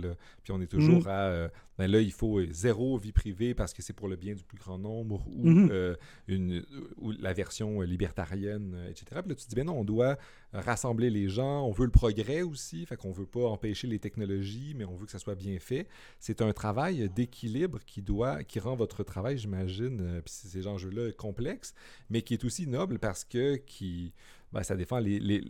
Puis 0.43 0.53
on 0.53 0.61
est 0.61 0.67
toujours 0.67 1.03
mm. 1.05 1.07
à. 1.07 1.27
Euh, 1.29 1.49
ben 1.79 1.89
là, 1.89 2.01
il 2.01 2.11
faut 2.11 2.39
zéro 2.51 2.97
vie 2.97 3.13
privée 3.13 3.55
parce 3.55 3.73
que 3.73 3.81
c'est 3.81 3.93
pour 3.93 4.09
le 4.09 4.15
bien 4.15 4.35
du 4.35 4.43
plus 4.43 4.57
grand 4.57 4.77
nombre 4.77 5.25
ou, 5.27 5.49
mm-hmm. 5.49 5.71
euh, 5.71 5.95
une, 6.27 6.65
ou 6.97 7.11
la 7.11 7.33
version 7.33 7.81
libertarienne, 7.81 8.75
etc. 8.89 9.21
Puis 9.21 9.29
là, 9.29 9.35
tu 9.35 9.45
te 9.45 9.49
dis, 9.49 9.55
ben 9.55 9.65
non, 9.65 9.79
on 9.79 9.85
doit 9.85 10.17
rassembler 10.51 11.09
les 11.09 11.29
gens, 11.29 11.65
on 11.65 11.71
veut 11.71 11.85
le 11.85 11.91
progrès 11.91 12.41
aussi, 12.41 12.85
fait 12.85 12.97
qu'on 12.97 13.11
veut 13.11 13.25
pas 13.25 13.47
empêcher 13.47 13.87
les 13.87 13.97
technologies, 13.97 14.73
mais 14.75 14.83
on 14.83 14.93
veut 14.93 15.05
que 15.05 15.11
ça 15.11 15.19
soit 15.19 15.35
bien 15.35 15.57
fait. 15.59 15.87
C'est 16.19 16.41
un 16.41 16.51
travail 16.51 17.09
d'équilibre 17.09 17.79
qui 17.85 18.01
doit, 18.01 18.43
qui 18.43 18.59
rend 18.59 18.75
votre 18.75 19.03
travail, 19.03 19.37
j'imagine, 19.37 20.21
puis 20.23 20.33
ces 20.33 20.67
enjeux-là 20.67 21.13
complexes, 21.13 21.73
mais 22.09 22.21
qui 22.23 22.33
est 22.33 22.43
aussi 22.43 22.67
noble 22.67 22.99
parce 22.99 23.23
que 23.23 23.55
qui, 23.55 24.13
ben, 24.51 24.63
ça 24.63 24.75
défend 24.75 24.99
les 24.99 25.19
les 25.19 25.43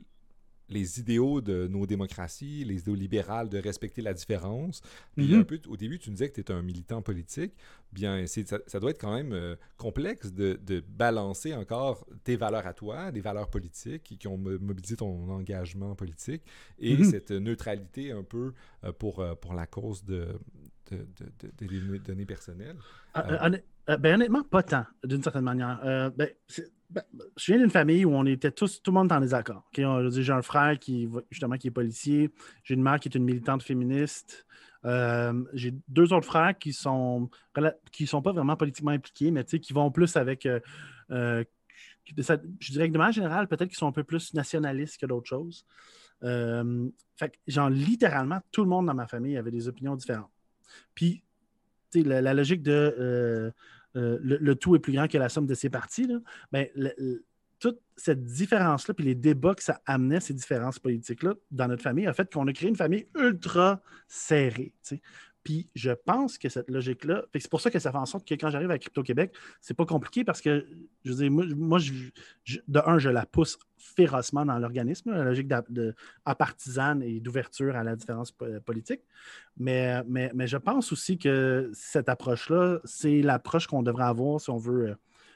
idéaux 0.69 1.41
de 1.41 1.67
nos 1.67 1.85
démocraties, 1.85 2.63
les 2.63 2.79
idéaux 2.79 2.95
libérales 2.95 3.49
de 3.49 3.57
respecter 3.57 4.01
la 4.01 4.13
différence. 4.13 4.81
Puis 5.15 5.33
mhm. 5.33 5.39
un 5.41 5.43
peu, 5.43 5.59
au 5.67 5.77
début, 5.77 5.99
tu 5.99 6.09
nous 6.09 6.15
disais 6.15 6.29
que 6.29 6.35
tu 6.35 6.41
étais 6.41 6.53
un 6.53 6.61
militant 6.61 7.01
politique. 7.01 7.53
Bien, 7.91 8.25
ça, 8.27 8.59
ça, 8.67 8.79
doit 8.79 8.91
être 8.91 9.01
quand 9.01 9.13
même 9.13 9.33
euh, 9.33 9.55
complexe 9.77 10.31
de, 10.31 10.59
de, 10.63 10.83
balancer 10.87 11.55
encore 11.55 12.05
tes 12.23 12.35
valeurs 12.35 12.67
à 12.67 12.73
toi, 12.73 13.11
des 13.11 13.21
valeurs 13.21 13.49
politiques 13.49 14.03
qui, 14.03 14.27
ont 14.27 14.37
mobilisé 14.37 14.95
ton 14.95 15.29
engagement 15.29 15.95
politique 15.95 16.43
et 16.77 16.97
mhm. 16.97 17.03
cette 17.05 17.31
neutralité 17.31 18.11
un 18.11 18.23
peu 18.23 18.53
euh, 18.83 18.91
pour, 18.91 19.19
euh, 19.19 19.33
pour 19.33 19.55
la 19.55 19.65
cause 19.65 20.03
de, 20.05 20.27
des 21.57 21.99
données 21.99 22.25
personnelles. 22.25 22.77
Ah, 23.15 23.49
ben, 23.97 24.15
honnêtement, 24.15 24.43
pas 24.43 24.61
tant, 24.61 24.85
d'une 25.03 25.23
certaine 25.23 25.43
manière. 25.43 26.11
ben, 26.15 26.29
ben, 26.89 27.03
je 27.37 27.51
viens 27.51 27.57
d'une 27.61 27.69
famille 27.69 28.03
où 28.03 28.13
on 28.13 28.25
était 28.25 28.51
tous, 28.51 28.81
tout 28.81 28.91
le 28.91 28.95
monde 28.95 29.11
en 29.11 29.19
désaccord. 29.19 29.63
J'ai 29.75 29.83
un 30.31 30.41
frère 30.41 30.79
qui, 30.79 31.07
justement, 31.29 31.57
qui 31.57 31.67
est 31.67 31.71
policier. 31.71 32.31
J'ai 32.63 32.73
une 32.73 32.81
mère 32.81 32.99
qui 32.99 33.09
est 33.09 33.15
une 33.15 33.25
militante 33.25 33.61
féministe. 33.61 34.45
Euh, 34.85 35.43
j'ai 35.53 35.73
deux 35.87 36.13
autres 36.13 36.25
frères 36.25 36.57
qui 36.57 36.73
sont 36.73 37.29
qui 37.91 38.07
sont 38.07 38.21
pas 38.21 38.31
vraiment 38.31 38.55
politiquement 38.55 38.91
impliqués, 38.91 39.29
mais 39.29 39.43
qui 39.43 39.73
vont 39.73 39.91
plus 39.91 40.15
avec. 40.15 40.45
Euh, 40.45 40.59
euh, 41.11 41.43
je 42.05 42.71
dirais 42.71 42.87
que 42.87 42.93
de 42.93 42.97
manière 42.97 43.13
générale, 43.13 43.47
peut-être 43.47 43.69
qu'ils 43.69 43.77
sont 43.77 43.87
un 43.87 43.91
peu 43.91 44.03
plus 44.03 44.33
nationalistes 44.33 44.99
que 44.99 45.05
d'autres 45.05 45.27
choses. 45.27 45.65
fait 46.21 47.33
genre, 47.45 47.69
littéralement, 47.69 48.39
tout 48.51 48.63
le 48.63 48.69
monde 48.69 48.87
dans 48.87 48.95
ma 48.95 49.05
famille 49.05 49.37
avait 49.37 49.51
des 49.51 49.67
opinions 49.67 49.95
différentes. 49.95 50.31
Puis, 50.95 51.23
la, 51.93 52.21
la, 52.21 52.33
logique 52.33 52.63
de 52.63 53.53
euh, 53.99 54.17
le, 54.21 54.55
tout 54.55 54.75
est 54.75 54.79
plus 54.79 54.93
grand 54.93 55.07
que 55.07 55.17
la 55.17 55.29
somme 55.29 55.45
de 55.45 55.53
ses 55.53 55.69
parties, 55.69 56.07
là, 56.07 56.19
ben, 56.51 56.67
toute 57.59 57.79
cette 57.97 58.23
différence-là, 58.23 58.93
puis 58.93 59.05
les 59.05 59.15
débats 59.15 59.53
que 59.53 59.63
ça 59.63 59.81
amenait, 59.85 60.21
ces 60.21 60.33
différences 60.33 60.79
politiques-là, 60.79 61.33
dans 61.51 61.67
notre 61.67 61.83
famille, 61.83 62.07
a 62.07 62.13
fait 62.13 62.31
qu'on 62.31 62.47
a 62.47 62.53
créé 62.53 62.69
une 62.69 62.75
famille 62.75 63.07
ultra 63.15 63.81
serrée. 64.07 64.73
Puis 65.43 65.67
je 65.75 65.91
pense 65.91 66.37
que 66.37 66.49
cette 66.49 66.69
logique-là, 66.69 67.25
c'est 67.35 67.49
pour 67.49 67.61
ça 67.61 67.69
que 67.69 67.79
ça 67.79 67.91
fait 67.91 67.97
en 67.97 68.05
sorte 68.05 68.27
que 68.27 68.33
quand 68.35 68.49
j'arrive 68.49 68.71
à 68.71 68.77
Crypto-Québec, 68.77 69.33
c'est 69.61 69.73
pas 69.73 69.85
compliqué 69.85 70.23
parce 70.23 70.41
que, 70.41 70.65
je 71.03 71.11
veux 71.11 71.17
dire, 71.17 71.31
moi, 71.31 71.79
de 71.79 72.81
un, 72.85 72.97
je 72.97 73.09
la 73.09 73.25
pousse 73.25 73.57
férocement 73.79 74.45
dans 74.45 74.59
l'organisme, 74.59 75.11
la 75.11 75.23
logique 75.23 75.47
de, 75.69 75.95
à 76.25 76.35
partisane 76.35 77.01
et 77.01 77.19
d'ouverture 77.19 77.75
à 77.75 77.83
la 77.83 77.95
différence 77.95 78.31
politique. 78.65 79.01
Mais, 79.57 80.03
mais, 80.07 80.31
mais 80.33 80.47
je 80.47 80.57
pense 80.57 80.91
aussi 80.91 81.17
que 81.17 81.69
cette 81.73 82.09
approche-là, 82.09 82.79
c'est 82.83 83.21
l'approche 83.21 83.67
qu'on 83.67 83.83
devrait 83.83 84.05
avoir 84.05 84.39
si 84.39 84.49
on 84.49 84.57
veut 84.57 84.89
euh, 84.89 84.95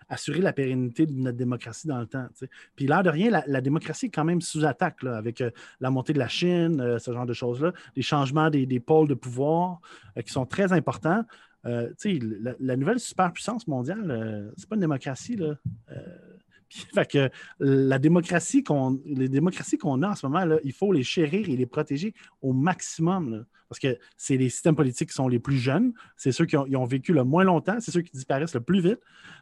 assurer 0.10 0.39
la 0.41 0.54
pérennité 0.54 1.06
de 1.06 1.14
notre 1.14 1.38
démocratie 1.38 1.88
dans 1.88 2.00
le 2.00 2.06
temps. 2.06 2.28
Puis 2.76 2.88
l'air 2.88 3.04
de 3.04 3.10
rien, 3.10 3.44
la, 3.46 3.62
démocratie 3.62 4.08
est 4.08 4.10
quand 4.10 4.26
même 4.26 4.41
sous 4.41 4.66
attaque 4.66 5.04
avec 5.04 5.41
euh, 5.41 5.50
la 5.80 5.89
montée 5.89 6.14
de 6.14 6.20
la 6.20 6.28
Chine, 6.28 6.80
euh, 6.82 7.00
ce 7.00 7.12
genre 7.12 7.26
de 7.26 7.34
choses-là, 7.34 7.74
les 7.96 8.02
changements 8.02 8.50
des, 8.50 8.80
pôles 8.80 9.08
de 9.08 9.14
pouvoir 9.14 9.80
qui 10.26 10.32
sont 10.32 10.46
très 10.46 10.74
importants. 10.74 11.24
La, 11.64 11.88
la, 12.60 12.76
nouvelle 12.76 13.00
superpuissance 13.00 13.68
mondiale, 13.68 14.52
c'est 14.58 14.68
pas 14.68 14.76
une 14.76 14.82
démocratie. 14.82 15.38
Là. 15.38 15.56
Fait 16.94 17.10
que 17.10 17.30
la 17.60 18.00
démocratie 18.00 18.64
qu'on, 18.64 19.00
les 19.06 19.30
démocraties 19.30 19.78
qu'on 19.78 20.02
a 20.02 20.10
en 20.10 20.16
ce 20.16 20.26
moment, 20.26 20.46
là, 20.46 20.58
il 20.64 20.74
faut 20.74 20.92
les 20.92 21.04
chérir 21.04 21.50
et 21.50 21.56
les 21.56 21.66
protéger 21.66 22.14
au 22.42 22.54
maximum. 22.54 23.46
parce 23.70 23.80
que 23.80 23.98
c'est 24.18 24.38
les 24.38 24.50
systèmes 24.50 24.76
politiques 24.76 25.10
qui 25.10 25.16
sont 25.16 25.28
les 25.28 25.40
plus 25.40 25.58
jeunes, 25.58 25.94
c'est 26.18 26.32
ceux 26.32 26.46
qui 26.46 26.58
ont, 26.58 26.86
vécu 26.86 27.14
le 27.14 27.24
moins 27.24 27.44
longtemps, 27.44 27.80
c'est 27.80 27.92
ceux 27.92 28.02
qui 28.02 28.12
disparaissent 28.12 28.56
le 28.56 28.62
plus 28.62 28.82
vite. 28.82 29.00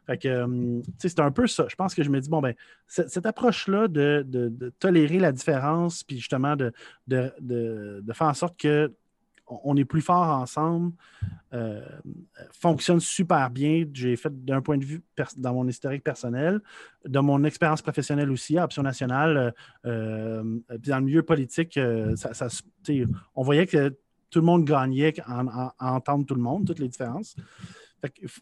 Fait 0.08 0.18
que, 0.18 0.28
euh, 0.28 0.82
c'est 1.00 1.20
un 1.20 1.32
peu 1.32 1.48
ça. 1.48 1.68
Je 1.70 1.76
pense 1.76 1.94
que 1.94 2.04
je 2.04 2.10
me 2.10 2.20
dis, 2.20 2.30
bon, 2.30 2.42
ben, 2.42 2.54
cette, 2.88 3.26
approche-là 3.26 3.88
de, 3.88 4.74
tolérer 4.80 5.20
la 5.20 5.32
différence, 5.32 6.04
puis 6.04 6.18
justement 6.18 6.56
de, 6.56 6.74
de, 7.08 8.14
faire 8.14 8.28
en 8.28 8.34
sorte 8.34 8.60
que 8.60 8.92
on 9.64 9.76
est 9.76 9.86
plus 9.86 10.02
fort 10.02 10.28
ensemble, 10.28 10.94
euh, 11.54 11.82
fonctionne 12.52 13.00
super 13.00 13.50
bien. 13.50 13.86
J'ai 13.94 14.16
fait 14.16 14.34
d'un 14.46 14.62
point 14.62 14.78
de 14.78 14.86
vue 14.86 15.02
dans 15.38 15.54
mon 15.54 15.68
historique 15.68 16.04
personnel, 16.04 16.62
dans 17.08 17.24
mon 17.24 17.44
expérience 17.44 17.82
professionnelle 17.82 18.32
aussi, 18.32 18.58
à 18.58 18.66
Option 18.66 18.84
Nationale, 18.84 19.54
euh, 19.86 20.60
dans 20.70 21.00
le 21.00 21.06
milieu 21.06 21.24
politique, 21.24 21.78
euh, 21.78 22.16
ça, 22.16 22.48
on 23.36 23.44
voyait 23.44 23.68
que 23.68 23.90
tout 24.30 24.40
le 24.40 24.46
monde 24.46 24.64
gagnait 24.64 25.14
à, 25.26 25.74
entendre 25.80 26.26
tout 26.26 26.36
le 26.36 26.42
monde, 26.42 26.66
toutes 26.66 26.80
les 26.80 26.88
différences. 26.88 27.36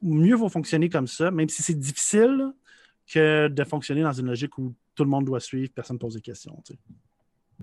mieux 0.02 0.36
vaut 0.36 0.50
fonctionner 0.50 0.90
comme 0.90 1.08
ça, 1.08 1.32
même 1.32 1.50
si 1.50 1.64
c'est 1.64 1.78
difficile 1.78 2.52
que 3.12 3.48
de 3.48 3.64
fonctionner 3.64 4.04
dans 4.04 4.14
une 4.14 4.28
logique 4.28 4.56
où 4.60 4.76
tout 4.94 5.04
le 5.04 5.10
monde 5.10 5.26
doit 5.26 5.40
suivre, 5.40 5.72
personne 5.74 5.96
ne 5.96 6.00
pose 6.00 6.14
des 6.14 6.22
questions. 6.22 6.62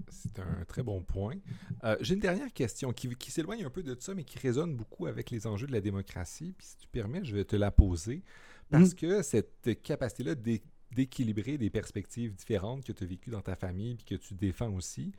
C'est 0.08 0.38
un 0.38 0.64
très 0.66 0.82
bon 0.82 1.02
point. 1.02 1.36
Euh, 1.84 1.96
j'ai 2.00 2.14
une 2.14 2.20
dernière 2.20 2.52
question 2.52 2.92
qui, 2.92 3.30
s'éloigne 3.30 3.64
un 3.64 3.70
peu 3.70 3.82
de 3.82 3.96
ça, 3.98 4.14
mais 4.14 4.24
qui 4.24 4.38
résonne 4.38 4.76
beaucoup 4.76 5.06
avec 5.06 5.30
les 5.30 5.46
enjeux 5.46 5.66
de 5.66 5.72
la 5.72 5.80
démocratie. 5.80 6.54
Puis 6.56 6.66
si 6.66 6.76
tu 6.76 6.86
permets, 6.88 7.24
je 7.24 7.34
vais 7.34 7.44
te 7.44 7.56
la 7.56 7.70
poser. 7.70 8.22
Parce 8.70 8.92
mm. 8.92 8.94
que 8.94 9.22
cette 9.22 9.82
capacité-là 9.82 10.34
d'équilibrer 10.92 11.58
des 11.58 11.70
perspectives 11.70 12.34
différentes 12.34 12.84
que 12.84 12.92
tu 12.92 13.04
as 13.04 13.06
vécues 13.06 13.30
dans 13.30 13.42
ta 13.42 13.56
famille 13.56 13.92
et 13.92 14.14
que 14.14 14.20
tu 14.20 14.34
défends 14.34 14.72
aussi, 14.72 15.12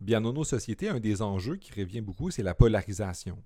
bien 0.00 0.20
dans 0.20 0.32
nos 0.32 0.44
sociétés, 0.44 0.88
un 0.88 1.00
des 1.00 1.22
enjeux 1.22 1.56
qui 1.56 1.78
revient 1.78 2.00
beaucoup, 2.00 2.30
c'est 2.30 2.42
la 2.42 2.54
polarisation. 2.54 3.38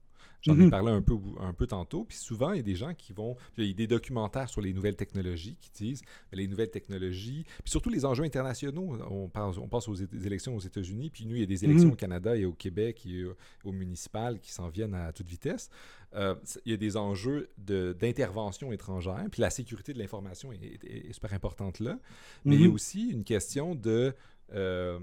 J'en 0.43 0.55
ai 0.55 0.64
mhm. 0.64 0.70
parlé 0.70 0.91
un 0.91 1.03
peu, 1.03 1.14
un 1.41 1.53
peu 1.53 1.68
tantôt. 1.68 2.05
Puis 2.05 2.16
souvent, 2.16 2.53
il 2.53 2.57
y 2.57 2.61
a 2.61 2.64
des 2.64 2.75
gens 2.75 2.95
qui 2.95 3.12
vont. 3.12 3.37
Il 3.57 3.66
y 3.66 3.70
a 3.70 3.75
des 3.75 3.87
documentaires 3.87 4.49
sur 4.49 4.61
les 4.61 4.73
nouvelles 4.73 4.97
technologies 4.97 5.57
qui 5.61 5.70
disent 5.70 6.03
les 6.33 6.49
nouvelles 6.49 6.70
technologies, 6.70 7.45
puis 7.62 7.70
surtout 7.70 7.91
les 7.91 8.05
enjeux 8.05 8.25
internationaux. 8.25 8.99
On 9.09 9.29
pense, 9.29 9.57
on 9.59 9.68
pense 9.68 9.89
aux 9.89 9.95
élections 9.95 10.57
aux 10.57 10.61
États-Unis, 10.61 11.11
puis 11.11 11.27
nous, 11.27 11.37
il 11.37 11.41
y 11.41 11.45
a 11.45 11.47
des 11.47 11.64
élections 11.64 11.89
mhm. 11.89 11.95
au 11.95 11.97
Canada 11.97 12.37
et 12.37 12.45
au 12.45 12.53
Québec 12.53 13.07
et 13.07 13.25
au 13.64 13.73
municipal 13.73 14.41
qui 14.41 14.53
s'en 14.53 14.68
viennent 14.68 14.95
à 14.95 15.12
toute 15.12 15.29
vitesse. 15.29 15.70
Euh, 16.14 16.35
il 16.64 16.73
y 16.73 16.75
a 16.75 16.77
des 16.79 16.97
enjeux 16.97 17.49
d'intervention 17.57 18.73
étrangère, 18.73 19.25
puis 19.31 19.41
la 19.41 19.51
sécurité 19.51 19.93
de 19.93 19.99
l'information 19.99 20.53
est, 20.53 21.12
super 21.12 21.33
importante 21.33 21.79
là. 21.79 21.99
Mais 22.45 22.57
il 22.57 22.62
y 22.62 22.64
a 22.64 22.68
mhm. 22.68 22.75
aussi 22.75 23.09
une 23.11 23.25
question 23.25 23.75
de. 23.75 24.14
Euh, 24.55 24.99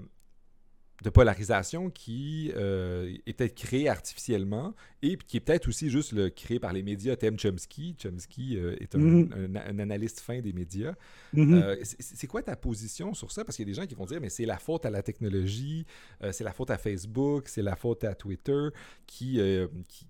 de 1.02 1.10
polarisation 1.10 1.90
qui 1.90 2.52
euh, 2.56 3.16
est 3.26 3.32
peut-être 3.32 3.54
créée 3.54 3.88
artificiellement 3.88 4.74
et 5.02 5.16
qui 5.16 5.38
est 5.38 5.40
peut-être 5.40 5.68
aussi 5.68 5.88
juste 5.88 6.12
le, 6.12 6.28
créé 6.28 6.58
par 6.58 6.72
les 6.72 6.82
médias. 6.82 7.16
Thème 7.16 7.38
Chomsky. 7.38 7.96
Chomsky 8.00 8.58
euh, 8.58 8.76
est 8.80 8.94
mhm. 8.94 9.56
un, 9.56 9.78
analyste 9.78 10.20
fin 10.20 10.40
des 10.40 10.52
médias. 10.52 10.94
Mhm. 11.32 11.54
Euh, 11.54 11.76
c'est 11.82 12.26
quoi 12.26 12.42
ta 12.42 12.54
position 12.54 13.14
sur 13.14 13.32
ça? 13.32 13.44
Parce 13.44 13.56
qu'il 13.56 13.66
y 13.66 13.70
a 13.70 13.72
des 13.72 13.80
gens 13.80 13.86
qui 13.86 13.94
vont 13.94 14.04
dire, 14.04 14.20
mais 14.20 14.28
c'est 14.28 14.44
la 14.44 14.58
faute 14.58 14.84
à 14.84 14.90
la 14.90 15.02
technologie, 15.02 15.86
c'est 16.32 16.44
la 16.44 16.52
faute 16.52 16.70
à 16.70 16.76
Facebook, 16.76 17.48
c'est 17.48 17.62
la 17.62 17.76
faute 17.76 18.04
à 18.04 18.14
Twitter 18.14 18.68
qui, 19.06 19.40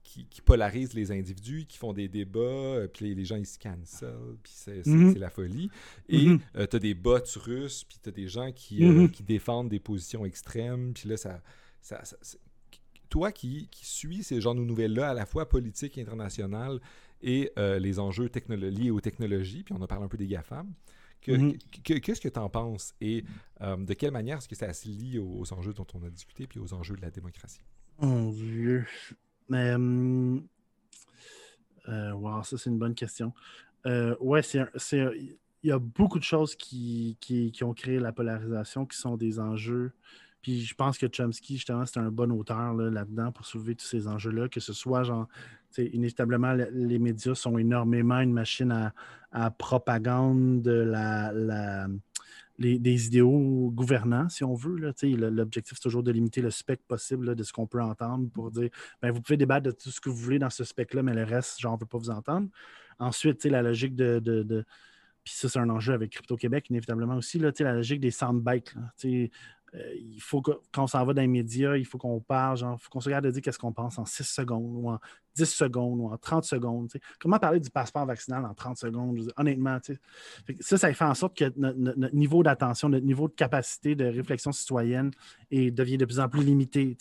qui, 0.02 0.26
qui, 0.28 0.40
polarise 0.40 0.92
les 0.94 1.12
individus, 1.12 1.66
qui 1.66 1.78
font 1.78 1.92
des 1.92 2.08
débats, 2.08 2.86
puis 2.92 3.14
les, 3.14 3.24
gens 3.24 3.36
ils 3.36 3.46
se 3.46 3.58
cancel, 3.58 4.14
puis 4.42 4.52
mhm. 4.86 5.12
c'est 5.12 5.18
la 5.18 5.30
folie. 5.30 5.70
Et 6.08 6.26
tu 6.26 6.76
as 6.76 6.78
des 6.78 6.94
bots 6.94 7.18
russes, 7.36 7.84
puis 7.84 7.98
tu 8.02 8.08
as 8.08 8.12
des 8.12 8.28
gens 8.28 8.50
qui, 8.52 8.82
qui 9.12 9.22
défendent 9.22 9.68
des 9.68 9.80
positions 9.80 10.24
extrêmes 10.24 10.79
puis 10.94 11.08
là, 11.08 11.16
ça, 11.16 11.40
toi 13.08 13.32
qui, 13.32 13.68
qui 13.70 13.86
suis 13.86 14.22
ces 14.22 14.40
genres 14.40 14.54
de 14.54 14.60
nouvelles-là, 14.60 15.10
à 15.10 15.14
la 15.14 15.26
fois 15.26 15.48
politique 15.48 15.98
et 15.98 16.02
internationales, 16.02 16.80
et 17.22 17.52
euh, 17.58 17.78
les 17.78 17.98
enjeux 17.98 18.30
liés 18.48 18.90
aux 18.90 19.00
technologies, 19.00 19.62
puis 19.62 19.74
on 19.76 19.82
a 19.82 19.86
parlé 19.86 20.04
un 20.04 20.08
peu 20.08 20.16
des 20.16 20.26
GAFAM, 20.26 20.72
mm-hmm. 21.26 22.00
qu'est-ce 22.00 22.20
que 22.20 22.28
tu 22.28 22.38
en 22.38 22.48
penses? 22.48 22.94
Et 23.00 23.24
euh, 23.60 23.76
de 23.76 23.94
quelle 23.94 24.12
manière 24.12 24.38
est-ce 24.38 24.48
que 24.48 24.56
ça 24.56 24.72
se 24.72 24.88
lie 24.88 25.18
aux, 25.18 25.52
enjeux 25.52 25.74
dont 25.74 25.86
on 25.94 26.02
a 26.04 26.10
discuté, 26.10 26.46
puis 26.46 26.58
aux 26.58 26.72
enjeux 26.72 26.96
de 26.96 27.02
la 27.02 27.10
démocratie? 27.10 27.62
Mon 28.00 28.30
Dieu. 28.30 28.86
Mais, 29.48 29.74
wow, 29.74 30.40
euh, 31.88 32.42
ça 32.42 32.56
c'est 32.56 32.70
une 32.70 32.78
bonne 32.78 32.94
question. 32.94 33.34
ouais, 33.84 34.42
c'est 34.42 34.64
il 35.62 35.68
y 35.68 35.72
a 35.72 35.78
beaucoup 35.78 36.18
de 36.18 36.24
choses 36.24 36.54
qui, 36.54 37.18
qui, 37.20 37.52
qui, 37.52 37.64
ont 37.64 37.74
créé 37.74 37.98
la 37.98 38.12
polarisation, 38.12 38.86
qui 38.86 38.96
sont 38.96 39.18
des 39.18 39.38
enjeux 39.38 39.92
puis 40.42 40.62
je 40.62 40.74
pense 40.74 40.96
que 40.98 41.06
Chomsky, 41.06 41.56
justement, 41.56 41.84
c'est 41.84 42.00
un 42.00 42.10
bon 42.10 42.30
auteur 42.32 42.74
là-dedans 42.74 43.32
pour 43.32 43.44
soulever 43.44 43.74
tous 43.74 43.86
ces 43.86 44.08
enjeux-là, 44.08 44.48
que 44.48 44.60
ce 44.60 44.72
soit 44.72 45.02
genre, 45.02 45.28
inévitablement, 45.78 46.54
les 46.72 46.98
médias 46.98 47.34
sont 47.34 47.58
énormément 47.58 48.20
une 48.20 48.32
machine 48.32 48.92
à, 49.32 49.50
propagande 49.50 50.62
de 50.62 50.72
la, 50.72 51.86
des 52.58 53.06
idéaux 53.06 53.70
gouvernants, 53.70 54.28
si 54.28 54.44
on 54.44 54.54
veut. 54.54 54.76
L'objectif, 55.02 55.76
c'est 55.76 55.82
toujours 55.82 56.02
de 56.02 56.10
limiter 56.10 56.40
le 56.40 56.50
spectre 56.50 56.84
possible 56.86 57.34
de 57.34 57.42
ce 57.42 57.52
qu'on 57.52 57.66
peut 57.66 57.82
entendre 57.82 58.30
pour 58.30 58.50
dire 58.50 58.70
ben, 59.02 59.10
vous 59.10 59.20
pouvez 59.20 59.36
débattre 59.36 59.66
de 59.66 59.70
tout 59.70 59.90
ce 59.90 60.00
que 60.00 60.08
vous 60.08 60.16
voulez 60.16 60.38
dans 60.38 60.50
ce 60.50 60.64
spectre-là, 60.64 61.02
mais 61.02 61.14
le 61.14 61.24
reste, 61.24 61.62
ne 61.62 61.70
veut 61.70 61.86
pas 61.86 61.98
vous 61.98 62.10
entendre. 62.10 62.48
Ensuite, 62.98 63.44
la 63.44 63.62
logique 63.62 63.94
de, 63.94 64.18
de, 64.18 64.64
puis 65.24 65.34
ça, 65.34 65.48
c'est 65.48 65.58
un 65.58 65.68
enjeu 65.68 65.92
avec 65.92 66.12
Crypto-Québec, 66.12 66.70
inévitablement 66.70 67.16
aussi, 67.16 67.38
là, 67.38 67.50
la 67.60 67.74
logique 67.74 68.00
des 68.00 68.10
soundbites. 68.10 68.74
Euh, 69.74 69.94
il 69.94 70.20
faut 70.20 70.42
que, 70.42 70.52
quand 70.72 70.84
on 70.84 70.86
s'en 70.86 71.04
va 71.04 71.12
dans 71.12 71.22
les 71.22 71.28
médias, 71.28 71.76
il 71.76 71.84
faut 71.84 71.98
qu'on 71.98 72.20
parle, 72.20 72.56
genre, 72.56 72.76
il 72.78 72.82
faut 72.82 72.90
qu'on 72.90 73.00
se 73.00 73.08
regarde 73.08 73.24
de 73.24 73.30
dire 73.30 73.42
qu'est-ce 73.42 73.58
qu'on 73.58 73.72
pense 73.72 73.98
en 73.98 74.04
6 74.04 74.24
secondes 74.24 74.76
ou 74.76 74.90
en 74.90 74.98
10 75.36 75.44
secondes 75.44 76.00
ou 76.00 76.08
en 76.08 76.16
30 76.16 76.44
secondes. 76.44 76.90
Comment 77.20 77.38
parler 77.38 77.60
du 77.60 77.70
passeport 77.70 78.04
vaccinal 78.04 78.44
en 78.44 78.54
30 78.54 78.76
secondes? 78.76 79.32
Honnêtement, 79.36 79.78
ça, 80.60 80.78
ça 80.78 80.92
fait 80.92 81.04
en 81.04 81.14
sorte 81.14 81.36
que 81.36 81.52
notre, 81.56 82.14
niveau 82.14 82.42
d'attention, 82.42 82.88
notre 82.88 83.06
niveau 83.06 83.28
de 83.28 83.34
capacité 83.34 83.94
de 83.94 84.06
réflexion 84.06 84.52
citoyenne 84.52 85.12
devient 85.50 85.98
de 85.98 86.04
plus 86.04 86.20
en 86.20 86.28
plus 86.28 86.42
limité. 86.42 86.96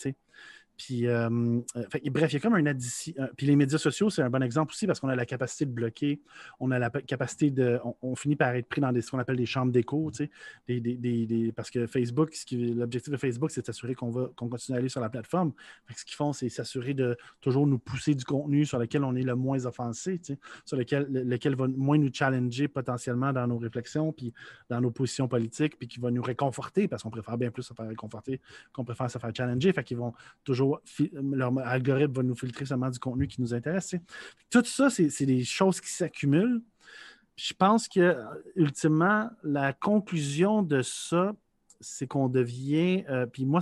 Puis, 0.80 1.06
euh, 1.06 1.28
euh, 1.76 1.84
bref, 2.10 2.32
il 2.32 2.34
y 2.34 2.36
a 2.36 2.40
comme 2.40 2.54
un 2.54 2.64
addition. 2.64 3.12
Euh, 3.18 3.26
puis 3.36 3.46
les 3.46 3.54
médias 3.54 3.76
sociaux, 3.76 4.08
c'est 4.08 4.22
un 4.22 4.30
bon 4.30 4.42
exemple 4.42 4.72
aussi 4.72 4.86
parce 4.86 4.98
qu'on 4.98 5.10
a 5.10 5.14
la 5.14 5.26
capacité 5.26 5.66
de 5.66 5.72
bloquer, 5.72 6.22
on 6.58 6.70
a 6.70 6.78
la 6.78 6.88
capacité 6.88 7.50
de. 7.50 7.78
On, 8.00 8.14
finit 8.14 8.34
par 8.34 8.54
être 8.54 8.66
pris 8.66 8.80
dans 8.80 8.90
ce 8.98 9.10
qu'on 9.10 9.18
appelle 9.18 9.36
des 9.36 9.44
chambres 9.44 9.72
d'écho, 9.72 10.10
tu 10.10 10.30
sais, 10.66 11.52
parce 11.54 11.70
que 11.70 11.86
Facebook, 11.86 12.32
l'objectif 12.50 13.12
de 13.12 13.18
Facebook, 13.18 13.50
c'est 13.50 13.60
de 13.60 13.66
s'assurer 13.66 13.94
qu'on 13.94 14.10
va 14.10 14.30
qu'on 14.36 14.48
continue 14.48 14.76
à 14.76 14.78
aller 14.78 14.88
sur 14.88 15.02
la 15.02 15.10
plateforme. 15.10 15.52
ce 15.94 16.02
qu'ils 16.02 16.16
font, 16.16 16.32
c'est 16.32 16.48
s'assurer 16.48 16.94
de 16.94 17.14
toujours 17.42 17.66
nous 17.66 17.78
pousser 17.78 18.14
du 18.14 18.24
contenu 18.24 18.64
sur 18.64 18.78
lequel 18.78 19.04
on 19.04 19.14
est 19.16 19.22
le 19.22 19.34
moins 19.34 19.66
offensé, 19.66 20.18
tu 20.18 20.32
sais, 20.32 20.38
sur 20.64 20.78
lequel, 20.78 21.08
lequel 21.12 21.56
va 21.56 21.68
moins 21.68 21.98
nous 21.98 22.10
challenger 22.10 22.68
potentiellement 22.68 23.34
dans 23.34 23.46
nos 23.46 23.58
réflexions, 23.58 24.12
puis 24.12 24.32
dans 24.70 24.80
nos 24.80 24.90
positions 24.90 25.28
politiques, 25.28 25.78
puis 25.78 25.88
qui 25.88 26.00
va 26.00 26.10
nous 26.10 26.22
réconforter 26.22 26.88
parce 26.88 27.02
qu'on 27.02 27.10
préfère 27.10 27.36
bien 27.36 27.50
plus 27.50 27.64
se 27.64 27.74
faire 27.74 27.86
réconforter 27.86 28.40
qu'on 28.72 28.84
préfère 28.84 29.10
se 29.10 29.18
faire 29.18 29.30
challenger. 29.36 29.74
Fait 29.74 29.84
qu'ils 29.84 29.98
vont 29.98 30.14
toujours 30.42 30.69
leur 31.12 31.58
algorithme 31.58 32.12
va 32.12 32.22
nous 32.22 32.34
filtrer 32.34 32.64
seulement 32.64 32.90
du 32.90 32.98
contenu 32.98 33.26
qui 33.26 33.40
nous 33.40 33.54
intéresse. 33.54 33.94
Tout 34.50 34.64
ça, 34.64 34.90
c'est 34.90 35.26
des 35.26 35.44
choses 35.44 35.80
qui 35.80 35.90
s'accumulent. 35.90 36.62
Je 37.36 37.54
pense 37.54 37.88
que, 37.88 38.16
ultimement, 38.54 39.30
la 39.42 39.72
conclusion 39.72 40.62
de 40.62 40.82
ça, 40.82 41.34
c'est 41.80 42.06
qu'on 42.06 42.28
devient. 42.28 43.04
Euh, 43.08 43.26
puis 43.26 43.46
moi, 43.46 43.60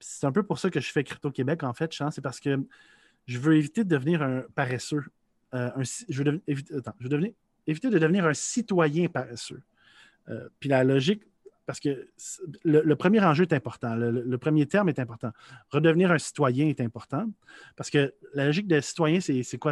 c'est 0.00 0.26
un 0.26 0.32
peu 0.32 0.42
pour 0.42 0.58
ça 0.58 0.70
que 0.70 0.80
je 0.80 0.90
fais 0.90 1.04
Crypto 1.04 1.30
Québec, 1.30 1.62
en 1.62 1.72
fait, 1.72 1.92
c'est 2.10 2.20
parce 2.20 2.40
que 2.40 2.58
je 3.26 3.38
veux 3.38 3.56
éviter 3.56 3.84
de 3.84 3.88
devenir 3.88 4.22
un 4.22 4.42
paresseux. 4.54 5.04
Euh, 5.54 5.70
je, 6.08 6.22
veux 6.22 6.42
éviter, 6.46 6.74
de 7.90 7.98
devenir 7.98 8.26
un 8.26 8.34
citoyen 8.34 9.08
paresseux. 9.08 9.62
Euh, 10.28 10.48
puis 10.58 10.68
la 10.68 10.84
logique 10.84 11.22
parce 11.70 11.78
que 11.78 12.08
le, 12.64 12.94
premier 12.96 13.20
enjeu 13.20 13.44
est 13.44 13.52
important, 13.52 13.94
le, 13.94 14.38
premier 14.38 14.66
terme 14.66 14.88
est 14.88 14.98
important. 14.98 15.30
Redevenir 15.70 16.10
un 16.10 16.18
citoyen 16.18 16.66
est 16.66 16.80
important 16.80 17.30
parce 17.76 17.90
que 17.90 18.12
la 18.34 18.46
logique 18.46 18.66
de 18.66 18.80
citoyen, 18.80 19.20
c'est 19.20 19.58
quoi? 19.58 19.70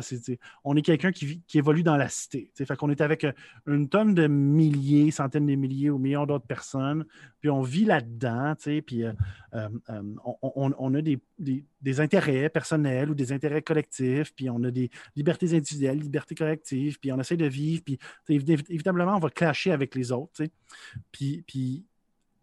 On 0.63 0.77
est 0.77 0.83
quelqu'un 0.83 1.11
qui, 1.11 1.43
évolue 1.55 1.83
dans 1.83 1.97
la 1.97 2.09
cité. 2.09 2.53
Fait 2.55 2.77
qu'on 2.77 2.91
est 2.91 3.01
avec 3.01 3.27
une 3.67 3.89
tonne 3.89 4.15
de 4.15 4.29
milliers, 4.29 5.11
centaines 5.11 5.47
de 5.47 5.57
milliers 5.57 5.91
ou 5.91 5.99
millions 5.99 6.25
d'autres 6.25 6.47
personnes, 6.47 7.05
puis 7.41 7.51
on 7.51 7.63
vit 7.63 7.85
là-dedans, 7.85 8.55
puis 8.87 9.03
euh, 9.03 9.13
euh, 9.55 9.69
euh, 9.91 10.03
on, 10.43 10.95
a 10.95 11.03
des, 11.03 12.01
intérêts 12.01 12.49
personnels 12.49 13.11
ou 13.11 13.15
des 13.17 13.33
intérêts 13.33 13.63
collectifs, 13.63 14.33
puis 14.37 14.49
on 14.51 14.63
a 14.63 14.71
des 14.71 14.89
libertés 15.17 15.53
individuelles, 15.53 15.99
libertés 15.99 16.37
collectives, 16.37 17.01
puis 17.01 17.11
on 17.11 17.19
essaie 17.19 17.37
de 17.37 17.47
vivre, 17.47 17.83
puis 17.85 17.99
évidemment, 18.29 19.17
on 19.17 19.19
va 19.19 19.31
clasher 19.31 19.73
avec 19.73 19.97
les 19.97 20.13
autres. 20.13 20.45
Puis 21.11 21.88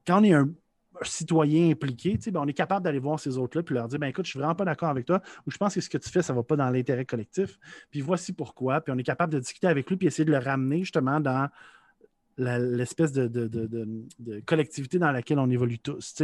quand 0.05 0.21
on 0.21 0.23
est 0.23 0.33
un, 0.33 0.49
citoyen 1.01 1.71
impliqué, 1.71 2.17
ben, 2.31 2.39
on 2.39 2.47
est 2.47 2.53
capable 2.53 2.85
d'aller 2.85 2.99
voir 2.99 3.19
ces 3.19 3.37
autres-là 3.37 3.63
puis 3.63 3.75
leur 3.75 3.87
dire 3.87 3.99
ben, 3.99 4.07
écoute, 4.07 4.25
je 4.25 4.31
suis 4.31 4.39
vraiment 4.39 4.55
pas 4.55 4.65
d'accord 4.65 4.89
avec 4.89 5.05
toi, 5.05 5.21
ou 5.45 5.51
je 5.51 5.57
pense 5.57 5.75
que 5.75 5.81
ce 5.81 5.89
que 5.89 5.97
tu 5.97 6.09
fais, 6.09 6.21
ça 6.21 6.31
ne 6.31 6.37
va 6.37 6.43
pas 6.43 6.55
dans 6.55 6.69
l'intérêt 6.69 7.05
collectif. 7.05 7.59
Puis 7.91 8.01
voici 8.01 8.31
pourquoi. 8.31 8.81
Puis 8.81 8.93
on 8.93 8.97
est 8.97 9.03
capable 9.03 9.33
de 9.33 9.39
discuter 9.39 9.67
avec 9.67 9.89
lui 9.89 9.97
puis 9.97 10.07
essayer 10.07 10.25
de 10.25 10.31
le 10.31 10.37
ramener 10.37 10.79
justement 10.79 11.19
dans 11.19 11.49
l'espèce 12.37 13.11
de, 13.11 14.41
collectivité 14.45 14.99
dans 14.99 15.11
laquelle 15.11 15.39
on 15.39 15.49
évolue 15.49 15.79
tous. 15.79 16.15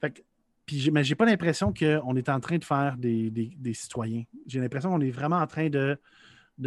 Fait 0.00 0.24
puis 0.66 0.90
mais 0.90 1.04
j'ai 1.04 1.14
pas 1.14 1.26
l'impression 1.26 1.74
qu'on 1.74 2.16
est 2.16 2.28
en 2.28 2.40
train 2.40 2.58
de 2.58 2.64
faire 2.64 2.96
des, 2.96 3.74
citoyens. 3.74 4.24
J'ai 4.46 4.60
l'impression 4.60 4.90
qu'on 4.90 5.00
est 5.00 5.10
vraiment 5.10 5.36
en 5.36 5.46
train 5.46 5.68
de, 5.68 5.98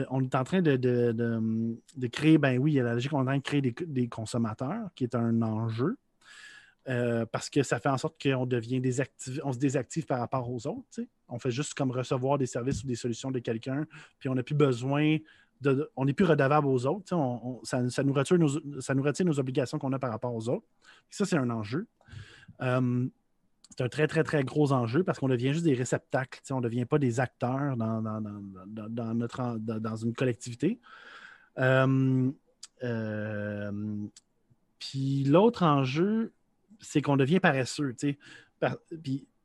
on 0.10 0.24
est 0.24 0.36
en 0.36 0.44
train 0.44 0.62
de, 0.62 2.08
créer, 2.12 2.38
ben 2.38 2.58
oui, 2.60 2.74
il 2.74 2.76
y 2.76 2.80
a 2.80 2.84
la 2.84 2.94
logique 2.94 3.12
qu'on 3.12 3.20
est 3.20 3.22
en 3.22 3.26
train 3.26 3.38
de 3.38 3.44
créer 3.44 3.62
des, 3.62 4.08
consommateurs, 4.08 4.90
qui 4.96 5.04
est 5.04 5.16
un 5.16 5.42
enjeu. 5.42 5.98
Euh, 6.90 7.26
parce 7.26 7.50
que 7.50 7.64
ça 7.64 7.80
fait 7.80 7.90
en 7.90 7.98
sorte 7.98 8.22
qu'on 8.22 8.46
devient 8.46 8.80
désactive, 8.80 9.42
on 9.44 9.52
se 9.52 9.58
désactive 9.58 10.06
par 10.06 10.20
rapport 10.20 10.50
aux 10.50 10.68
autres. 10.68 11.02
On 11.28 11.38
fait 11.38 11.52
juste 11.52 11.74
comme 11.74 11.92
recevoir 11.92 12.38
des 12.38 12.46
services 12.46 12.84
ou 12.84 12.88
des 12.88 12.96
solutions 12.96 13.30
de 13.30 13.40
quelqu'un, 13.40 13.86
puis 14.20 14.30
on 14.30 14.36
n'a 14.36 14.44
plus 14.44 14.56
besoin 14.56 15.18
de, 15.60 15.92
on 15.98 16.06
n'est 16.06 16.14
plus 16.14 16.24
redevable 16.24 16.68
aux 16.68 16.86
autres. 16.86 17.14
ça, 17.64 18.04
nous 18.04 18.14
retire 18.14 18.40
nos, 18.40 18.82
ça 18.82 18.96
nous 18.96 19.04
retire 19.04 19.26
nos 19.26 19.38
obligations 19.38 19.78
qu'on 19.80 19.92
a 19.92 20.00
par 20.00 20.12
rapport 20.12 20.34
aux 20.34 20.48
autres. 20.48 20.66
ça, 21.10 21.26
c'est 21.26 21.36
un 21.38 21.50
enjeu. 21.50 21.88
Euh, 22.62 23.08
c'est 23.72 23.84
un 23.84 23.90
très, 23.90 24.08
très, 24.08 24.24
très 24.24 24.44
gros 24.46 24.72
enjeu 24.72 25.04
parce 25.04 25.20
qu'on 25.20 25.28
devient 25.28 25.52
juste 25.52 25.66
des 25.66 25.74
réceptacles. 25.74 26.40
On 26.52 26.58
ne 26.58 26.62
devient 26.62 26.86
pas 26.86 27.00
des 27.00 27.20
acteurs 27.20 27.76
dans, 27.76 28.02
dans, 28.02 29.14
notre, 29.14 29.58
dans 29.58 29.96
une 29.98 30.14
collectivité. 30.14 30.80
Euh, 31.60 32.32
puis 34.80 35.24
l'autre 35.26 35.64
enjeu, 35.64 36.32
c'est 36.80 37.02
qu'on 37.02 37.18
devient 37.18 37.40
paresseux, 37.40 37.96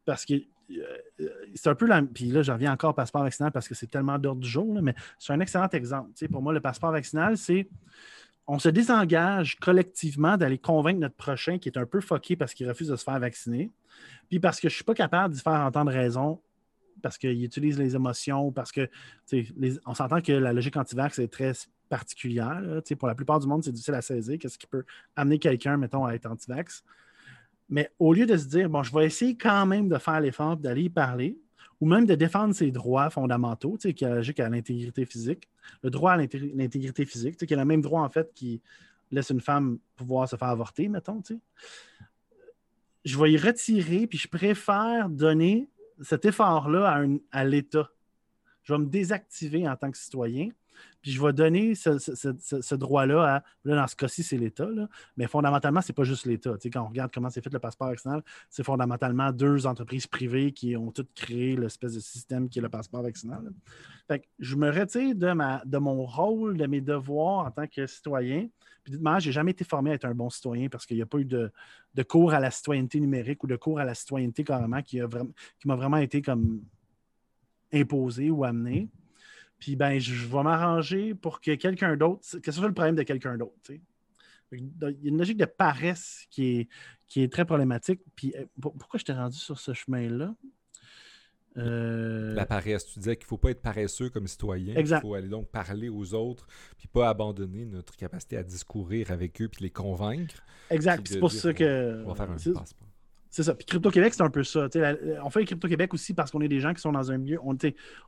parce 0.04 0.24
que 0.24 0.34
euh, 0.70 1.28
c'est 1.54 1.68
un 1.68 1.74
peu 1.74 1.86
la. 1.86 2.02
Puis 2.02 2.26
là, 2.26 2.42
j'en 2.42 2.54
reviens 2.54 2.72
encore 2.72 2.90
au 2.90 2.94
passeport 2.94 3.22
vaccinal 3.22 3.52
parce 3.52 3.68
que 3.68 3.74
c'est 3.74 3.88
tellement 3.88 4.18
d'ordre 4.18 4.40
du 4.40 4.48
jour, 4.48 4.80
mais 4.82 4.94
c'est 5.18 5.32
un 5.32 5.40
excellent 5.40 5.68
exemple. 5.68 6.10
pour 6.30 6.42
moi, 6.42 6.52
le 6.52 6.60
passeport 6.60 6.92
vaccinal, 6.92 7.36
c'est. 7.36 7.68
On 8.48 8.58
se 8.58 8.68
désengage 8.68 9.56
collectivement 9.60 10.36
d'aller 10.36 10.58
convaincre 10.58 10.98
notre 10.98 11.14
prochain 11.14 11.58
qui 11.58 11.68
est 11.68 11.78
un 11.78 11.86
peu 11.86 12.00
foqué 12.00 12.34
parce 12.34 12.54
qu'il 12.54 12.68
refuse 12.68 12.88
de 12.88 12.96
se 12.96 13.04
faire 13.04 13.18
vacciner, 13.20 13.70
puis 14.28 14.40
parce 14.40 14.58
que 14.58 14.68
je 14.68 14.74
ne 14.74 14.76
suis 14.76 14.84
pas 14.84 14.94
capable 14.94 15.34
de 15.34 15.40
faire 15.40 15.60
entendre 15.60 15.92
raison 15.92 16.40
parce 17.02 17.18
qu'il 17.18 17.44
utilise 17.44 17.78
les 17.78 17.94
émotions, 17.94 18.50
parce 18.52 18.72
que 18.72 18.88
on 19.86 19.94
s'entend 19.94 20.20
que 20.20 20.32
la 20.32 20.52
logique 20.52 20.76
anti-vax 20.76 21.18
est 21.20 21.28
très 21.28 21.52
particulière. 21.88 22.62
pour 22.98 23.08
la 23.08 23.14
plupart 23.14 23.38
du 23.38 23.46
monde, 23.46 23.62
c'est 23.62 23.72
difficile 23.72 23.94
à 23.94 24.02
saisir. 24.02 24.38
Qu'est-ce 24.38 24.58
qui 24.58 24.66
peut 24.66 24.84
amener 25.14 25.38
quelqu'un, 25.38 25.76
mettons, 25.76 26.04
à 26.04 26.14
être 26.14 26.26
anti-vax? 26.26 26.82
Mais 27.68 27.90
au 27.98 28.12
lieu 28.12 28.26
de 28.26 28.36
se 28.36 28.46
dire, 28.46 28.68
bon, 28.68 28.82
je 28.82 28.92
vais 28.94 29.06
essayer 29.06 29.36
quand 29.36 29.66
même 29.66 29.88
de 29.88 29.98
faire 29.98 30.20
l'effort 30.20 30.56
d'aller 30.56 30.82
y 30.84 30.90
parler, 30.90 31.38
ou 31.80 31.86
même 31.86 32.06
de 32.06 32.14
défendre 32.14 32.54
ses 32.54 32.70
droits 32.70 33.10
fondamentaux, 33.10 33.76
qui 33.76 34.04
est 34.04 34.08
logique 34.08 34.38
à 34.40 34.48
l'intégrité 34.48 35.04
physique, 35.04 35.48
le 35.82 35.90
droit 35.90 36.12
à 36.12 36.16
l'intégrité 36.16 37.04
physique, 37.04 37.36
qui 37.36 37.52
est 37.52 37.56
le 37.56 37.64
même 37.64 37.80
droit, 37.80 38.02
en 38.02 38.08
fait, 38.08 38.32
qui 38.34 38.60
laisse 39.10 39.30
une 39.30 39.40
femme 39.40 39.78
pouvoir 39.96 40.28
se 40.28 40.36
faire 40.36 40.48
avorter, 40.48 40.88
mettons. 40.88 41.22
je 43.04 43.18
vais 43.18 43.32
y 43.32 43.36
retirer, 43.36 44.06
puis 44.06 44.18
je 44.18 44.28
préfère 44.28 45.08
donner 45.08 45.68
cet 46.00 46.24
effort-là 46.24 47.04
à, 47.30 47.44
l'État. 47.44 47.90
Je 48.62 48.72
vais 48.72 48.78
me 48.78 48.86
désactiver 48.86 49.68
en 49.68 49.76
tant 49.76 49.90
que 49.90 49.98
citoyen, 49.98 50.50
puis 51.02 51.10
je 51.10 51.20
vais 51.20 51.32
donner 51.32 51.74
ce, 51.74 52.74
droit-là 52.74 53.22
à. 53.22 53.44
Là, 53.64 53.76
dans 53.76 53.86
ce 53.86 53.96
cas-ci, 53.96 54.22
c'est 54.22 54.38
l'État, 54.38 54.68
mais 55.16 55.26
fondamentalement, 55.26 55.80
ce 55.80 55.90
n'est 55.90 55.94
pas 55.94 56.04
juste 56.04 56.26
l'État. 56.26 56.54
quand 56.72 56.82
on 56.82 56.88
regarde 56.88 57.10
comment 57.12 57.28
c'est 57.28 57.42
fait 57.42 57.52
le 57.52 57.58
passeport 57.58 57.88
vaccinal, 57.88 58.22
c'est 58.48 58.64
fondamentalement 58.64 59.32
deux 59.32 59.66
entreprises 59.66 60.06
privées 60.06 60.52
qui 60.52 60.76
ont 60.76 60.92
toutes 60.92 61.12
créé 61.14 61.56
l'espèce 61.56 61.94
de 61.94 62.00
système 62.00 62.48
qui 62.48 62.60
est 62.60 62.62
le 62.62 62.68
passeport 62.68 63.02
vaccinal. 63.02 63.52
Fait 64.06 64.24
je 64.38 64.56
me 64.56 64.70
retire 64.70 65.14
de, 65.14 65.32
ma, 65.32 65.62
de 65.64 65.78
mon 65.78 66.04
rôle, 66.04 66.56
de 66.56 66.66
mes 66.66 66.80
devoirs 66.80 67.46
en 67.46 67.50
tant 67.50 67.66
que 67.66 67.86
citoyen. 67.86 68.48
Puis, 68.84 68.94
je 68.94 68.98
n'ai 68.98 69.32
jamais 69.32 69.52
été 69.52 69.64
formé 69.64 69.90
à 69.90 69.94
être 69.94 70.04
un 70.04 70.14
bon 70.14 70.30
citoyen 70.30 70.68
parce 70.68 70.86
qu'il 70.86 70.96
n'y 70.96 71.02
a 71.02 71.06
pas 71.06 71.18
eu 71.18 71.24
de, 71.24 71.50
cours 72.08 72.32
à 72.32 72.40
la 72.40 72.50
citoyenneté 72.50 73.00
numérique 73.00 73.44
ou 73.44 73.46
de 73.46 73.56
cours 73.56 73.78
à 73.78 73.84
la 73.84 73.94
citoyenneté 73.94 74.44
carrément 74.44 74.82
qui, 74.82 75.00
m'a 75.64 75.76
vraiment 75.76 75.98
été 75.98 76.22
comme 76.22 76.62
imposé 77.72 78.30
ou 78.30 78.44
amené. 78.44 78.88
Puis 79.62 79.76
ben, 79.76 79.96
je 80.00 80.26
vais 80.26 80.42
m'arranger 80.42 81.14
pour 81.14 81.40
que 81.40 81.54
quelqu'un 81.54 81.96
d'autre, 81.96 82.38
que 82.40 82.50
ce 82.50 82.58
soit 82.58 82.66
le 82.66 82.74
problème 82.74 82.96
de 82.96 83.04
quelqu'un 83.04 83.38
d'autre. 83.38 83.54
Il 84.50 84.58
y 84.80 84.86
a 84.86 84.90
une 85.04 85.18
logique 85.18 85.36
de 85.36 85.44
paresse 85.44 86.26
qui 86.30 86.58
est, 86.58 86.68
qui 87.06 87.22
est 87.22 87.32
très 87.32 87.44
problématique. 87.44 88.00
Puis 88.16 88.34
euh, 88.36 88.44
pourquoi 88.60 88.98
je 88.98 89.04
t'ai 89.04 89.12
rendu 89.12 89.38
sur 89.38 89.60
ce 89.60 89.72
chemin-là? 89.72 90.34
Euh, 91.58 92.34
La 92.34 92.44
paresse, 92.44 92.86
tu 92.86 92.98
disais 92.98 93.14
qu'il 93.14 93.26
ne 93.26 93.28
faut 93.28 93.38
pas 93.38 93.52
être 93.52 93.62
paresseux 93.62 94.10
comme 94.10 94.26
citoyen. 94.26 94.74
Il 94.76 95.00
faut 95.00 95.14
aller 95.14 95.28
donc 95.28 95.48
parler 95.48 95.88
aux 95.88 96.12
autres, 96.12 96.48
puis 96.76 96.88
pas 96.88 97.08
abandonner 97.08 97.64
notre 97.64 97.94
capacité 97.94 98.36
à 98.36 98.42
discourir 98.42 99.12
avec 99.12 99.40
eux, 99.40 99.48
puis 99.48 99.62
les 99.62 99.70
convaincre. 99.70 100.42
Exact. 100.70 101.06
C'est 101.06 101.20
pour 101.20 101.30
ça 101.30 101.54
que. 101.54 102.02
On 102.04 102.08
va 102.08 102.14
faire 102.16 102.32
un 102.32 102.52
passeport. 102.52 102.88
C'est 103.32 103.44
ça. 103.44 103.54
Puis 103.54 103.64
Crypto-Québec, 103.64 104.12
c'est 104.12 104.22
un 104.22 104.28
peu 104.28 104.44
ça. 104.44 104.68
on 105.24 105.30
fait 105.30 105.46
Crypto-Québec 105.46 105.94
aussi 105.94 106.12
parce 106.12 106.30
qu'on 106.30 106.42
est 106.42 106.48
des 106.48 106.60
gens 106.60 106.74
qui 106.74 106.82
sont 106.82 106.92
dans 106.92 107.10
un 107.10 107.16
milieu. 107.16 107.40
On, 107.42 107.56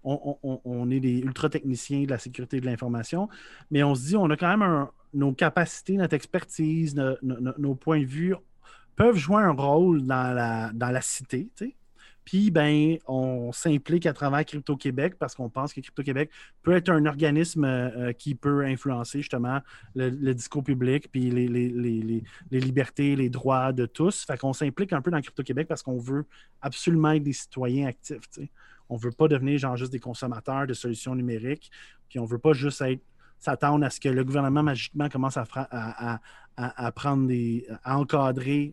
on, 0.04 0.90
est 0.90 1.00
des 1.00 1.20
ultra-techniciens 1.20 2.02
de 2.02 2.10
la 2.10 2.18
sécurité 2.18 2.60
de 2.60 2.66
l'information, 2.66 3.30
mais 3.70 3.82
on 3.82 3.94
se 3.94 4.08
dit, 4.08 4.16
on 4.16 4.28
a 4.28 4.36
quand 4.36 4.54
même 4.54 4.86
nos 5.14 5.32
capacités, 5.32 5.96
notre 5.96 6.12
expertise, 6.14 6.94
nos 7.22 7.74
points 7.74 8.00
de 8.00 8.04
vue 8.04 8.36
peuvent 8.96 9.16
jouer 9.16 9.42
un 9.42 9.52
rôle 9.52 10.02
dans 10.02 10.70
la 10.78 11.00
cité. 11.00 11.48
Puis, 12.24 12.50
ben, 12.50 12.96
on 13.06 13.52
s'implique 13.52 14.06
à 14.06 14.12
travers 14.12 14.44
Crypto-Québec 14.44 15.16
parce 15.18 15.34
qu'on 15.34 15.50
pense 15.50 15.72
que 15.74 15.80
Crypto-Québec 15.80 16.30
peut 16.62 16.72
être 16.72 16.88
un 16.88 17.04
organisme 17.06 17.64
euh, 17.64 18.12
qui 18.12 18.34
peut 18.34 18.64
influencer 18.64 19.20
justement 19.20 19.60
le, 19.94 20.32
discours 20.32 20.64
public, 20.64 21.10
puis 21.12 21.30
les, 21.30 22.22
libertés, 22.50 23.16
les 23.16 23.28
droits 23.28 23.72
de 23.72 23.86
tous. 23.86 24.24
Fait 24.24 24.38
qu'on 24.38 24.52
s'implique 24.52 24.92
un 24.92 25.02
peu 25.02 25.10
dans 25.10 25.20
Crypto-Québec 25.20 25.68
parce 25.68 25.82
qu'on 25.82 25.98
veut 25.98 26.24
absolument 26.62 27.12
être 27.12 27.22
des 27.22 27.32
citoyens 27.32 27.88
actifs. 27.88 28.20
On 28.88 28.96
ne 28.96 29.00
veut 29.00 29.12
pas 29.12 29.28
devenir 29.28 29.76
juste 29.76 29.92
des 29.92 30.00
consommateurs 30.00 30.66
de 30.66 30.74
solutions 30.74 31.14
numériques, 31.14 31.70
puis 32.08 32.18
on 32.18 32.24
ne 32.24 32.28
veut 32.28 32.38
pas 32.38 32.52
juste 32.52 32.80
être 32.82 33.02
s'attendre 33.38 33.84
à 33.84 33.90
ce 33.90 34.00
que 34.00 34.08
le 34.08 34.24
gouvernement 34.24 34.62
magiquement 34.62 35.08
commence 35.10 35.36
à, 35.36 35.44
prendre 36.92 37.30
à 37.82 37.98
encadrer. 37.98 38.72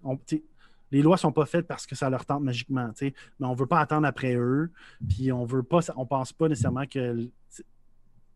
Les 0.92 1.02
lois 1.02 1.18
sont 1.18 1.32
pas 1.32 1.46
faites 1.46 1.68
parce 1.68 1.88
que 1.88 1.96
ça 1.96 2.10
leur 2.10 2.26
tente 2.26 2.44
magiquement, 2.44 2.92
mais 3.02 3.14
on 3.39 3.54
veut 3.54 3.66
pas 3.66 3.80
attendre 3.80 4.06
après 4.06 4.36
eux, 4.36 4.72
puis 5.10 5.32
on 5.32 5.46
veut 5.46 5.64
pas, 5.64 5.80
on 5.96 6.06
pense 6.06 6.34
pas 6.34 6.50
nécessairement 6.50 6.86
que, 6.86 7.30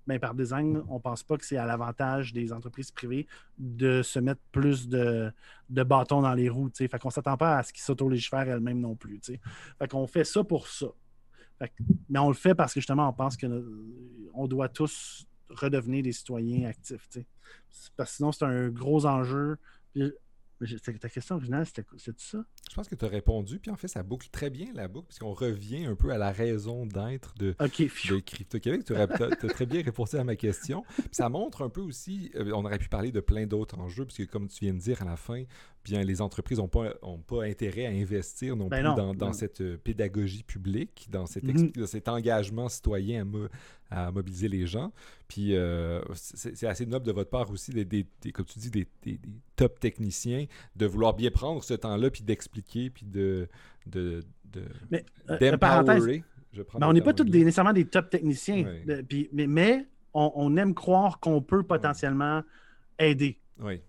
ben, 0.08 0.20
par 0.20 0.36
design, 0.36 0.84
on 0.88 1.00
pense 1.00 1.24
pas 1.24 1.38
que 1.38 1.46
c'est 1.46 1.58
à 1.58 1.66
l'avantage 1.66 2.32
des 2.32 2.54
entreprises 2.54 2.92
privées 2.92 3.28
de 3.58 4.02
se 4.02 4.20
mettre 4.20 4.42
plus 4.52 4.88
de, 4.88 5.34
bâtons 5.70 6.22
dans 6.22 6.34
les 6.34 6.50
roues, 6.50 6.70
fait 6.74 7.00
qu'on 7.00 7.10
s'attend 7.10 7.38
pas 7.38 7.58
à 7.58 7.64
ce 7.64 7.74
qu'ils 7.74 7.84
s'auto-légifèrent 7.84 8.48
elles-mêmes 8.48 8.80
non 8.80 8.96
plus, 8.96 9.20
fait 9.80 9.88
qu'on 9.90 10.08
fait 10.08 10.24
ça 10.24 10.44
pour 10.44 10.68
ça. 10.68 10.88
mais 12.10 12.20
on 12.20 12.28
le 12.30 12.36
fait 12.36 12.56
parce 12.56 12.74
que 12.74 12.80
justement, 12.80 13.10
on 13.10 13.14
pense 13.14 13.38
qu'on 13.38 14.48
doit 14.48 14.70
tous 14.70 15.26
redevenir 15.50 16.04
des 16.04 16.12
citoyens 16.12 16.70
actifs, 16.70 17.10
parce 17.96 18.10
que 18.12 18.16
sinon, 18.16 18.32
c'est 18.32 18.46
un 18.46 18.70
gros 18.70 19.06
enjeu. 19.06 19.58
Ta 21.00 21.10
question 21.10 21.36
originale, 21.36 21.66
c'était 21.66 21.84
ça? 22.18 22.46
Je 22.70 22.76
pense 22.76 22.88
que 22.88 22.96
tu 22.96 23.04
as 23.04 23.10
répondu, 23.10 23.60
puis 23.60 23.72
en 23.72 23.76
fait, 23.76 23.90
ça 23.90 24.04
boucle 24.04 24.30
très 24.32 24.50
bien 24.50 24.68
la 24.74 24.88
boucle, 24.88 25.08
puisqu'on 25.08 25.34
revient 25.34 25.86
un 25.86 25.96
peu 25.96 26.12
à 26.12 26.18
la 26.18 26.32
raison 26.32 26.86
d'être 26.86 27.36
de, 27.38 27.54
Crypto-Québec. 27.60 28.86
Tu 28.86 28.96
as, 28.96 29.08
très 29.08 29.66
bien 29.66 29.82
répondu 29.82 30.16
à 30.16 30.24
ma 30.24 30.36
question. 30.36 30.84
ça 31.12 31.28
montre 31.28 31.62
un 31.62 31.70
peu 31.70 31.82
aussi, 31.82 32.32
euh, 32.36 32.52
on 32.54 32.64
aurait 32.64 32.78
pu 32.78 32.88
parler 32.88 33.12
de 33.12 33.20
plein 33.20 33.46
d'autres 33.46 33.80
enjeux, 33.80 34.06
puisque 34.06 34.30
comme 34.30 34.48
tu 34.48 34.64
viens 34.64 34.74
de 34.74 34.80
dire 34.80 35.02
à 35.02 35.06
la 35.06 35.18
fin, 35.18 35.44
bien 35.84 36.04
les 36.04 36.22
entreprises 36.22 36.58
n'ont 36.58 36.68
pas, 36.68 36.94
ont 37.02 37.20
pas 37.20 37.44
intérêt 37.44 37.86
à 37.86 37.90
investir 37.90 38.56
non 38.56 38.68
ben 38.68 38.96
plus 38.96 39.18
dans, 39.18 39.34
cette 39.34 39.62
euh, 39.62 39.78
pédagogie 39.78 40.44
publique, 40.44 41.08
dans 41.12 41.26
cet, 41.26 41.44
mm-hmm. 41.44 41.86
cet 41.86 42.08
engagement 42.08 42.70
citoyen 42.70 43.26
à, 43.26 43.26
mobiliser 44.12 44.48
les 44.48 44.66
gens. 44.66 44.92
Puis 45.28 45.56
euh, 45.56 46.02
c'est 46.14 46.68
assez 46.68 46.86
noble 46.86 47.06
de 47.06 47.12
votre 47.12 47.30
part 47.30 47.50
aussi, 47.52 47.72
des, 47.72 48.08
comme 48.34 48.46
tu 48.46 48.60
dis, 48.60 48.70
des, 48.70 49.20
top 49.56 49.80
techniciens, 49.80 50.46
de 50.76 50.86
vouloir 50.86 51.14
bien 51.14 51.32
prendre 51.32 51.64
ce 51.64 51.74
temps-là, 51.74 52.10
puis 52.10 52.24
d'expliquer, 52.24 52.90
puis 52.90 53.06
de... 53.06 53.48
de, 53.88 54.24
de 54.52 54.64
mais, 54.92 55.06
euh, 55.30 55.58
parenthèse, 55.58 56.22
on 56.74 56.94
n'est 56.94 57.02
pas 57.02 57.14
tous 57.14 57.24
nécessairement 57.24 57.74
des 57.74 57.86
top 57.86 58.10
techniciens, 58.10 58.66
puis, 59.08 59.30
mais, 59.34 59.48
mais 59.48 59.88
on, 60.14 60.56
aime 60.58 60.74
croire 60.74 61.20
qu'on 61.20 61.42
peut 61.42 61.64
potentiellement 61.64 62.42
aider 63.00 63.40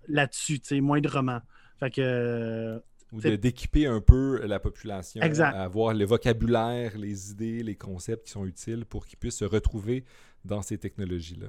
là-dessus, 0.09 0.61
moindrement. 0.80 1.40
Fait 1.78 1.90
que. 1.90 2.82
Ou 3.13 3.21
d'équiper 3.21 3.87
un 3.87 4.01
peu 4.01 4.45
la 4.47 4.59
population 4.59 5.21
à 5.23 5.63
avoir 5.63 5.95
le 5.95 6.05
vocabulaire, 6.05 6.99
les 6.99 7.31
idées, 7.31 7.63
les 7.63 7.77
concepts 7.77 8.27
qui 8.27 8.33
sont 8.33 8.45
utiles 8.45 8.85
pour 8.85 9.07
qu'ils 9.07 9.19
puissent 9.19 9.39
se 9.39 9.45
retrouver 9.45 10.05
dans 10.45 10.63
ces 10.63 10.77
technologies-là. 10.77 11.49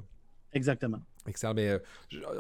Exactement. 0.53 1.01
Excellent. 1.27 1.53
Mais, 1.53 1.69
euh, 1.69 1.79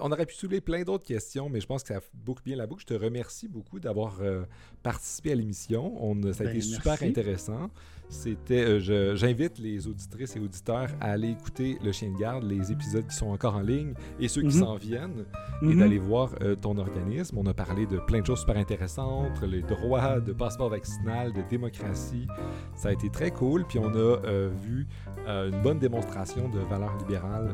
on 0.01 0.11
aurait 0.11 0.25
pu 0.25 0.35
soulever 0.35 0.61
plein 0.61 0.83
d'autres 0.83 1.05
questions, 1.05 1.49
mais 1.49 1.59
je 1.59 1.67
pense 1.67 1.83
que 1.83 1.93
ça 1.93 1.99
boucle 2.13 2.41
bien 2.43 2.55
la 2.55 2.67
boucle. 2.67 2.81
Je 2.87 2.95
te 2.95 3.03
remercie 3.03 3.47
beaucoup 3.47 3.79
d'avoir 3.79 4.17
euh, 4.21 4.43
participé 4.81 5.33
à 5.33 5.35
l'émission. 5.35 6.15
ça 6.33 6.43
a 6.43 6.47
ben, 6.47 6.55
été 6.55 6.61
super 6.61 7.01
intéressant. 7.03 7.69
C'était, 8.09 8.79
euh, 8.79 9.15
j'invite 9.15 9.59
les 9.59 9.85
auditrices 9.85 10.37
et 10.37 10.39
auditeurs 10.39 10.89
à 11.01 11.11
aller 11.11 11.31
écouter 11.31 11.77
Le 11.83 11.91
Chien 11.91 12.09
de 12.13 12.17
Garde, 12.17 12.43
les 12.45 12.71
épisodes 12.71 13.05
qui 13.05 13.15
sont 13.15 13.27
encore 13.27 13.57
en 13.57 13.61
ligne 13.61 13.93
et 14.17 14.29
ceux 14.29 14.41
qui 14.43 14.55
mhm. 14.55 14.63
s'en 14.63 14.75
viennent, 14.77 15.25
et 15.61 15.65
mhm. 15.65 15.79
d'aller 15.79 15.99
voir 15.99 16.33
ton 16.61 16.77
organisme. 16.77 17.37
On 17.37 17.45
a 17.47 17.53
parlé 17.53 17.85
de 17.85 17.97
plein 17.97 18.21
de 18.21 18.25
choses 18.25 18.39
super 18.39 18.55
intéressantes, 18.55 19.41
les 19.41 19.61
droits 19.61 20.21
de 20.21 20.31
passeport 20.31 20.69
vaccinal, 20.69 21.33
de 21.33 21.41
démocratie. 21.49 22.27
Ça 22.75 22.89
a 22.89 22.91
été 22.93 23.09
très 23.09 23.31
cool. 23.31 23.65
Puis 23.67 23.77
on 23.77 23.93
a 23.93 24.47
vu 24.47 24.87
une 25.25 25.61
bonne 25.61 25.79
démonstration 25.79 26.47
de 26.47 26.59
valeurs 26.59 26.97
libérales 26.99 27.53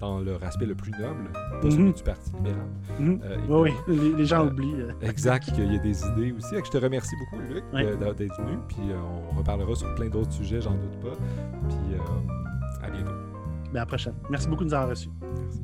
dans 0.00 0.20
leur 0.20 0.42
aspect 0.44 0.66
le 0.66 0.74
plus 0.74 0.92
noble, 0.92 1.30
pas 1.32 1.70
celui 1.70 1.84
mhm. 1.84 1.92
du 1.92 2.02
Parti 2.02 2.32
libéral. 2.36 2.66
Mhm. 2.98 3.20
Euh, 3.24 3.36
oui, 3.48 3.70
les, 3.88 4.26
gens 4.26 4.44
euh, 4.44 4.50
oublient. 4.50 4.74
Euh. 4.80 4.92
Exact, 5.02 5.52
qu'il 5.52 5.72
y 5.72 5.76
a 5.76 5.78
des 5.78 6.06
idées 6.06 6.32
aussi. 6.32 6.54
je 6.54 6.70
te 6.70 6.78
remercie 6.78 7.14
beaucoup, 7.16 7.42
Luc, 7.42 7.64
d'être 7.72 8.42
venu. 8.42 8.58
Puis 8.68 8.82
on 9.32 9.36
reparlera 9.36 9.74
sur 9.74 9.94
plein 9.94 10.08
d'autres 10.08 10.32
sujets, 10.32 10.60
j'en 10.60 10.72
doute 10.72 11.00
pas. 11.00 11.16
Puis 11.68 11.98
à 12.82 12.90
bientôt. 12.90 13.12
Ben, 13.72 13.76
à 13.76 13.80
la 13.80 13.86
prochaine. 13.86 14.14
Merci 14.30 14.48
beaucoup 14.48 14.64
de 14.64 14.68
nous 14.68 14.74
avoir 14.74 14.90
reçus. 14.90 15.10
Merci. 15.20 15.62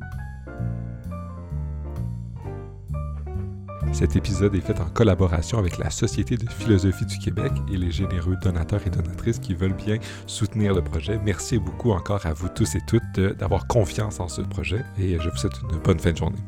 Cet 3.91 4.15
épisode 4.15 4.55
est 4.55 4.61
fait 4.61 4.79
en 4.79 4.89
collaboration 4.89 5.57
avec 5.57 5.77
la 5.77 5.89
Société 5.89 6.37
de 6.37 6.49
philosophie 6.49 7.05
du 7.05 7.19
Québec 7.19 7.51
et 7.71 7.77
les 7.77 7.91
généreux 7.91 8.37
donateurs 8.41 8.81
et 8.87 8.89
donatrices 8.89 9.39
qui 9.39 9.53
veulent 9.53 9.75
bien 9.75 9.97
soutenir 10.27 10.73
le 10.73 10.81
projet. 10.81 11.19
Merci 11.23 11.59
beaucoup 11.59 11.91
encore 11.91 12.25
à 12.25 12.33
vous 12.33 12.49
tous 12.49 12.75
et 12.75 12.81
toutes 12.87 13.19
d'avoir 13.37 13.67
confiance 13.67 14.19
en 14.19 14.27
ce 14.27 14.41
projet 14.41 14.83
et 14.97 15.19
je 15.19 15.29
vous 15.29 15.37
souhaite 15.37 15.59
une 15.71 15.79
bonne 15.79 15.99
fin 15.99 16.13
de 16.13 16.17
journée. 16.17 16.39